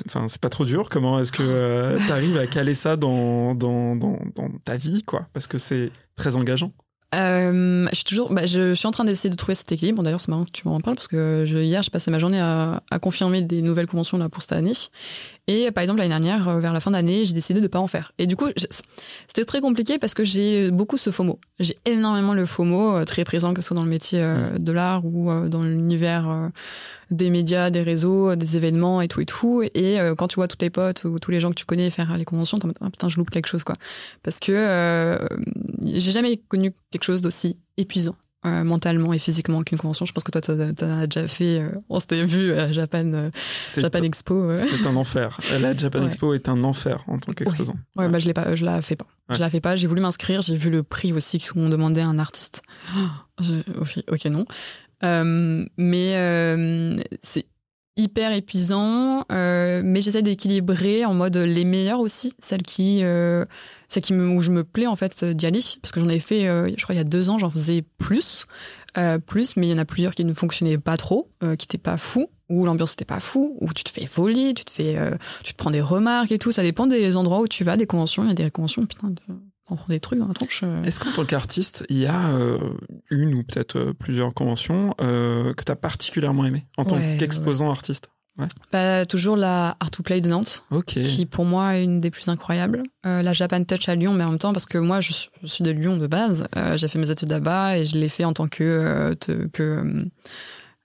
enfin, 0.07 0.28
c'est 0.28 0.41
pas 0.41 0.49
trop 0.49 0.65
dur. 0.65 0.89
Comment 0.89 1.20
est-ce 1.20 1.32
que 1.32 1.43
euh, 1.43 1.97
tu 2.05 2.11
arrives 2.11 2.38
à 2.38 2.47
caler 2.47 2.74
ça 2.74 2.97
dans, 2.97 3.55
dans, 3.55 3.95
dans, 3.95 4.20
dans, 4.36 4.49
ta 4.65 4.76
vie, 4.76 5.03
quoi? 5.03 5.28
Parce 5.34 5.47
que 5.47 5.57
c'est 5.57 5.91
très 6.15 6.36
engageant. 6.36 6.72
Euh, 7.15 7.88
je 7.89 7.95
suis 7.95 8.03
toujours, 8.03 8.34
bah, 8.34 8.45
je 8.45 8.74
suis 8.74 8.86
en 8.86 8.91
train 8.91 9.05
d'essayer 9.05 9.30
de 9.30 9.36
trouver 9.36 9.55
cet 9.55 9.72
équilibre. 9.72 10.03
D'ailleurs, 10.03 10.20
c'est 10.20 10.28
marrant 10.28 10.43
que 10.43 10.51
tu 10.51 10.68
m'en 10.68 10.82
parles 10.82 10.97
parce 10.97 11.07
que 11.07 11.45
je, 11.47 11.57
hier, 11.59 11.82
j'ai 11.82 11.89
passé 11.89 12.11
ma 12.11 12.20
journée 12.20 12.41
à, 12.41 12.84
à, 12.91 12.99
confirmer 12.99 13.41
des 13.41 13.61
nouvelles 13.61 13.88
conventions 13.88 14.18
là 14.18 14.28
pour 14.28 14.41
cette 14.41 14.51
année. 14.51 14.74
Et 15.50 15.72
par 15.72 15.82
exemple, 15.82 16.00
l'année 16.00 16.10
dernière, 16.10 16.50
euh, 16.50 16.60
vers 16.60 16.74
la 16.74 16.82
fin 16.82 16.91
d'année, 16.91 17.24
j'ai 17.24 17.34
décidé 17.34 17.62
de 17.62 17.68
pas 17.68 17.80
en 17.80 17.88
faire. 17.88 18.12
Et 18.18 18.28
du 18.28 18.36
coup, 18.36 18.48
c'était 19.28 19.45
très 19.45 19.62
compliqué 19.62 19.98
parce 19.98 20.14
que 20.14 20.26
j'ai 20.26 20.72
beaucoup 20.72 20.98
ce 20.98 21.10
FOMO. 21.10 21.39
J'ai 21.60 21.78
énormément 21.86 22.34
le 22.34 22.45
FOMO, 22.45 22.98
euh, 22.98 23.06
très 23.06 23.24
présent, 23.24 23.54
que 23.54 23.62
ce 23.62 23.70
soit 23.70 23.76
dans 23.76 23.84
le 23.84 23.89
métier 23.89 24.20
euh, 24.22 24.58
de 24.58 24.72
l'art 24.74 25.06
ou 25.06 25.32
dans 25.48 25.64
l'univers 25.64 26.52
des 27.12 27.30
médias, 27.30 27.70
des 27.70 27.82
réseaux, 27.82 28.36
des 28.36 28.58
événements 28.58 29.02
et 29.02 29.08
tout 29.08 29.22
et 29.22 29.26
tout. 29.26 29.64
Et 29.74 29.98
quand 30.18 30.28
tu 30.28 30.36
vois 30.36 30.50
tous 30.50 30.58
tes 30.58 30.70
potes 30.70 31.06
ou 31.06 31.20
tous 31.20 31.32
les 31.32 31.39
gens 31.39 31.50
que 31.50 31.56
tu 31.56 31.66
connais 31.66 31.89
faire 31.89 32.18
les 32.18 32.26
conventions, 32.26 32.60
t'es 32.60 32.68
ah, 32.82 32.89
putain, 32.89 33.08
je 33.08 33.18
loupe 33.18 33.30
quelque 33.30 33.48
chose, 33.48 33.64
quoi. 33.64 33.76
Parce 34.24 34.39
que 34.39 35.18
j'ai 35.84 36.12
jamais 36.12 36.38
connu 36.38 36.74
quelque 36.91 37.06
chose 37.06 37.22
d'aussi 37.22 37.58
épuisant. 37.78 38.16
Euh, 38.48 38.64
mentalement 38.64 39.14
et 39.14 39.20
physiquement 39.20 39.62
qu'une 39.64 39.78
convention. 39.78 40.06
Je 40.06 40.14
pense 40.14 40.24
que 40.24 40.32
toi, 40.32 40.41
tu 40.41 40.52
as, 40.52 41.08
déjà 41.08 41.28
fait, 41.28 41.60
euh, 41.60 41.70
on 41.89 42.00
s'était 42.00 42.24
vu 42.24 42.54
à 42.54 42.72
Japan, 42.72 43.12
euh, 43.14 43.30
Japan 43.78 44.04
Expo. 44.04 44.54
C'est 44.54 44.88
un 44.88 44.95
enfer. 44.95 45.39
La 45.60 45.76
Japan 45.76 46.06
Expo 46.06 46.34
est 46.34 46.48
un 46.48 46.64
enfer 46.64 47.04
en 47.08 47.18
tant 47.18 47.34
qu'exposant. 47.34 47.76
Ouais, 47.95 48.08
bah, 48.08 48.20
je, 48.20 48.28
l'ai 48.28 48.34
pas, 48.34 48.56
je 48.56 48.64
la 48.64 48.82
fais 48.82 48.95
pas. 48.95 49.08
Je 49.30 49.39
la 49.39 49.50
fais 49.50 49.60
pas. 49.60 49.76
J'ai 49.76 49.88
voulu 49.88 50.02
m'inscrire, 50.02 50.41
j'ai 50.41 50.56
vu 50.56 50.70
le 50.70 50.84
prix 50.84 51.12
aussi 51.12 51.39
qu'on 51.39 51.70
demandait 51.70 52.02
à 52.02 52.08
un 52.08 52.20
artiste. 52.20 52.64
ok, 53.39 54.26
non. 54.26 54.45
mais 55.78 57.04
c'est 57.22 57.45
hyper 57.98 58.32
épuisant, 58.32 59.26
mais 59.30 60.02
j'essaie 60.02 60.22
d'équilibrer 60.22 61.06
en 61.06 61.14
mode 61.14 61.38
les 61.38 61.66
meilleurs 61.66 62.00
aussi, 62.00 62.34
celles 62.39 62.64
qui 62.64 63.04
c'est 63.88 64.02
qui 64.02 64.14
me, 64.14 64.30
où 64.30 64.41
je 64.41 64.52
me 64.52 64.64
plais 64.64 64.88
en 64.88 64.95
fait 64.95 65.24
d'y 65.24 65.45
aller 65.45 65.62
parce 65.82 65.91
que 65.91 66.00
j'en 66.00 66.10
ai 66.10 66.20
fait, 66.20 66.48
euh, 66.48 66.70
je 66.76 66.84
crois 66.84 66.93
il 66.93 66.98
y 66.98 67.02
a 67.02 67.06
deux 67.06 67.30
ans, 67.30 67.38
j'en 67.38 67.50
faisais 67.50 67.84
plus, 67.98 68.48
euh, 68.98 69.18
plus, 69.18 69.56
mais 69.56 69.68
il 69.68 69.72
y 69.72 69.74
en 69.74 69.78
a 69.78 69.86
plusieurs 69.86 70.14
qui 70.14 70.26
ne 70.26 70.34
fonctionnaient 70.34 70.78
pas 70.78 70.98
trop, 70.98 71.30
euh, 71.43 71.56
qui 71.56 71.66
étaient 71.66 71.78
pas 71.78 71.98
fous, 71.98 72.30
où 72.50 72.66
l'ambiance 72.66 72.91
n'était 72.91 73.06
pas 73.06 73.20
fou, 73.20 73.58
où 73.62 73.74
tu 73.74 73.84
te 73.84 73.89
fais 73.89 74.06
voler, 74.06 74.54
tu 74.54 74.66
te 74.66 74.72
fais, 74.72 74.98
tu 75.43 75.54
te 75.54 75.58
prends 75.58 75.72
des 75.72 75.82
remarques 75.82 76.32
et 76.32 76.39
tout. 76.39 76.54
Ça 76.54 76.64
dépend 76.64 76.88
des 76.88 77.18
endroits 77.18 77.41
où 77.41 77.48
tu 77.48 77.66
vas, 77.66 77.76
des 77.76 77.88
conventions. 77.88 78.24
Il 78.24 78.30
y 78.30 78.32
a 78.32 78.36
des 78.36 78.52
conventions, 78.52 78.86
putain, 78.86 79.14
on 79.70 79.76
prend 79.76 79.88
des 79.89 79.99
trucs 79.99 80.20
dans 80.20 80.28
la 80.28 80.34
tronche. 80.34 80.63
Est-ce 80.86 80.99
qu'en 80.99 81.11
tant 81.11 81.26
qu'artiste, 81.26 81.86
il 81.89 81.97
y 81.97 82.07
a 82.07 82.32
une 83.09 83.34
ou 83.36 83.43
peut-être 83.43 83.93
plusieurs 83.99 84.34
conventions 84.34 84.93
que 84.97 85.63
tu 85.63 85.72
as 85.72 85.76
particulièrement 85.76 86.45
aimé 86.45 86.65
en 86.78 86.84
tant 86.84 86.97
qu'exposant 87.18 87.70
artiste? 87.70 88.09
Bah, 88.72 89.05
Toujours 89.05 89.36
la 89.36 89.76
Art 89.80 89.91
to 89.91 90.03
Play 90.03 90.22
de 90.22 90.28
Nantes, 90.28 90.63
qui 90.86 91.26
pour 91.26 91.45
moi 91.45 91.78
est 91.78 91.84
une 91.84 91.99
des 91.99 92.11
plus 92.11 92.28
incroyables. 92.28 92.84
Euh, 93.05 93.22
la 93.22 93.34
Japan 93.34 93.63
Touch 93.63 93.89
à 93.89 93.95
Lyon, 93.95 94.13
mais 94.13 94.24
en 94.24 94.30
même 94.30 94.38
temps, 94.38 94.53
parce 94.53 94.65
que 94.65 94.78
moi, 94.78 95.01
je, 95.01 95.11
suis 95.11 95.63
de 95.63 95.72
Lyon 95.72 95.97
de 95.97 96.07
base, 96.07 96.47
euh, 96.55 96.78
j'ai 96.78 96.88
fait 96.88 96.99
mes 96.99 97.09
études 97.09 97.30
là-bas 97.30 97.78
et 97.78 97.86
je 97.86 97.97
l'ai 97.97 98.09
fait 98.09 98.26
en 98.26 98.34
tant 98.34 98.47
que, 98.47 98.63
euh, 98.63 99.15
que 99.53 100.07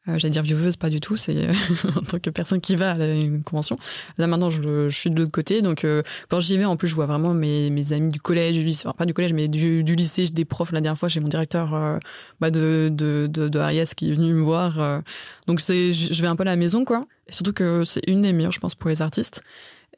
euh, 0.08 0.18
j'allais 0.18 0.32
dire 0.32 0.42
vieweuse, 0.42 0.76
pas 0.76 0.90
du 0.90 1.00
tout, 1.00 1.16
c'est 1.16 1.46
en 1.96 2.00
tant 2.00 2.18
que 2.18 2.30
personne 2.30 2.60
qui 2.60 2.74
va 2.74 2.92
à 2.92 3.06
une 3.06 3.42
convention. 3.42 3.78
Là 4.18 4.26
maintenant, 4.26 4.50
je, 4.50 4.88
je 4.88 4.98
suis 4.98 5.10
de 5.10 5.16
l'autre 5.16 5.30
côté, 5.30 5.62
donc 5.62 5.84
euh, 5.84 6.02
quand 6.28 6.40
j'y 6.40 6.58
vais, 6.58 6.64
en 6.64 6.76
plus, 6.76 6.88
je 6.88 6.94
vois 6.94 7.06
vraiment 7.06 7.34
mes, 7.34 7.70
mes 7.70 7.92
amis 7.92 8.08
du 8.08 8.20
collège, 8.20 8.56
du 8.56 8.64
lycée, 8.64 8.88
enfin, 8.88 8.96
pas 8.96 9.06
du 9.06 9.14
collège, 9.14 9.32
mais 9.32 9.46
du, 9.46 9.84
du 9.84 9.94
lycée, 9.94 10.24
des 10.24 10.44
profs. 10.44 10.72
La 10.72 10.80
dernière 10.80 10.98
fois, 10.98 11.08
j'ai 11.08 11.20
mon 11.20 11.28
directeur 11.28 11.74
euh, 11.74 11.98
bah, 12.40 12.50
de, 12.50 12.88
de, 12.92 13.28
de, 13.30 13.48
de 13.48 13.94
qui 13.94 14.10
est 14.10 14.14
venu 14.14 14.32
me 14.32 14.42
voir. 14.42 14.80
Euh. 14.80 15.00
donc 15.46 15.60
c'est, 15.60 15.92
je 15.92 16.20
vais 16.20 16.28
un 16.28 16.34
peu 16.34 16.42
à 16.42 16.46
la 16.46 16.56
maison, 16.56 16.84
quoi. 16.84 17.06
Et 17.28 17.32
surtout 17.32 17.52
que 17.52 17.84
c'est 17.84 18.02
une 18.08 18.22
des 18.22 18.32
meilleures, 18.32 18.52
je 18.52 18.60
pense, 18.60 18.74
pour 18.74 18.90
les 18.90 19.02
artistes. 19.02 19.44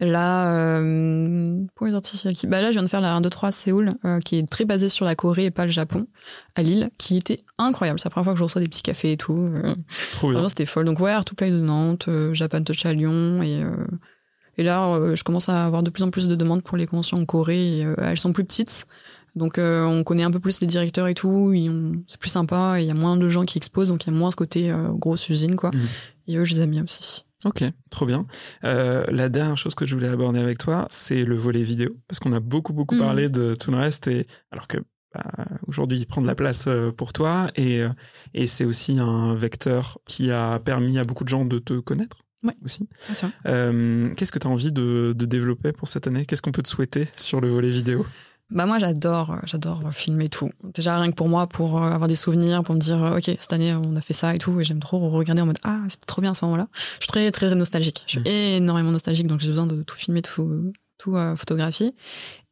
Là, 0.01 0.53
euh, 0.53 1.65
pour 1.77 1.87
les 1.87 1.95
artistes 1.95 2.33
qui... 2.33 2.49
bah 2.49 2.61
là, 2.61 2.69
je 2.69 2.73
viens 2.73 2.83
de 2.83 2.89
faire 2.89 3.01
la 3.01 3.15
1, 3.15 3.21
2, 3.21 3.31
3 3.31 3.53
Séoul, 3.53 3.95
euh, 4.05 4.19
qui 4.19 4.39
est 4.39 4.49
très 4.49 4.65
basée 4.65 4.89
sur 4.89 5.05
la 5.05 5.15
Corée 5.15 5.47
et 5.47 5.51
pas 5.53 5.67
le 5.67 5.71
Japon, 5.71 6.09
à 6.57 6.63
Lille, 6.63 6.91
qui 6.99 7.17
était 7.17 7.39
incroyable. 7.59 8.01
C'est 8.01 8.07
la 8.07 8.11
première 8.11 8.25
fois 8.25 8.33
que 8.33 8.39
je 8.39 8.45
reçois 8.45 8.61
des 8.61 8.67
petits 8.67 8.83
cafés 8.83 9.13
et 9.13 9.17
tout. 9.17 9.39
Euh. 9.55 9.75
Trop 10.13 10.31
bien. 10.31 10.49
C'était 10.49 10.67
folle. 10.67 10.87
Donc 10.87 10.99
ouais, 10.99 11.13
Art 11.13 11.25
to 11.25 11.37
Play 11.37 11.51
de 11.51 11.61
Nantes, 11.61 12.09
Japan 12.33 12.63
Touch 12.63 12.85
à 12.87 12.93
Lyon, 12.93 13.43
et, 13.43 13.63
et 14.57 14.65
là, 14.65 15.15
je 15.15 15.23
commence 15.23 15.49
à 15.49 15.65
avoir 15.65 15.85
de 15.85 15.91
plus 15.91 16.03
en 16.03 16.11
plus 16.11 16.27
de 16.27 16.35
demandes 16.35 16.65
pour 16.65 16.77
les 16.77 16.87
conventions 16.87 17.19
en 17.19 17.25
Corée. 17.25 17.79
Et, 17.79 17.87
elles 17.99 18.19
sont 18.19 18.33
plus 18.33 18.45
petites. 18.45 18.87
Donc 19.37 19.59
on 19.59 20.03
connaît 20.03 20.25
un 20.25 20.31
peu 20.31 20.41
plus 20.41 20.61
les 20.61 20.67
directeurs 20.67 21.07
et 21.07 21.15
tout, 21.15 21.53
c'est 22.07 22.21
plus 22.21 22.31
sympa, 22.31 22.77
il 22.79 22.87
y 22.87 22.91
a 22.91 22.95
moins 22.95 23.17
de 23.17 23.29
gens 23.29 23.45
qui 23.45 23.59
exposent, 23.59 23.89
donc 23.89 24.07
il 24.07 24.13
y 24.13 24.15
a 24.15 24.17
moins 24.17 24.31
ce 24.31 24.37
côté 24.37 24.73
grosse 24.93 25.29
usine, 25.29 25.57
quoi. 25.57 25.71
Mmh. 25.71 25.83
Et 26.29 26.37
eux, 26.37 26.45
je 26.45 26.55
les 26.55 26.61
aime 26.61 26.71
bien 26.71 26.85
aussi. 26.85 27.25
Ok, 27.45 27.65
trop 27.91 28.07
bien. 28.07 28.27
Euh, 28.65 29.05
la 29.09 29.29
dernière 29.29 29.57
chose 29.57 29.75
que 29.75 29.85
je 29.87 29.95
voulais 29.95 30.09
aborder 30.09 30.41
avec 30.41 30.59
toi, 30.59 30.87
c'est 30.91 31.25
le 31.25 31.37
volet 31.37 31.63
vidéo, 31.63 31.97
parce 32.09 32.19
qu'on 32.19 32.33
a 32.33 32.41
beaucoup 32.41 32.73
beaucoup 32.73 32.97
parlé 32.97 33.25
mhm. 33.25 33.33
de 33.33 33.55
tout 33.55 33.71
le 33.71 33.77
reste, 33.77 34.09
et 34.09 34.27
alors 34.51 34.67
que 34.67 34.79
bah, 35.15 35.23
aujourd'hui 35.67 35.99
il 35.99 36.07
prend 36.07 36.23
de 36.23 36.27
la 36.27 36.35
place 36.35 36.67
euh, 36.67 36.91
pour 36.91 37.13
toi, 37.13 37.51
et, 37.57 37.83
euh, 37.83 37.91
et 38.33 38.47
c'est 38.47 38.65
aussi 38.65 38.99
un 38.99 39.35
vecteur 39.35 39.99
qui 40.07 40.31
a 40.31 40.59
permis 40.59 40.99
à 40.99 41.05
beaucoup 41.05 41.25
de 41.25 41.29
gens 41.29 41.45
de 41.45 41.59
te 41.59 41.79
connaître. 41.81 42.23
Ouais. 42.43 42.57
aussi. 42.63 42.87
Qu'est-ce 43.15 44.31
que 44.31 44.39
tu 44.39 44.47
as 44.47 44.51
envie 44.51 44.71
de, 44.71 45.15
de 45.17 45.25
développer 45.25 45.73
pour 45.73 45.89
cette 45.89 46.07
année? 46.07 46.27
Qu'est-ce 46.27 46.43
qu'on 46.43 46.53
peut 46.53 46.63
te 46.63 46.69
souhaiter 46.69 47.09
sur 47.17 47.41
le 47.41 47.49
volet 47.49 47.71
vidéo? 47.71 48.05
Bah 48.51 48.67
moi 48.67 48.79
j'adore 48.79 49.39
j'adore 49.45 49.83
filmer 49.93 50.29
tout. 50.29 50.51
Déjà 50.63 50.99
rien 50.99 51.11
que 51.11 51.17
pour 51.17 51.29
moi 51.29 51.47
pour 51.47 51.83
euh, 51.83 51.91
avoir 51.91 52.09
des 52.09 52.15
souvenirs, 52.15 52.63
pour 52.63 52.75
me 52.75 52.81
dire 52.81 53.03
euh, 53.03 53.17
OK, 53.17 53.25
cette 53.25 53.53
année 53.53 53.75
on 53.75 53.97
a 53.97 54.01
fait 54.01 54.13
ça 54.13 54.35
et 54.35 54.39
tout 54.39 54.61
et 54.61 54.65
j'aime 54.65 54.81
trop 54.81 54.99
regarder 55.11 55.43
en 55.43 55.47
mode 55.47 55.59
ah, 55.65 55.81
c'était 55.89 56.07
trop 56.07 56.21
bien 56.21 56.33
à 56.33 56.35
ce 56.35 56.45
moment-là. 56.45 56.69
Je 56.75 57.05
suis 57.05 57.09
très 57.09 57.31
très 57.31 57.55
nostalgique. 57.55 58.05
Je 58.07 58.13
suis 58.13 58.21
mmh. 58.21 58.27
énormément 58.57 58.91
nostalgique 58.91 59.27
donc 59.27 59.41
j'ai 59.41 59.49
besoin 59.49 59.67
de 59.67 59.83
tout 59.83 59.97
filmer, 59.97 60.23
tout 60.23 60.73
tout 60.99 61.17
euh, 61.17 61.37
photographier 61.37 61.95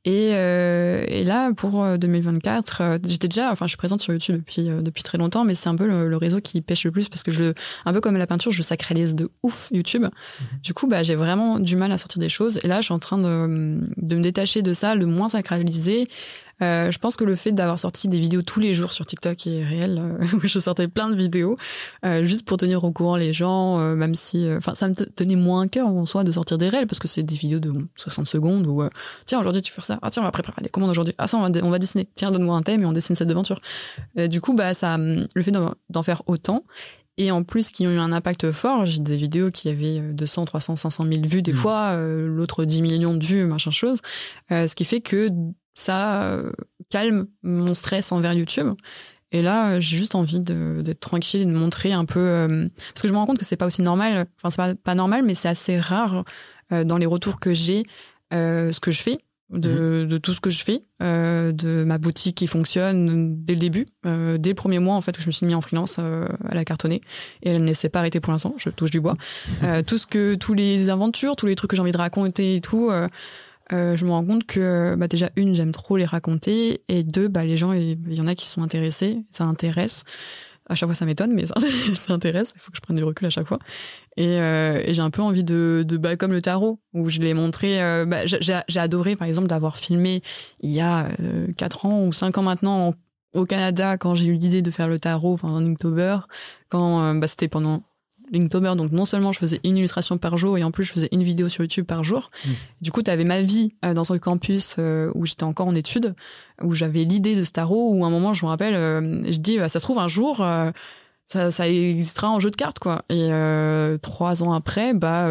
et, 0.05 0.31
euh, 0.33 1.05
et, 1.07 1.23
là, 1.23 1.53
pour 1.53 1.87
2024, 1.97 2.81
euh, 2.81 2.85
euh, 2.85 2.99
j'étais 3.07 3.29
déjà, 3.29 3.53
enfin, 3.53 3.67
je 3.67 3.71
suis 3.71 3.77
présente 3.77 4.01
sur 4.01 4.13
YouTube 4.13 4.37
depuis 4.37 4.65
depuis 4.65 5.05
très 5.05 5.17
longtemps, 5.17 5.45
mais 5.45 5.55
c'est 5.55 5.69
un 5.69 5.77
peu 5.77 5.87
le, 5.87 6.17
réseau 6.17 6.41
qui 6.41 6.61
pêche 6.61 6.85
le 6.85 6.91
plus 6.91 7.09
parce 7.09 7.23
que 7.23 7.31
je, 7.31 7.53
un 7.85 7.93
peu 7.93 8.01
comme 8.01 8.17
la 8.17 8.27
peinture, 8.27 8.51
je 8.51 8.63
sacralise 8.63 9.15
de 9.15 9.31
ouf 9.45 9.69
YouTube. 9.71 10.03
Mhm. 10.03 10.47
Du 10.63 10.75
coup, 10.75 10.89
bah, 10.89 11.05
j'ai 11.05 11.15
vraiment 11.15 11.61
du 11.61 11.77
mal 11.77 11.93
à 11.93 11.99
sortir 11.99 12.19
des 12.19 12.29
choses. 12.29 12.59
Et 12.65 12.69
là, 12.69 12.81
je 12.81 12.87
suis 12.87 12.95
en 12.95 12.99
train 12.99 13.19
de, 13.19 13.81
de 13.97 14.17
me 14.17 14.23
détacher 14.23 14.63
de 14.63 14.73
ça, 14.73 14.97
le 14.97 15.07
moins 15.07 15.29
sacraliser, 15.29 16.09
euh, 16.63 16.91
je 16.91 16.99
pense 16.99 17.17
que 17.17 17.25
le 17.25 17.35
fait 17.37 17.53
d'avoir 17.53 17.79
sorti 17.79 18.09
des 18.09 18.21
vidéos 18.21 18.43
tous 18.43 18.61
les 18.61 18.73
jours 18.73 18.93
sur 18.93 19.05
TikTok 19.05 19.47
est 19.47 19.65
réel. 19.65 19.99
Euh, 19.99 20.27
je 20.45 20.59
sortais 20.59 20.89
plein 20.89 21.09
de 21.09 21.17
vidéos 21.17 21.57
euh, 22.05 22.25
juste 22.25 22.47
pour 22.47 22.57
tenir 22.57 22.85
au 22.85 22.93
courant 22.93 23.17
les 23.17 23.33
gens, 23.33 23.79
même 23.97 24.15
si, 24.15 24.49
enfin, 24.57 24.75
ça 24.75 24.89
me 24.89 24.95
tenait 24.95 25.37
moins 25.37 25.63
à 25.63 25.69
cœur 25.69 25.89
en 25.89 26.07
soi 26.07 26.25
de 26.25 26.33
sortir 26.33 26.59
des 26.59 26.69
réels 26.69 26.87
parce 26.87 26.99
que 26.99 27.09
c'est 27.09 27.23
des 27.23 27.35
vidéos 27.35 27.59
de 27.59 27.73
60 27.97 28.27
secondes 28.27 28.67
où 28.67 28.83
tiens 29.27 29.41
aujourd'hui 29.41 29.63
tu 29.63 29.73
fais 29.73 29.81
ça, 29.83 29.99
ah 30.03 30.11
tiens 30.11 30.23
on 30.23 30.27
va 30.27 30.33
préparer 30.33 30.63
des 30.63 30.69
commandes 30.69 30.91
aujourd'hui, 30.91 31.15
ah 31.19 31.27
ça 31.27 31.37
on 31.37 31.49
va, 31.49 31.51
on 31.63 31.71
va 31.71 31.79
dessiner, 31.79 32.09
tiens 32.15 32.31
donne-moi 32.31 32.57
un 32.57 32.63
thème 32.63 32.83
et 32.83 32.87
on 32.87 32.93
dessine 32.93 33.17
cette 33.17 33.31
aventure. 33.31 33.61
du 34.17 34.41
coup 34.41 34.55
bah 34.55 34.75
ça, 34.75 34.97
le 34.99 35.43
fait 35.43 35.53
d'en 35.53 36.03
faire 36.03 36.23
autant 36.27 36.65
et 37.19 37.31
en 37.31 37.43
plus 37.43 37.71
qui 37.71 37.87
ont 37.87 37.91
eu 37.91 37.99
un 37.99 38.13
impact 38.13 38.53
fort. 38.53 38.87
J'ai 38.87 39.01
des 39.01 39.17
vidéos 39.17 39.51
qui 39.51 39.69
avaient 39.69 40.01
200, 40.01 40.47
300, 40.47 40.77
500 40.77 41.07
000 41.07 41.21
vues 41.25 41.43
des 41.43 41.53
mmh. 41.53 41.57
fois, 41.57 41.97
l'autre 41.97 42.65
10 42.65 42.83
millions 42.83 43.15
de 43.15 43.25
vues, 43.25 43.45
machin 43.45 43.71
chose. 43.71 44.01
ce 44.51 44.75
qui 44.75 44.85
fait 44.85 45.01
que 45.01 45.29
ça 45.75 46.23
euh, 46.23 46.53
calme 46.91 47.27
mon 47.43 47.75
stress 47.75 48.13
envers 48.13 48.33
YouTube. 48.33 48.75
Et 49.35 49.41
là, 49.41 49.81
j'ai 49.81 49.97
juste 49.97 50.15
envie 50.15 50.41
d'être 50.41 51.01
tranquille 51.01 51.41
et 51.41 51.47
de 51.47 51.53
montrer 51.53 51.93
un 51.93 52.05
peu, 52.05 52.21
euh, 52.21 52.69
parce 52.93 53.01
que 53.01 53.09
je 53.09 53.15
me 53.15 53.19
rends 53.19 53.25
compte 53.25 53.39
que 53.39 53.47
c'est 53.47 53.57
pas 53.57 53.67
aussi 53.67 53.81
normal. 53.81 54.27
Enfin, 54.37 54.51
c'est 54.51 54.57
pas, 54.57 54.75
pas 54.75 54.95
normal, 54.95 55.23
mais 55.25 55.35
c'est 55.35 55.49
assez 55.49 55.81
rare 55.81 56.25
euh, 56.71 56.85
dans 56.85 56.99
les 56.99 57.07
retours 57.07 57.41
que 57.41 57.55
j'ai 57.55 57.85
ce 58.31 58.81
que 58.81 58.91
je 58.91 59.03
fais, 59.03 59.19
de, 59.51 60.03
mhm. 60.05 60.09
de, 60.09 60.17
tout 60.17 60.33
ce 60.33 60.41
que 60.41 60.49
je 60.49 60.65
fais, 60.65 60.85
de 61.01 61.85
ma 61.85 61.99
boutique 61.99 62.35
qui 62.39 62.47
fonctionne 62.47 63.45
dès 63.45 63.53
le 63.53 63.61
début, 63.61 63.87
dès 64.05 64.49
le 64.49 64.55
premier 64.55 64.79
mois 64.79 64.95
en 64.95 65.03
fait 65.03 65.15
que 65.15 65.21
je 65.21 65.27
me 65.27 65.33
suis 65.33 65.45
mis 65.45 65.55
en 65.55 65.61
freelance 65.61 65.99
à 65.99 66.55
la 66.55 66.65
cartonner 66.65 67.03
et 67.43 67.51
elle 67.51 67.63
ne 67.63 67.75
s'est 67.75 67.91
pas 67.91 67.99
arrêtée 67.99 68.21
pour 68.21 68.33
l'instant. 68.33 68.55
Je 68.57 68.71
touche 68.71 68.91
du 68.91 69.03
bois. 69.03 69.19
tout 69.87 69.99
ce 69.99 70.07
que, 70.07 70.35
tous 70.35 70.55
les 70.55 70.89
aventures, 70.89 71.37
tous 71.37 71.45
les 71.45 71.57
trucs 71.57 71.69
que 71.69 71.77
j'ai 71.77 71.83
envie 71.83 71.93
de 71.93 71.99
raconter 71.99 72.57
et 72.57 72.61
tout 72.63 72.91
euh, 73.73 73.97
je 73.97 74.05
me 74.05 74.11
rends 74.11 74.25
compte 74.25 74.45
que 74.45 74.95
bah, 74.97 75.09
déjà 75.09 75.31
une 75.37 75.55
j'aime 75.55 75.73
trop 75.73 75.97
les 75.97 76.05
raconter 76.05 76.83
et 76.89 77.05
deux 77.05 77.29
bah 77.29 77.45
les 77.45 77.57
gens 77.57 77.73
il 77.73 78.13
y 78.13 78.21
en 78.21 78.27
a 78.27 78.35
qui 78.35 78.47
sont 78.47 78.63
intéressés 78.63 79.25
ça 79.31 79.45
intéresse. 79.45 80.05
À 80.69 80.75
chaque 80.75 80.89
fois 80.89 80.95
ça 80.95 81.07
m'étonne 81.07 81.33
mais 81.33 81.45
ça, 81.47 81.55
intéresse 82.15 82.53
il 82.55 82.61
faut 82.61 82.71
que 82.71 82.77
je 82.77 82.83
prenne 82.83 82.97
du 82.97 83.05
recul 83.05 83.27
à 83.27 83.31
chaque 83.31 83.47
fois. 83.47 83.59
Et, 84.17 84.27
euh, 84.27 84.93
j'ai 84.93 85.03
un 85.03 85.11
peu 85.11 85.23
envie 85.23 85.45
de, 85.45 85.85
bah, 85.99 86.17
comme 86.17 86.33
le 86.33 86.43
tarot 86.43 86.81
où 86.93 87.09
je 87.09 87.21
l'ai 87.21 87.35
montré 87.35 87.83
euh, 87.83 88.05
bah, 88.05 88.27
j'ai 88.27 88.81
adoré 88.81 89.17
par 89.17 89.27
exemple 89.27 89.49
d'avoir 89.49 89.77
filmé 89.77 90.23
il 90.61 90.71
y 90.71 90.81
a 90.81 91.09
4 91.57 91.87
ans 91.87 92.05
ou 92.05 92.13
5 92.13 92.39
ans 92.39 92.43
maintenant 92.43 92.95
au 93.35 93.47
Canada 93.47 93.97
quand 93.97 94.15
j'ai 94.15 94.27
eu 94.27 94.35
l'idée 94.35 94.63
de 94.63 94.71
faire 94.71 94.89
le 94.89 95.01
tarot 95.01 95.35
enfin 95.35 95.49
en 95.49 95.67
Inktober 95.67 96.19
quand 96.69 97.15
bah, 97.15 97.27
c'était 97.27 97.49
pendant 97.49 97.83
Linktober, 98.33 98.75
donc 98.77 98.93
non 98.93 99.05
seulement 99.05 99.31
je 99.33 99.39
faisais 99.39 99.61
une 99.63 99.77
illustration 99.77 100.17
par 100.17 100.39
jour 100.39 100.57
et 100.57 100.65
en 100.65 100.71
plus 100.71 100.85
je 100.85 100.93
faisais 100.93 101.09
une 101.13 101.23
vidéo 101.23 101.49
sur 101.49 101.63
YouTube 101.63 101.85
par 101.85 102.03
jour. 102.03 102.31
Mm. 102.45 102.51
Du 102.81 102.91
coup, 102.91 103.03
tu 103.03 103.11
avais 103.11 103.25
ma 103.25 103.43
vie 103.43 103.75
euh, 103.85 103.93
dans 103.93 104.05
ce 104.05 104.15
campus 104.15 104.77
euh, 104.79 105.13
où 105.15 105.27
j'étais 105.27 105.45
encore 105.45 105.67
en 105.67 105.75
études, 105.75 106.15
où 106.63 106.75
j'avais 106.75 107.05
l'idée 107.05 107.37
de 107.37 107.45
Staro, 107.45 107.93
où 107.93 108.05
à 108.05 108.07
un 108.09 108.11
moment, 108.11 108.33
je 108.33 108.45
me 108.45 108.49
rappelle, 108.49 108.75
euh, 108.75 109.23
je 109.31 109.37
dis, 109.37 109.59
bah, 109.59 109.69
ça 109.69 109.79
se 109.79 109.85
trouve 109.85 109.99
un 109.99 110.09
jour, 110.09 110.45
ça, 111.25 111.51
ça, 111.51 111.69
existera 111.69 112.31
en 112.31 112.41
jeu 112.41 112.51
de 112.51 112.57
cartes, 112.57 112.79
quoi. 112.79 113.03
Et 113.11 113.31
trois 114.01 114.43
ans 114.43 114.53
après, 114.53 114.95
bah, 114.95 115.29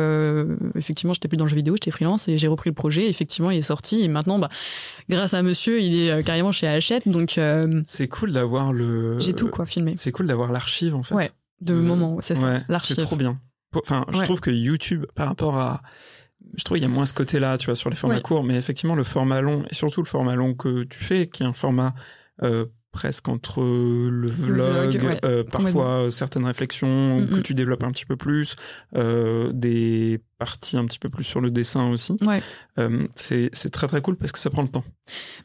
effectivement, 0.76 1.14
j'étais 1.14 1.28
plus 1.28 1.38
dans 1.38 1.46
le 1.46 1.50
jeu 1.50 1.56
vidéo, 1.56 1.76
j'étais 1.76 1.92
freelance 1.92 2.28
et 2.28 2.38
j'ai 2.38 2.48
repris 2.48 2.70
le 2.70 2.76
projet. 2.76 3.10
Effectivement, 3.10 3.50
il 3.50 3.58
est 3.58 3.64
sorti 3.64 4.02
et 4.02 4.08
maintenant, 4.08 4.38
bah, 4.38 4.50
grâce 5.10 5.34
à 5.34 5.42
monsieur, 5.42 5.82
il 5.82 5.96
est 5.96 6.24
carrément 6.24 6.52
chez 6.52 6.68
Hachette, 6.68 7.10
donc. 7.10 7.40
c'est 7.86 8.08
cool 8.08 8.32
d'avoir 8.32 8.74
le. 8.74 9.20
J'ai 9.20 9.34
tout, 9.34 9.48
quoi, 9.48 9.66
filmé. 9.66 9.96
C'est 9.98 10.12
cool 10.12 10.28
d'avoir 10.28 10.52
l'archive, 10.52 10.96
en 10.96 11.04
fait. 11.04 11.16
Ouais 11.16 11.30
de 11.62 11.74
euh, 11.74 11.82
moments, 11.82 12.18
c'est 12.22 12.36
ça, 12.36 12.60
C'est 12.82 12.96
trop 13.02 13.16
bien. 13.16 13.40
Enfin, 13.76 14.06
je 14.12 14.22
trouve 14.24 14.42
que 14.42 14.52
YouTube, 14.52 15.06
par 15.16 15.28
rapport 15.28 15.58
à, 15.58 15.82
je 16.58 16.64
trouve 16.64 16.78
qu'il 16.78 16.84
y 16.84 16.90
a 16.90 16.94
moins 16.94 17.06
ce 17.06 17.14
côté-là, 17.14 17.58
tu 17.58 17.68
vois, 17.68 17.76
sur 17.76 17.90
les 17.90 17.96
formats 17.96 18.20
courts, 18.20 18.44
mais 18.44 18.56
effectivement 18.56 18.96
le 18.96 19.04
format 19.04 19.42
long 19.42 19.64
et 19.70 19.74
surtout 19.74 20.02
le 20.02 20.08
format 20.08 20.36
long 20.36 20.54
que 20.54 20.84
tu 20.84 21.04
fais, 21.04 21.28
qui 21.28 21.44
est 21.44 21.46
un 21.46 21.54
format 21.54 21.94
euh, 22.44 22.66
presque 22.92 23.30
entre 23.30 23.62
le 23.64 24.28
vlog, 24.28 25.20
euh, 25.24 25.44
parfois 25.44 26.12
certaines 26.12 26.46
réflexions 26.46 27.20
mm, 27.20 27.30
que 27.30 27.40
tu 27.40 27.54
développes 27.54 27.84
un 27.84 27.92
petit 27.92 28.06
peu 28.06 28.18
plus, 28.18 28.56
euh, 28.96 29.52
des 29.54 30.20
parties 30.38 30.76
un 30.76 30.86
petit 30.86 31.00
peu 31.00 31.10
plus 31.10 31.24
sur 31.24 31.40
le 31.40 31.52
dessin 31.52 31.90
aussi. 31.90 32.18
Ouais. 32.22 32.42
Euh, 32.80 33.08
c'est 33.16 33.50
très 33.72 33.88
très 33.88 34.02
cool 34.02 34.18
parce 34.18 34.32
que 34.32 34.40
ça 34.40 34.50
prend 34.50 34.62
le 34.62 34.68
temps. 34.68 34.84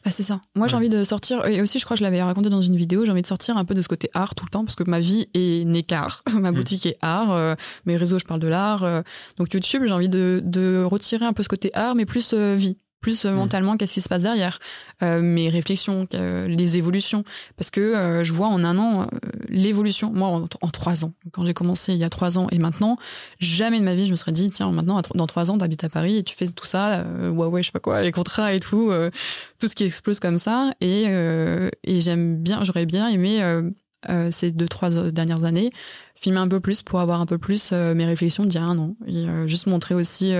Bah 0.03 0.11
c'est 0.11 0.23
ça. 0.23 0.41
Moi 0.55 0.67
j'ai 0.67 0.75
envie 0.75 0.89
de 0.89 1.03
sortir, 1.03 1.45
et 1.45 1.61
aussi 1.61 1.79
je 1.79 1.85
crois 1.85 1.95
que 1.95 1.99
je 1.99 2.03
l'avais 2.03 2.21
raconté 2.21 2.49
dans 2.49 2.61
une 2.61 2.75
vidéo, 2.75 3.05
j'ai 3.05 3.11
envie 3.11 3.21
de 3.21 3.27
sortir 3.27 3.55
un 3.57 3.63
peu 3.63 3.73
de 3.73 3.81
ce 3.81 3.87
côté 3.87 4.09
art 4.13 4.35
tout 4.35 4.45
le 4.45 4.49
temps 4.49 4.65
parce 4.65 4.75
que 4.75 4.83
ma 4.83 4.99
vie 4.99 5.29
est 5.33 5.65
née 5.65 5.83
qu'art. 5.83 6.23
ma 6.33 6.51
mm. 6.51 6.55
boutique 6.55 6.85
est 6.85 6.97
art, 7.01 7.55
mes 7.85 7.95
réseaux 7.95 8.19
je 8.19 8.25
parle 8.25 8.41
de 8.41 8.47
l'art. 8.47 9.03
donc 9.37 9.53
YouTube 9.53 9.83
j'ai 9.85 9.93
envie 9.93 10.09
de, 10.09 10.41
de 10.43 10.83
retirer 10.83 11.25
un 11.25 11.33
peu 11.33 11.43
ce 11.43 11.49
côté 11.49 11.71
art 11.73 11.95
mais 11.95 12.05
plus 12.05 12.33
vie 12.33 12.77
plus 13.01 13.25
euh, 13.25 13.31
mm. 13.31 13.35
mentalement 13.35 13.77
qu'est-ce 13.77 13.95
qui 13.95 14.01
se 14.01 14.09
passe 14.09 14.23
derrière 14.23 14.59
euh, 15.03 15.21
mes 15.21 15.49
réflexions 15.49 16.07
euh, 16.13 16.47
les 16.47 16.77
évolutions. 16.77 17.23
Parce 17.55 17.69
que 17.69 18.21
je 18.23 18.33
vois 18.33 18.47
en 18.47 18.63
un 18.63 18.77
an 18.77 19.07
l'évolution. 19.49 20.11
Moi 20.11 20.27
en, 20.61 20.69
trois 20.69 21.05
ans. 21.05 21.13
Quand 21.31 21.45
j'ai 21.45 21.53
commencé 21.53 21.93
il 21.93 21.99
y 21.99 22.03
a 22.03 22.09
trois 22.09 22.37
ans 22.37 22.47
et 22.51 22.59
maintenant 22.59 22.97
jamais 23.39 23.79
de 23.79 23.85
ma 23.85 23.95
vie 23.95 24.05
je 24.05 24.11
me 24.11 24.15
serais 24.15 24.31
dit 24.31 24.49
tiens 24.49 24.71
maintenant 24.71 25.01
dans 25.15 25.27
trois 25.27 25.51
ans 25.51 25.57
t'habites 25.57 25.83
à 25.83 25.89
Paris 25.89 26.17
et 26.17 26.23
tu 26.23 26.35
fais 26.35 26.47
tout 26.47 26.65
ça 26.65 27.05
ouais 27.21 27.45
ouais 27.45 27.61
je 27.61 27.67
sais 27.67 27.71
pas 27.71 27.79
quoi 27.79 28.01
les 28.01 28.11
contrats 28.11 28.53
et 28.53 28.59
tout 28.59 28.91
tout 29.59 29.67
ce 29.67 29.75
qui 29.75 29.83
explose 29.83 30.19
comme 30.19 30.37
ça. 30.37 30.71
Et 30.81 31.03
et 31.03 32.01
j'aime 32.01 32.37
bien 32.37 32.63
j'aurais 32.63 32.85
bien 32.85 33.09
aimé 33.09 33.41
ces 34.31 34.51
deux 34.51 34.67
trois 34.67 34.89
dernières 35.11 35.43
années 35.43 35.71
filmer 36.15 36.39
un 36.39 36.47
peu 36.47 36.59
plus 36.59 36.81
pour 36.81 36.99
avoir 36.99 37.21
un 37.21 37.25
peu 37.25 37.37
plus 37.37 37.71
mes 37.71 38.05
réflexions 38.05 38.45
d'il 38.45 38.55
y 38.55 38.57
a 38.57 38.63
un 38.63 38.77
an. 38.77 38.95
Et 39.05 39.25
juste 39.47 39.67
montrer 39.67 39.95
aussi 39.95 40.33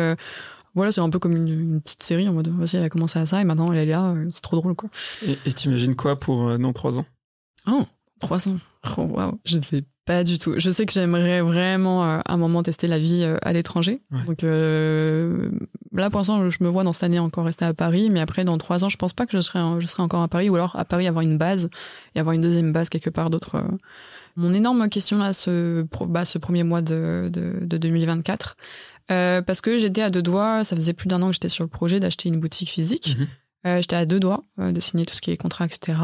voilà, 0.77 0.91
c'est 0.91 1.01
un 1.01 1.09
peu 1.09 1.19
comme 1.19 1.35
une, 1.35 1.81
petite 1.81 2.03
série 2.03 2.29
en 2.29 2.33
mode, 2.33 2.47
voici, 2.47 2.77
elle 2.77 2.83
a 2.83 2.89
commencé 2.89 3.19
à 3.19 3.25
ça 3.25 3.41
et 3.41 3.43
maintenant 3.43 3.71
elle 3.73 3.79
est 3.79 3.91
là, 3.91 4.11
euh, 4.11 4.27
c'est 4.29 4.41
trop 4.41 4.55
drôle, 4.55 4.75
quoi. 4.75 4.89
Et 5.45 5.51
t'imagines 5.51 5.95
quoi 5.95 6.19
pour 6.19 6.47
euh, 6.47 6.57
dans 6.57 6.71
trois 6.71 6.99
ans? 6.99 7.05
Oh, 7.67 7.85
trois 8.19 8.47
ans. 8.47 8.57
Oh, 8.97 9.01
waouh, 9.01 9.39
je 9.43 9.57
ne 9.57 9.61
sais 9.61 9.83
pas 10.07 10.23
du 10.23 10.39
tout. 10.39 10.55
Je 10.57 10.71
sais 10.71 10.85
que 10.85 10.93
j'aimerais 10.93 11.41
vraiment 11.41 12.05
euh, 12.05 12.19
un 12.25 12.37
moment 12.37 12.63
tester 12.63 12.87
la 12.87 12.97
vie 12.97 13.23
euh, 13.23 13.37
à 13.43 13.53
l'étranger. 13.53 14.01
Ouais. 14.11 14.23
Donc 14.25 14.43
euh, 14.43 15.49
là, 15.91 16.09
pour 16.09 16.19
l'instant, 16.19 16.49
je 16.49 16.63
me 16.63 16.69
vois 16.69 16.83
dans 16.83 16.93
cette 16.93 17.03
année 17.03 17.19
encore 17.19 17.45
rester 17.45 17.65
à 17.65 17.73
Paris, 17.73 18.09
mais 18.09 18.21
après, 18.21 18.45
dans 18.45 18.57
trois 18.57 18.83
ans, 18.83 18.89
je 18.89 18.97
pense 18.97 19.13
pas 19.13 19.27
que 19.27 19.33
je 19.33 19.41
serai, 19.41 19.59
je 19.79 19.85
serai 19.85 20.01
encore 20.01 20.23
à 20.23 20.27
Paris, 20.27 20.49
ou 20.49 20.55
alors 20.55 20.75
à 20.77 20.85
Paris 20.85 21.07
avoir 21.07 21.23
une 21.23 21.37
base 21.37 21.69
et 22.15 22.19
avoir 22.19 22.33
une 22.33 22.41
deuxième 22.41 22.71
base 22.71 22.89
quelque 22.89 23.09
part 23.09 23.29
d'autre. 23.29 23.61
Mon 24.37 24.53
énorme 24.53 24.87
question 24.87 25.17
là, 25.17 25.33
ce, 25.33 25.85
bah, 26.05 26.23
ce 26.23 26.37
premier 26.37 26.63
mois 26.63 26.81
de, 26.81 27.29
de, 27.33 27.65
de 27.65 27.77
2024, 27.77 28.55
euh, 29.11 29.41
parce 29.41 29.61
que 29.61 29.77
j'étais 29.77 30.01
à 30.01 30.09
deux 30.09 30.21
doigts. 30.21 30.63
Ça 30.63 30.75
faisait 30.75 30.93
plus 30.93 31.07
d'un 31.07 31.21
an 31.21 31.27
que 31.27 31.33
j'étais 31.33 31.49
sur 31.49 31.63
le 31.63 31.69
projet 31.69 31.99
d'acheter 31.99 32.29
une 32.29 32.39
boutique 32.39 32.69
physique. 32.69 33.15
Mhm. 33.17 33.27
Euh, 33.65 33.81
j'étais 33.81 33.95
à 33.95 34.05
deux 34.05 34.19
doigts 34.19 34.43
euh, 34.59 34.71
de 34.71 34.79
signer 34.79 35.05
tout 35.05 35.15
ce 35.15 35.21
qui 35.21 35.31
est 35.31 35.37
contrat, 35.37 35.65
etc. 35.65 35.97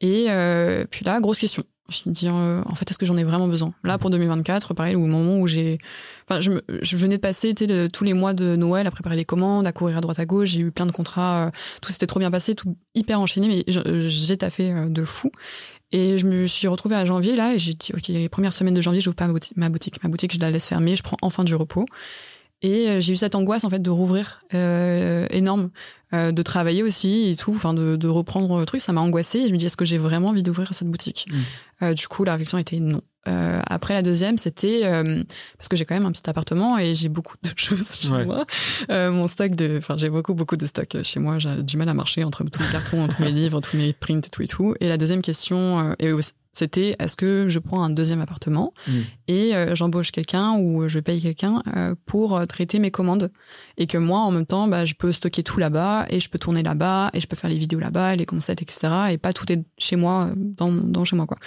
Et 0.00 0.26
euh, 0.30 0.84
puis 0.90 1.04
là, 1.04 1.20
grosse 1.20 1.38
question. 1.38 1.62
Je 1.88 2.08
me 2.08 2.14
dis, 2.14 2.26
euh, 2.28 2.62
en 2.64 2.74
fait, 2.74 2.90
est-ce 2.90 2.98
que 2.98 3.04
j'en 3.04 3.16
ai 3.18 3.24
vraiment 3.24 3.48
besoin? 3.48 3.74
Là, 3.84 3.98
pour 3.98 4.08
2024, 4.08 4.72
pareil, 4.72 4.94
au 4.96 5.00
moment 5.00 5.36
où 5.38 5.46
j'ai... 5.46 5.78
Enfin, 6.26 6.40
je, 6.40 6.50
me- 6.52 6.62
je 6.80 6.96
venais 6.96 7.16
de 7.16 7.20
passer 7.20 7.52
le- 7.60 7.88
tous 7.88 8.04
les 8.04 8.14
mois 8.14 8.32
de 8.32 8.56
Noël 8.56 8.86
à 8.86 8.90
préparer 8.90 9.16
les 9.16 9.26
commandes, 9.26 9.66
à 9.66 9.72
courir 9.72 9.98
à 9.98 10.00
droite 10.00 10.18
à 10.18 10.24
gauche. 10.24 10.50
J'ai 10.50 10.60
eu 10.60 10.70
plein 10.70 10.86
de 10.86 10.92
contrats. 10.92 11.48
euh, 11.48 11.50
tout 11.82 11.92
s'était 11.92 12.06
trop 12.06 12.18
bien 12.18 12.30
passé, 12.30 12.54
tout 12.54 12.76
hyper 12.94 13.20
enchaîné, 13.20 13.48
mais 13.48 13.64
j'ai 14.08 14.36
taffé 14.38 14.72
de 14.88 15.04
fou. 15.04 15.30
Et 15.92 16.18
je 16.18 16.26
me 16.26 16.46
suis 16.46 16.68
retrouvée 16.68 16.96
à 16.96 17.04
janvier, 17.04 17.36
là, 17.36 17.54
et 17.54 17.58
j'ai 17.58 17.74
dit, 17.74 17.92
OK, 17.94 18.08
les 18.08 18.28
premières 18.28 18.54
semaines 18.54 18.74
de 18.74 18.80
janvier, 18.80 19.00
j'ouvre 19.00 19.14
pas 19.16 19.26
ma 19.26 19.32
boutique. 19.34 19.56
Ma 19.56 19.68
boutique, 19.68 20.02
ma 20.02 20.08
boutique, 20.08 20.32
je 20.32 20.40
la 20.40 20.50
laisse 20.50 20.66
fermer, 20.66 20.96
je 20.96 21.02
prends 21.02 21.18
enfin 21.20 21.44
du 21.44 21.54
repos. 21.54 21.84
Et 22.62 22.88
euh, 22.88 23.00
j'ai 23.00 23.12
eu 23.12 23.16
cette 23.16 23.34
angoisse, 23.34 23.64
en 23.64 23.70
fait, 23.70 23.82
de 23.82 23.90
rouvrir 23.90 24.40
euh, 24.54 25.26
énorme, 25.30 25.70
euh, 26.14 26.32
de 26.32 26.42
travailler 26.42 26.82
aussi 26.82 27.28
et 27.30 27.36
tout, 27.36 27.52
enfin, 27.52 27.74
de, 27.74 27.96
de 27.96 28.08
reprendre 28.08 28.58
le 28.58 28.64
truc. 28.64 28.80
Ça 28.80 28.92
m'a 28.92 29.00
angoissée. 29.00 29.40
Et 29.40 29.48
je 29.48 29.52
me 29.52 29.58
dis, 29.58 29.66
est-ce 29.66 29.76
que 29.76 29.84
j'ai 29.84 29.98
vraiment 29.98 30.28
envie 30.28 30.42
d'ouvrir 30.42 30.72
cette 30.72 30.88
boutique? 30.88 31.26
Mm. 31.30 31.40
Euh, 31.82 31.94
Du 31.94 32.08
coup, 32.08 32.24
la 32.24 32.32
réflexion 32.32 32.58
était 32.58 32.78
non. 32.78 33.02
Euh, 33.28 33.60
après, 33.66 33.94
la 33.94 34.02
deuxième, 34.02 34.36
c'était 34.36 34.80
euh, 34.84 35.22
parce 35.56 35.68
que 35.68 35.76
j'ai 35.76 35.84
quand 35.84 35.94
même 35.94 36.06
un 36.06 36.12
petit 36.12 36.28
appartement 36.28 36.76
et 36.78 36.94
j'ai 36.94 37.08
beaucoup 37.08 37.36
de 37.42 37.50
choses 37.56 37.98
chez 38.00 38.10
Ouais. 38.10 38.24
moi. 38.24 38.38
Euh, 38.90 39.10
mon 39.12 39.28
stock 39.28 39.54
de, 39.54 39.76
enfin, 39.78 39.96
j'ai 39.96 40.10
beaucoup, 40.10 40.34
beaucoup 40.34 40.56
de 40.56 40.66
stock 40.66 40.96
chez 41.04 41.20
moi. 41.20 41.38
J'ai 41.38 41.62
du 41.62 41.76
mal 41.76 41.88
à 41.88 41.94
marcher 41.94 42.24
entre 42.24 42.42
tous 42.44 42.60
mes 42.62 42.68
cartons, 42.72 43.06
tous 43.08 43.22
mes 43.22 43.30
livres, 43.30 43.60
tous 43.60 43.76
mes 43.76 43.92
prints 43.92 44.18
et 44.26 44.30
tout 44.30 44.42
et 44.42 44.48
tout. 44.48 44.74
Et 44.80 44.88
la 44.88 44.96
deuxième 44.96 45.22
question, 45.22 45.78
euh, 45.90 45.94
et 46.00 46.10
aussi- 46.12 46.32
c'était 46.52 46.96
est-ce 46.98 47.16
que 47.16 47.48
je 47.48 47.58
prends 47.58 47.82
un 47.82 47.90
deuxième 47.90 48.20
appartement 48.20 48.72
Mm. 48.86 49.00
et 49.28 49.54
euh, 49.56 49.74
j'embauche 49.74 50.10
quelqu'un 50.12 50.52
ou 50.58 50.86
je 50.88 50.98
paye 51.00 51.20
quelqu'un 51.22 51.62
euh, 51.76 51.94
pour 52.06 52.36
euh, 52.36 52.44
traiter 52.46 52.78
mes 52.78 52.90
commandes? 52.90 53.30
Et 53.78 53.86
que 53.86 53.96
moi 53.98 54.20
en 54.20 54.30
même 54.30 54.44
temps 54.46 54.68
bah, 54.68 54.84
je 54.84 54.94
peux 54.94 55.12
stocker 55.12 55.42
tout 55.42 55.58
là-bas 55.58 56.06
et 56.10 56.20
je 56.20 56.28
peux 56.28 56.38
tourner 56.38 56.62
là-bas 56.62 57.10
et 57.14 57.20
je 57.20 57.26
peux 57.26 57.36
faire 57.36 57.48
les 57.50 57.58
vidéos 57.58 57.80
là-bas 57.80 58.16
les 58.16 58.26
concepts 58.26 58.62
etc 58.62 58.92
et 59.10 59.18
pas 59.18 59.32
tout 59.32 59.50
est 59.52 59.62
chez 59.78 59.96
moi 59.96 60.26
euh, 60.30 60.34
dans, 60.36 60.70
dans 60.72 61.04
chez 61.04 61.16
moi 61.16 61.26
quoi 61.26 61.38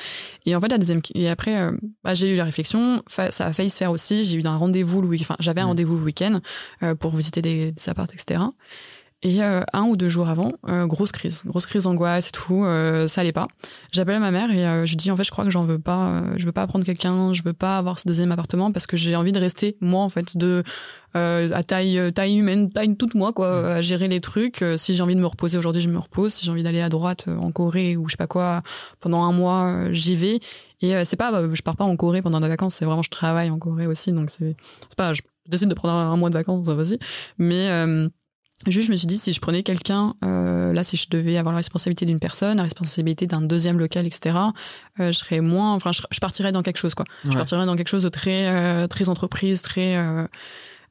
et 0.45 0.55
en 0.55 0.61
fait 0.61 0.69
la 0.69 0.77
deuxième 0.79 1.01
et 1.13 1.29
après 1.29 1.55
euh, 1.57 1.71
bah, 2.03 2.13
j'ai 2.15 2.33
eu 2.33 2.35
la 2.35 2.43
réflexion 2.45 3.03
fa- 3.07 3.31
ça 3.31 3.45
a 3.45 3.53
failli 3.53 3.69
se 3.69 3.77
faire 3.77 3.91
aussi 3.91 4.23
j'ai 4.23 4.37
eu 4.37 4.45
un 4.45 4.57
rendez-vous 4.57 5.01
le 5.01 5.07
week 5.07 5.21
enfin 5.21 5.35
j'avais 5.39 5.61
un 5.61 5.65
Mm. 5.65 5.67
rendez-vous 5.67 5.97
le 5.97 6.03
week-end 6.03 6.39
euh, 6.83 6.95
pour 6.95 7.15
visiter 7.15 7.41
des, 7.41 7.71
des 7.71 7.89
apparts 7.89 8.07
etc 8.13 8.39
et 9.21 9.43
euh, 9.43 9.61
un 9.73 9.83
ou 9.83 9.95
deux 9.95 10.09
jours 10.09 10.29
avant, 10.29 10.51
euh, 10.67 10.85
grosse 10.85 11.11
crise, 11.11 11.43
grosse 11.45 11.65
crise 11.65 11.83
d'angoisse 11.83 12.29
et 12.29 12.31
tout, 12.31 12.63
euh, 12.63 13.07
ça 13.07 13.21
allait 13.21 13.31
pas. 13.31 13.47
J'appelle 13.91 14.19
ma 14.19 14.31
mère 14.31 14.51
et 14.51 14.67
euh, 14.67 14.85
je 14.85 14.95
dis 14.95 15.09
en 15.09 15.15
fait 15.15 15.23
je 15.23 15.31
crois 15.31 15.43
que 15.43 15.49
j'en 15.49 15.63
veux 15.63 15.79
pas, 15.79 16.09
euh, 16.09 16.33
je 16.37 16.45
veux 16.45 16.51
pas 16.51 16.67
prendre 16.67 16.85
quelqu'un, 16.85 17.33
je 17.33 17.41
veux 17.43 17.53
pas 17.53 17.77
avoir 17.77 17.97
ce 17.97 18.07
deuxième 18.07 18.31
appartement 18.31 18.71
parce 18.71 18.87
que 18.87 18.97
j'ai 18.97 19.15
envie 19.15 19.31
de 19.31 19.39
rester 19.39 19.77
moi 19.81 20.03
en 20.03 20.09
fait 20.09 20.37
de 20.37 20.63
euh, 21.15 21.49
à 21.53 21.63
taille 21.63 22.11
taille 22.13 22.37
humaine, 22.37 22.69
taille 22.71 22.95
toute 22.97 23.15
moi 23.15 23.33
quoi, 23.33 23.75
à 23.75 23.81
gérer 23.81 24.07
les 24.07 24.19
trucs. 24.21 24.63
Si 24.77 24.93
j'ai 24.93 25.01
envie 25.01 25.15
de 25.15 25.21
me 25.21 25.27
reposer 25.27 25.57
aujourd'hui, 25.57 25.81
je 25.81 25.89
me 25.89 25.97
repose. 25.97 26.33
Si 26.33 26.45
j'ai 26.45 26.51
envie 26.51 26.63
d'aller 26.63 26.81
à 26.81 26.89
droite 26.89 27.25
euh, 27.27 27.37
en 27.37 27.51
Corée 27.51 27.95
ou 27.95 28.07
je 28.07 28.11
sais 28.11 28.17
pas 28.17 28.27
quoi 28.27 28.63
pendant 28.99 29.23
un 29.23 29.31
mois, 29.31 29.91
j'y 29.91 30.15
vais. 30.15 30.39
Et 30.81 30.95
euh, 30.95 31.03
c'est 31.05 31.15
pas, 31.15 31.33
euh, 31.33 31.53
je 31.53 31.61
pars 31.61 31.75
pas 31.75 31.85
en 31.85 31.95
Corée 31.95 32.21
pendant 32.21 32.39
des 32.39 32.47
vacances, 32.47 32.75
c'est 32.75 32.85
vraiment 32.85 33.01
je 33.01 33.09
travaille 33.09 33.49
en 33.49 33.57
Corée 33.57 33.87
aussi, 33.87 34.11
donc 34.11 34.29
c'est 34.29 34.55
c'est 34.89 34.97
pas, 34.97 35.13
je 35.13 35.21
décide 35.47 35.69
de 35.69 35.73
prendre 35.73 35.93
un, 35.93 36.17
mois 36.17 36.29
de 36.29 36.35
vacances, 36.35 36.67
vas-y. 36.67 36.99
Mais 37.37 37.69
euh, 37.69 38.09
Juste, 38.67 38.87
je 38.87 38.91
me 38.91 38.97
suis 38.97 39.07
dit, 39.07 39.17
si 39.17 39.31
je 39.31 39.39
prenais 39.39 39.63
quelqu'un, 39.63 40.15
euh, 40.23 40.73
là, 40.73 40.83
si 40.83 40.97
je 40.97 41.07
devais 41.09 41.37
avoir 41.37 41.53
la 41.53 41.57
responsabilité 41.57 42.05
d'une 42.05 42.19
personne, 42.19 42.57
la 42.57 42.63
responsabilité 42.63 43.27
d'un 43.27 43.41
deuxième 43.41 43.77
local, 43.79 44.05
etc., 44.05 44.37
euh, 44.99 45.11
je 45.11 45.17
serais 45.17 45.41
moins, 45.41 45.73
enfin, 45.73 45.91
je, 45.91 46.01
je 46.11 46.19
partirais 46.19 46.51
dans 46.51 46.63
quelque 46.63 46.77
chose, 46.77 46.95
quoi. 46.95 47.05
Je 47.25 47.29
partirais 47.37 47.65
dans 47.65 47.75
quelque 47.75 47.89
chose 47.89 48.03
de 48.03 48.09
très, 48.09 48.47
euh, 48.47 48.87
très 48.87 49.09
entreprise, 49.09 49.61
très, 49.61 49.97
euh, 49.97 50.25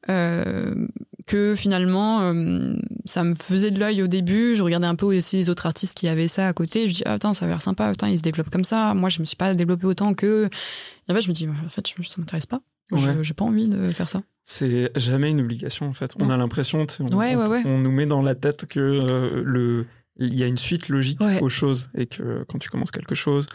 euh, 0.09 0.87
que 1.25 1.55
finalement, 1.55 2.21
euh, 2.21 2.75
ça 3.05 3.23
me 3.23 3.33
faisait 3.33 3.71
de 3.71 3.79
l'œil 3.79 4.03
au 4.03 4.07
début. 4.07 4.55
Je 4.55 4.61
regardais 4.61 4.85
un 4.87 4.95
peu 4.95 5.07
aussi 5.07 5.37
les 5.37 5.49
autres 5.49 5.65
artistes 5.65 5.97
qui 5.97 6.07
avaient 6.07 6.27
ça 6.27 6.47
à 6.47 6.53
côté. 6.53 6.87
Je 6.87 6.93
dis, 6.93 7.03
ah, 7.05 7.13
putain, 7.13 7.33
ça 7.33 7.45
a 7.45 7.47
l'air 7.47 7.61
sympa, 7.61 7.89
putain, 7.89 8.09
ils 8.09 8.19
se 8.19 8.23
développent 8.23 8.51
comme 8.51 8.63
ça. 8.63 8.93
Moi, 8.93 9.09
je 9.09 9.19
me 9.19 9.25
suis 9.25 9.35
pas 9.35 9.53
développée 9.55 9.87
autant 9.87 10.13
que. 10.13 10.47
En 11.09 11.13
fait, 11.13 11.21
je 11.21 11.29
me 11.29 11.33
dis, 11.33 11.47
en 11.47 11.69
fait, 11.69 11.87
ça 11.87 12.15
m'intéresse 12.19 12.45
pas. 12.45 12.61
Ouais. 12.91 13.17
J'ai 13.23 13.33
pas 13.33 13.45
envie 13.45 13.67
de 13.67 13.89
faire 13.89 14.07
ça. 14.09 14.21
C'est 14.47 14.91
jamais 14.95 15.31
une 15.31 15.41
obligation 15.41 15.87
en 15.87 15.93
fait. 15.93 16.11
On 16.19 16.29
a 16.29 16.37
l'impression, 16.37 16.85
on, 16.99 17.15
Ouais, 17.15 17.35
on- 17.35 17.39
ouais, 17.41 17.47
ouais. 17.49 17.63
on 17.65 17.79
nous 17.79 17.91
met 17.91 18.05
dans 18.05 18.21
la 18.21 18.35
tête 18.35 18.67
que 18.67 18.79
euh, 18.79 19.41
le 19.43 19.87
il 20.17 20.33
y 20.35 20.43
a 20.43 20.47
une 20.47 20.55
suite 20.57 20.87
logique 20.87 21.19
aux 21.41 21.49
choses 21.49 21.89
et 21.95 22.05
que 22.05 22.45
quand 22.47 22.57
tu 22.59 22.69
commences 22.69 22.91
quelque 22.91 23.15
chose, 23.15 23.47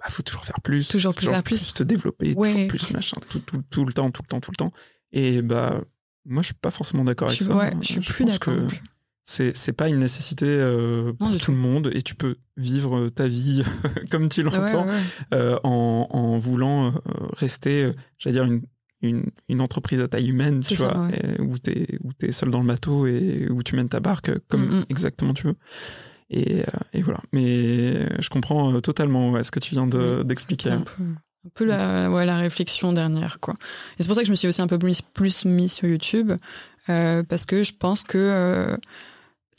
bah 0.00 0.06
faut 0.08 0.22
toujours 0.22 0.44
faire 0.46 0.60
plus, 0.60 0.88
Toujours 0.88 1.14
plus 1.14 1.28
faire 1.28 1.42
plus. 1.44 1.74
te 1.74 1.82
développer, 1.84 2.34
toujours 2.34 2.66
plus 2.66 2.90
machin, 2.92 3.16
tout, 3.28 3.38
tout, 3.40 3.62
tout 3.70 3.84
le 3.84 3.92
temps, 3.92 4.10
tout 4.10 4.22
le 4.22 4.26
temps, 4.28 4.40
tout 4.40 4.50
le 4.50 4.56
temps. 4.56 4.72
Et 5.12 5.42
bah 5.42 5.82
moi 6.24 6.40
je 6.42 6.46
suis 6.46 6.54
pas 6.54 6.70
forcément 6.70 7.04
d'accord 7.04 7.28
avec 7.28 7.40
ça. 7.42 7.70
je 7.82 7.86
suis 7.86 8.00
plus 8.00 8.24
d'accord. 8.24 8.54
plus. 8.66 8.82
C'est 9.22 9.54
c'est 9.56 9.74
pas 9.74 9.88
une 9.90 9.98
nécessité 9.98 10.46
euh, 10.48 11.12
pour 11.12 11.28
Non, 11.28 11.36
tout 11.36 11.52
le 11.52 11.58
monde 11.58 11.90
et 11.94 12.00
tu 12.02 12.14
peux 12.14 12.36
vivre 12.56 13.08
ta 13.10 13.26
vie 13.28 13.62
comme 14.10 14.30
tu 14.30 14.42
l'entends 14.42 14.86
euh, 15.34 15.58
en, 15.64 16.08
en 16.10 16.38
voulant 16.38 16.86
euh, 16.88 16.92
rester, 17.34 17.84
euh, 17.84 17.92
j'allais 18.18 18.32
dire, 18.34 18.44
une, 18.44 18.62
une, 19.02 19.24
une 19.48 19.60
entreprise 19.60 20.00
à 20.00 20.08
taille 20.08 20.28
humaine, 20.28 20.60
tu 20.60 20.76
ça, 20.76 20.88
vois, 20.88 21.06
ouais. 21.06 21.36
et 21.38 21.40
où 21.40 21.56
tu 21.58 22.26
es, 22.26 22.32
seul 22.32 22.50
dans 22.50 22.60
le 22.60 22.66
bateau 22.66 23.06
et 23.06 23.48
où 23.50 23.62
tu 23.62 23.74
mènes 23.76 23.88
ta 23.88 24.00
barque 24.00 24.30
comme 24.48 24.62
Mm, 24.66 24.78
mm. 24.80 24.84
exactement 24.90 25.32
tu 25.34 25.46
veux. 25.46 25.56
Et, 26.30 26.60
euh, 26.62 26.64
et 26.92 27.02
voilà. 27.02 27.20
Mais 27.32 28.20
je 28.22 28.28
comprends 28.28 28.74
euh, 28.74 28.80
totalement 28.80 29.32
ouais, 29.32 29.42
ce 29.44 29.50
que 29.50 29.58
tu 29.60 29.74
viens 29.74 29.86
de- 29.86 30.22
d'expliquer. 30.22 30.70
C'était 30.70 30.76
un 30.76 30.80
peu, 30.82 31.02
un 31.02 31.50
peu 31.54 31.64
la, 31.64 32.10
ouais, 32.10 32.24
la 32.26 32.36
réflexion 32.36 32.92
dernière, 32.92 33.40
quoi. 33.40 33.54
Et 33.98 34.02
c'est 34.02 34.06
pour 34.06 34.14
ça 34.14 34.20
que 34.22 34.26
je 34.26 34.30
me 34.32 34.36
suis 34.36 34.46
aussi 34.48 34.62
un 34.62 34.66
peu 34.68 34.78
plus, 34.78 35.00
plus 35.02 35.44
mis 35.44 35.68
sur 35.68 35.88
YouTube, 35.88 36.32
euh, 36.88 37.22
parce 37.24 37.46
que 37.46 37.64
je 37.64 37.72
pense 37.72 38.02
que 38.02 38.18
euh, 38.18 38.76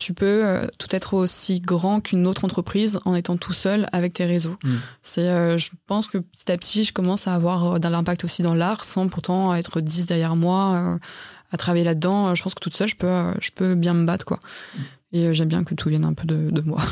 tu 0.02 0.14
peux 0.14 0.46
euh, 0.46 0.68
tout 0.80 0.88
être 0.96 1.14
aussi 1.14 1.60
grand 1.62 2.02
qu'une 2.02 2.26
autre 2.26 2.44
entreprise 2.44 3.00
en 3.06 3.14
étant 3.14 3.38
tout 3.38 3.54
seul 3.54 3.88
avec 3.92 4.14
tes 4.14 4.26
réseaux. 4.26 4.58
Mm. 4.64 4.76
C'est, 5.04 5.30
euh, 5.30 5.58
je 5.58 5.70
pense 5.86 6.08
que 6.08 6.18
petit 6.18 6.52
à 6.52 6.58
petit, 6.58 6.84
je 6.84 6.92
commence 6.92 7.28
à 7.28 7.36
avoir 7.36 7.76
euh, 7.76 7.80
de 7.80 7.88
l'impact 7.88 8.24
aussi 8.24 8.42
dans 8.42 8.56
l'art, 8.56 8.84
sans 8.84 9.08
pourtant 9.08 9.54
être 9.54 9.80
10 9.80 10.08
derrière 10.08 10.36
moi, 10.36 11.00
à 11.52 11.58
travailler 11.58 11.86
là-dedans. 11.86 12.34
Je 12.34 12.42
pense 12.42 12.56
que 12.56 12.60
toute 12.60 12.76
seule, 12.76 12.88
je 12.88 12.96
peux, 12.96 13.34
je 13.40 13.52
peux 13.52 13.76
bien 13.76 13.94
me 13.94 14.06
battre, 14.06 14.26
quoi. 14.26 14.40
Et 15.14 15.28
euh, 15.28 15.34
j'aime 15.34 15.50
bien 15.50 15.64
que 15.64 15.76
tout 15.76 15.90
vienne 15.90 16.06
un 16.06 16.14
peu 16.14 16.26
de, 16.26 16.50
de 16.50 16.62
moi. 16.62 16.82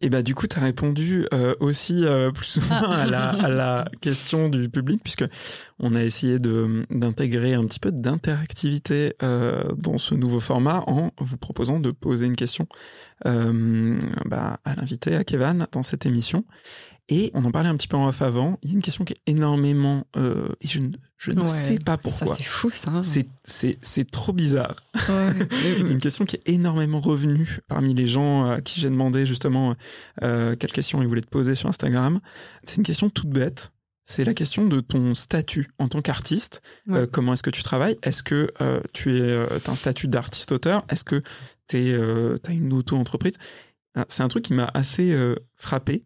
Et 0.00 0.10
bah 0.10 0.22
du 0.22 0.34
coup, 0.34 0.46
tu 0.46 0.58
as 0.58 0.62
répondu 0.62 1.26
euh, 1.32 1.54
aussi 1.60 2.04
euh, 2.04 2.30
plus 2.30 2.46
souvent 2.46 2.90
à 2.90 3.04
la, 3.06 3.30
à 3.30 3.48
la 3.48 3.84
question 4.00 4.48
du 4.48 4.68
public, 4.68 5.02
puisque 5.02 5.24
on 5.80 5.94
a 5.94 6.02
essayé 6.04 6.38
de 6.38 6.86
d'intégrer 6.90 7.54
un 7.54 7.64
petit 7.64 7.80
peu 7.80 7.90
d'interactivité 7.90 9.14
euh, 9.22 9.64
dans 9.76 9.98
ce 9.98 10.14
nouveau 10.14 10.40
format 10.40 10.84
en 10.86 11.10
vous 11.18 11.36
proposant 11.36 11.80
de 11.80 11.90
poser 11.90 12.26
une 12.26 12.36
question 12.36 12.68
euh, 13.26 13.98
bah, 14.24 14.60
à 14.64 14.74
l'invité, 14.76 15.16
à 15.16 15.24
Kevin, 15.24 15.66
dans 15.72 15.82
cette 15.82 16.06
émission. 16.06 16.44
Et 17.10 17.30
on 17.32 17.42
en 17.44 17.50
parlait 17.50 17.70
un 17.70 17.76
petit 17.76 17.88
peu 17.88 17.96
en 17.96 18.06
off 18.08 18.20
avant. 18.20 18.58
Il 18.62 18.68
y 18.68 18.72
a 18.72 18.74
une 18.74 18.82
question 18.82 19.04
qui 19.04 19.14
est 19.14 19.20
énormément... 19.26 20.06
Euh, 20.16 20.48
et 20.60 20.66
je, 20.66 20.78
ne- 20.80 20.92
je 21.16 21.30
ne 21.30 21.40
Ouais, 21.40 21.46
sais 21.46 21.78
pas 21.78 21.92
Ça, 21.92 21.98
pourquoi. 21.98 22.36
c'est 22.36 22.42
fou, 22.42 22.68
ça. 22.68 23.00
C'est 23.02 23.28
c'est- 23.80 24.10
trop 24.10 24.32
bizarre. 24.34 24.76
Ouais. 25.08 25.32
Une 25.90 26.00
question 26.00 26.26
qui 26.26 26.36
est 26.36 26.42
énormément 26.46 27.00
revenue 27.00 27.60
parmi 27.66 27.94
les 27.94 28.06
gens 28.06 28.44
à 28.50 28.60
qui 28.60 28.78
j'ai 28.80 28.90
demandé 28.90 29.24
justement 29.24 29.74
euh, 30.22 30.54
quelle 30.56 30.72
question 30.72 31.00
ils 31.00 31.08
voulaient 31.08 31.22
te 31.22 31.28
poser 31.30 31.54
sur 31.54 31.68
Instagram. 31.68 32.20
C'est 32.64 32.76
une 32.76 32.82
question 32.84 33.08
toute 33.08 33.30
bête. 33.30 33.72
C'est 34.04 34.24
la 34.24 34.32
question 34.34 34.66
de 34.66 34.80
ton 34.80 35.14
statut 35.14 35.68
en 35.78 35.88
tant 35.88 36.02
qu'artiste. 36.02 36.62
Ouais. 36.86 36.98
Euh, 37.00 37.06
comment 37.10 37.32
est-ce 37.34 37.42
que 37.42 37.50
tu 37.50 37.62
travailles? 37.62 37.96
Est-ce 38.02 38.22
que 38.22 38.50
euh, 38.60 38.80
tu 38.92 39.16
es, 39.16 39.20
euh, 39.22 39.46
as 39.66 39.70
un 39.70 39.74
statut 39.74 40.08
d'artiste-auteur 40.08 40.84
Est-ce 40.90 41.04
que 41.04 41.22
tu 41.68 41.76
as 41.78 42.52
une 42.52 42.72
auto-entreprise? 42.72 43.34
Euh, 43.96 44.04
C'est 44.08 44.22
un 44.22 44.28
truc 44.28 44.44
qui 44.44 44.54
m'a 44.54 44.70
assez 44.74 45.12
euh, 45.12 45.34
frappé. 45.56 46.04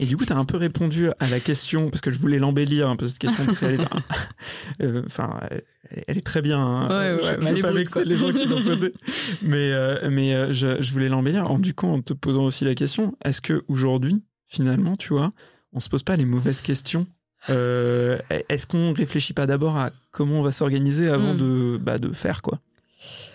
Et 0.00 0.06
du 0.06 0.16
coup, 0.16 0.24
tu 0.26 0.32
as 0.32 0.36
un 0.36 0.44
peu 0.44 0.56
répondu 0.56 1.08
à 1.20 1.28
la 1.30 1.38
question, 1.38 1.88
parce 1.88 2.00
que 2.00 2.10
je 2.10 2.18
voulais 2.18 2.40
l'embellir 2.40 2.88
un 2.88 2.96
peu 2.96 3.06
cette 3.06 3.18
question, 3.20 3.44
parce 3.46 3.60
qu'elle 3.60 3.80
est, 3.80 3.84
euh, 4.82 5.02
enfin, 5.06 5.38
elle, 5.50 5.62
elle 6.08 6.16
est 6.18 6.26
très 6.26 6.42
bien. 6.42 6.58
hein. 6.60 6.88
Ouais, 6.88 7.22
ouais, 7.22 7.36
je 7.40 7.48
veux 7.48 7.58
est 7.58 7.62
pas 7.62 7.70
vexer 7.72 8.04
les 8.04 8.16
gens 8.16 8.32
qui 8.32 8.44
l'ont 8.46 8.62
posé. 8.62 8.92
mais 9.42 9.70
euh, 9.72 10.10
mais 10.10 10.34
euh, 10.34 10.52
je, 10.52 10.82
je 10.82 10.92
voulais 10.92 11.08
l'embellir 11.08 11.48
en, 11.50 11.58
du 11.60 11.74
coup, 11.74 11.86
en 11.86 12.00
te 12.02 12.12
posant 12.12 12.44
aussi 12.44 12.64
la 12.64 12.74
question 12.74 13.16
est-ce 13.24 13.40
que 13.40 13.64
aujourd'hui, 13.68 14.24
finalement, 14.48 14.96
tu 14.96 15.10
vois, 15.12 15.32
on 15.72 15.78
se 15.80 15.88
pose 15.88 16.02
pas 16.02 16.16
les 16.16 16.24
mauvaises 16.24 16.60
questions 16.60 17.06
Est-ce 17.48 18.66
qu'on 18.66 18.92
réfléchit 18.92 19.32
pas 19.32 19.46
d'abord 19.46 19.76
à 19.76 19.90
comment 20.10 20.40
on 20.40 20.42
va 20.42 20.52
s'organiser 20.52 21.08
avant 21.08 21.34
Mm. 21.34 21.38
de, 21.38 21.78
bah, 21.80 21.98
de 21.98 22.12
faire, 22.12 22.42
quoi? 22.42 22.60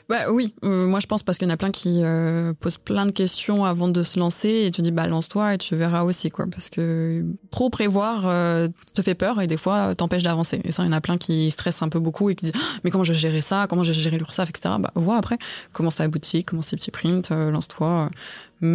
Bah 0.09 0.31
oui, 0.31 0.55
euh, 0.63 0.87
moi 0.87 0.99
je 0.99 1.05
pense 1.05 1.21
parce 1.21 1.37
qu'il 1.37 1.47
y 1.47 1.51
en 1.51 1.53
a 1.53 1.57
plein 1.57 1.69
qui 1.69 2.01
euh, 2.03 2.51
posent 2.59 2.77
plein 2.77 3.05
de 3.05 3.11
questions 3.11 3.63
avant 3.63 3.87
de 3.87 4.01
se 4.01 4.17
lancer 4.17 4.63
et 4.65 4.71
tu 4.71 4.81
dis 4.81 4.89
bah 4.89 5.07
lance-toi 5.07 5.53
et 5.53 5.57
tu 5.59 5.75
verras 5.75 6.01
aussi 6.01 6.31
quoi 6.31 6.47
parce 6.49 6.71
que 6.71 7.23
trop 7.51 7.69
prévoir 7.69 8.23
euh, 8.25 8.67
te 8.95 9.03
fait 9.03 9.13
peur 9.13 9.39
et 9.39 9.45
des 9.45 9.55
fois 9.55 9.93
t'empêche 9.93 10.23
d'avancer 10.23 10.61
et 10.63 10.71
ça 10.71 10.81
il 10.81 10.87
y 10.87 10.89
en 10.89 10.93
a 10.93 11.01
plein 11.01 11.19
qui 11.19 11.51
stressent 11.51 11.83
un 11.83 11.89
peu 11.89 11.99
beaucoup 11.99 12.31
et 12.31 12.35
qui 12.35 12.45
disent 12.45 12.55
Ah, 12.55 12.79
mais 12.83 12.89
comment 12.89 13.03
je 13.03 13.13
vais 13.13 13.19
gérer 13.19 13.41
ça, 13.41 13.67
comment 13.69 13.83
je 13.83 13.93
vais 13.93 13.99
gérer 13.99 14.17
l'URSSAF 14.17 14.49
etc. 14.49 14.73
Bah 14.79 14.91
vois 14.95 15.17
après 15.17 15.37
comment 15.73 15.91
ça 15.91 16.05
aboutit, 16.05 16.43
comment 16.43 16.63
tes 16.63 16.75
petits 16.75 16.89
prints, 16.89 17.31
euh, 17.31 17.51
lance-toi. 17.51 18.09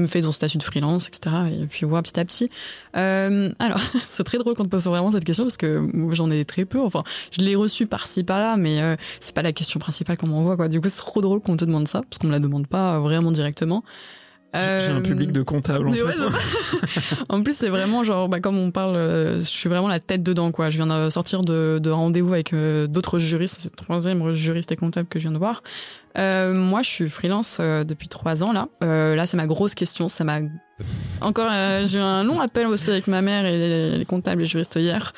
Fais 0.07 0.22
ton 0.22 0.32
statut 0.32 0.59
de 0.59 0.62
freelance, 0.62 1.09
etc. 1.09 1.37
Et 1.53 1.66
puis 1.66 1.87
vois 1.87 2.03
petit 2.03 2.18
à 2.18 2.24
petit. 2.24 2.51
Euh, 2.97 3.51
alors, 3.59 3.80
c'est 4.03 4.24
très 4.24 4.39
drôle 4.39 4.55
qu'on 4.55 4.64
te 4.64 4.68
pose 4.68 4.85
vraiment 4.85 5.11
cette 5.11 5.24
question 5.24 5.45
parce 5.45 5.57
que 5.57 5.89
j'en 6.12 6.30
ai 6.30 6.45
très 6.45 6.64
peu. 6.64 6.80
Enfin, 6.80 7.05
je 7.30 7.43
l'ai 7.43 7.57
reçu 7.57 7.87
par-ci 7.87 8.24
par-là, 8.24 8.57
mais 8.57 8.80
euh, 8.80 8.97
c'est 9.20 9.35
pas 9.35 9.43
la 9.43 9.53
question 9.53 9.80
principale 9.80 10.16
qu'on 10.16 10.28
m'envoie. 10.28 10.57
Quoi. 10.57 10.68
Du 10.68 10.80
coup, 10.80 10.89
c'est 10.89 10.97
trop 10.97 11.20
drôle 11.20 11.41
qu'on 11.41 11.57
te 11.57 11.64
demande 11.64 11.89
ça 11.89 12.03
parce 12.03 12.18
qu'on 12.18 12.28
me 12.28 12.32
la 12.32 12.41
demande 12.41 12.66
pas 12.66 12.99
vraiment 13.01 13.30
directement. 13.30 13.85
J'ai 14.55 14.61
un 14.91 14.97
Euh, 14.99 15.01
public 15.01 15.33
de 15.33 15.43
comptables 15.43 15.89
en 15.89 15.93
fait. 15.93 16.03
ouais, 16.05 16.15
en 17.29 17.43
plus, 17.43 17.57
c'est 17.57 17.69
vraiment 17.69 18.05
genre, 18.05 18.29
bah, 18.29 18.41
comme 18.41 18.57
on 18.57 18.71
parle, 18.71 18.97
euh, 18.97 19.39
je 19.41 19.45
suis 19.45 19.69
vraiment 19.69 19.89
la 19.89 19.99
tête 20.01 20.23
dedans, 20.23 20.53
quoi. 20.53 20.71
Je 20.71 20.77
viens 20.77 20.87
de 20.87 21.11
sortir 21.11 21.43
de, 21.43 21.79
de 21.83 21.91
rendez-vous 21.91 22.33
avec 22.33 22.53
euh, 22.53 22.87
d'autres 22.87 23.19
juristes. 23.19 23.57
C'est 23.61 23.71
le 23.73 23.77
troisième 23.77 24.35
juriste 24.35 24.71
et 24.73 24.77
comptable 24.77 25.09
que 25.09 25.19
je 25.19 25.25
viens 25.25 25.33
de 25.33 25.39
voir. 25.39 25.63
Euh, 26.17 26.55
moi, 26.55 26.83
je 26.83 26.89
suis 26.91 27.11
freelance 27.11 27.59
euh, 27.61 27.83
depuis 27.85 28.09
trois 28.09 28.45
ans, 28.45 28.53
là. 28.53 28.69
Euh, 28.83 29.17
là, 29.17 29.27
c'est 29.27 29.37
ma 29.37 29.47
grosse 29.47 29.75
question. 29.75 30.07
Ça 30.09 30.23
m'a 30.25 30.39
encore, 31.21 31.49
euh, 31.53 31.85
j'ai 31.87 31.99
eu 31.99 32.03
un 32.03 32.23
long 32.25 32.41
appel 32.41 32.67
aussi 32.69 32.91
avec 32.91 33.07
ma 33.09 33.23
mère 33.23 33.47
et 33.47 33.59
les, 33.59 33.99
les 33.99 34.05
comptables 34.05 34.43
et 34.43 34.47
juristes 34.47 34.77
hier 34.77 35.13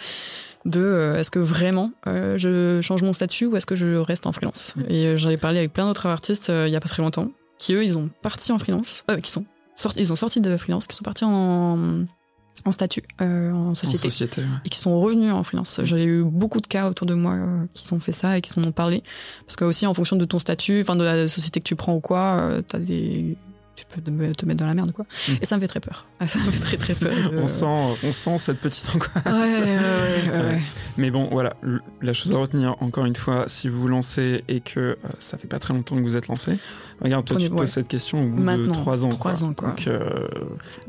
de 0.64 0.80
euh, 0.80 1.16
est-ce 1.18 1.30
que 1.30 1.38
vraiment 1.38 1.92
euh, 2.08 2.36
je 2.38 2.80
change 2.82 3.02
mon 3.02 3.12
statut 3.12 3.46
ou 3.46 3.56
est-ce 3.56 3.66
que 3.66 3.76
je 3.76 3.96
reste 3.96 4.26
en 4.26 4.32
freelance? 4.32 4.74
Et 4.88 5.06
euh, 5.06 5.16
j'en 5.16 5.30
ai 5.30 5.36
parlé 5.36 5.58
avec 5.58 5.72
plein 5.72 5.86
d'autres 5.86 6.06
artistes 6.06 6.50
euh, 6.50 6.66
il 6.66 6.72
y 6.72 6.76
a 6.76 6.80
pas 6.80 6.88
très 6.88 7.02
longtemps 7.02 7.28
qui 7.58 7.74
eux 7.74 7.84
ils 7.84 7.96
ont 7.96 8.10
parti 8.22 8.52
en 8.52 8.58
freelance 8.58 9.04
euh, 9.10 9.20
qui 9.20 9.30
sont 9.30 9.44
sortis 9.74 10.00
ils 10.00 10.12
ont 10.12 10.16
sorti 10.16 10.40
de 10.40 10.56
freelance 10.56 10.86
qui 10.86 10.96
sont 10.96 11.04
partis 11.04 11.24
en 11.24 12.06
en 12.64 12.72
statut 12.72 13.02
euh, 13.20 13.52
en 13.52 13.70
En 13.70 13.74
société 13.74 14.08
société, 14.08 14.40
ouais. 14.42 14.48
et 14.64 14.68
qui 14.68 14.78
sont 14.78 14.98
revenus 14.98 15.32
en 15.32 15.42
freelance. 15.42 15.80
J'ai 15.84 16.04
eu 16.04 16.24
beaucoup 16.24 16.60
de 16.60 16.66
cas 16.66 16.88
autour 16.88 17.06
de 17.06 17.14
moi 17.14 17.34
euh, 17.34 17.66
qui 17.74 17.92
ont 17.92 18.00
fait 18.00 18.12
ça 18.12 18.38
et 18.38 18.40
qui 18.40 18.50
s'en 18.50 18.62
ont 18.64 18.72
parlé. 18.72 19.02
Parce 19.44 19.56
que 19.56 19.64
aussi 19.64 19.86
en 19.86 19.94
fonction 19.94 20.16
de 20.16 20.24
ton 20.24 20.38
statut, 20.38 20.80
enfin 20.80 20.96
de 20.96 21.04
la 21.04 21.28
société 21.28 21.60
que 21.60 21.66
tu 21.66 21.76
prends 21.76 21.94
ou 21.94 22.00
quoi, 22.00 22.38
euh, 22.38 22.62
t'as 22.62 22.78
des 22.78 23.36
tu 23.76 23.84
peux 23.86 24.00
te 24.00 24.10
me- 24.10 24.34
te 24.34 24.44
mettre 24.46 24.58
dans 24.60 24.66
la 24.66 24.74
merde 24.74 24.92
quoi. 24.92 25.04
Mm. 25.28 25.32
Et 25.42 25.44
ça 25.46 25.56
me 25.56 25.60
fait 25.60 25.68
très 25.68 25.80
peur. 25.80 26.06
Ça 26.26 26.38
me 26.38 26.50
fait 26.50 26.60
très 26.60 26.76
très 26.78 26.94
peur. 26.94 27.30
de- 27.30 27.38
On 27.38 27.46
sent, 27.46 27.98
on 28.02 28.12
sent 28.12 28.38
cette 28.38 28.60
petite 28.60 28.88
angoisse. 28.94 29.10
Ouais, 29.26 29.32
ouais, 29.76 30.40
ouais. 30.40 30.60
Mais 30.96 31.10
bon, 31.10 31.28
voilà, 31.30 31.54
la 32.02 32.12
chose 32.12 32.32
à 32.32 32.38
retenir, 32.38 32.74
encore 32.82 33.04
une 33.04 33.14
fois, 33.16 33.44
si 33.48 33.68
vous 33.68 33.82
vous 33.82 33.88
lancez 33.88 34.42
et 34.48 34.60
que 34.60 34.80
euh, 34.80 34.94
ça 35.18 35.36
fait 35.38 35.46
pas 35.48 35.58
très 35.58 35.74
longtemps 35.74 35.94
que 35.96 36.00
vous 36.02 36.16
êtes 36.16 36.28
lancé, 36.28 36.56
regarde, 37.00 37.24
toi, 37.26 37.36
Prenez- 37.36 37.48
tu 37.48 37.54
te 37.54 37.56
poses 37.58 37.70
cette 37.70 37.88
question 37.88 38.24
au 38.24 38.28
bout 38.28 38.42
de 38.42 38.66
trois 38.72 39.04
ans. 39.04 39.08
trois 39.10 39.44
ans, 39.44 39.52
quoi. 39.54 39.68
Donc, 39.68 39.86
euh, 39.88 40.26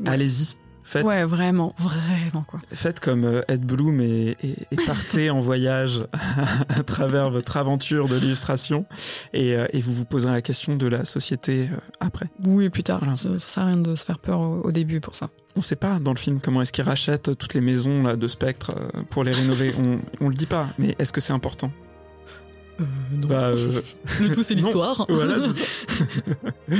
allez-y. 0.06 0.56
Faites, 0.90 1.04
Ouais, 1.04 1.22
vraiment, 1.24 1.74
vraiment 1.78 2.44
quoi. 2.46 2.60
faites 2.72 2.98
comme 2.98 3.24
euh, 3.26 3.42
Ed 3.48 3.60
Bloom 3.66 4.00
et, 4.00 4.36
et- 4.42 4.56
et 4.70 4.76
partez 4.86 5.28
en 5.28 5.38
voyage 5.38 6.06
à 6.70 6.82
travers 6.82 7.28
votre 7.30 7.58
aventure 7.58 8.08
de 8.08 8.16
l'illustration 8.16 8.86
et, 9.34 9.54
euh, 9.54 9.66
et 9.74 9.82
vous 9.82 9.92
vous 9.92 10.06
poserez 10.06 10.32
la 10.32 10.40
question 10.40 10.76
de 10.76 10.86
la 10.86 11.04
société 11.04 11.68
euh, 11.70 11.76
après. 12.00 12.30
Oui, 12.42 12.70
plus 12.70 12.84
tard. 12.84 13.00
Voilà. 13.00 13.16
Ça, 13.16 13.38
ça 13.38 13.48
sert 13.48 13.62
à 13.64 13.66
rien 13.66 13.76
de 13.76 13.94
se 13.96 14.04
faire 14.04 14.18
peur 14.18 14.40
au, 14.40 14.62
au 14.62 14.72
début 14.72 15.00
pour 15.00 15.14
ça. 15.14 15.28
On 15.56 15.60
sait 15.60 15.76
pas 15.76 15.98
dans 15.98 16.12
le 16.14 16.18
film 16.18 16.40
comment 16.40 16.62
est-ce 16.62 16.72
qu'ils 16.72 16.84
rachètent 16.84 17.36
toutes 17.36 17.52
les 17.52 17.60
maisons 17.60 18.02
là, 18.04 18.16
de 18.16 18.26
Spectre 18.26 18.70
pour 19.10 19.24
les 19.24 19.32
rénover. 19.32 19.74
on, 19.78 20.00
on 20.24 20.28
le 20.30 20.34
dit 20.34 20.46
pas, 20.46 20.68
mais 20.78 20.96
est-ce 20.98 21.12
que 21.12 21.20
c'est 21.20 21.34
important? 21.34 21.70
Bah, 23.28 23.48
euh, 23.48 23.80
Le 24.20 24.30
tout, 24.32 24.42
c'est 24.42 24.54
l'histoire. 24.54 25.04
Voilà, 25.08 25.40
ça. 25.40 25.64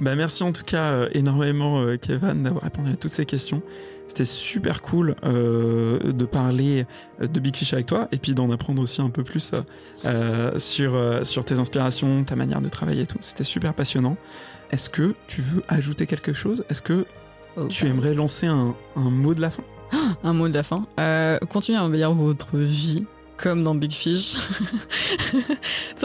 bah, 0.00 0.14
merci 0.14 0.42
en 0.42 0.52
tout 0.52 0.64
cas 0.64 0.84
euh, 0.92 1.08
énormément, 1.12 1.80
euh, 1.80 1.96
Kevin, 1.96 2.42
d'avoir 2.42 2.64
répondu 2.64 2.92
à 2.92 2.96
toutes 2.96 3.10
ces 3.10 3.26
questions. 3.26 3.62
C'était 4.08 4.24
super 4.24 4.82
cool 4.82 5.16
euh, 5.24 6.12
de 6.12 6.24
parler 6.24 6.86
euh, 7.20 7.26
de 7.26 7.40
Big 7.40 7.56
Fish 7.56 7.72
avec 7.72 7.86
toi 7.86 8.08
et 8.12 8.18
puis 8.18 8.34
d'en 8.34 8.50
apprendre 8.50 8.82
aussi 8.82 9.00
un 9.00 9.10
peu 9.10 9.24
plus 9.24 9.52
euh, 9.52 9.58
euh, 10.04 10.58
sur, 10.58 10.94
euh, 10.94 11.24
sur 11.24 11.44
tes 11.44 11.58
inspirations, 11.58 12.22
ta 12.24 12.36
manière 12.36 12.60
de 12.60 12.68
travailler 12.68 13.02
et 13.02 13.06
tout. 13.06 13.18
C'était 13.20 13.44
super 13.44 13.74
passionnant. 13.74 14.16
Est-ce 14.70 14.90
que 14.90 15.14
tu 15.26 15.40
veux 15.40 15.62
ajouter 15.68 16.06
quelque 16.06 16.32
chose? 16.32 16.64
Est-ce 16.68 16.82
que 16.82 17.06
Oh, 17.56 17.66
tu 17.68 17.86
aimerais 17.86 18.14
lancer 18.14 18.46
un, 18.46 18.74
un 18.96 19.10
mot 19.10 19.32
de 19.32 19.40
la 19.40 19.50
fin? 19.50 19.62
Un 20.24 20.32
mot 20.32 20.48
de 20.48 20.54
la 20.54 20.64
fin. 20.64 20.86
Euh, 20.98 21.38
continuez 21.48 21.78
à 21.78 21.84
embellir 21.84 22.12
votre 22.12 22.56
vie. 22.56 23.04
Comme 23.44 23.62
dans 23.62 23.74
Big 23.74 23.92
Fish. 23.92 24.36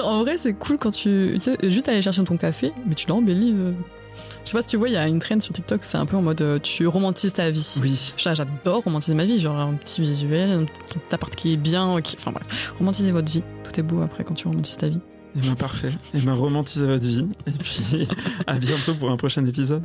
En 0.03 0.23
vrai, 0.23 0.37
c'est 0.37 0.53
cool 0.53 0.77
quand 0.77 0.91
tu, 0.91 1.37
tu 1.41 1.41
sais, 1.41 1.57
juste 1.71 1.89
aller 1.89 2.01
chercher 2.01 2.23
ton 2.23 2.37
café, 2.37 2.71
mais 2.85 2.95
tu 2.95 3.07
l'embellis. 3.07 3.53
Je 4.43 4.49
sais 4.49 4.53
pas 4.53 4.61
si 4.61 4.69
tu 4.69 4.77
vois, 4.77 4.87
il 4.87 4.93
y 4.93 4.97
a 4.97 5.07
une 5.07 5.19
trend 5.19 5.39
sur 5.39 5.53
TikTok, 5.53 5.83
c'est 5.83 5.97
un 5.97 6.05
peu 6.05 6.15
en 6.15 6.21
mode 6.21 6.41
euh, 6.41 6.59
tu 6.59 6.87
romantises 6.87 7.33
ta 7.33 7.49
vie. 7.49 7.79
Oui. 7.81 8.13
J'adore 8.17 8.83
romantiser 8.83 9.13
ma 9.13 9.25
vie, 9.25 9.39
genre 9.39 9.57
un 9.57 9.73
petit 9.73 10.01
visuel, 10.01 10.49
un 10.51 10.65
petit 10.65 10.99
appart 11.11 11.33
qui 11.35 11.53
est 11.53 11.57
bien, 11.57 12.01
qui... 12.01 12.17
enfin 12.17 12.31
bref, 12.31 12.73
romantisez 12.77 13.11
votre 13.11 13.31
vie. 13.31 13.43
Tout 13.63 13.77
est 13.79 13.83
beau 13.83 14.01
après 14.01 14.23
quand 14.23 14.35
tu 14.35 14.47
romantises 14.47 14.77
ta 14.77 14.87
vie. 14.87 15.01
Eh 15.35 15.39
ben 15.39 15.55
parfait. 15.55 15.91
Et 16.13 16.19
ben 16.19 16.33
romantisez 16.33 16.87
votre 16.87 17.05
vie. 17.05 17.27
Et 17.47 17.51
puis 17.51 18.07
à 18.47 18.55
bientôt 18.55 18.95
pour 18.95 19.11
un 19.11 19.17
prochain 19.17 19.45
épisode. 19.45 19.83